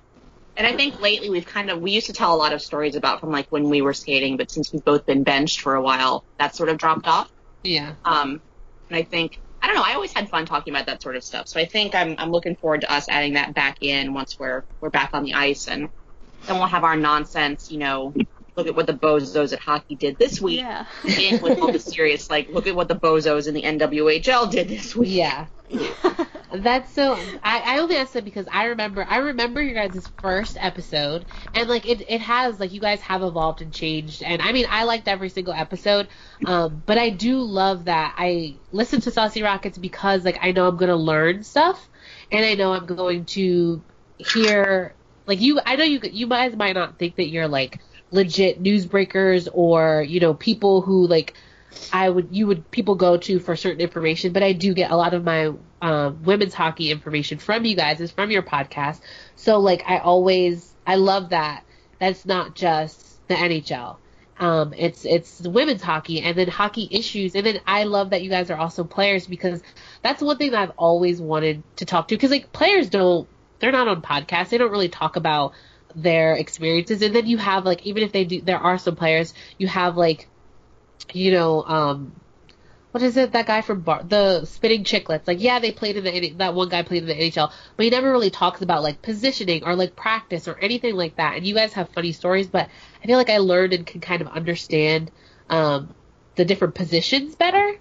And 0.56 0.66
I 0.66 0.74
think 0.74 1.00
lately 1.00 1.30
we've 1.30 1.46
kind 1.46 1.70
of 1.70 1.80
we 1.80 1.92
used 1.92 2.08
to 2.08 2.12
tell 2.12 2.34
a 2.34 2.36
lot 2.36 2.52
of 2.52 2.60
stories 2.60 2.96
about 2.96 3.20
from 3.20 3.30
like 3.30 3.46
when 3.50 3.68
we 3.68 3.80
were 3.80 3.94
skating, 3.94 4.36
but 4.36 4.50
since 4.50 4.72
we've 4.72 4.84
both 4.84 5.06
been 5.06 5.22
benched 5.22 5.60
for 5.60 5.76
a 5.76 5.82
while, 5.82 6.24
that 6.38 6.56
sort 6.56 6.68
of 6.68 6.78
dropped 6.78 7.06
off. 7.06 7.30
Yeah. 7.62 7.92
Um, 8.04 8.40
and 8.88 8.96
I 8.96 9.02
think 9.02 9.38
I 9.62 9.68
don't 9.68 9.76
know. 9.76 9.84
I 9.84 9.94
always 9.94 10.12
had 10.12 10.28
fun 10.28 10.46
talking 10.46 10.74
about 10.74 10.86
that 10.86 11.02
sort 11.02 11.14
of 11.14 11.22
stuff. 11.22 11.46
So 11.46 11.60
I 11.60 11.66
think 11.66 11.94
I'm 11.94 12.16
I'm 12.18 12.32
looking 12.32 12.56
forward 12.56 12.80
to 12.80 12.92
us 12.92 13.08
adding 13.08 13.34
that 13.34 13.54
back 13.54 13.78
in 13.80 14.14
once 14.14 14.38
we're 14.38 14.64
we're 14.80 14.90
back 14.90 15.10
on 15.12 15.22
the 15.22 15.34
ice, 15.34 15.68
and 15.68 15.88
then 16.46 16.58
we'll 16.58 16.66
have 16.66 16.82
our 16.82 16.96
nonsense. 16.96 17.70
You 17.70 17.78
know, 17.78 18.14
look 18.58 18.66
at 18.66 18.74
what 18.74 18.86
the 18.86 18.92
bozos 18.92 19.52
at 19.52 19.60
hockey 19.60 19.94
did 19.94 20.18
this 20.18 20.40
week. 20.40 20.60
Yeah. 20.60 20.84
In 21.04 21.40
with 21.40 21.58
all 21.60 21.72
the 21.72 21.78
serious, 21.78 22.28
like 22.28 22.48
look 22.50 22.66
at 22.66 22.74
what 22.74 22.88
the 22.88 22.96
bozos 22.96 23.46
in 23.46 23.54
the 23.54 23.62
NWHL 23.62 24.50
did 24.50 24.68
this 24.68 24.94
week. 24.94 25.10
Yeah. 25.12 25.46
That's 26.52 26.92
so. 26.92 27.14
I, 27.44 27.60
I 27.60 27.78
only 27.78 27.96
asked 27.96 28.14
that 28.14 28.24
because 28.24 28.46
I 28.50 28.66
remember. 28.66 29.06
I 29.08 29.18
remember 29.18 29.62
your 29.62 29.74
guys' 29.74 30.08
first 30.20 30.56
episode, 30.58 31.26
and 31.54 31.68
like 31.68 31.86
it, 31.86 32.04
it 32.08 32.20
has 32.22 32.58
like 32.58 32.72
you 32.72 32.80
guys 32.80 33.00
have 33.02 33.22
evolved 33.22 33.60
and 33.60 33.72
changed. 33.72 34.22
And 34.22 34.40
I 34.42 34.52
mean, 34.52 34.66
I 34.68 34.84
liked 34.84 35.08
every 35.08 35.28
single 35.28 35.52
episode, 35.52 36.08
um, 36.46 36.82
but 36.86 36.96
I 36.96 37.10
do 37.10 37.40
love 37.40 37.84
that 37.84 38.14
I 38.16 38.56
listen 38.72 39.02
to 39.02 39.10
Saucy 39.10 39.42
Rockets 39.42 39.76
because 39.76 40.24
like 40.24 40.38
I 40.40 40.52
know 40.52 40.66
I'm 40.66 40.78
gonna 40.78 40.96
learn 40.96 41.44
stuff, 41.44 41.86
and 42.32 42.44
I 42.44 42.54
know 42.54 42.72
I'm 42.72 42.86
going 42.86 43.26
to 43.26 43.82
hear 44.16 44.94
like 45.26 45.42
you. 45.42 45.60
I 45.64 45.76
know 45.76 45.84
you. 45.84 46.00
You 46.02 46.28
guys 46.28 46.56
might 46.56 46.72
not 46.72 46.98
think 46.98 47.16
that 47.16 47.28
you're 47.28 47.46
like 47.46 47.78
legit 48.10 48.62
newsbreakers 48.62 49.48
or 49.52 50.02
you 50.02 50.20
know 50.20 50.34
people 50.34 50.80
who 50.80 51.06
like 51.06 51.34
I 51.92 52.08
would 52.08 52.28
you 52.30 52.46
would 52.46 52.70
people 52.70 52.94
go 52.94 53.16
to 53.18 53.38
for 53.38 53.56
certain 53.56 53.80
information, 53.80 54.32
but 54.32 54.42
I 54.42 54.52
do 54.52 54.74
get 54.74 54.90
a 54.90 54.96
lot 54.96 55.14
of 55.14 55.24
my 55.24 55.52
um, 55.80 56.22
women's 56.22 56.54
hockey 56.54 56.90
information 56.90 57.38
from 57.38 57.64
you 57.64 57.76
guys, 57.76 58.00
is 58.00 58.10
from 58.10 58.30
your 58.30 58.42
podcast. 58.42 59.00
So 59.36 59.58
like 59.58 59.84
I 59.86 59.98
always 59.98 60.74
I 60.86 60.96
love 60.96 61.30
that. 61.30 61.64
That's 62.00 62.24
not 62.24 62.54
just 62.54 63.26
the 63.28 63.34
NHL. 63.34 63.96
Um, 64.40 64.72
it's 64.76 65.04
it's 65.04 65.40
women's 65.40 65.82
hockey 65.82 66.20
and 66.22 66.36
then 66.36 66.48
hockey 66.48 66.88
issues, 66.90 67.34
and 67.34 67.44
then 67.44 67.60
I 67.66 67.84
love 67.84 68.10
that 68.10 68.22
you 68.22 68.30
guys 68.30 68.50
are 68.50 68.56
also 68.56 68.84
players 68.84 69.26
because 69.26 69.62
that's 70.02 70.22
one 70.22 70.38
thing 70.38 70.52
that 70.52 70.60
I've 70.62 70.76
always 70.76 71.20
wanted 71.20 71.62
to 71.76 71.84
talk 71.84 72.08
to 72.08 72.14
because 72.14 72.30
like 72.30 72.52
players 72.52 72.88
don't 72.88 73.28
they're 73.58 73.72
not 73.72 73.88
on 73.88 74.00
podcasts, 74.00 74.50
they 74.50 74.58
don't 74.58 74.70
really 74.70 74.88
talk 74.88 75.16
about 75.16 75.52
their 76.02 76.34
experiences, 76.34 77.02
and 77.02 77.14
then 77.14 77.26
you 77.26 77.38
have 77.38 77.64
like 77.64 77.86
even 77.86 78.02
if 78.02 78.12
they 78.12 78.24
do, 78.24 78.40
there 78.40 78.58
are 78.58 78.78
some 78.78 78.96
players 78.96 79.34
you 79.58 79.66
have 79.66 79.96
like 79.96 80.28
you 81.12 81.32
know, 81.32 81.62
um, 81.62 82.12
what 82.90 83.02
is 83.02 83.16
it? 83.16 83.32
That 83.32 83.46
guy 83.46 83.60
from 83.60 83.80
Bar- 83.80 84.04
the 84.04 84.44
Spittin' 84.44 84.84
Chiclets. 84.84 85.26
Like, 85.26 85.40
yeah, 85.40 85.58
they 85.58 85.72
played 85.72 85.96
in 85.96 86.04
the 86.04 86.30
that 86.38 86.54
one 86.54 86.68
guy 86.68 86.82
played 86.82 87.02
in 87.02 87.08
the 87.08 87.14
NHL, 87.14 87.52
but 87.76 87.84
he 87.84 87.90
never 87.90 88.10
really 88.10 88.30
talks 88.30 88.62
about 88.62 88.82
like 88.82 89.02
positioning 89.02 89.64
or 89.64 89.74
like 89.76 89.94
practice 89.94 90.48
or 90.48 90.58
anything 90.58 90.94
like 90.96 91.16
that. 91.16 91.36
And 91.36 91.46
you 91.46 91.54
guys 91.54 91.72
have 91.74 91.90
funny 91.90 92.12
stories, 92.12 92.48
but 92.48 92.68
I 93.02 93.06
feel 93.06 93.18
like 93.18 93.30
I 93.30 93.38
learned 93.38 93.74
and 93.74 93.86
can 93.86 94.00
kind 94.00 94.22
of 94.22 94.28
understand 94.28 95.10
um, 95.48 95.94
the 96.36 96.44
different 96.44 96.74
positions 96.74 97.34
better 97.36 97.74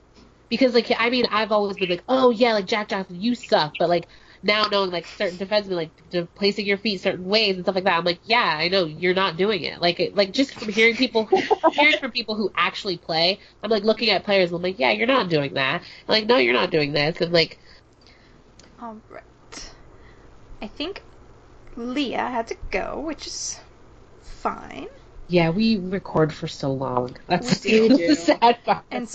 because 0.50 0.74
like 0.74 0.92
I 0.98 1.10
mean 1.10 1.26
I've 1.30 1.52
always 1.52 1.78
been 1.78 1.90
like, 1.90 2.04
oh 2.08 2.30
yeah, 2.30 2.54
like 2.54 2.68
Jack 2.68 2.90
Johnson, 2.90 3.22
you 3.22 3.36
suck, 3.36 3.74
but 3.80 3.90
like 3.90 4.08
now 4.44 4.68
knowing 4.68 4.92
like 4.92 5.08
certain 5.08 5.38
defensemen 5.38 5.72
like 5.72 6.10
de- 6.10 6.26
placing 6.28 6.66
your 6.66 6.78
feet 6.78 7.02
certain 7.02 7.26
ways 7.26 7.56
and 7.56 7.66
stuff 7.66 7.76
like 7.76 7.84
that, 7.86 7.98
I'm 7.98 8.06
like, 8.06 8.20
yeah, 8.24 8.56
I 8.58 8.68
know 8.70 8.86
you're 8.86 9.14
not 9.14 9.38
doing 9.38 9.64
it. 9.64 9.82
Like, 9.82 10.00
it, 10.00 10.16
like 10.16 10.32
just 10.34 10.54
from 10.56 10.70
hearing 10.70 10.96
people, 10.98 11.30
hearing 11.70 11.98
from 11.98 12.12
people 12.12 12.36
who 12.36 12.52
actually 12.56 12.98
play, 12.98 13.40
I'm 13.64 13.70
like 13.72 13.84
looking 13.84 14.10
at 14.10 14.24
players, 14.26 14.50
And 14.52 14.58
I'm 14.58 14.62
like, 14.64 14.80
yeah, 14.80 14.92
you're 14.92 15.08
not 15.08 15.30
doing 15.30 15.54
that. 15.56 15.82
I'm 15.82 15.86
like, 16.08 16.26
no, 16.28 16.38
you're 16.38 16.54
not 16.54 16.72
doing 16.72 16.94
this, 16.94 17.22
and 17.22 17.34
like, 17.34 17.60
All 18.82 18.98
right. 19.10 19.74
I 20.62 20.68
think 20.68 21.04
Leah 21.76 22.30
had 22.30 22.48
to 22.48 22.58
go, 22.72 23.00
which 23.00 23.28
is 23.28 23.60
fine. 24.22 24.88
yeah, 25.28 25.50
we 25.50 25.78
record 25.78 26.34
for 26.34 26.48
so 26.48 26.74
long. 26.74 27.18
That's 27.28 27.64
We 27.66 27.72
do, 27.90 27.90
the 28.08 28.16
sad 28.16 28.64
part. 28.66 28.86
And. 28.92 29.08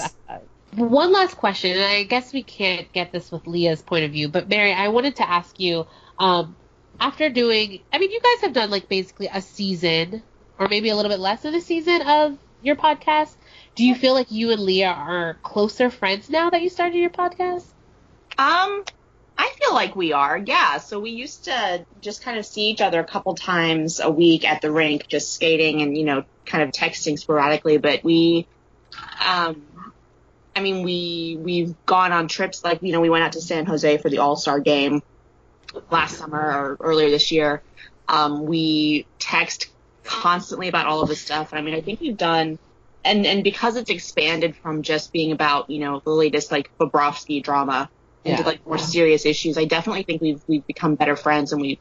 One 0.74 1.12
last 1.12 1.36
question, 1.36 1.72
and 1.72 1.84
I 1.84 2.04
guess 2.04 2.32
we 2.32 2.42
can't 2.42 2.90
get 2.92 3.12
this 3.12 3.30
with 3.30 3.46
Leah's 3.46 3.82
point 3.82 4.04
of 4.04 4.12
view, 4.12 4.28
but 4.28 4.48
Mary, 4.48 4.72
I 4.72 4.88
wanted 4.88 5.16
to 5.16 5.28
ask 5.28 5.60
you, 5.60 5.86
um, 6.18 6.56
after 6.98 7.28
doing, 7.28 7.80
I 7.92 7.98
mean, 7.98 8.10
you 8.10 8.20
guys 8.20 8.42
have 8.42 8.54
done 8.54 8.70
like 8.70 8.88
basically 8.88 9.28
a 9.32 9.42
season, 9.42 10.22
or 10.58 10.68
maybe 10.68 10.88
a 10.88 10.96
little 10.96 11.10
bit 11.10 11.20
less 11.20 11.42
than 11.42 11.54
a 11.54 11.60
season 11.60 12.00
of 12.02 12.38
your 12.62 12.76
podcast. 12.76 13.34
Do 13.74 13.84
you 13.84 13.94
feel 13.94 14.14
like 14.14 14.30
you 14.30 14.50
and 14.50 14.62
Leah 14.62 14.88
are 14.88 15.34
closer 15.42 15.90
friends 15.90 16.30
now 16.30 16.48
that 16.48 16.62
you 16.62 16.70
started 16.70 16.96
your 16.96 17.10
podcast? 17.10 17.64
Um, 18.38 18.84
I 19.36 19.52
feel 19.60 19.74
like 19.74 19.94
we 19.94 20.12
are, 20.12 20.38
yeah. 20.38 20.78
So 20.78 21.00
we 21.00 21.10
used 21.10 21.44
to 21.44 21.84
just 22.00 22.22
kind 22.22 22.38
of 22.38 22.46
see 22.46 22.70
each 22.70 22.80
other 22.80 23.00
a 23.00 23.04
couple 23.04 23.34
times 23.34 24.00
a 24.00 24.10
week 24.10 24.48
at 24.48 24.62
the 24.62 24.70
rink, 24.70 25.06
just 25.08 25.34
skating 25.34 25.82
and, 25.82 25.98
you 25.98 26.04
know, 26.04 26.24
kind 26.46 26.64
of 26.64 26.70
texting 26.70 27.18
sporadically. 27.18 27.76
But 27.78 28.04
we, 28.04 28.46
um, 29.26 29.62
I 30.54 30.60
mean, 30.60 30.82
we, 30.82 31.38
we've 31.40 31.74
gone 31.86 32.12
on 32.12 32.28
trips, 32.28 32.62
like, 32.62 32.82
you 32.82 32.92
know, 32.92 33.00
we 33.00 33.08
went 33.10 33.24
out 33.24 33.32
to 33.32 33.40
San 33.40 33.66
Jose 33.66 33.98
for 33.98 34.10
the 34.10 34.18
All-Star 34.18 34.60
game 34.60 35.02
last 35.90 36.18
summer 36.18 36.38
or 36.38 36.76
earlier 36.80 37.10
this 37.10 37.32
year. 37.32 37.62
Um, 38.08 38.44
we 38.44 39.06
text 39.18 39.68
constantly 40.04 40.68
about 40.68 40.86
all 40.86 41.00
of 41.02 41.08
this 41.08 41.22
stuff. 41.22 41.52
And 41.52 41.58
I 41.58 41.62
mean, 41.62 41.74
I 41.74 41.80
think 41.80 42.00
we've 42.00 42.16
done, 42.16 42.58
and, 43.04 43.24
and 43.24 43.42
because 43.42 43.76
it's 43.76 43.90
expanded 43.90 44.56
from 44.56 44.82
just 44.82 45.12
being 45.12 45.32
about, 45.32 45.70
you 45.70 45.78
know, 45.78 46.00
the 46.04 46.10
latest 46.10 46.52
like 46.52 46.70
Bobrovsky 46.78 47.42
drama 47.42 47.88
into 48.24 48.42
Yeah. 48.42 48.46
like 48.46 48.66
more 48.66 48.78
serious 48.78 49.26
issues. 49.26 49.56
I 49.58 49.64
definitely 49.64 50.04
think 50.04 50.22
we've 50.22 50.42
we've 50.46 50.66
become 50.66 50.94
better 50.94 51.16
friends 51.16 51.52
and 51.52 51.60
we 51.60 51.80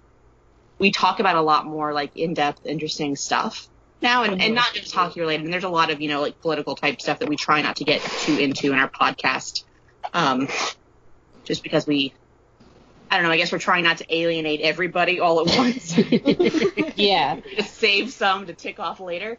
we 0.79 0.91
talk 0.91 1.19
about 1.19 1.35
a 1.35 1.41
lot 1.41 1.65
more 1.65 1.93
like 1.93 2.15
in 2.15 2.33
depth, 2.33 2.65
interesting 2.65 3.15
stuff 3.15 3.67
now, 4.01 4.23
and, 4.23 4.41
and 4.41 4.55
not 4.55 4.73
just 4.73 4.93
hockey 4.93 5.19
related. 5.19 5.45
And 5.45 5.53
there's 5.53 5.63
a 5.63 5.69
lot 5.69 5.91
of 5.91 6.01
you 6.01 6.09
know 6.09 6.21
like 6.21 6.39
political 6.41 6.75
type 6.75 7.01
stuff 7.01 7.19
that 7.19 7.29
we 7.29 7.35
try 7.35 7.61
not 7.61 7.77
to 7.77 7.83
get 7.83 8.01
too 8.01 8.37
into 8.37 8.71
in 8.71 8.79
our 8.79 8.89
podcast, 8.89 9.63
um, 10.13 10.47
just 11.43 11.63
because 11.63 11.85
we. 11.87 12.13
I 13.09 13.15
don't 13.15 13.25
know. 13.25 13.31
I 13.31 13.37
guess 13.37 13.51
we're 13.51 13.59
trying 13.59 13.83
not 13.83 13.97
to 13.97 14.05
alienate 14.15 14.61
everybody 14.61 15.19
all 15.19 15.41
at 15.41 15.57
once. 15.57 15.97
yeah. 16.95 17.41
to 17.57 17.63
save 17.63 18.13
some 18.13 18.45
to 18.45 18.53
tick 18.53 18.79
off 18.79 19.01
later. 19.01 19.37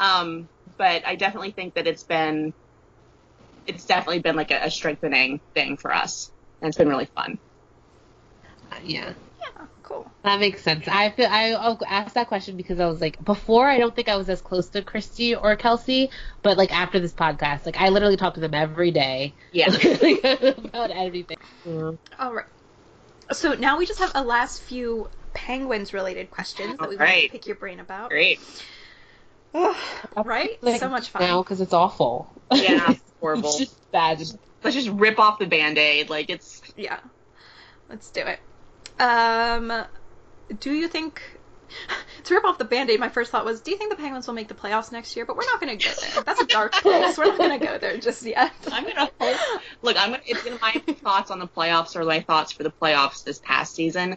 Um, 0.00 0.48
but 0.76 1.06
I 1.06 1.14
definitely 1.14 1.52
think 1.52 1.74
that 1.74 1.86
it's 1.86 2.02
been, 2.02 2.52
it's 3.64 3.84
definitely 3.84 4.18
been 4.18 4.34
like 4.34 4.50
a, 4.50 4.64
a 4.64 4.70
strengthening 4.72 5.40
thing 5.54 5.76
for 5.76 5.94
us, 5.94 6.32
and 6.60 6.68
it's 6.68 6.76
been 6.76 6.88
really 6.88 7.06
fun. 7.06 7.38
Yeah. 8.84 8.84
Yeah, 8.84 9.12
cool. 9.86 10.10
That 10.22 10.40
makes 10.40 10.62
sense. 10.62 10.86
I 10.88 11.10
feel 11.10 11.26
I 11.30 11.76
asked 11.88 12.14
that 12.14 12.28
question 12.28 12.56
because 12.56 12.80
I 12.80 12.86
was 12.86 13.00
like 13.00 13.24
before 13.24 13.66
I 13.68 13.78
don't 13.78 13.94
think 13.94 14.08
I 14.08 14.16
was 14.16 14.28
as 14.28 14.40
close 14.40 14.68
to 14.70 14.82
Christy 14.82 15.34
or 15.34 15.56
Kelsey, 15.56 16.10
but 16.42 16.56
like 16.56 16.72
after 16.72 16.98
this 16.98 17.12
podcast, 17.12 17.64
like 17.66 17.80
I 17.80 17.88
literally 17.88 18.16
talk 18.16 18.34
to 18.34 18.40
them 18.40 18.54
every 18.54 18.90
day 18.90 19.34
Yeah. 19.52 19.68
like, 20.02 20.24
about 20.58 20.90
everything. 20.90 21.38
All 22.18 22.34
right. 22.34 22.46
So 23.32 23.54
now 23.54 23.78
we 23.78 23.86
just 23.86 24.00
have 24.00 24.12
a 24.14 24.22
last 24.22 24.62
few 24.62 25.08
penguins 25.34 25.92
related 25.92 26.30
questions 26.30 26.76
that 26.78 26.88
we 26.88 26.96
want 26.96 27.10
to 27.10 27.28
pick 27.28 27.46
your 27.46 27.56
brain 27.56 27.80
about. 27.80 28.10
Great. 28.10 28.40
right? 29.52 30.58
Like, 30.62 30.80
so 30.80 30.88
much 30.88 31.10
fun. 31.10 31.22
now 31.22 31.42
because 31.42 31.60
it's 31.60 31.72
awful. 31.72 32.30
Yeah. 32.52 32.94
It's 33.16 33.20
horrible. 33.20 33.48
it's 33.48 33.58
just 33.58 33.92
bad. 33.92 34.18
Let's 34.62 34.76
just 34.76 34.90
rip 34.90 35.18
off 35.18 35.38
the 35.38 35.46
band-aid. 35.46 36.10
Like 36.10 36.28
it's 36.28 36.60
Yeah. 36.76 37.00
Let's 37.88 38.10
do 38.10 38.20
it. 38.20 38.40
Um, 38.98 39.84
do 40.60 40.72
you 40.72 40.88
think 40.88 41.22
to 42.24 42.34
rip 42.34 42.44
off 42.44 42.58
the 42.58 42.64
band-aid? 42.64 43.00
My 43.00 43.08
first 43.08 43.30
thought 43.30 43.44
was, 43.44 43.60
do 43.60 43.70
you 43.70 43.76
think 43.76 43.90
the 43.90 43.96
Penguins 43.96 44.26
will 44.26 44.34
make 44.34 44.48
the 44.48 44.54
playoffs 44.54 44.92
next 44.92 45.16
year? 45.16 45.26
But 45.26 45.36
we're 45.36 45.44
not 45.44 45.60
going 45.60 45.78
to 45.78 45.84
go 45.84 45.92
there. 46.00 46.22
That's 46.22 46.40
a 46.40 46.46
dark 46.46 46.72
place. 46.72 47.18
We're 47.18 47.26
not 47.26 47.38
going 47.38 47.58
to 47.58 47.66
go 47.66 47.78
there 47.78 47.96
just 47.98 48.22
yet. 48.22 48.52
I'm 48.72 48.84
gonna. 48.84 49.10
Look, 49.82 49.96
I'm 49.98 50.10
gonna. 50.10 50.22
It's 50.26 50.42
gonna 50.42 50.58
my 50.60 50.72
thoughts 50.72 51.30
on 51.30 51.38
the 51.38 51.48
playoffs 51.48 51.96
or 51.96 52.04
my 52.04 52.20
thoughts 52.20 52.52
for 52.52 52.62
the 52.62 52.72
playoffs 52.72 53.24
this 53.24 53.38
past 53.38 53.74
season. 53.74 54.16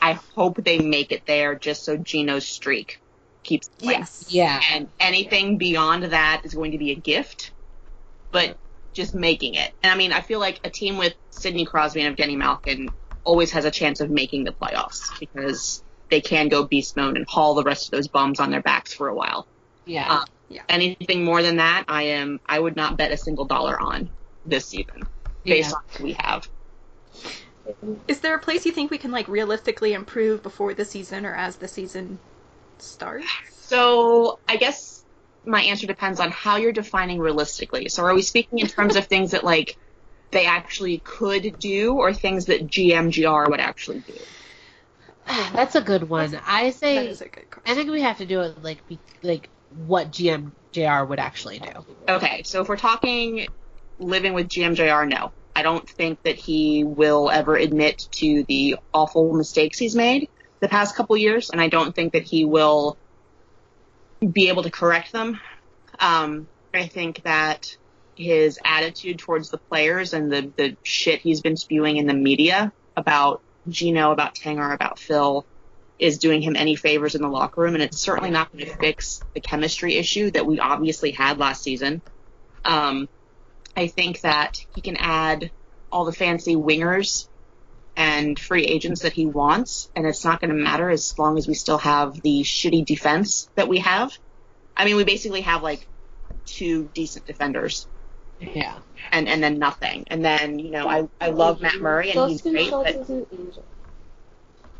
I 0.00 0.12
hope 0.34 0.62
they 0.62 0.78
make 0.78 1.10
it 1.10 1.22
there 1.26 1.54
just 1.54 1.84
so 1.84 1.96
Geno's 1.96 2.46
streak 2.46 3.00
keeps 3.42 3.68
going. 3.80 3.98
Yes. 3.98 4.26
Yeah. 4.28 4.60
And 4.72 4.88
anything 5.00 5.56
beyond 5.56 6.04
that 6.04 6.42
is 6.44 6.54
going 6.54 6.72
to 6.72 6.78
be 6.78 6.90
a 6.90 6.94
gift, 6.94 7.52
but 8.30 8.56
just 8.92 9.14
making 9.14 9.54
it. 9.54 9.72
And 9.82 9.92
I 9.92 9.96
mean, 9.96 10.12
I 10.12 10.20
feel 10.20 10.40
like 10.40 10.60
a 10.64 10.70
team 10.70 10.98
with 10.98 11.14
Sidney 11.30 11.64
Crosby 11.64 12.02
and 12.02 12.16
Evgeny 12.16 12.36
Malkin 12.36 12.90
always 13.26 13.50
has 13.50 13.64
a 13.64 13.70
chance 13.70 14.00
of 14.00 14.10
making 14.10 14.44
the 14.44 14.52
playoffs 14.52 15.18
because 15.20 15.82
they 16.10 16.20
can 16.20 16.48
go 16.48 16.64
beast 16.64 16.96
mode 16.96 17.16
and 17.16 17.26
haul 17.28 17.54
the 17.54 17.64
rest 17.64 17.86
of 17.86 17.90
those 17.90 18.08
bums 18.08 18.40
on 18.40 18.50
their 18.50 18.62
backs 18.62 18.94
for 18.94 19.08
a 19.08 19.14
while. 19.14 19.46
Yeah. 19.84 20.20
Uh, 20.20 20.24
Anything 20.68 21.24
more 21.24 21.42
than 21.42 21.56
that, 21.56 21.84
I 21.88 22.02
am. 22.04 22.40
I 22.46 22.58
would 22.58 22.76
not 22.76 22.96
bet 22.96 23.12
a 23.12 23.16
single 23.16 23.44
dollar 23.44 23.78
on 23.78 24.10
this 24.44 24.66
season 24.66 25.06
based 25.44 25.70
Yeah. 25.70 25.76
on 25.76 25.82
what 25.92 26.00
we 26.02 26.12
have. 26.18 26.48
Is 28.06 28.20
there 28.20 28.34
a 28.34 28.38
place 28.38 28.64
you 28.64 28.72
think 28.72 28.90
we 28.90 28.98
can 28.98 29.10
like 29.10 29.28
realistically 29.28 29.92
improve 29.92 30.42
before 30.42 30.72
the 30.72 30.84
season 30.84 31.26
or 31.26 31.34
as 31.34 31.56
the 31.56 31.68
season 31.68 32.18
starts? 32.78 33.26
So 33.52 34.38
I 34.48 34.56
guess 34.56 35.04
my 35.44 35.62
answer 35.62 35.86
depends 35.86 36.20
on 36.20 36.30
how 36.30 36.56
you're 36.56 36.72
defining 36.72 37.18
realistically. 37.18 37.88
So 37.88 38.04
are 38.04 38.14
we 38.14 38.22
speaking 38.22 38.60
in 38.60 38.66
terms 38.68 38.96
of 38.96 39.06
things 39.06 39.32
that 39.32 39.44
like 39.44 39.76
they 40.30 40.46
actually 40.46 40.98
could 40.98 41.58
do 41.58 41.94
or 41.94 42.12
things 42.12 42.46
that 42.46 42.66
GMJR 42.66 43.48
would 43.48 43.60
actually 43.60 44.00
do? 44.00 44.14
That's 45.26 45.74
a 45.74 45.80
good 45.80 46.08
one. 46.08 46.38
I 46.46 46.70
say 46.70 46.96
That 46.96 47.06
is 47.06 47.20
a 47.20 47.28
good 47.28 47.50
question. 47.50 47.72
I 47.72 47.74
think 47.74 47.90
we 47.90 48.02
have 48.02 48.18
to 48.18 48.26
do 48.26 48.40
it 48.42 48.62
like 48.62 48.82
like 49.22 49.48
what 49.86 50.10
GMJR 50.10 51.08
would 51.08 51.18
actually 51.18 51.58
do. 51.58 51.70
Okay, 52.08 52.42
so 52.44 52.60
if 52.62 52.68
we're 52.68 52.76
talking 52.76 53.46
living 53.98 54.34
with 54.34 54.48
GMJR, 54.48 55.08
no. 55.08 55.32
I 55.54 55.62
don't 55.62 55.88
think 55.88 56.22
that 56.24 56.36
he 56.36 56.84
will 56.84 57.30
ever 57.30 57.56
admit 57.56 58.06
to 58.12 58.44
the 58.46 58.76
awful 58.92 59.32
mistakes 59.32 59.78
he's 59.78 59.96
made 59.96 60.28
the 60.60 60.68
past 60.68 60.94
couple 60.96 61.16
years, 61.16 61.50
and 61.50 61.60
I 61.60 61.68
don't 61.68 61.94
think 61.94 62.12
that 62.12 62.24
he 62.24 62.44
will 62.44 62.98
be 64.32 64.48
able 64.48 64.62
to 64.64 64.70
correct 64.70 65.12
them. 65.12 65.40
Um, 65.98 66.46
I 66.74 66.86
think 66.86 67.22
that 67.22 67.76
his 68.16 68.58
attitude 68.64 69.18
towards 69.18 69.50
the 69.50 69.58
players 69.58 70.12
and 70.12 70.32
the, 70.32 70.52
the 70.56 70.76
shit 70.82 71.20
he's 71.20 71.40
been 71.40 71.56
spewing 71.56 71.96
in 71.96 72.06
the 72.06 72.14
media 72.14 72.72
about 72.96 73.42
Geno, 73.68 74.12
about 74.12 74.34
Tanger, 74.34 74.74
about 74.74 74.98
Phil 74.98 75.46
is 75.98 76.18
doing 76.18 76.42
him 76.42 76.56
any 76.56 76.76
favors 76.76 77.14
in 77.14 77.22
the 77.22 77.28
locker 77.28 77.62
room, 77.62 77.74
and 77.74 77.82
it's 77.82 77.98
certainly 77.98 78.30
not 78.30 78.52
going 78.52 78.66
to 78.66 78.76
fix 78.76 79.24
the 79.34 79.40
chemistry 79.40 79.96
issue 79.96 80.30
that 80.30 80.46
we 80.46 80.60
obviously 80.60 81.10
had 81.10 81.38
last 81.38 81.62
season. 81.62 82.02
Um, 82.64 83.08
I 83.74 83.88
think 83.88 84.20
that 84.20 84.58
he 84.74 84.80
can 84.80 84.96
add 84.96 85.50
all 85.90 86.04
the 86.04 86.12
fancy 86.12 86.54
wingers 86.54 87.28
and 87.96 88.38
free 88.38 88.64
agents 88.64 89.02
that 89.02 89.14
he 89.14 89.24
wants, 89.24 89.90
and 89.96 90.06
it's 90.06 90.24
not 90.24 90.40
going 90.40 90.50
to 90.50 90.56
matter 90.56 90.90
as 90.90 91.14
long 91.18 91.38
as 91.38 91.48
we 91.48 91.54
still 91.54 91.78
have 91.78 92.20
the 92.20 92.42
shitty 92.42 92.84
defense 92.84 93.48
that 93.56 93.68
we 93.68 93.78
have. 93.78 94.12
I 94.76 94.84
mean, 94.84 94.96
we 94.96 95.04
basically 95.04 95.42
have 95.42 95.62
like 95.62 95.88
two 96.44 96.90
decent 96.94 97.24
defenders 97.26 97.88
Yeah. 98.40 98.78
and 99.12 99.28
and 99.28 99.42
then 99.42 99.58
nothing. 99.58 100.04
And 100.08 100.24
then 100.24 100.58
you 100.58 100.70
know, 100.70 100.88
I 100.88 101.08
I 101.20 101.30
love 101.30 101.60
Matt 101.60 101.80
Murray 101.80 102.10
and 102.10 102.30
he's 102.30 102.42
great, 102.42 102.70
but 102.70 103.08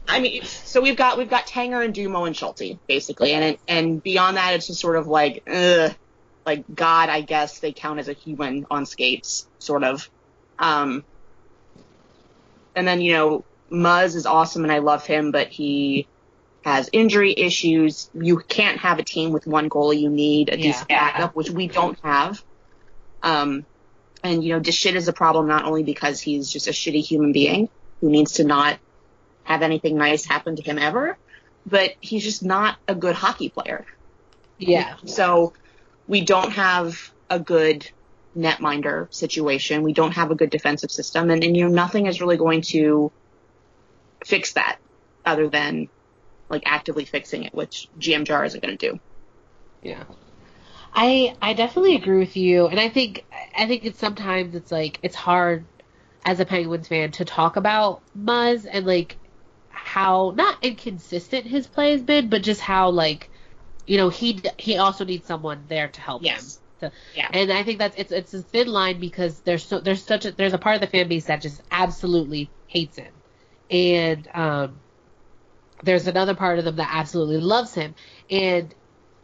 I 0.09 0.20
mean, 0.20 0.43
so 0.45 0.81
we've 0.81 0.97
got 0.97 1.19
we've 1.19 1.31
got 1.31 1.47
Tanger 1.47 1.85
and 1.85 1.95
Dumo 1.95 2.27
and 2.27 2.37
Schultz 2.37 2.62
basically, 2.87 3.33
and 3.33 3.45
it, 3.45 3.61
and 3.66 4.03
beyond 4.03 4.37
that, 4.37 4.55
it's 4.55 4.69
just 4.69 4.81
sort 4.81 4.97
of 4.97 5.07
like, 5.07 5.43
ugh, 5.51 5.95
like 6.45 6.65
God, 6.73 7.09
I 7.09 7.23
guess 7.23 7.59
they 7.59 7.73
count 7.73 7.99
as 7.99 8.09
a 8.09 8.12
human 8.12 8.66
on 8.70 8.87
skates, 8.87 9.49
sort 9.59 9.85
of. 9.85 10.09
Um, 10.59 11.05
and 12.74 12.87
then 12.87 13.01
you 13.01 13.15
know, 13.15 13.45
Muzz 13.73 14.15
is 14.15 14.27
awesome 14.27 14.62
and 14.62 14.73
I 14.73 14.78
love 14.78 15.05
him, 15.07 15.33
but 15.33 15.49
he 15.49 16.09
has 16.65 16.89
injury 16.93 17.35
issues. 17.37 18.09
You 18.12 18.39
can't 18.49 18.78
have 18.78 18.99
a 18.99 19.05
team 19.05 19.33
with 19.33 19.47
one 19.47 19.69
goalie. 19.69 20.01
You 20.01 20.11
need 20.11 20.51
a 20.51 20.57
Yeah. 20.57 20.62
decent 20.62 20.89
backup, 20.89 21.35
which 21.35 21.51
we 21.51 21.69
don't 21.69 21.99
have. 22.03 22.43
Um, 23.27 23.66
and 24.23 24.43
you 24.44 24.53
know, 24.53 24.61
this 24.61 24.74
shit 24.74 24.94
is 24.94 25.09
a 25.09 25.12
problem 25.12 25.48
not 25.48 25.65
only 25.65 25.82
because 25.82 26.20
he's 26.20 26.48
just 26.48 26.69
a 26.69 26.70
shitty 26.70 27.05
human 27.05 27.32
being 27.32 27.69
who 28.01 28.09
needs 28.09 28.35
to 28.35 28.44
not 28.44 28.78
have 29.43 29.62
anything 29.62 29.98
nice 29.98 30.24
happen 30.24 30.55
to 30.57 30.62
him 30.62 30.78
ever, 30.78 31.19
but 31.66 31.94
he's 32.01 32.23
just 32.23 32.44
not 32.44 32.78
a 32.86 32.94
good 32.94 33.16
hockey 33.16 33.48
player. 33.48 33.85
Yeah. 34.59 34.94
So 35.05 35.55
we 36.07 36.20
don't 36.20 36.53
have 36.53 37.12
a 37.28 37.40
good 37.40 37.90
netminder 38.36 39.12
situation. 39.12 39.82
We 39.82 39.93
don't 39.93 40.12
have 40.12 40.31
a 40.31 40.36
good 40.36 40.51
defensive 40.51 40.93
system, 40.93 41.31
and, 41.31 41.43
and 41.43 41.57
you 41.57 41.65
know 41.65 41.74
nothing 41.74 42.07
is 42.07 42.20
really 42.20 42.36
going 42.36 42.62
to 42.62 43.11
fix 44.24 44.53
that 44.53 44.78
other 45.24 45.48
than 45.48 45.89
like 46.48 46.62
actively 46.65 47.05
fixing 47.05 47.43
it, 47.43 47.53
which 47.53 47.89
GMJR 47.98 48.47
isn't 48.47 48.62
going 48.62 48.78
to 48.78 48.90
do. 48.93 49.01
Yeah. 49.82 50.05
I 50.97 51.36
I 51.43 51.52
definitely 51.55 51.97
agree 51.97 52.18
with 52.18 52.36
you, 52.36 52.68
and 52.68 52.81
I 52.81 52.89
think 52.89 53.27
I 53.56 53.66
think 53.66 53.85
it's 53.85 54.01
sometimes 54.01 54.55
it's 54.56 54.73
like 54.73 54.98
it's 55.02 55.16
hard 55.16 55.68
as 56.24 56.40
a 56.40 56.47
Penguins 56.47 56.89
fan 56.89 57.12
to 57.12 57.24
talk 57.27 57.56
about 57.56 58.05
Muzz 58.16 58.66
and 58.70 58.86
like 58.86 59.18
how 59.68 60.32
not 60.36 60.64
inconsistent 60.64 61.47
his 61.47 61.68
play 61.68 61.93
has 61.93 62.02
been, 62.02 62.31
but 62.31 62.43
just 62.43 62.62
how 62.62 62.90
like 62.90 63.31
you 63.86 63.98
know 63.98 64.10
he 64.10 64.43
he 64.59 64.78
also 64.78 65.05
needs 65.05 65.27
someone 65.27 65.66
there 65.68 65.89
to 65.89 66.01
help 66.02 66.24
Yes. 66.24 66.60
him. 66.81 66.90
To, 66.90 66.97
Yeah. 67.16 67.31
And 67.32 67.52
I 67.52 67.64
think 67.64 67.78
that's 67.81 67.97
it's 67.98 68.12
it's 68.12 68.35
a 68.35 68.43
thin 68.43 68.68
line 68.68 69.01
because 69.01 69.43
there's 69.43 69.64
so 69.66 69.81
there's 69.81 70.05
such 70.05 70.27
a 70.27 70.32
there's 70.32 70.55
a 70.55 70.59
part 70.59 70.77
of 70.77 70.81
the 70.82 70.89
fan 70.89 71.09
base 71.09 71.27
that 71.27 71.43
just 71.43 71.60
absolutely 71.70 72.55
hates 72.68 72.97
him, 72.98 73.23
and 73.70 74.28
um 74.35 74.82
there's 75.82 76.06
another 76.06 76.35
part 76.35 76.59
of 76.59 76.64
them 76.64 76.77
that 76.77 76.90
absolutely 76.93 77.39
loves 77.39 77.74
him. 77.74 77.94
And 78.31 78.74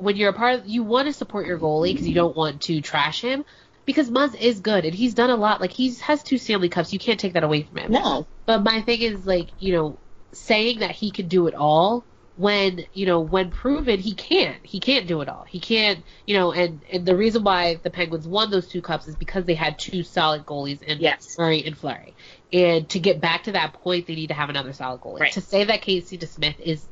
when 0.02 0.16
you're 0.16 0.30
a 0.30 0.34
part 0.34 0.60
of, 0.60 0.66
you 0.66 0.82
want 0.82 1.06
to 1.06 1.12
support 1.12 1.46
your 1.46 1.58
goalie 1.58 1.92
because 1.92 2.08
you 2.08 2.14
don't 2.14 2.36
want 2.36 2.62
to 2.62 2.80
trash 2.80 3.20
him 3.20 3.44
because 3.84 4.10
Muzz 4.10 4.34
is 4.38 4.60
good 4.60 4.84
and 4.84 4.94
he's 4.94 5.14
done 5.14 5.30
a 5.30 5.36
lot. 5.36 5.60
Like 5.60 5.72
he's 5.72 6.00
has 6.00 6.22
two 6.22 6.38
Stanley 6.38 6.68
Cups. 6.68 6.92
You 6.92 6.98
can't 6.98 7.18
take 7.18 7.34
that 7.34 7.44
away 7.44 7.62
from 7.62 7.78
him. 7.78 7.92
No. 7.92 8.26
But 8.46 8.62
my 8.62 8.82
thing 8.82 9.00
is 9.00 9.26
like, 9.26 9.48
you 9.58 9.72
know, 9.72 9.98
saying 10.32 10.80
that 10.80 10.92
he 10.92 11.10
can 11.10 11.28
do 11.28 11.46
it 11.46 11.54
all 11.54 12.04
when, 12.36 12.84
you 12.94 13.06
know, 13.06 13.20
when 13.20 13.50
proven 13.50 14.00
he 14.00 14.14
can't. 14.14 14.64
He 14.64 14.80
can't 14.80 15.06
do 15.06 15.20
it 15.20 15.28
all. 15.28 15.44
He 15.48 15.60
can't, 15.60 16.02
you 16.26 16.36
know, 16.36 16.52
and 16.52 16.80
and 16.90 17.04
the 17.04 17.16
reason 17.16 17.44
why 17.44 17.76
the 17.76 17.90
Penguins 17.90 18.26
won 18.26 18.50
those 18.50 18.68
two 18.68 18.82
cups 18.82 19.06
is 19.08 19.16
because 19.16 19.44
they 19.44 19.54
had 19.54 19.78
two 19.78 20.02
solid 20.02 20.46
goalies 20.46 20.82
in 20.82 20.98
Yes. 21.00 21.36
Murray 21.38 21.64
and 21.64 21.76
Fleury. 21.76 22.14
And 22.52 22.88
to 22.90 22.98
get 22.98 23.20
back 23.20 23.44
to 23.44 23.52
that 23.52 23.74
point, 23.74 24.06
they 24.06 24.14
need 24.14 24.28
to 24.28 24.34
have 24.34 24.48
another 24.50 24.72
solid 24.72 25.00
goalie. 25.00 25.20
Right. 25.20 25.32
To 25.32 25.40
say 25.40 25.64
that 25.64 25.82
Casey 25.82 26.18
DeSmith 26.18 26.60
is 26.60 26.86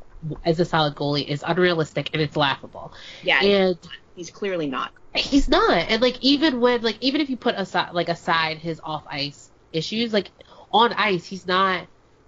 as 0.45 0.61
a 0.61 0.65
solid 0.65 0.95
goalie 0.95 1.27
is 1.27 1.45
unrealistic 1.47 2.11
and 2.13 2.23
it's 2.23 2.37
laughable. 2.37 2.93
Yeah. 3.23 3.43
And 3.43 3.79
he's 4.15 4.31
clearly 4.31 4.67
not. 4.67 4.93
He's 5.15 5.49
not. 5.49 5.87
And 5.89 6.03
like 6.03 6.19
even 6.21 6.61
when 6.61 6.83
like 6.83 6.99
even 7.01 7.21
if 7.21 7.31
you 7.31 7.37
put 7.37 7.55
aside 7.57 7.93
like 7.93 8.09
aside 8.09 8.59
his 8.59 8.81
off 8.83 9.05
ice 9.09 9.51
issues, 9.73 10.13
like 10.13 10.31
on 10.73 10.93
ice 10.93 11.25
he's 11.25 11.47
not 11.47 11.87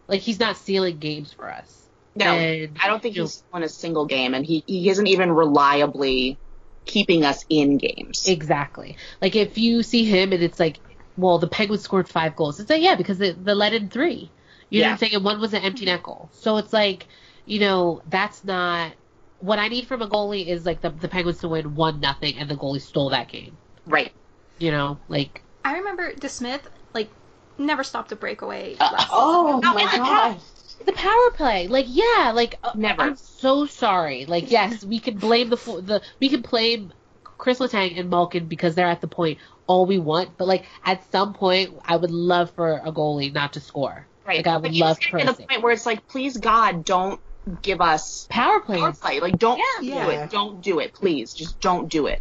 like 0.08 0.20
he's 0.20 0.40
not 0.40 0.56
sealing 0.56 0.98
games 0.98 1.32
for 1.32 1.50
us. 1.50 1.88
No. 2.14 2.26
And, 2.26 2.76
I 2.82 2.88
don't 2.88 3.00
think 3.02 3.14
you 3.14 3.22
know, 3.22 3.26
he's 3.26 3.42
won 3.52 3.62
a 3.62 3.68
single 3.68 4.06
game, 4.06 4.34
and 4.34 4.44
he, 4.44 4.62
he 4.66 4.90
isn't 4.90 5.06
even 5.06 5.32
reliably 5.32 6.38
keeping 6.84 7.24
us 7.24 7.44
in 7.48 7.78
games. 7.78 8.28
exactly. 8.28 8.96
Like 9.20 9.36
if 9.36 9.56
you 9.56 9.82
see 9.82 10.04
him 10.04 10.32
and 10.32 10.42
it's 10.42 10.58
like, 10.58 10.78
well, 11.16 11.38
the 11.38 11.46
Penguins 11.46 11.82
scored 11.82 12.08
five 12.08 12.36
goals. 12.36 12.58
It's 12.60 12.68
like 12.68 12.82
yeah, 12.82 12.96
because 12.96 13.18
they, 13.18 13.30
they 13.30 13.54
let 13.54 13.72
in 13.72 13.88
three. 13.88 14.30
You 14.68 14.80
know 14.80 14.86
what 14.86 14.92
I'm 14.92 14.98
saying? 14.98 15.14
And 15.14 15.24
one 15.24 15.40
was 15.40 15.52
an 15.52 15.62
empty 15.62 15.84
net 15.84 16.02
goal. 16.02 16.30
So 16.32 16.56
it's 16.56 16.72
like, 16.72 17.06
you 17.44 17.60
know, 17.60 18.02
that's 18.06 18.44
not 18.44 18.94
what 19.38 19.58
I 19.58 19.68
need 19.68 19.86
from 19.86 20.02
a 20.02 20.08
goalie 20.08 20.46
is 20.46 20.64
like 20.66 20.80
the 20.80 20.90
the 20.90 21.08
Penguins 21.08 21.40
to 21.40 21.48
win 21.48 21.74
one 21.74 22.00
nothing 22.00 22.38
and 22.38 22.48
the 22.50 22.56
goalie 22.56 22.80
stole 22.80 23.10
that 23.10 23.28
game. 23.28 23.58
right. 23.86 24.12
You 24.58 24.70
know, 24.70 24.98
like 25.08 25.44
I 25.64 25.74
remember 25.78 26.12
DeSmith 26.12 26.62
like 26.94 27.10
never 27.58 27.84
stopped 27.84 28.12
a 28.12 28.16
breakaway. 28.16 28.76
last 28.90 29.10
Oh 29.10 29.60
No, 29.62 29.74
my 29.74 29.82
and 29.82 29.92
the 29.92 29.98
gosh. 29.98 30.40
The 30.84 30.92
power 30.92 31.30
play, 31.36 31.68
like 31.68 31.86
yeah, 31.88 32.32
like 32.34 32.58
uh, 32.64 32.72
Never. 32.74 33.02
I'm 33.02 33.16
so 33.16 33.66
sorry. 33.66 34.26
Like 34.26 34.50
yes, 34.50 34.84
we 34.84 34.98
can 35.00 35.18
blame 35.18 35.48
the 35.50 35.56
fo- 35.56 35.80
the 35.80 36.02
we 36.20 36.28
can 36.28 36.42
blame 36.42 36.92
Chris 37.38 37.58
Letang 37.60 37.98
and 37.98 38.10
Malkin 38.10 38.48
because 38.48 38.74
they're 38.74 38.86
at 38.88 39.00
the 39.00 39.08
point 39.08 39.38
all 39.66 39.86
we 39.86 39.98
want. 39.98 40.36
But 40.36 40.48
like 40.48 40.64
at 40.84 41.10
some 41.12 41.34
point, 41.34 41.78
I 41.84 41.96
would 41.96 42.10
love 42.10 42.50
for 42.54 42.78
a 42.84 42.92
goalie 42.92 43.32
not 43.32 43.52
to 43.54 43.60
score. 43.60 44.08
Right. 44.24 44.36
Like 44.36 44.46
I 44.46 44.56
would 44.56 44.72
But 44.72 44.72
love 44.72 44.98
it's 44.98 45.06
for 45.10 45.18
getting 45.18 45.34
to 45.34 45.40
the 45.40 45.46
point 45.48 45.62
where 45.62 45.72
it's 45.72 45.86
like, 45.86 46.06
please 46.08 46.36
God, 46.36 46.84
don't 46.84 47.20
give 47.62 47.80
us 47.80 48.26
power 48.30 48.60
plays. 48.60 48.80
power 48.80 48.92
play. 48.92 49.20
Like, 49.20 49.38
don't 49.38 49.60
do 49.80 49.86
Yeah. 49.86 50.08
it. 50.08 50.30
Don't 50.30 50.62
do 50.62 50.78
it, 50.78 50.94
please. 50.94 51.32
Just 51.32 51.60
don't 51.60 51.88
do 51.90 52.06
it. 52.06 52.20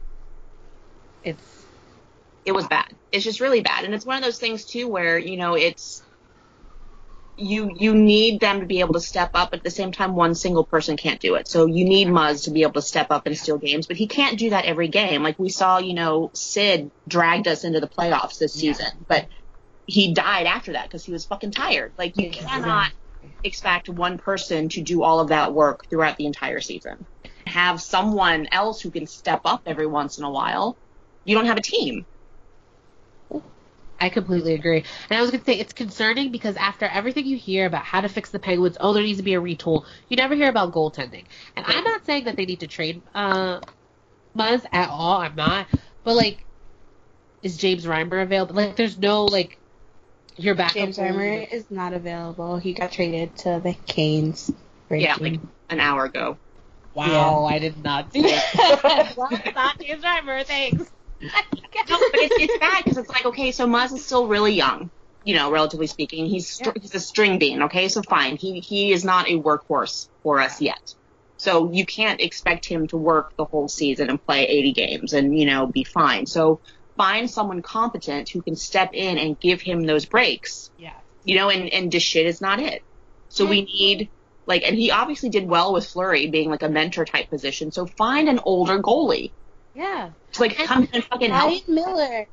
It's 1.23 1.65
It 2.45 2.53
was 2.53 2.68
bad. 2.68 2.88
It's 3.11 3.23
just 3.23 3.39
really 3.39 3.61
bad, 3.61 3.85
and 3.85 3.93
it's 3.93 4.06
one 4.06 4.18
of 4.18 4.23
those 4.23 4.39
things 4.39 4.65
too 4.65 4.88
where 4.88 5.18
you 5.19 5.38
know 5.38 5.53
it's 5.56 6.02
you 7.38 7.72
you 7.76 7.93
need 7.95 8.39
them 8.39 8.60
to 8.60 8.65
be 8.65 8.80
able 8.80 8.93
to 8.93 8.99
step 8.99 9.31
up. 9.35 9.53
At 9.53 9.64
the 9.64 9.69
same 9.69 9.91
time, 9.91 10.15
one 10.15 10.35
single 10.35 10.65
person 10.65 10.98
can't 10.98 11.19
do 11.19 11.35
it. 11.35 11.48
So 11.48 11.65
you 11.65 11.85
need 11.85 12.07
Muzz 12.07 12.45
to 12.45 12.52
be 12.52 12.64
able 12.64 12.73
to 12.73 12.81
step 12.81 13.07
up 13.11 13.26
and 13.27 13.38
steal 13.38 13.57
games, 13.57 13.88
but 13.88 13.98
he 13.98 14.07
can't 14.07 14.38
do 14.39 14.49
that 14.52 14.65
every 14.65 14.88
game. 14.88 15.23
Like 15.23 15.38
we 15.39 15.49
saw, 15.49 15.77
you 15.77 15.93
know, 15.93 16.31
Sid 16.34 16.91
dragged 17.07 17.48
us 17.48 17.64
into 17.64 17.80
the 17.80 17.88
playoffs 17.88 18.38
this 18.39 18.53
season, 18.53 19.06
but 19.07 19.27
he 19.85 20.14
died 20.14 20.45
after 20.48 20.73
that 20.73 20.85
because 20.85 21.03
he 21.06 21.11
was 21.11 21.26
fucking 21.26 21.52
tired. 21.52 21.93
Like 21.98 22.18
you 22.18 22.30
cannot 22.31 22.91
expect 23.43 23.89
one 23.89 24.18
person 24.18 24.69
to 24.69 24.81
do 24.81 25.03
all 25.03 25.19
of 25.19 25.30
that 25.30 25.53
work 25.53 25.88
throughout 25.89 26.18
the 26.18 26.26
entire 26.26 26.60
season. 26.60 27.06
Have 27.48 27.81
someone 27.81 28.48
else 28.52 28.81
who 28.81 28.91
can 28.91 29.07
step 29.07 29.41
up 29.45 29.64
every 29.65 29.88
once 29.88 30.18
in 30.18 30.23
a 30.23 30.30
while. 30.31 30.77
You 31.26 31.35
don't 31.35 31.45
have 31.45 31.57
a 31.57 31.61
team. 31.61 32.06
I 33.99 34.10
completely 34.10 34.56
agree. 34.56 34.84
And 35.10 35.19
I 35.19 35.22
was 35.22 35.30
gonna 35.30 35.43
say 35.43 35.60
it's 35.60 35.73
concerning 35.73 36.31
because 36.31 36.56
after 36.57 36.85
everything 36.85 37.27
you 37.27 37.38
hear 37.38 37.68
about 37.68 37.84
how 37.84 38.02
to 38.02 38.10
fix 38.10 38.31
the 38.31 38.39
Penguins, 38.39 38.77
oh, 38.80 38.93
there 38.93 39.03
needs 39.03 39.19
to 39.19 39.23
be 39.23 39.35
a 39.35 39.41
retool. 39.41 39.85
You 40.10 40.18
never 40.18 40.34
hear 40.34 40.49
about 40.49 40.73
goaltending. 40.73 41.26
And 41.56 41.65
I'm 41.68 41.84
not 41.84 42.06
saying 42.06 42.26
that 42.26 42.35
they 42.35 42.45
need 42.45 42.61
to 42.61 42.68
trade 42.68 43.03
uh 43.14 43.60
Muzz 44.35 44.65
at 44.72 44.89
all. 44.89 45.18
I'm 45.18 45.35
not. 45.35 45.68
But 46.03 46.15
like, 46.15 46.43
is 47.43 47.57
James 47.57 47.85
Reimer 47.85 48.23
available? 48.23 48.56
Like, 48.56 48.76
there's 48.76 48.98
no 48.98 49.26
like 49.26 49.60
your 50.37 50.55
backup. 50.55 50.75
James 50.75 50.97
goalie. 50.97 51.13
Reimer 51.13 51.53
is 51.53 51.69
not 51.69 51.93
available. 51.93 52.57
He 52.57 52.73
got 52.73 52.91
traded 52.91 53.35
to 53.39 53.61
the 53.63 53.73
Canes. 53.85 54.51
Yeah, 54.89 55.15
like 55.19 55.39
an 55.69 55.79
hour 55.79 56.05
ago. 56.05 56.37
Wow, 56.93 57.45
I 57.45 57.59
did 57.59 57.81
not 57.81 58.11
see 58.11 58.23
it. 58.25 59.15
well, 59.17 59.29
not 59.55 59.79
James 59.81 60.01
Driver, 60.01 60.43
thanks. 60.43 60.91
No, 61.89 61.97
but 61.97 62.19
it's, 62.21 62.35
it's 62.39 62.59
bad 62.59 62.83
because 62.83 62.97
it's 62.97 63.09
like, 63.09 63.25
okay, 63.25 63.51
so 63.51 63.65
Muzz 63.65 63.91
is 63.93 64.05
still 64.05 64.27
really 64.27 64.53
young, 64.53 64.91
you 65.23 65.35
know, 65.35 65.51
relatively 65.51 65.87
speaking. 65.87 66.25
He's 66.25 66.49
str- 66.49 66.71
he's 66.79 66.93
a 66.95 66.99
string 66.99 67.39
bean, 67.39 67.63
okay, 67.63 67.87
so 67.87 68.01
fine. 68.01 68.37
He 68.37 68.59
he 68.59 68.91
is 68.91 69.03
not 69.03 69.27
a 69.29 69.33
workhorse 69.33 70.09
for 70.23 70.39
us 70.39 70.61
yet. 70.61 70.93
So 71.37 71.71
you 71.71 71.85
can't 71.85 72.21
expect 72.21 72.65
him 72.65 72.87
to 72.87 72.97
work 72.97 73.33
the 73.37 73.45
whole 73.45 73.67
season 73.67 74.09
and 74.09 74.23
play 74.23 74.45
80 74.47 74.73
games 74.73 75.13
and 75.13 75.37
you 75.37 75.45
know 75.45 75.67
be 75.67 75.83
fine. 75.83 76.25
So 76.25 76.61
find 77.01 77.29
someone 77.29 77.63
competent 77.63 78.29
who 78.29 78.43
can 78.43 78.55
step 78.55 78.91
in 78.93 79.17
and 79.17 79.39
give 79.39 79.59
him 79.59 79.83
those 79.83 80.05
breaks. 80.05 80.69
Yeah. 80.77 80.93
You 81.23 81.35
know, 81.35 81.49
and 81.49 81.67
and 81.73 81.91
DeShit 81.91 82.25
is 82.25 82.41
not 82.41 82.59
it. 82.59 82.83
So 83.29 83.45
we 83.47 83.61
need 83.63 84.09
like, 84.45 84.63
and 84.63 84.75
he 84.75 84.91
obviously 84.91 85.29
did 85.29 85.47
well 85.47 85.73
with 85.73 85.85
Fleury 85.87 86.27
being 86.27 86.49
like 86.49 86.61
a 86.61 86.69
mentor 86.69 87.05
type 87.05 87.29
position. 87.29 87.71
So 87.71 87.85
find 87.87 88.29
an 88.29 88.39
older 88.43 88.79
goalie 88.79 89.31
Yeah. 89.73 90.11
to 90.33 90.41
like 90.41 90.55
come 90.57 90.83
in 90.83 90.89
and 90.93 91.03
fucking 91.05 91.31
help. 91.31 91.49
Ryan 91.51 91.63
Miller. 91.75 92.27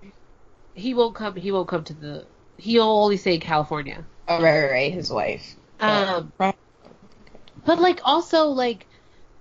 He 0.75 0.93
won't 0.95 1.15
come. 1.15 1.35
He 1.37 1.51
won't 1.51 1.69
come 1.69 1.85
to 1.85 1.95
the. 1.95 2.27
He'll 2.59 2.83
only 2.83 3.17
say 3.17 3.39
California. 3.39 4.05
Oh, 4.27 4.43
right, 4.43 4.61
right, 4.61 4.71
right. 4.71 4.93
His 4.93 5.11
wife. 5.11 5.55
Um, 5.81 6.33
but 6.39 7.79
like 7.79 8.01
also 8.05 8.47
like 8.49 8.87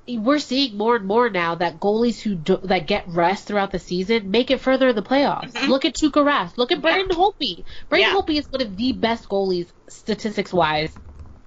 we're 0.07 0.39
seeing 0.39 0.77
more 0.77 0.95
and 0.95 1.05
more 1.05 1.29
now 1.29 1.55
that 1.55 1.79
goalies 1.79 2.21
who 2.21 2.35
do, 2.35 2.57
that 2.63 2.87
get 2.87 3.07
rest 3.07 3.47
throughout 3.47 3.71
the 3.71 3.79
season 3.79 4.31
make 4.31 4.51
it 4.51 4.61
further 4.61 4.89
in 4.89 4.95
the 4.95 5.01
playoffs. 5.01 5.51
Mhm. 5.53 5.67
Look 5.67 5.85
at 5.85 5.95
Tuukka 5.95 6.23
Rask. 6.23 6.57
Look 6.57 6.71
at 6.71 6.81
Brendan 6.81 7.15
Holtby. 7.17 7.65
Brendan 7.89 8.09
Yeah. 8.09 8.13
Holtby 8.15 8.37
is 8.39 8.47
one 8.49 8.61
of 8.61 8.77
the 8.77 8.93
best 8.93 9.27
goalies 9.27 9.67
statistics 9.89 10.53
wise 10.53 10.97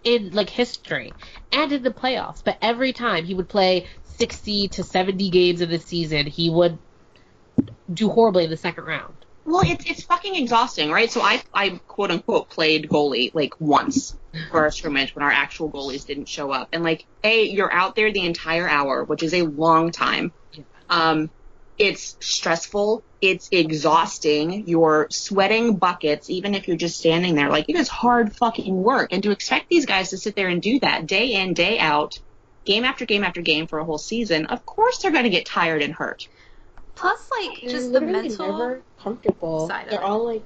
in 0.04 0.30
like 0.32 0.50
history 0.50 1.12
and 1.52 1.72
in 1.72 1.82
the 1.82 1.90
playoffs. 1.90 2.42
But 2.44 2.58
every 2.60 2.92
time 2.92 3.24
he 3.24 3.34
would 3.34 3.48
play 3.48 3.86
60 4.02 4.68
to 4.68 4.82
70 4.84 5.30
games 5.30 5.60
in 5.62 5.70
the 5.70 5.78
season, 5.78 6.26
he 6.26 6.50
would 6.50 6.78
do 7.92 8.08
horribly 8.10 8.44
in 8.44 8.50
the 8.50 8.56
second 8.56 8.84
round. 8.84 9.14
Well, 9.44 9.62
it's 9.64 9.84
it's 9.84 10.02
fucking 10.02 10.34
exhausting, 10.34 10.90
right? 10.90 11.10
So 11.10 11.20
I 11.22 11.42
I 11.52 11.80
quote 11.88 12.10
unquote 12.10 12.50
played 12.50 12.88
goalie 12.88 13.34
like 13.34 13.60
once 13.60 14.16
for 14.50 14.66
a 14.66 14.72
scrimmage 14.72 15.14
when 15.14 15.24
our 15.24 15.30
actual 15.30 15.70
goalies 15.70 16.06
didn't 16.06 16.26
show 16.26 16.50
up, 16.52 16.68
and 16.72 16.84
like, 16.84 17.06
a 17.24 17.44
you're 17.44 17.72
out 17.72 17.96
there 17.96 18.12
the 18.12 18.24
entire 18.24 18.68
hour, 18.68 19.04
which 19.04 19.22
is 19.22 19.34
a 19.34 19.42
long 19.42 19.90
time. 19.90 20.32
Um, 20.88 21.30
it's 21.78 22.16
stressful. 22.20 23.02
It's 23.22 23.48
exhausting. 23.50 24.68
You're 24.68 25.08
sweating 25.10 25.76
buckets, 25.76 26.28
even 26.28 26.54
if 26.54 26.68
you're 26.68 26.76
just 26.76 26.98
standing 26.98 27.34
there. 27.34 27.48
Like 27.48 27.68
it 27.68 27.76
is 27.76 27.88
hard 27.88 28.36
fucking 28.36 28.82
work, 28.82 29.12
and 29.12 29.22
to 29.22 29.30
expect 29.30 29.68
these 29.68 29.86
guys 29.86 30.10
to 30.10 30.18
sit 30.18 30.36
there 30.36 30.48
and 30.48 30.60
do 30.60 30.78
that 30.80 31.06
day 31.06 31.32
in 31.32 31.54
day 31.54 31.78
out, 31.78 32.18
game 32.64 32.84
after 32.84 33.06
game 33.06 33.24
after 33.24 33.40
game 33.40 33.66
for 33.66 33.78
a 33.78 33.84
whole 33.84 33.98
season, 33.98 34.46
of 34.46 34.66
course 34.66 34.98
they're 34.98 35.10
going 35.10 35.24
to 35.24 35.30
get 35.30 35.46
tired 35.46 35.82
and 35.82 35.94
hurt. 35.94 36.28
Plus, 37.00 37.30
like, 37.30 37.60
They're 37.62 37.70
just 37.70 37.92
the 37.92 38.00
mental. 38.00 38.46
never 38.52 38.82
comfortable. 39.02 39.66
side 39.68 39.84
of 39.84 39.90
They're 39.90 40.02
all 40.02 40.24
like 40.26 40.42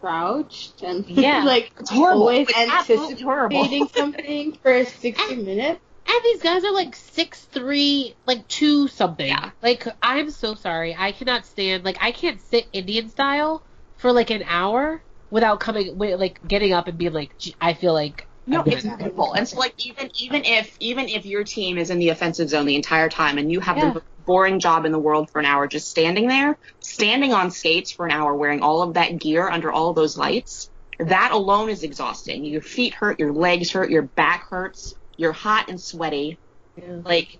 crouched 0.00 0.82
and 0.82 1.04
Yeah. 1.08 1.44
like 1.44 1.72
It's 1.80 1.90
horrible. 1.90 2.22
always 2.22 2.48
It's 2.48 2.58
absolutely 2.58 3.22
horrible. 3.22 3.56
anticipating 3.58 3.88
something 3.88 4.52
for 4.62 4.84
60 4.84 5.36
minutes. 5.36 5.80
And 6.08 6.20
these 6.24 6.40
guys 6.42 6.64
are 6.64 6.72
like 6.72 6.94
six 6.94 7.44
three, 7.46 8.14
like 8.26 8.46
two 8.48 8.86
something. 8.88 9.26
Yeah. 9.26 9.50
Like 9.62 9.86
I'm 10.02 10.30
so 10.30 10.54
sorry, 10.54 10.94
I 10.96 11.10
cannot 11.12 11.46
stand. 11.46 11.84
Like 11.84 11.98
I 12.00 12.12
can't 12.12 12.40
sit 12.40 12.66
Indian 12.72 13.08
style 13.08 13.62
for 13.96 14.12
like 14.12 14.30
an 14.30 14.44
hour 14.46 15.02
without 15.30 15.58
coming, 15.58 15.98
like 15.98 16.40
getting 16.46 16.72
up 16.72 16.86
and 16.86 16.96
being 16.96 17.12
like, 17.12 17.36
"Gee, 17.38 17.56
I 17.60 17.74
feel 17.74 17.92
like. 17.92 18.25
No, 18.46 18.62
it's 18.64 18.84
gonna- 18.84 19.32
And 19.32 19.48
so 19.48 19.58
like 19.58 19.74
even 19.84 20.10
even 20.18 20.44
if 20.44 20.76
even 20.78 21.08
if 21.08 21.26
your 21.26 21.42
team 21.44 21.78
is 21.78 21.90
in 21.90 21.98
the 21.98 22.10
offensive 22.10 22.48
zone 22.48 22.66
the 22.66 22.76
entire 22.76 23.08
time 23.08 23.38
and 23.38 23.50
you 23.50 23.60
have 23.60 23.76
Yeah. 23.76 23.92
the 23.92 24.02
boring 24.24 24.60
job 24.60 24.84
in 24.84 24.92
the 24.92 24.98
world 24.98 25.30
for 25.30 25.38
an 25.40 25.46
hour 25.46 25.66
just 25.66 25.88
standing 25.90 26.28
there, 26.28 26.56
standing 26.80 27.32
on 27.32 27.50
skates 27.50 27.90
for 27.90 28.06
an 28.06 28.12
hour 28.12 28.34
wearing 28.34 28.62
all 28.62 28.82
of 28.82 28.94
that 28.94 29.18
gear 29.18 29.48
under 29.48 29.72
all 29.72 29.90
of 29.90 29.96
those 29.96 30.16
lights, 30.16 30.70
that 30.98 31.32
alone 31.32 31.68
is 31.70 31.82
exhausting. 31.82 32.44
Your 32.44 32.60
feet 32.62 32.94
hurt, 32.94 33.18
your 33.18 33.32
legs 33.32 33.70
hurt, 33.72 33.90
your 33.90 34.02
back 34.02 34.48
hurts, 34.48 34.94
you're 35.16 35.32
hot 35.32 35.68
and 35.68 35.80
sweaty. 35.80 36.38
Yeah. 36.76 36.98
Like 37.04 37.38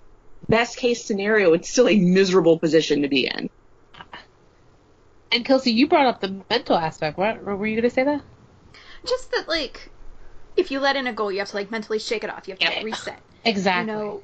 best 0.48 0.76
case 0.76 1.04
scenario, 1.04 1.52
it's 1.52 1.68
still 1.68 1.88
a 1.88 1.98
miserable 1.98 2.58
position 2.58 3.02
to 3.02 3.08
be 3.08 3.26
in. 3.26 3.50
And 5.32 5.44
Kelsey, 5.44 5.72
you 5.72 5.88
brought 5.88 6.06
up 6.06 6.20
the 6.20 6.40
mental 6.48 6.76
aspect. 6.76 7.18
What 7.18 7.42
were 7.44 7.66
you 7.66 7.76
gonna 7.76 7.90
say 7.90 8.04
that? 8.04 8.22
Just 9.06 9.30
that, 9.32 9.48
like, 9.48 9.90
if 10.56 10.70
you 10.70 10.80
let 10.80 10.96
in 10.96 11.06
a 11.06 11.12
goal, 11.12 11.30
you 11.32 11.38
have 11.40 11.48
to 11.50 11.56
like 11.56 11.70
mentally 11.70 11.98
shake 11.98 12.24
it 12.24 12.30
off. 12.30 12.46
You 12.48 12.52
have 12.52 12.58
to 12.60 12.64
Yeah. 12.66 12.76
like, 12.76 12.84
reset. 12.84 13.20
Exactly. 13.44 13.92
You 13.92 13.98
know, 13.98 14.22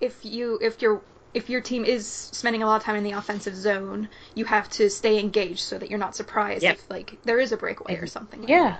if 0.00 0.24
you 0.24 0.58
if 0.62 0.80
your 0.82 1.00
if 1.34 1.48
your 1.48 1.60
team 1.62 1.84
is 1.84 2.06
spending 2.06 2.62
a 2.62 2.66
lot 2.66 2.76
of 2.76 2.82
time 2.82 2.96
in 2.96 3.04
the 3.04 3.12
offensive 3.12 3.56
zone, 3.56 4.08
you 4.34 4.44
have 4.44 4.68
to 4.70 4.90
stay 4.90 5.18
engaged 5.18 5.60
so 5.60 5.78
that 5.78 5.88
you're 5.88 5.98
not 5.98 6.14
surprised 6.14 6.62
Yep. 6.62 6.74
if 6.76 6.90
like 6.90 7.18
there 7.24 7.40
is 7.40 7.52
a 7.52 7.56
breakaway 7.56 7.96
or 7.96 8.06
something. 8.06 8.40
like 8.40 8.48
yeah. 8.50 8.76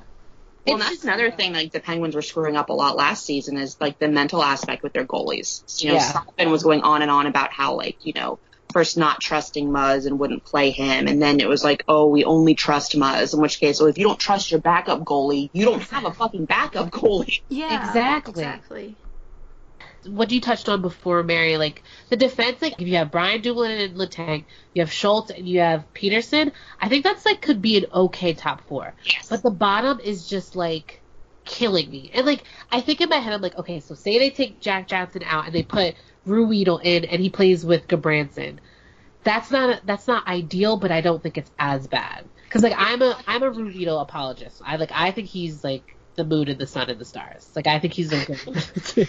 Well, 0.66 0.76
It's 0.76 0.84
that's 0.84 0.90
just- 0.96 1.04
another 1.04 1.30
thing 1.32 1.52
like 1.54 1.72
the 1.72 1.80
Penguins 1.80 2.14
were 2.14 2.22
screwing 2.22 2.56
up 2.56 2.68
a 2.68 2.72
lot 2.72 2.94
last 2.96 3.24
season 3.24 3.56
is 3.56 3.76
like 3.80 3.98
the 3.98 4.06
mental 4.08 4.42
aspect 4.44 4.82
with 4.84 4.92
their 4.92 5.04
goalies. 5.04 5.62
You 5.82 5.88
know, 5.90 5.94
Yeah. 6.38 6.46
Was 6.48 6.62
going 6.62 6.82
on 6.82 7.02
and 7.02 7.10
on 7.10 7.26
about 7.26 7.50
how 7.52 7.74
like, 7.74 7.96
you 8.06 8.12
know, 8.12 8.38
first 8.72 8.96
not 8.96 9.20
trusting 9.20 9.68
Muzz 9.68 10.06
and 10.06 10.18
wouldn't 10.18 10.44
play 10.44 10.70
him 10.70 11.06
and 11.06 11.20
then 11.20 11.40
it 11.40 11.48
was 11.48 11.62
like, 11.64 11.84
oh, 11.88 12.08
we 12.08 12.24
only 12.24 12.54
trust 12.54 12.96
Muzz, 12.96 13.34
in 13.34 13.40
which 13.40 13.58
case, 13.60 13.80
well, 13.80 13.88
if 13.88 13.98
you 13.98 14.06
don't 14.06 14.18
trust 14.18 14.50
your 14.50 14.60
backup 14.60 15.00
goalie, 15.04 15.50
you 15.52 15.64
don't 15.64 15.82
have 15.82 16.04
a 16.04 16.12
fucking 16.12 16.46
backup 16.46 16.90
goalie. 16.90 17.40
Yeah. 17.48 17.86
Exactly. 17.88 18.42
Exactly. 18.42 18.96
what 20.06 20.30
you 20.32 20.40
touched 20.40 20.68
on 20.68 20.82
before, 20.82 21.22
Mary, 21.22 21.56
like 21.56 21.82
the 22.08 22.16
defense, 22.16 22.60
like 22.62 22.74
if 22.80 22.88
you 22.88 22.96
have 22.96 23.10
Brian 23.10 23.40
Dumoulin 23.40 23.70
and 23.78 23.96
Letang, 23.96 24.44
you 24.74 24.82
have 24.82 24.92
Schultz 24.92 25.30
and 25.30 25.46
you 25.48 25.60
have 25.60 25.84
Pettersson, 25.94 26.52
I 26.80 26.88
think 26.88 27.04
that's 27.04 27.24
like 27.24 27.40
could 27.42 27.62
be 27.62 27.76
an 27.78 27.86
okay 27.92 28.32
top 28.34 28.62
four. 28.68 28.94
Yes. 29.04 29.28
But 29.28 29.42
the 29.42 29.50
bottom 29.50 30.00
is 30.00 30.26
just 30.26 30.56
like 30.56 31.02
killing 31.44 31.90
me. 31.90 32.10
And 32.14 32.26
like 32.26 32.44
I 32.70 32.80
think 32.80 33.00
in 33.00 33.08
my 33.08 33.16
head 33.16 33.32
I'm 33.32 33.42
like, 33.42 33.58
okay, 33.58 33.80
so 33.80 33.94
say 33.94 34.18
they 34.18 34.30
take 34.30 34.60
Jack 34.60 34.88
Johnson 34.88 35.22
out 35.24 35.46
and 35.46 35.54
they 35.54 35.62
put 35.62 35.94
Ruhwedel 36.26 36.80
in 36.82 37.04
and 37.04 37.20
he 37.20 37.30
plays 37.30 37.64
with 37.64 37.88
Gudbranson. 37.88 38.58
That's 39.24 39.50
not 39.50 39.84
that's 39.86 40.06
not 40.08 40.26
ideal, 40.26 40.76
but 40.78 40.90
I 40.90 41.00
don't 41.00 41.22
think 41.22 41.38
it's 41.38 41.50
as 41.58 41.86
bad. 41.86 42.28
Cuz 42.50 42.62
like 42.62 42.74
I'm 42.76 43.02
a 43.02 43.18
I'm 43.26 43.42
a 43.42 43.50
Ruhwedel 43.50 44.02
apologist. 44.02 44.60
I 44.64 44.76
like 44.76 44.90
I 44.92 45.10
think 45.12 45.28
he's 45.28 45.62
like 45.64 45.96
the 46.16 46.24
moon 46.24 46.48
and 46.48 46.58
the 46.60 46.66
sun 46.66 46.90
and 46.90 47.00
the 47.00 47.04
stars. 47.04 47.50
Like 47.56 47.66
I 47.66 47.78
think 47.78 47.94
he's 47.94 48.12
a 48.12 48.24
good 48.24 49.08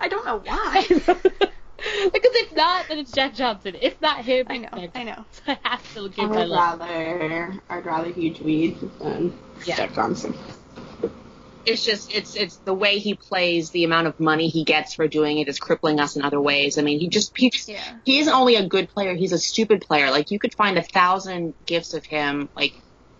I 0.00 0.08
don't 0.08 0.24
know 0.24 0.38
why. 0.38 0.84
because 0.88 2.32
if 2.34 2.56
not, 2.56 2.88
then 2.88 2.98
it's 2.98 3.12
Jack 3.12 3.34
Johnson. 3.34 3.76
If 3.80 4.00
not 4.00 4.24
him, 4.24 4.46
I 4.48 4.58
know. 4.58 4.68
Jack 4.74 4.90
I 4.94 5.02
know. 5.04 5.24
I 5.46 5.58
have 5.62 5.94
to 5.94 6.04
I 6.06 6.08
give 6.08 6.30
my 6.30 6.36
would 6.36 6.48
love. 6.48 6.80
rather, 6.80 7.54
I'd 7.68 7.84
rather 7.86 8.10
Hugh 8.10 8.34
weeds 8.42 8.80
than 9.00 9.32
Yeah. 9.64 9.76
Jack 9.76 9.94
Johnson. 9.94 10.34
It's 11.66 11.84
just 11.84 12.14
it's 12.14 12.36
it's 12.36 12.58
the 12.58 12.74
way 12.74 12.98
he 12.98 13.14
plays, 13.14 13.70
the 13.70 13.84
amount 13.84 14.06
of 14.06 14.18
money 14.20 14.48
he 14.48 14.64
gets 14.64 14.94
for 14.94 15.08
doing 15.08 15.38
it 15.38 15.48
is 15.48 15.58
crippling 15.58 15.98
us 16.00 16.14
in 16.16 16.22
other 16.22 16.40
ways. 16.40 16.78
I 16.78 16.82
mean, 16.82 17.00
he 17.00 17.08
just 17.08 17.32
he 17.36 17.50
just 17.50 17.68
Yeah. 17.68 17.98
he 18.04 18.20
isn't 18.20 18.32
only 18.32 18.54
a 18.54 18.68
good 18.68 18.88
player, 18.88 19.14
he's 19.14 19.32
a 19.32 19.38
stupid 19.38 19.80
player. 19.82 20.10
Like 20.10 20.30
you 20.30 20.38
could 20.38 20.54
find 20.54 20.78
a 20.78 20.82
thousand 20.82 21.54
gifts 21.66 21.92
of 21.92 22.06
him 22.06 22.48
like 22.54 22.72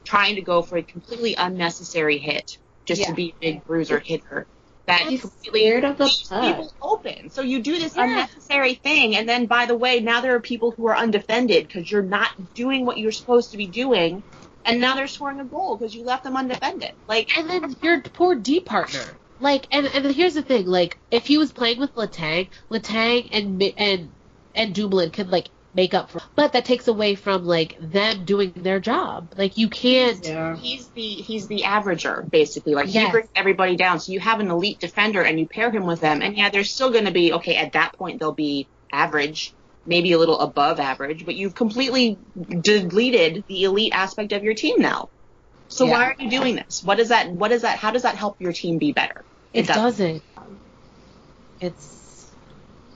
trying 0.04 0.36
to 0.36 0.42
go 0.42 0.62
for 0.62 0.78
a 0.78 0.84
completely 0.84 1.34
unnecessary 1.34 2.18
hit 2.18 2.52
just 2.86 3.00
Yeah. 3.00 3.08
to 3.08 3.14
be 3.14 3.30
a 3.30 3.44
big 3.44 3.64
bruiser 3.64 3.98
hitter. 4.04 4.48
That 4.86 5.00
He's 5.00 5.20
completely 5.22 5.62
scared 5.62 5.84
of 5.84 5.98
the 5.98 6.06
people 6.40 6.72
open. 6.80 7.30
So 7.30 7.42
you 7.42 7.60
do 7.60 7.76
this 7.76 7.96
Yeah. 7.96 8.04
unnecessary 8.04 8.74
thing, 8.74 9.16
and 9.16 9.28
then 9.28 9.46
by 9.46 9.66
the 9.66 9.76
way, 9.76 9.98
now 9.98 10.20
there 10.20 10.36
are 10.36 10.40
people 10.40 10.72
who 10.76 10.86
are 10.86 10.96
undefended 10.96 11.66
because 11.66 11.90
you're 11.90 12.02
not 12.04 12.30
doing 12.54 12.86
what 12.86 12.96
you're 12.96 13.10
supposed 13.10 13.50
to 13.50 13.56
be 13.56 13.66
doing, 13.66 14.22
and 14.66 14.80
now 14.80 14.94
they're 14.94 15.06
scoring 15.06 15.40
a 15.40 15.44
goal 15.44 15.76
because 15.76 15.94
you 15.94 16.04
left 16.04 16.24
them 16.24 16.36
undefended. 16.36 16.92
Like 17.08 17.36
And 17.38 17.48
then 17.48 17.74
your 17.82 18.00
poor 18.02 18.34
D 18.34 18.60
partner. 18.60 19.02
Like, 19.38 19.66
and 19.70 19.86
and 19.86 20.14
here's 20.14 20.34
the 20.34 20.42
thing. 20.42 20.66
Like, 20.66 20.98
if 21.10 21.26
he 21.26 21.38
was 21.38 21.52
playing 21.52 21.78
with 21.78 21.94
Letang, 21.94 22.48
Letang 22.70 23.28
and 23.32 23.58
Mi- 23.58 23.74
and 23.76 24.10
and 24.54 24.74
Dumoulin 24.74 25.10
could 25.10 25.28
like 25.30 25.50
make 25.74 25.92
up 25.92 26.10
for. 26.10 26.22
But 26.34 26.54
that 26.54 26.64
takes 26.64 26.88
away 26.88 27.16
from 27.16 27.44
like 27.44 27.76
them 27.78 28.24
doing 28.24 28.52
their 28.56 28.80
job. 28.80 29.34
Like, 29.36 29.58
you 29.58 29.68
can't. 29.68 30.26
Yeah. 30.26 30.56
he's 30.56 30.88
the 30.88 31.02
he's 31.02 31.48
the 31.48 31.62
averager 31.62 32.28
basically 32.30 32.74
like 32.74 32.86
he 32.86 33.10
brings 33.10 33.28
everybody 33.36 33.76
down 33.76 34.00
so 34.00 34.12
you 34.12 34.20
have 34.20 34.40
an 34.40 34.50
elite 34.50 34.80
defender 34.80 35.22
and 35.22 35.38
you 35.38 35.46
pair 35.46 35.70
him 35.70 35.84
with 35.86 36.00
them 36.00 36.22
and 36.22 36.36
yeah 36.36 36.48
they're 36.48 36.64
still 36.64 36.90
going 36.90 37.04
to 37.04 37.10
be 37.10 37.34
okay 37.34 37.56
at 37.56 37.72
that 37.72 37.92
point 37.92 38.18
they'll 38.20 38.32
be 38.32 38.66
average 38.92 39.55
maybe 39.86 40.12
a 40.12 40.18
little 40.18 40.40
above 40.40 40.80
average 40.80 41.24
but 41.24 41.34
you've 41.34 41.54
completely 41.54 42.18
deleted 42.60 43.44
the 43.48 43.64
elite 43.64 43.92
aspect 43.94 44.32
of 44.32 44.42
your 44.44 44.54
team 44.54 44.80
now 44.80 45.08
so 45.68 45.84
Yeah. 45.84 45.92
why 45.92 46.04
are 46.06 46.16
you 46.18 46.30
doing 46.30 46.56
this 46.56 46.82
what 46.84 46.98
is 47.00 47.08
that 47.10 47.30
what 47.30 47.52
is 47.52 47.62
that 47.62 47.78
how 47.78 47.90
does 47.90 48.02
that 48.02 48.14
help 48.16 48.40
your 48.40 48.52
team 48.52 48.78
be 48.78 48.92
better 48.92 49.24
It 49.52 49.66
doesn't. 49.66 49.82
doesn't. 49.82 50.22
It's 51.60 52.30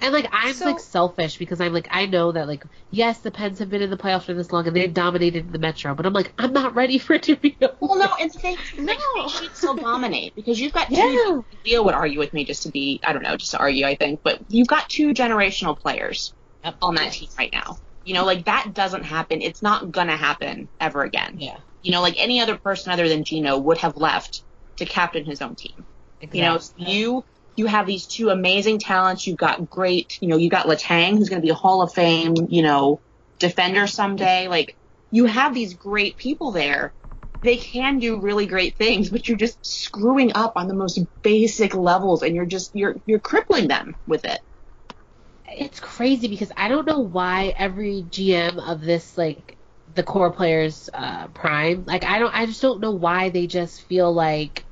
And 0.03 0.13
like 0.15 0.27
I'm 0.33 0.55
So- 0.55 0.65
like 0.67 0.81
selfish 0.81 1.37
because 1.37 1.61
I'm 1.61 1.73
like 1.73 1.89
I 1.91 2.07
know 2.07 2.33
that 2.33 2.47
like 2.47 2.65
yes 2.91 3.19
the 3.19 3.31
Pens 3.31 3.59
have 3.59 3.69
been 3.71 3.83
in 3.83 3.91
the 3.91 3.97
playoffs 3.97 4.23
for 4.25 4.35
this 4.35 4.51
long 4.53 4.67
and 4.67 4.75
they've 4.75 4.93
dominated 4.93 5.53
the 5.53 5.59
Metro, 5.59 5.95
but 5.95 6.07
I'm 6.07 6.13
like 6.13 6.33
I'm 6.39 6.53
not 6.53 6.75
ready 6.75 6.99
for 6.99 7.15
it 7.15 7.23
to 7.25 7.37
be 7.37 7.57
over. 7.61 7.75
Well, 7.81 7.99
no, 7.99 8.09
and 8.21 8.31
the 8.31 8.39
thing 8.39 8.57
is, 8.57 8.79
No. 8.79 8.95
they 9.23 9.29
should 9.29 9.57
still 9.57 9.75
dominate 9.77 10.35
because 10.35 10.59
you've 10.61 10.73
got 10.73 10.89
two. 10.89 10.95
Yeah. 10.97 11.41
Leo 11.67 11.83
would 11.85 11.95
argue 11.95 12.19
with 12.19 12.33
me 12.33 12.45
just 12.45 12.63
to 12.65 12.71
be, 12.71 13.01
I 13.05 13.13
don't 13.13 13.23
know, 13.23 13.37
just 13.37 13.51
to 13.53 13.59
argue, 13.59 13.85
I 13.87 13.95
think, 13.95 14.21
but 14.23 14.41
you've 14.49 14.69
got 14.69 14.89
two 14.89 15.13
generational 15.13 15.79
players 15.79 16.33
Yep. 16.65 16.77
on 16.83 16.95
that 16.97 17.13
team 17.13 17.29
right 17.39 17.53
now. 17.53 17.77
You 18.05 18.15
know, 18.15 18.25
like 18.25 18.47
that 18.47 18.75
doesn't 18.75 19.05
happen. 19.05 19.43
It's 19.43 19.63
not 19.63 19.91
gonna 19.91 20.17
happen 20.17 20.69
ever 20.81 21.03
again. 21.03 21.37
Yeah. 21.39 21.59
You 21.83 21.93
know, 21.93 22.03
like 22.03 22.17
any 22.19 22.41
other 22.41 22.59
person 22.59 22.93
other 22.93 23.09
than 23.09 23.25
Geno 23.25 23.59
would 23.59 23.79
have 23.79 23.97
left 23.97 24.43
to 24.79 24.85
captain 24.87 25.25
his 25.25 25.41
own 25.41 25.55
team. 25.57 25.87
You 26.33 26.43
know, 26.43 26.59
so 26.59 26.73
you 26.77 27.25
you 27.57 27.67
have 27.67 27.87
these 27.87 28.07
two 28.07 28.31
amazing 28.31 28.79
talents. 28.79 29.27
You've 29.27 29.37
got 29.39 29.69
great, 29.69 30.17
you 30.21 30.29
know, 30.29 30.37
you 30.37 30.49
got 30.51 30.67
Letang, 30.67 31.19
who's 31.19 31.29
going 31.29 31.41
to 31.41 31.47
be 31.47 31.51
a 31.51 31.55
Hall 31.55 31.83
of 31.83 31.93
Fame, 31.93 32.35
you 32.49 32.63
know, 32.63 33.03
defender 33.39 33.87
someday. 33.87 34.49
Like 34.49 34.77
you 35.11 35.27
have 35.27 35.55
these 35.55 35.75
great 35.75 36.17
people 36.17 36.53
there. 36.53 36.95
They 37.43 37.57
can 37.57 37.99
do 37.99 38.21
really 38.21 38.47
great 38.47 38.77
things, 38.77 39.09
but 39.11 39.27
you're 39.27 39.39
just 39.39 39.65
screwing 39.65 40.33
up 40.35 40.53
on 40.57 40.69
the 40.69 40.75
most 40.75 41.01
basic 41.23 41.75
levels, 41.75 42.23
and 42.23 42.35
you're 42.35 42.47
just 42.47 42.71
you're 42.75 42.97
you're 43.07 43.21
crippling 43.21 43.69
them 43.69 43.97
with 44.07 44.25
it. 44.27 44.41
It's 45.51 45.81
crazy 45.81 46.29
because 46.29 46.53
I 46.57 46.69
don't 46.69 46.87
know 46.87 47.01
why 47.01 47.55
every 47.59 48.05
GM 48.09 48.59
of 48.59 48.81
this 48.81 49.19
like 49.19 49.57
the 49.95 50.03
core 50.05 50.31
players 50.31 50.89
uh 50.95 51.27
prime 51.29 51.85
like 51.87 52.05
I 52.05 52.21
don't 52.21 52.33
I 52.35 52.47
just 52.47 52.63
don't 52.63 52.81
know 52.81 52.93
why 52.93 53.31
they 53.31 53.47
just 53.49 53.83
feel 53.83 54.13
like 54.13 54.65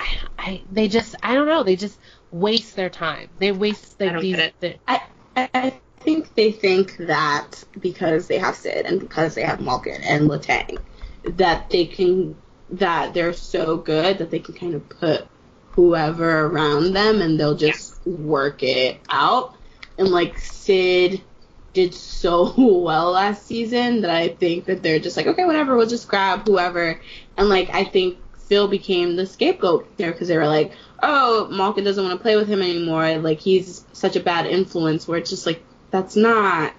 I, 0.00 0.16
I 0.38 0.62
they 0.70 0.88
just 0.88 1.14
I 1.22 1.34
don't 1.34 1.46
know 1.46 1.62
they 1.62 1.76
just 1.76 1.98
waste 2.30 2.74
their 2.76 2.90
time. 2.90 3.28
They 3.38 3.52
waste 3.52 3.96
I 4.00 4.04
like 4.04 4.12
don't 4.14 4.22
these 4.22 4.36
get 4.36 4.60
the- 4.60 4.76
I, 4.88 5.02
I 5.36 5.50
I 5.54 5.72
think 6.00 6.34
they 6.34 6.50
think 6.50 6.96
that 6.96 7.62
because 7.78 8.26
they 8.26 8.38
have 8.38 8.56
Sid 8.56 8.86
and 8.86 8.98
because 8.98 9.34
they 9.34 9.42
have 9.42 9.60
Malkin 9.60 10.02
and 10.02 10.28
Letang, 10.28 10.78
that 11.24 11.70
they 11.70 11.84
can 11.86 12.34
that 12.70 13.12
they're 13.14 13.34
so 13.34 13.76
good 13.76 14.18
that 14.18 14.30
they 14.30 14.38
can 14.38 14.54
kind 14.54 14.74
of 14.74 14.88
put 14.88 15.26
whoever 15.72 16.46
around 16.46 16.92
them 16.94 17.20
and 17.20 17.38
they'll 17.38 17.54
just 17.56 18.04
work 18.06 18.62
it 18.62 18.98
out. 19.08 19.56
And 20.02 20.10
like 20.10 20.38
Sid 20.38 21.22
did 21.74 21.94
so 21.94 22.52
well 22.58 23.12
last 23.12 23.46
season 23.46 24.02
that 24.02 24.10
I 24.10 24.28
think 24.28 24.66
that 24.66 24.82
they're 24.82 24.98
just 24.98 25.16
like, 25.16 25.26
okay, 25.28 25.44
whatever, 25.44 25.76
we'll 25.76 25.86
just 25.86 26.08
grab 26.08 26.46
whoever. 26.46 27.00
And 27.36 27.48
like 27.48 27.70
I 27.70 27.84
think 27.84 28.18
Phil 28.48 28.68
became 28.68 29.16
the 29.16 29.26
scapegoat 29.26 29.96
there 29.96 30.12
because 30.12 30.28
they 30.28 30.36
were 30.36 30.48
like, 30.48 30.72
oh, 31.02 31.48
Malkin 31.50 31.84
doesn't 31.84 32.04
want 32.04 32.18
to 32.18 32.22
play 32.22 32.36
with 32.36 32.48
him 32.48 32.62
anymore. 32.62 33.16
Like 33.18 33.40
he's 33.40 33.86
such 33.92 34.16
a 34.16 34.20
bad 34.20 34.46
influence. 34.46 35.06
Where 35.06 35.18
it's 35.18 35.30
just 35.30 35.46
like 35.46 35.62
that's 35.90 36.16
not 36.16 36.74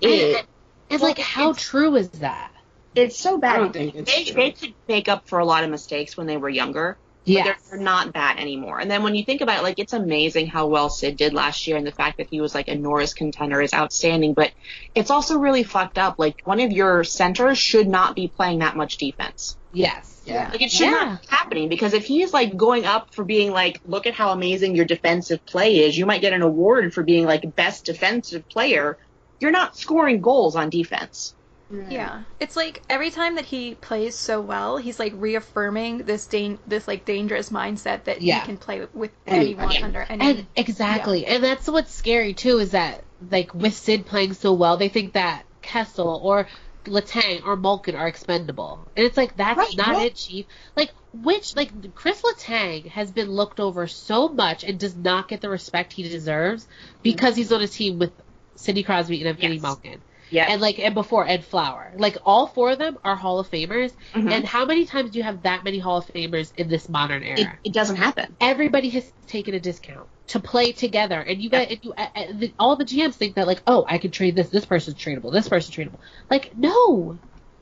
it. 0.00 0.36
and, 0.36 0.46
and 0.90 1.02
like 1.02 1.18
how 1.18 1.52
true 1.52 1.96
is 1.96 2.08
that 2.10 2.52
It's 2.94 3.18
so 3.18 3.38
bad. 3.38 3.56
I 3.56 3.58
don't 3.58 3.72
think 3.72 3.94
it's 3.96 4.14
they 4.14 4.24
true. 4.24 4.34
they 4.34 4.52
could 4.52 4.74
make 4.88 5.08
up 5.08 5.28
for 5.28 5.40
a 5.40 5.44
lot 5.44 5.64
of 5.64 5.70
mistakes 5.70 6.16
when 6.16 6.28
they 6.28 6.36
were 6.36 6.48
younger. 6.48 6.96
But 7.24 7.32
yeah 7.32 7.44
they're, 7.44 7.56
they're 7.70 7.80
not 7.80 8.14
that 8.14 8.38
anymore. 8.38 8.80
And 8.80 8.90
then 8.90 9.02
when 9.02 9.14
you 9.14 9.24
think 9.24 9.40
about 9.40 9.60
it, 9.60 9.62
like 9.62 9.78
it's 9.78 9.92
amazing 9.92 10.46
how 10.48 10.66
well 10.66 10.88
Sid 10.88 11.16
did 11.16 11.32
last 11.34 11.66
year, 11.66 11.76
and 11.76 11.86
the 11.86 11.92
fact 11.92 12.18
that 12.18 12.28
he 12.30 12.40
was 12.40 12.54
like 12.54 12.68
a 12.68 12.74
Norris 12.74 13.14
contender 13.14 13.60
is 13.60 13.72
outstanding. 13.74 14.34
But 14.34 14.52
it's 14.94 15.10
also 15.10 15.38
really 15.38 15.62
fucked 15.62 15.98
up. 15.98 16.18
Like 16.18 16.40
one 16.44 16.60
of 16.60 16.72
your 16.72 17.04
centers 17.04 17.58
should 17.58 17.88
not 17.88 18.14
be 18.16 18.28
playing 18.28 18.60
that 18.60 18.76
much 18.76 18.96
defense. 18.96 19.56
yes 19.72 20.22
Yeah. 20.24 20.48
Like 20.50 20.62
it 20.62 20.70
should 20.70 20.86
Yeah. 20.86 20.90
not 20.90 21.22
be 21.22 21.26
happening 21.28 21.68
because 21.68 21.92
if 21.94 22.04
he's 22.04 22.32
like 22.32 22.56
going 22.56 22.84
up 22.84 23.14
for 23.14 23.24
being 23.24 23.52
like, 23.52 23.80
look 23.84 24.06
at 24.06 24.14
how 24.14 24.30
amazing 24.32 24.74
your 24.76 24.84
defensive 24.84 25.44
play 25.46 25.78
is, 25.80 25.96
you 25.96 26.06
might 26.06 26.20
get 26.20 26.32
an 26.32 26.42
award 26.42 26.92
for 26.94 27.02
being 27.02 27.24
like 27.26 27.54
best 27.56 27.84
defensive 27.84 28.48
player. 28.48 28.98
You're 29.40 29.50
not 29.52 29.76
scoring 29.76 30.20
goals 30.20 30.56
on 30.56 30.68
defense. 30.70 31.34
Yeah, 31.70 32.22
it's 32.40 32.56
like 32.56 32.82
every 32.90 33.10
time 33.10 33.36
that 33.36 33.44
he 33.44 33.74
plays 33.74 34.16
so 34.16 34.40
well, 34.40 34.76
he's 34.76 34.98
like 34.98 35.12
reaffirming 35.16 35.98
this 35.98 36.26
dan- 36.26 36.58
this 36.66 36.88
like 36.88 37.04
dangerous 37.04 37.50
mindset 37.50 38.04
that 38.04 38.22
Yeah. 38.22 38.40
he 38.40 38.46
can 38.46 38.56
play 38.56 38.86
with 38.92 39.12
anyone 39.26 39.76
under 39.82 40.02
any. 40.02 40.24
And 40.24 40.46
exactly. 40.56 41.26
And 41.26 41.44
that's 41.44 41.68
what's 41.68 41.94
scary 41.94 42.34
too 42.34 42.58
is 42.58 42.72
that 42.72 43.04
like 43.30 43.54
with 43.54 43.74
Sid 43.74 44.06
playing 44.06 44.32
so 44.34 44.52
well, 44.52 44.76
they 44.76 44.88
think 44.88 45.12
that 45.12 45.44
Kessel 45.62 46.20
or 46.22 46.48
Letang 46.86 47.44
or 47.44 47.56
Malkin 47.56 47.94
are 47.94 48.08
expendable. 48.08 48.86
And 48.96 49.06
it's 49.06 49.16
like 49.16 49.36
that's 49.36 49.58
Right, 49.58 49.76
not 49.76 50.02
it, 50.02 50.16
Chief. 50.16 50.46
Like 50.76 50.90
which 51.12 51.54
like 51.54 51.94
Chris 51.94 52.22
Letang 52.22 52.88
has 52.88 53.12
been 53.12 53.30
looked 53.30 53.60
over 53.60 53.86
so 53.86 54.28
much 54.28 54.64
and 54.64 54.78
does 54.78 54.96
not 54.96 55.28
get 55.28 55.40
the 55.40 55.48
respect 55.48 55.92
he 55.92 56.02
deserves 56.02 56.66
because 57.02 57.32
mm-hmm. 57.32 57.40
he's 57.40 57.52
on 57.52 57.62
a 57.62 57.68
team 57.68 57.98
with 57.98 58.12
Sidney 58.56 58.82
Crosby 58.82 59.24
and 59.24 59.38
Evgeny 59.38 59.54
Yes. 59.54 59.62
Malkin. 59.62 60.00
Yeah. 60.30 60.46
And 60.48 60.60
like 60.60 60.78
and 60.78 60.94
before 60.94 61.26
Ed 61.28 61.44
Flower. 61.44 61.92
Like 61.96 62.16
all 62.24 62.46
four 62.46 62.70
of 62.70 62.78
them 62.78 62.98
are 63.04 63.16
Hall 63.16 63.38
of 63.38 63.50
Famers. 63.50 63.92
Mhm. 64.14 64.30
And 64.30 64.44
how 64.44 64.64
many 64.64 64.86
times 64.86 65.10
do 65.10 65.18
you 65.18 65.24
have 65.24 65.42
that 65.42 65.64
many 65.64 65.78
Hall 65.78 65.98
of 65.98 66.06
Famers 66.06 66.52
in 66.56 66.68
this 66.68 66.88
modern 66.88 67.22
era? 67.22 67.40
it, 67.40 67.48
it 67.70 67.72
doesn't 67.72 67.96
happen. 67.96 68.36
everybody 68.40 68.90
has 68.90 69.12
taken 69.26 69.54
a 69.54 69.60
discount 69.60 70.06
to 70.28 70.40
play 70.40 70.70
together, 70.72 71.20
and 71.20 71.42
you 71.42 71.50
got 71.50 71.68
and 71.68 71.78
you, 71.82 71.92
uh, 71.92 72.06
the, 72.34 72.52
all 72.58 72.76
the 72.76 72.84
GMs 72.84 73.14
think 73.14 73.34
that 73.34 73.46
like, 73.48 73.62
oh, 73.66 73.84
I 73.88 73.98
can 73.98 74.10
trade 74.12 74.36
this. 74.36 74.48
This 74.48 74.64
person's 74.64 74.96
tradable. 74.96 75.32
This 75.32 75.48
person's 75.48 75.74
tradable. 75.74 75.98
Like, 76.30 76.56
no, 76.56 77.18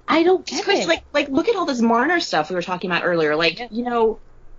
I 0.06 0.22
don't 0.22 0.44
get 0.44 0.66
it. 0.68 0.86
like 0.88 1.04
like 1.14 1.28
look 1.28 1.48
at 1.48 1.56
all 1.56 1.64
this 1.66 1.80
Marner 1.80 2.20
stuff 2.20 2.50
we 2.50 2.56
were 2.56 2.62
talking 2.62 2.90
about 2.90 3.04
earlier. 3.04 3.36
Like 3.36 3.58
Yeah. 3.58 3.68
you 3.70 3.84
know, 3.84 4.18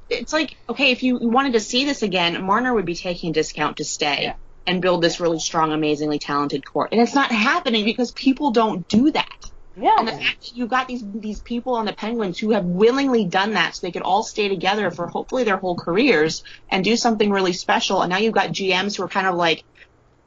it's 0.09 0.33
like 0.33 0.55
okay, 0.69 0.91
if 0.91 1.03
you 1.03 1.17
wanted 1.19 1.53
to 1.53 1.59
see 1.59 1.85
this 1.85 2.01
again, 2.01 2.43
Marner 2.43 2.73
would 2.73 2.85
be 2.85 2.95
taking 2.95 3.29
a 3.29 3.33
discount 3.33 3.77
to 3.77 3.85
stay 3.85 4.23
Yeah. 4.23 4.33
And 4.69 4.81
build 4.81 5.01
this 5.01 5.19
really 5.19 5.39
strong, 5.39 5.71
amazingly 5.73 6.19
talented 6.19 6.63
court, 6.65 6.89
and 6.91 7.01
it's 7.01 7.15
not 7.15 7.31
happening 7.31 7.85
because 7.85 8.11
people 8.11 8.51
don't 8.51 8.87
do 8.87 9.09
that. 9.11 9.27
yeah, 9.75 9.95
And 9.97 10.07
the 10.07 10.11
fact 10.11 10.41
that 10.41 10.51
you've 10.53 10.69
got 10.69 10.87
these 10.87 11.03
these 11.13 11.41
people 11.41 11.73
on 11.73 11.85
the 11.85 11.93
Penguins 11.93 12.37
who 12.37 12.51
have 12.51 12.65
willingly 12.65 13.25
done 13.25 13.53
that 13.53 13.75
so 13.75 13.87
they 13.87 13.91
could 13.91 14.03
all 14.03 14.23
stay 14.23 14.47
together 14.47 14.91
for 14.91 15.07
hopefully 15.07 15.43
their 15.43 15.57
whole 15.57 15.75
careers 15.75 16.43
and 16.69 16.83
do 16.83 16.95
something 16.95 17.31
really 17.31 17.53
special. 17.53 18.01
And 18.01 18.09
now 18.11 18.17
you've 18.17 18.33
got 18.33 18.49
GMs 18.51 18.95
who 18.97 19.03
are 19.03 19.09
kind 19.09 19.25
of 19.27 19.35
like, 19.35 19.63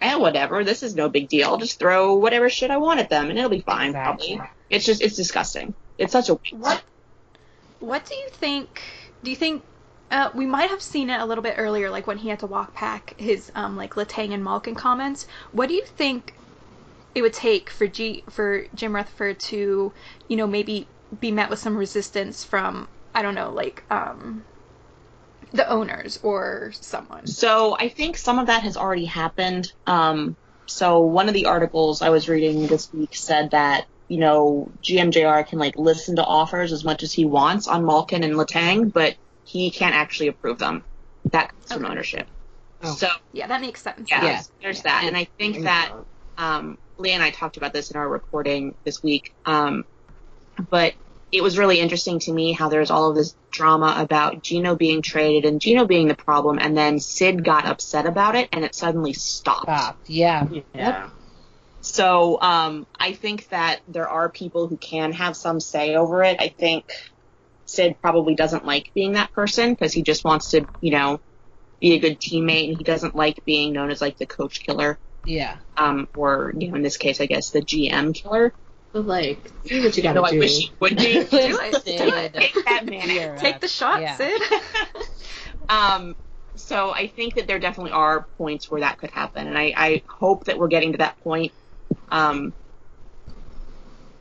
eh, 0.01 0.17
whatever, 0.17 0.65
this 0.65 0.83
is 0.83 0.95
no 0.97 1.09
big 1.09 1.29
deal. 1.29 1.49
I'll 1.49 1.59
just 1.59 1.79
throw 1.79 2.15
whatever 2.17 2.51
shit 2.51 2.71
I 2.71 2.79
want 2.79 3.01
at 3.01 3.11
them 3.11 3.31
and 3.31 3.39
it'll 3.39 3.51
be 3.51 3.61
fine, 3.61 3.91
Exactly. 3.91 4.37
probably. 4.37 4.51
It's 4.71 4.85
just, 4.85 5.03
it's 5.03 5.17
disgusting. 5.17 5.75
It's 5.99 6.13
such 6.13 6.29
a 6.31 6.35
waste. 6.35 6.53
What 6.53 6.83
What 7.79 8.05
do 8.07 8.15
you 8.17 8.29
think? 8.31 8.69
Do 9.23 9.31
you 9.31 9.37
think 9.37 9.63
uh, 10.13 10.31
we 10.35 10.45
might 10.45 10.69
have 10.69 10.83
seen 10.83 11.09
it 11.09 11.21
a 11.21 11.25
little 11.25 11.43
bit 11.43 11.55
earlier, 11.57 11.91
like 11.91 12.07
when 12.07 12.19
he 12.19 12.29
had 12.29 12.39
to 12.41 12.47
walk 12.47 12.79
back 12.79 13.19
his 13.19 13.51
um, 13.55 13.77
like 13.77 13.95
Letang 13.95 14.33
and 14.33 14.45
Malkin 14.45 14.75
comments? 14.75 15.27
What 15.53 15.69
do 15.69 15.75
you 15.75 15.85
think 15.85 16.35
it 17.15 17.23
would 17.23 17.33
take 17.33 17.71
for 17.71 17.87
G 17.87 18.23
for 18.29 18.67
Jim 18.75 18.95
Rutherford 18.95 19.41
to, 19.41 19.93
you 20.29 20.37
know, 20.37 20.47
maybe 20.47 20.87
be 21.19 21.33
met 21.33 21.49
with 21.49 21.59
some 21.59 21.77
resistance 21.77 22.45
from 22.45 22.89
I 23.15 23.23
don't 23.23 23.35
know, 23.35 23.51
like 23.51 23.85
um, 23.91 24.45
the 25.53 25.69
owners 25.69 26.21
or 26.23 26.73
someone? 26.75 27.27
So 27.27 27.75
I 27.79 27.89
think 27.89 28.19
some 28.19 28.39
of 28.39 28.49
that 28.49 28.65
has 28.65 28.77
already 28.77 29.07
happened. 29.07 29.73
Um, 29.87 30.37
so 30.67 31.01
one 31.01 31.29
of 31.29 31.35
the 31.35 31.47
articles 31.47 32.03
I 32.03 32.11
was 32.11 32.29
reading 32.29 32.67
this 32.67 32.93
week 32.93 33.15
said 33.15 33.53
that 33.53 33.87
you 34.09 34.19
know 34.19 34.71
GMJR 34.83 35.49
can 35.49 35.59
like 35.59 35.77
listen 35.79 36.17
to 36.17 36.25
offers 36.25 36.71
as 36.71 36.85
much 36.85 37.03
as 37.03 37.15
he 37.15 37.25
wants 37.25 37.67
on 37.67 37.87
Malkin 37.87 38.25
and 38.25 38.35
Letang, 38.35 38.93
but 38.93 39.17
he 39.45 39.71
can't 39.71 39.95
actually 39.95 40.29
approve 40.29 40.59
them. 40.59 40.85
That 41.31 41.51
comes 41.51 41.73
from 41.73 41.91
ownership. 41.91 42.27
Oh. 42.83 42.95
So 42.95 43.09
Yeah, 43.33 43.47
that 43.47 43.61
makes 43.61 43.83
sense. 43.83 44.09
yeah, 44.11 44.25
Yeah. 44.25 44.43
there's 44.61 44.83
that, 44.83 45.05
and 45.05 45.17
I 45.17 45.29
think 45.39 45.63
that 45.65 45.93
um, 46.37 46.79
Leah 46.99 47.15
and 47.15 47.23
I 47.23 47.31
talked 47.31 47.57
about 47.57 47.73
this 47.73 47.91
in 47.91 47.97
our 47.97 48.09
recording 48.09 48.75
this 48.85 49.03
week. 49.03 49.35
Um, 49.45 49.85
but 50.71 50.95
it 51.31 51.43
was 51.43 51.57
really 51.57 51.81
interesting 51.81 52.19
to 52.21 52.33
me 52.33 52.53
how 52.53 52.69
there's 52.69 52.91
all 52.91 53.09
of 53.09 53.17
this 53.17 53.35
drama 53.51 53.97
about 53.99 54.43
Geno 54.43 54.75
being 54.75 55.01
traded 55.01 55.45
and 55.51 55.61
Geno 55.61 55.87
being 55.87 56.09
the 56.09 56.15
problem, 56.15 56.59
and 56.59 56.77
then 56.77 56.99
Sid 57.01 57.45
got 57.45 57.67
upset 57.67 58.07
about 58.07 58.35
it, 58.35 58.49
and 58.53 58.65
it 58.65 58.75
suddenly 58.75 59.13
stopped. 59.15 59.63
stopped. 59.63 60.11
Yeah, 60.11 60.47
Yeah. 60.75 61.11
So 61.81 62.41
um, 62.41 62.87
I 62.99 63.13
think 63.13 63.49
that 63.49 63.81
there 63.89 64.09
are 64.09 64.29
people 64.29 64.69
who 64.69 64.77
can 64.77 65.13
have 65.13 65.37
some 65.37 65.59
say 65.59 65.97
over 65.97 66.23
it. 66.23 66.37
I 66.39 66.49
think 66.49 66.85
Sid 67.73 67.97
probably 68.01 68.35
doesn't 68.35 68.65
like 68.65 68.91
being 68.95 69.13
that 69.13 69.33
person 69.33 69.71
because 69.73 69.93
he 69.93 70.03
just 70.03 70.25
wants 70.25 70.51
to, 70.51 70.67
you 70.81 70.93
know, 70.93 71.21
be 71.81 71.95
a 71.95 71.99
good 71.99 72.21
teammate, 72.21 72.69
and 72.69 72.79
he 72.79 72.85
doesn't 72.85 73.17
like 73.17 73.43
being 73.45 73.73
known 73.73 73.91
as 73.91 74.01
like 74.01 74.19
the 74.19 74.27
coach 74.27 74.63
killer 74.65 74.99
yeah. 75.25 75.59
um, 75.77 76.09
or 76.15 76.53
you 76.57 76.69
know, 76.69 76.77
in 76.77 76.83
this 76.83 76.97
case, 76.97 77.21
I 77.21 77.27
guess 77.27 77.51
the 77.51 77.61
GM 77.61 78.15
killer. 78.15 78.55
But 78.93 79.07
like, 79.07 79.51
do 79.65 79.83
what 79.83 79.97
you 79.97 80.03
gotta 80.03 80.21
No, 80.21 80.27
I 80.27 80.33
wish 80.33 80.59
he 80.59 80.73
would 80.81 80.97
be. 80.97 81.05
it. 81.05 81.31
Sid. 81.85 82.35
Take 82.35 82.65
that 82.67 82.87
man. 82.87 83.09
You're 83.09 83.37
Take 83.37 83.61
the 83.61 83.69
shot, 83.69 84.01
Yeah. 84.01 84.17
Sid. 84.17 84.43
Um, 85.69 86.17
so 86.57 86.91
I 86.91 87.07
think 87.07 87.37
that 87.37 87.47
there 87.47 87.61
definitely 87.61 87.93
are 87.93 88.27
points 88.37 88.69
where 88.69 88.81
that 88.81 88.99
could 88.99 89.11
happen, 89.11 89.47
and 89.47 89.57
I, 89.57 89.73
I 89.75 90.03
hope 90.09 90.45
that 90.47 90.59
we're 90.59 90.69
getting 90.69 90.93
to 90.93 90.99
that 90.99 91.19
point. 91.21 91.53
Um, 92.11 92.53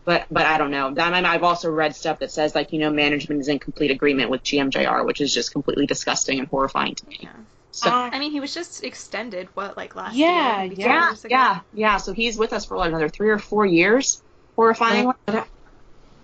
but 0.06 0.28
but 0.32 0.46
I 0.46 0.58
don't 0.58 0.72
know. 0.72 0.88
I 0.98 1.12
mean, 1.12 1.26
I've 1.26 1.44
also 1.44 1.70
read 1.72 1.96
stuff 1.96 2.20
that 2.20 2.32
says 2.32 2.56
like 2.56 2.72
you 2.74 2.80
know 2.80 2.92
management 2.92 3.42
is 3.42 3.48
in 3.48 3.60
complete 3.60 3.92
agreement 3.92 4.30
with 4.30 4.44
GMJR, 4.44 5.06
which 5.06 5.22
is 5.22 5.34
just 5.34 5.52
completely 5.52 5.86
disgusting 5.88 6.40
and 6.40 6.48
horrifying 6.48 6.96
to 6.96 7.08
me. 7.08 7.18
Yeah. 7.24 7.34
So 7.72 7.90
uh, 7.90 8.10
I 8.12 8.20
mean, 8.20 8.32
he 8.32 8.40
was 8.40 8.54
just 8.54 8.84
extended. 8.84 9.50
What, 9.56 9.78
like 9.78 9.96
last 9.96 10.16
Yeah, 10.16 10.30
year? 10.30 10.56
maybe 10.58 10.76
yeah, 10.82 11.16
yeah, 11.30 11.62
yeah. 11.74 11.98
So 11.98 12.14
he's 12.14 12.38
with 12.38 12.54
us 12.54 12.66
for 12.66 12.78
like 12.78 12.90
another 12.90 13.10
three 13.10 13.30
or 13.30 13.40
four 13.40 13.66
years. 13.66 14.22
Horrifying. 14.56 15.06
What, 15.06 15.18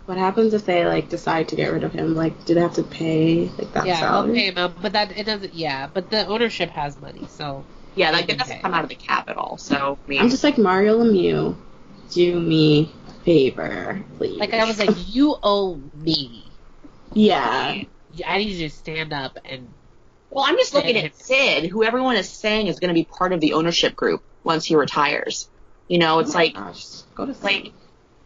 what 0.06 0.18
happens 0.18 0.54
if 0.54 0.66
they 0.66 0.86
like 0.86 1.10
decide 1.10 1.48
to 1.50 1.56
get 1.56 1.72
rid 1.72 1.84
of 1.84 1.94
him? 1.94 2.16
Like, 2.16 2.46
do 2.46 2.54
they 2.56 2.62
have 2.62 2.74
to 2.76 2.84
pay 2.84 3.50
like 3.58 3.72
that 3.74 3.84
Yeah, 3.86 4.00
I'll 4.12 4.24
salary? 4.24 4.34
pay 4.34 4.48
him 4.52 4.56
but 4.82 4.94
that 4.94 5.18
it 5.18 5.26
doesn't. 5.26 5.54
Yeah, 5.54 5.88
but 5.88 6.10
the 6.10 6.26
ownership 6.26 6.70
has 6.72 6.98
money, 7.00 7.28
so 7.28 7.66
Yeah, 7.96 8.12
like 8.12 8.30
it 8.30 8.38
doesn't 8.38 8.62
come 8.62 8.74
out 8.74 8.84
of 8.84 8.90
the 8.90 8.96
capital. 8.96 9.58
So 9.58 10.00
I 10.08 10.10
mean, 10.10 10.22
I'm 10.22 10.30
just 10.30 10.44
like 10.44 10.58
Mario 10.58 11.00
Lemieux. 11.00 11.56
Do 12.12 12.40
me 12.40 12.92
a 13.07 13.07
favor, 13.28 14.02
please. 14.18 14.40
like 14.40 14.54
I 14.54 14.64
was 14.64 14.80
like, 14.80 15.14
you 15.14 15.36
owe 15.44 15.76
me. 15.94 16.46
yeah, 17.14 17.84
I 18.26 18.38
need 18.38 18.52
you 18.52 18.70
to 18.70 18.74
stand 18.74 19.12
up 19.14 19.38
and 19.44 19.68
well, 20.30 20.46
I'm 20.48 20.56
just 20.58 20.74
looking 20.74 20.96
at 20.98 21.16
Sid, 21.16 21.66
who 21.66 21.84
everyone 21.84 22.16
is 22.16 22.30
saying 22.30 22.68
is 22.68 22.80
going 22.80 22.90
to 22.90 22.94
be 22.94 23.04
part 23.04 23.34
of 23.34 23.40
the 23.42 23.54
ownership 23.54 23.96
group 23.96 24.24
once 24.44 24.66
he 24.66 24.76
retires. 24.76 25.50
You 25.88 26.00
know, 26.00 26.20
it's 26.20 26.34
Oh 26.36 26.38
like 26.40 26.54
gosh, 26.54 27.02
go 27.16 27.26
to 27.26 27.36
like 27.44 27.72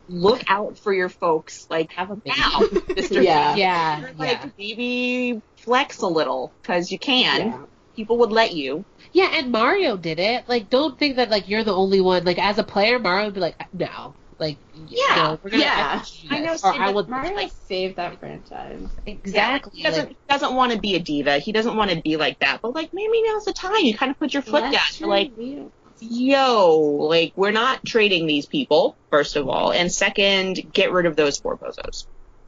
look 0.09 0.43
out 0.47 0.77
for 0.77 0.93
your 0.93 1.09
folks. 1.09 1.67
Like 1.69 1.91
have 1.93 2.11
a 2.11 2.15
baby. 2.15 2.37
now, 2.37 2.59
Mr. 2.61 3.23
Yeah. 3.23 3.55
Yeah, 3.55 4.07
Like 4.17 4.39
yeah, 4.43 4.49
maybe 4.57 5.41
flex 5.57 6.01
a 6.01 6.07
little 6.07 6.51
because 6.61 6.91
you 6.91 6.99
can. 6.99 7.39
Yeah. 7.47 7.59
People 7.95 8.17
would 8.19 8.31
let 8.31 8.53
you. 8.53 8.85
yeah. 9.13 9.29
And 9.33 9.51
Mario 9.51 9.97
did 9.97 10.17
it. 10.19 10.47
Like, 10.47 10.69
don't 10.69 10.97
think 10.97 11.17
that 11.17 11.29
like 11.29 11.49
you're 11.49 11.63
the 11.63 11.73
only 11.75 12.01
one. 12.01 12.23
Like, 12.23 12.39
as 12.39 12.57
a 12.57 12.63
player, 12.63 12.97
Mario 12.99 13.25
would 13.25 13.33
be 13.35 13.41
like, 13.41 13.61
no, 13.73 14.15
like, 14.41 14.57
Yeah, 14.87 15.15
no, 15.15 15.39
we're 15.43 15.51
gonna 15.51 15.63
yeah. 15.63 16.03
I 16.29 16.39
know, 16.39 16.53
or 16.53 16.57
Sid, 16.57 16.81
I 16.81 16.91
would 16.91 17.07
Mario 17.07 17.33
like- 17.35 17.51
saved 17.67 17.95
that 17.95 18.19
franchise. 18.19 18.89
exactly. 19.05 19.71
He 19.77 19.83
doesn't 19.83 20.07
like, 20.09 20.27
doesn't 20.27 20.53
want 20.55 20.73
to 20.73 20.79
be 20.79 20.95
a 20.95 20.99
diva. 20.99 21.37
He 21.39 21.51
doesn't 21.53 21.77
want 21.77 21.91
to 21.91 22.01
be 22.01 22.17
like 22.17 22.39
that. 22.39 22.61
But 22.61 22.73
like 22.75 22.93
maybe 22.93 23.23
now's 23.23 23.45
the 23.45 23.53
time. 23.53 23.77
You 23.85 23.93
kind 23.95 24.11
of 24.11 24.19
put 24.19 24.33
your 24.33 24.43
foot 24.43 24.61
down. 24.63 24.71
That's 24.73 24.99
You're 24.99 25.07
like, 25.09 25.33
true. 25.35 25.71
Yo, 26.01 26.77
like 27.09 27.31
we're 27.35 27.51
not 27.51 27.85
trading 27.85 28.25
these 28.25 28.47
people. 28.47 28.97
First 29.11 29.35
of 29.35 29.47
all, 29.47 29.71
and 29.71 29.91
second, 29.91 30.73
get 30.73 30.91
rid 30.91 31.05
of 31.05 31.15
those 31.15 31.37
four 31.39 31.55
bozos. 31.55 32.05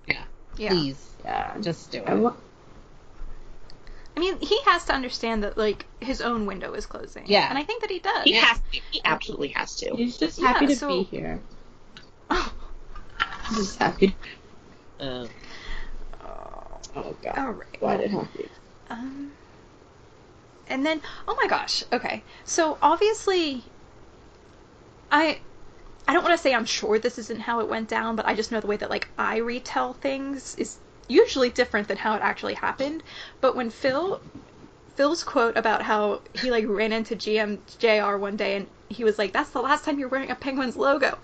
Yeah. 0.08 0.24
yeah. 0.58 0.70
please, 0.70 1.10
yeah. 1.24 1.56
just 1.62 1.92
do 1.92 2.02
I 2.06 2.14
it. 2.14 2.18
wa- 2.18 2.34
I 4.16 4.20
mean, 4.20 4.38
he 4.40 4.60
has 4.66 4.86
to 4.86 4.94
understand 4.94 5.44
that 5.44 5.58
like 5.58 5.86
his 6.00 6.22
own 6.22 6.46
window 6.46 6.74
is 6.74 6.86
closing. 6.86 7.24
Yeah. 7.28 7.48
And 7.50 7.58
I 7.58 7.64
think 7.64 7.82
that 7.82 7.90
he 7.92 8.00
does. 8.00 8.24
He 8.26 8.34
has 8.34 8.60
to. 8.72 8.80
He 8.92 9.02
absolutely 9.06 9.50
has 9.50 9.76
to. 9.78 9.96
He's 9.96 10.18
just 10.18 10.40
Yeah, 10.40 10.48
happy 10.54 10.68
to 10.68 10.76
so- 10.76 10.88
be 10.88 11.04
here. 11.04 11.40
Oh. 12.34 12.54
He's 13.50 13.58
just 13.58 13.80
happy. 13.80 14.16
Um, 15.00 15.30
Oh 16.96 17.16
god. 17.22 17.38
All 17.38 17.52
right. 17.52 17.78
Why 17.80 17.98
did 17.98 18.12
happy? 18.12 18.50
Um, 18.90 19.34
and 20.68 20.86
then, 20.86 21.02
oh 21.28 21.36
my 21.42 21.48
gosh. 21.48 21.84
Okay, 21.92 22.24
so 22.44 22.78
obviously, 22.82 23.64
I, 25.12 25.40
I 26.08 26.14
don't 26.14 26.24
want 26.24 26.36
to 26.36 26.42
say 26.42 26.54
I'm 26.54 26.66
sure 26.66 27.00
this 27.00 27.18
isn't 27.18 27.42
how 27.42 27.60
it 27.60 27.70
went 27.70 27.90
down, 27.90 28.16
but 28.16 28.28
I 28.28 28.36
just 28.36 28.52
know 28.52 28.60
the 28.60 28.68
way 28.68 28.78
that 28.78 28.90
like 28.90 29.10
I 29.18 29.38
retell 29.38 29.94
things 29.94 30.56
is 30.56 30.80
usually 31.08 31.50
different 31.50 31.88
than 31.88 31.98
how 31.98 32.16
it 32.16 32.22
actually 32.22 32.56
happened. 32.56 33.04
But 33.42 33.56
when 33.56 33.70
Phil, 33.70 34.22
Phil's 34.96 35.24
quote 35.24 35.58
about 35.58 35.82
how 35.82 36.22
he 36.34 36.52
like 36.52 36.66
ran 36.68 36.94
into 36.94 37.16
GM 37.16 37.60
JR 37.80 38.18
one 38.18 38.38
day 38.38 38.56
and 38.58 38.68
he 38.90 39.04
was 39.04 39.18
like, 39.18 39.34
"That's 39.34 39.50
the 39.52 39.62
last 39.62 39.86
time 39.86 40.00
you're 40.00 40.10
wearing 40.10 40.32
a 40.32 40.36
Penguins 40.36 40.76
logo." 40.78 41.18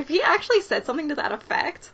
If 0.00 0.08
he 0.08 0.22
actually 0.22 0.62
said 0.62 0.86
something 0.86 1.08
to 1.10 1.14
that 1.16 1.32
effect, 1.32 1.90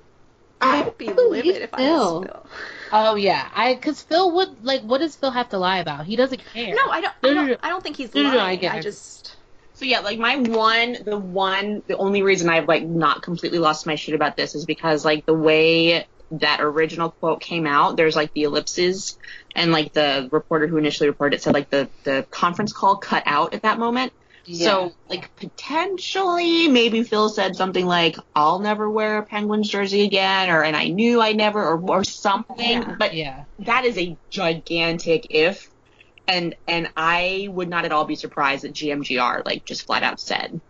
I 0.61 0.83
would 0.83 0.97
be 0.97 1.07
believe 1.13 1.45
livid 1.45 1.63
if 1.63 1.75
I 1.75 1.81
was 1.81 1.89
Phil. 1.89 2.23
Phil. 2.23 2.47
oh 2.93 3.15
yeah, 3.17 3.49
I 3.55 3.75
because 3.75 4.03
Phil 4.03 4.33
would 4.37 4.65
like, 4.65 4.83
what 4.83 4.99
does 4.99 5.17
Phil 5.17 5.31
have 5.31 5.49
to 5.51 5.59
lie 5.59 5.79
about? 5.79 6.07
He 6.07 6.17
doesn't 6.17 6.41
care. 6.53 6.75
No, 6.75 6.91
I 6.91 7.01
don't. 7.01 7.15
No, 7.23 7.31
I 7.31 7.35
don't, 7.35 7.47
no. 7.49 7.57
I 7.63 7.69
don't 7.69 7.83
think 7.83 7.97
he's 7.97 8.15
No, 8.15 8.23
no, 8.23 8.29
lying. 8.29 8.39
no, 8.39 8.45
I 8.45 8.57
get 8.57 8.75
I 8.75 8.81
just. 8.81 9.37
So 9.75 9.85
yeah, 9.85 10.01
like 10.01 10.19
my 10.19 10.37
one, 10.37 10.97
the 11.05 11.19
one, 11.19 11.83
the 11.87 11.99
only 11.99 12.23
reason 12.23 12.49
I've 12.49 12.67
like 12.69 12.85
not 12.87 13.23
completely 13.23 13.59
lost 13.59 13.87
my 13.87 13.97
shit 13.97 14.15
about 14.15 14.37
this 14.37 14.55
is 14.55 14.65
because 14.65 15.05
like 15.05 15.27
the 15.27 15.35
way 15.35 16.07
that 16.31 16.61
original 16.63 17.11
quote 17.11 17.41
came 17.41 17.67
out, 17.67 17.97
there's 17.97 18.17
like 18.17 18.33
the 18.33 18.45
ellipses 18.45 19.19
and 19.55 19.73
like 19.73 19.93
the 19.93 20.29
reporter 20.33 20.67
who 20.67 20.79
initially 20.79 21.09
reported 21.09 21.37
it 21.37 21.43
said 21.43 21.53
like 21.55 21.69
the 21.71 21.91
the 22.05 22.27
conference 22.31 22.73
call 22.73 22.97
cut 22.97 23.25
out 23.27 23.53
at 23.53 23.63
that 23.63 23.79
moment. 23.79 24.13
So 24.53 24.93
like 25.09 25.35
potentially 25.37 26.69
maybe 26.69 27.03
Phil 27.03 27.29
said 27.29 27.57
something 27.57 27.85
like 27.85 28.17
I'll 28.35 28.61
never 28.61 28.89
wear 28.89 29.19
a 29.19 29.23
Penguins 29.25 29.69
jersey 29.69 30.03
again 30.03 30.51
or 30.51 30.63
and 30.63 30.77
I 30.77 30.89
knew 30.89 31.21
I 31.21 31.33
never 31.33 31.63
or 31.65 31.81
or 31.91 32.05
something. 32.05 32.83
Yeah. 32.83 32.97
But 32.99 33.15
yeah, 33.15 33.45
that 33.61 33.85
is 33.85 33.99
a 33.99 34.17
gigantic 34.31 35.27
if 35.31 35.69
and 36.29 36.55
and 36.69 36.91
I 36.97 37.49
would 37.51 37.69
not 37.69 37.85
at 37.85 37.93
all 37.93 38.05
be 38.05 38.17
surprised 38.17 38.65
that 38.65 38.73
GMJR 38.73 39.45
like 39.45 39.65
just 39.65 39.87
flat 39.87 40.03
out 40.03 40.21
said 40.21 40.61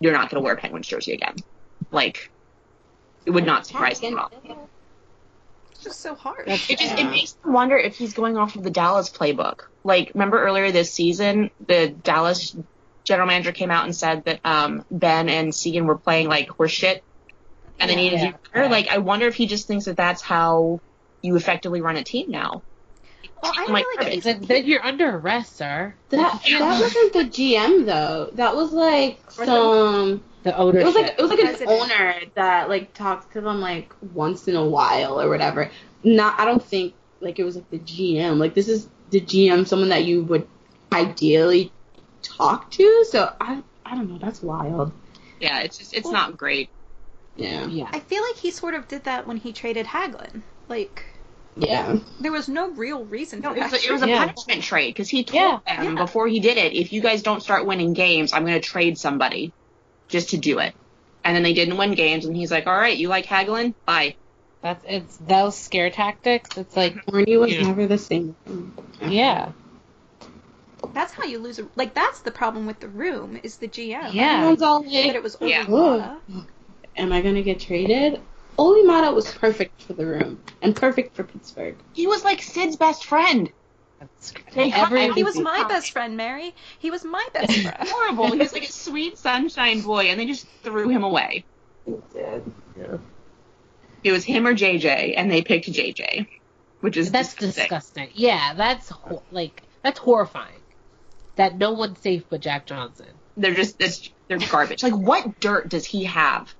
you're 0.00 0.12
not 0.12 0.30
going 0.30 0.40
to 0.40 0.44
wear 0.44 0.54
a 0.54 0.56
Penguins 0.56 0.88
jersey 0.88 1.12
again. 1.12 1.36
Like 1.90 2.30
it 3.24 3.30
would 3.30 3.46
not 3.46 3.66
surprise 3.66 4.00
me 4.02 4.08
at 4.08 4.18
all. 4.18 4.30
It's 5.86 5.94
just 5.94 6.00
so 6.02 6.14
harsh. 6.14 6.46
That's- 6.46 6.70
It 6.70 6.78
just 6.78 6.98
it 6.98 7.04
makes 7.10 7.36
me 7.44 7.52
wonder 7.52 7.76
if 7.76 7.96
he's 7.96 8.12
going 8.14 8.36
off 8.36 8.56
of 8.56 8.62
the 8.62 8.70
Dallas 8.70 9.08
playbook. 9.10 9.60
Like 9.84 10.10
remember 10.14 10.42
earlier 10.42 10.70
this 10.72 10.92
season 10.92 11.50
the 11.66 11.88
Dallas 11.88 12.56
general 13.04 13.28
manager 13.28 13.52
came 13.52 13.70
out 13.70 13.84
and 13.84 13.94
said 13.94 14.24
that 14.24 14.40
um 14.44 14.84
Benn 14.90 15.28
and 15.28 15.54
Seguin 15.54 15.86
were 15.86 15.96
playing 15.98 16.28
like 16.28 16.48
horseshit 16.48 17.00
and 17.78 17.88
they 17.90 17.94
Yeah. 17.94 18.00
needed 18.00 18.18
to 18.18 18.24
Yeah. 18.24 18.30
do 18.32 18.36
better. 18.52 18.68
Like 18.68 18.88
I 18.88 18.98
wonder 18.98 19.26
if 19.28 19.34
he 19.36 19.46
just 19.46 19.66
thinks 19.68 19.84
that 19.84 19.96
that's 19.96 20.22
how 20.22 20.80
you 21.22 21.36
effectively 21.36 21.80
run 21.80 21.96
a 21.96 22.04
team 22.04 22.30
now. 22.30 22.62
well, 23.42 23.52
I 23.56 23.66
Like, 23.70 23.84
feel 23.84 24.04
like 24.06 24.16
It's 24.16 24.26
like, 24.26 24.40
then 24.42 24.64
you're 24.66 24.84
under 24.84 25.08
arrest, 25.16 25.56
sir. 25.56 25.94
That 26.10 26.42
that 26.48 26.60
wasn't 26.80 27.12
the 27.12 27.24
GM 27.24 27.86
though. 27.86 28.30
That 28.34 28.56
was 28.56 28.72
like 28.72 29.20
some. 29.30 30.22
The 30.46 30.78
It 30.80 30.84
was 30.84 30.94
like 30.94 31.14
it 31.18 31.20
was 31.20 31.30
like 31.30 31.40
an 31.40 31.46
President. 31.46 31.70
owner 31.82 32.14
that 32.36 32.68
like 32.68 32.94
talks 32.94 33.26
to 33.32 33.40
them 33.40 33.60
like 33.60 33.92
once 34.14 34.46
in 34.46 34.54
a 34.54 34.64
while 34.64 35.20
or 35.20 35.28
whatever. 35.28 35.70
Not 36.04 36.38
I 36.38 36.44
don't 36.44 36.62
think 36.62 36.94
like 37.20 37.40
it 37.40 37.44
was 37.44 37.56
like 37.56 37.68
the 37.70 37.80
GM. 37.80 38.38
Like 38.38 38.54
this 38.54 38.68
is 38.68 38.88
the 39.10 39.20
GM, 39.20 39.66
someone 39.66 39.88
that 39.88 40.04
you 40.04 40.22
would 40.22 40.46
ideally 40.92 41.72
talk 42.22 42.70
to. 42.72 43.04
So 43.10 43.32
I 43.40 43.60
I 43.84 43.96
don't 43.96 44.08
know. 44.08 44.18
That's 44.18 44.40
wild. 44.40 44.92
Yeah, 45.40 45.60
it's 45.60 45.78
just 45.78 45.92
it's 45.94 46.04
Well- 46.04 46.12
not 46.12 46.36
great. 46.36 46.70
Yeah. 47.34 47.66
yeah. 47.66 47.88
I 47.92 47.98
feel 48.00 48.22
like 48.22 48.36
he 48.36 48.50
sort 48.52 48.74
of 48.74 48.86
did 48.88 49.04
that 49.04 49.26
when 49.26 49.36
he 49.36 49.52
traded 49.52 49.84
Hagelin. 49.86 50.42
Like 50.68 51.02
Yeah. 51.56 51.96
there 52.20 52.32
was 52.32 52.48
no 52.48 52.70
real 52.70 53.04
reason 53.04 53.40
No, 53.40 53.50
for 53.50 53.56
it 53.58 53.62
was 53.64 53.72
a, 53.72 53.84
it 53.88 53.92
was 53.92 54.02
a 54.02 54.08
Yeah. 54.08 54.26
punishment 54.26 54.62
trade 54.62 54.94
because 54.94 55.08
he 55.08 55.24
told 55.24 55.60
Yeah, 55.66 55.82
them 55.82 55.96
yeah. 55.96 56.02
before 56.04 56.28
he 56.28 56.38
did 56.40 56.56
it, 56.56 56.72
if 56.72 56.92
you 56.92 57.00
guys 57.02 57.22
don't 57.22 57.42
start 57.42 57.66
winning 57.66 57.92
games, 57.94 58.32
I'm 58.32 58.42
going 58.46 58.54
to 58.60 58.66
trade 58.66 58.96
somebody 58.96 59.52
just 60.08 60.30
to 60.30 60.36
do 60.38 60.58
it. 60.58 60.74
And 61.24 61.34
then 61.34 61.42
they 61.42 61.54
didn't 61.54 61.76
win 61.76 61.94
games, 61.94 62.24
and 62.24 62.36
he's 62.36 62.50
like, 62.52 62.66
"All 62.66 62.76
right, 62.76 62.96
you 62.96 63.08
like 63.08 63.26
Hagelin? 63.26 63.74
Bye." 63.84 64.16
That's 64.62 64.84
it's 64.88 65.16
those 65.18 65.56
scare 65.58 65.90
tactics. 65.90 66.56
It's 66.56 66.76
like 66.76 66.96
Horny 67.08 67.36
was 67.36 67.52
Yeah. 67.52 67.62
never 67.64 67.86
the 67.86 67.98
same. 67.98 68.34
yeah, 69.02 69.52
That's 70.94 71.12
how 71.12 71.24
you 71.24 71.38
lose. 71.38 71.58
A, 71.58 71.68
like 71.76 71.94
that's 71.94 72.20
the 72.20 72.30
problem 72.30 72.66
with 72.66 72.80
the 72.80 72.88
room 72.88 73.38
is 73.42 73.56
the 73.58 73.68
GM. 73.68 74.12
Yeah. 74.12 74.36
Everyone's 74.38 74.62
all 74.62 74.82
That 74.82 74.90
like, 75.06 75.14
it 75.14 75.22
was 75.22 75.36
Yeah. 75.40 76.18
"Am 76.96 77.12
I 77.12 77.20
gonna 77.20 77.42
get 77.42 77.60
traded?" 77.60 78.20
Olli 78.58 78.82
Maatta 78.84 79.12
was 79.12 79.30
perfect 79.34 79.82
for 79.82 79.92
the 79.92 80.06
room 80.06 80.40
and 80.62 80.74
perfect 80.74 81.14
for 81.14 81.24
Pittsburgh. 81.24 81.76
He 81.92 82.06
was 82.06 82.24
like 82.24 82.40
Sid's 82.40 82.76
best 82.76 83.04
friend. 83.04 83.50
That's 83.98 84.34
every 84.54 85.12
He 85.12 85.24
was 85.24 85.38
my 85.38 85.64
best 85.68 85.90
friend, 85.92 86.16
Mary. 86.16 86.54
He 86.78 86.90
was 86.90 87.04
my 87.04 87.26
best 87.32 87.52
friend. 87.62 87.76
Horrible. 87.80 88.32
he 88.32 88.38
was 88.38 88.52
like 88.52 88.68
a 88.68 88.72
sweet 88.72 89.18
sunshine 89.18 89.80
boy, 89.80 90.06
and 90.06 90.20
they 90.20 90.26
just 90.26 90.46
threw 90.62 90.88
him 90.88 91.02
away. 91.02 91.44
He 91.84 91.94
did. 92.12 92.52
Yeah. 92.78 92.98
It 94.04 94.12
was 94.12 94.24
him 94.24 94.46
or 94.46 94.54
JJ, 94.54 95.14
and 95.16 95.30
they 95.30 95.42
picked 95.42 95.66
JJ, 95.68 96.26
which 96.80 96.96
is 96.96 97.10
that's 97.10 97.34
disgusting. 97.34 97.62
disgusting. 97.62 98.08
Yeah, 98.14 98.54
that's 98.54 98.90
ho- 98.90 99.22
like 99.30 99.62
that's 99.82 99.98
horrifying. 99.98 100.60
That 101.36 101.56
no 101.56 101.72
one's 101.72 102.00
safe 102.00 102.24
but 102.28 102.40
Jack 102.40 102.66
Johnson. 102.66 103.08
They're 103.36 103.54
just 103.54 103.76
it's, 103.80 104.10
they're 104.28 104.38
garbage. 104.38 104.82
Like, 104.82 104.94
what 104.94 105.40
dirt 105.40 105.68
does 105.68 105.86
he 105.86 106.04
have 106.04 106.54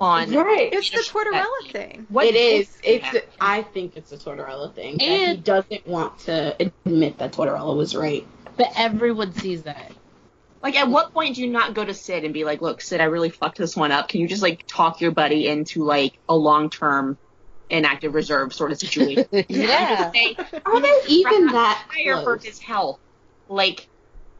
on? 0.00 0.32
Right. 0.32 0.72
It's 0.72 0.90
the 0.90 0.98
Tortorella 0.98 1.70
thing. 1.72 2.06
What 2.08 2.26
it 2.26 2.34
is. 2.34 2.68
does 2.68 2.80
It's. 2.82 3.04
have? 3.06 3.22
I 3.40 3.62
think 3.62 3.96
it's 3.96 4.10
the 4.10 4.16
Tortorella 4.16 4.72
thing. 4.74 4.98
that 4.98 5.04
he 5.04 5.36
doesn't 5.36 5.86
want 5.86 6.18
to 6.20 6.56
admit 6.60 7.18
that 7.18 7.32
Tortorella 7.32 7.76
was 7.76 7.94
right. 7.94 8.26
But 8.56 8.68
everyone 8.76 9.32
sees 9.32 9.62
that. 9.62 9.92
Like, 10.62 10.76
at 10.76 10.88
what 10.88 11.12
point 11.12 11.36
do 11.36 11.42
you 11.42 11.50
not 11.50 11.74
go 11.74 11.84
to 11.84 11.92
Sid 11.92 12.24
and 12.24 12.32
be 12.32 12.44
like, 12.44 12.62
look, 12.62 12.80
Sid, 12.80 13.00
I 13.00 13.04
really 13.04 13.28
fucked 13.28 13.58
this 13.58 13.76
one 13.76 13.92
up. 13.92 14.08
Can 14.08 14.20
you 14.22 14.28
just, 14.28 14.40
like, 14.42 14.66
talk 14.66 15.00
your 15.00 15.10
buddy 15.10 15.46
into, 15.46 15.84
like, 15.84 16.14
a 16.28 16.34
long 16.34 16.70
term 16.70 17.18
inactive 17.68 18.14
reserve 18.14 18.54
sort 18.54 18.72
of 18.72 18.78
situation? 18.78 19.26
yeah. 19.48 20.10
Say, 20.12 20.36
Are 20.64 20.80
they 20.80 21.00
even 21.08 21.48
that 21.48 21.84
higher 21.88 22.22
for 22.22 22.38
his 22.38 22.58
health. 22.58 22.98
Like, 23.48 23.88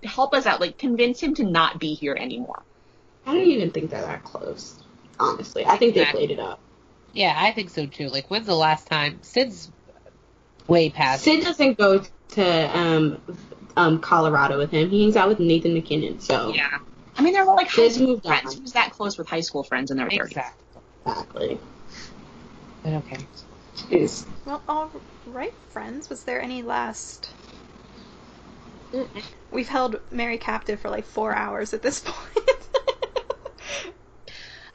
help 0.02 0.32
us 0.32 0.47
out. 0.47 0.60
Like, 0.60 0.78
convince 0.78 1.20
him 1.20 1.35
to 1.35 1.44
not 1.44 1.78
be 1.78 1.93
here 1.93 2.14
anymore. 2.18 2.62
I 3.26 3.35
don't 3.35 3.47
even 3.47 3.70
think 3.70 3.90
they're 3.90 4.01
that 4.01 4.24
close. 4.24 4.82
Honestly, 5.18 5.64
I 5.64 5.76
think 5.76 5.94
they 5.94 6.04
played 6.06 6.30
it 6.30 6.38
up. 6.38 6.60
Yeah, 7.12 7.34
I 7.36 7.52
think 7.52 7.70
so 7.70 7.86
too. 7.86 8.08
Like, 8.08 8.30
when's 8.30 8.46
the 8.46 8.56
last 8.56 8.88
time 8.88 9.20
Sid's 9.22 9.70
way 10.66 10.90
past? 10.90 11.22
Sid 11.22 11.44
doesn't 11.44 11.78
go 11.78 12.02
to 12.30 12.78
um, 12.78 13.20
um, 13.76 14.00
Colorado 14.00 14.58
with 14.58 14.70
him. 14.70 14.90
He 14.90 15.02
hangs 15.02 15.16
out 15.16 15.28
with 15.28 15.38
Nathan 15.38 15.74
MacKinnon. 15.74 16.20
So 16.20 16.52
Yeah. 16.52 16.78
I 17.16 17.22
mean, 17.22 17.32
they're 17.32 17.44
like 17.44 17.68
high 17.68 17.76
Kids 17.76 17.94
school 17.96 18.08
moved 18.08 18.26
on. 18.26 18.32
friends. 18.40 18.58
Who's 18.58 18.72
that 18.72 18.90
close 18.90 19.16
with 19.16 19.28
high 19.28 19.40
school 19.40 19.62
friends 19.62 19.90
in 19.92 19.96
their 19.96 20.08
30s? 20.08 20.26
Exactly. 20.26 20.64
exactly. 21.06 21.58
But 22.82 22.92
okay. 22.94 23.18
Jeez. 23.76 24.26
Well, 24.44 24.62
all 24.68 24.90
right, 25.26 25.54
friends. 25.70 26.10
Was 26.10 26.24
there 26.24 26.40
any 26.42 26.62
last? 26.62 27.30
We've 29.50 29.68
held 29.68 30.00
Mary 30.10 30.38
captive 30.38 30.80
for 30.80 30.88
like 30.90 31.04
four 31.04 31.34
hours 31.34 31.74
at 31.74 31.82
this 31.82 32.00
point. 32.04 32.48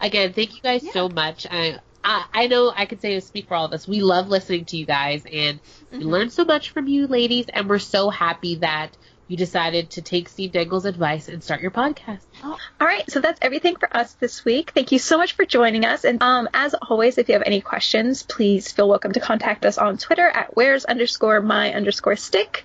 Again, 0.02 0.34
thank 0.34 0.56
you 0.56 0.62
guys 0.62 0.86
so 0.92 1.10
much. 1.10 1.46
I, 1.50 1.80
I 2.04 2.26
I 2.34 2.48
know 2.48 2.72
I 2.76 2.86
could 2.86 3.02
say 3.02 3.20
speak 3.20 3.48
for 3.48 3.56
all 3.56 3.66
of 3.66 3.74
us. 3.74 3.88
We 3.88 4.02
love 4.02 4.28
listening 4.30 4.66
to 4.66 4.78
you 4.78 4.86
guys, 4.86 5.24
and 5.26 5.60
we 5.92 6.00
Mhm. 6.00 6.06
learn 6.06 6.30
so 6.30 6.46
much 6.46 6.70
from 6.72 6.88
you, 6.88 7.08
ladies. 7.08 7.48
And 7.52 7.68
we're 7.70 7.80
so 7.80 8.10
happy 8.10 8.56
that 8.56 8.96
you 9.28 9.38
decided 9.38 9.92
to 9.92 10.02
take 10.02 10.28
Steve 10.28 10.52
Dangle's 10.54 10.86
advice 10.86 11.28
and 11.28 11.44
start 11.44 11.62
your 11.62 11.70
podcast. 11.70 12.22
All 12.44 12.58
right, 12.80 13.08
so 13.12 13.20
that's 13.20 13.38
everything 13.44 13.76
for 13.76 13.96
us 13.96 14.14
this 14.14 14.44
week. 14.44 14.72
Thank 14.74 14.92
you 14.92 14.98
so 14.98 15.18
much 15.20 15.34
for 15.34 15.46
joining 15.46 15.86
us. 15.86 16.04
And 16.04 16.24
um, 16.24 16.50
as 16.52 16.74
always, 16.74 17.20
if 17.20 17.28
you 17.30 17.34
have 17.34 17.44
any 17.46 17.62
questions, 17.62 18.24
please 18.24 18.72
feel 18.72 18.90
welcome 18.90 19.12
to 19.12 19.20
contact 19.20 19.66
us 19.66 19.78
on 19.78 20.00
Twitter 20.00 20.28
at 20.28 20.56
where's 20.56 20.84
underscore 20.86 21.42
my 21.42 21.74
underscore 21.74 22.16
stick. 22.16 22.64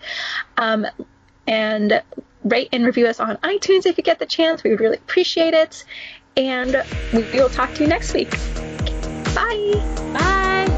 Um, 0.57 0.87
and 1.47 2.03
rate 2.43 2.71
and 2.73 2.87
review 2.87 3.09
us 3.09 3.21
on 3.21 3.37
iTunes 3.39 3.85
if 3.85 3.99
you 3.99 4.05
get 4.05 4.19
the 4.19 4.25
chance. 4.27 4.63
We 4.65 4.71
would 4.71 4.81
really 4.81 4.97
appreciate 4.97 5.53
it. 5.53 5.85
And 6.37 6.83
we 7.13 7.23
will 7.33 7.49
talk 7.49 7.75
to 7.75 7.83
you 7.83 7.89
next 7.89 8.13
week. 8.13 8.31
Bye. 9.35 9.73
Bye. 10.13 10.74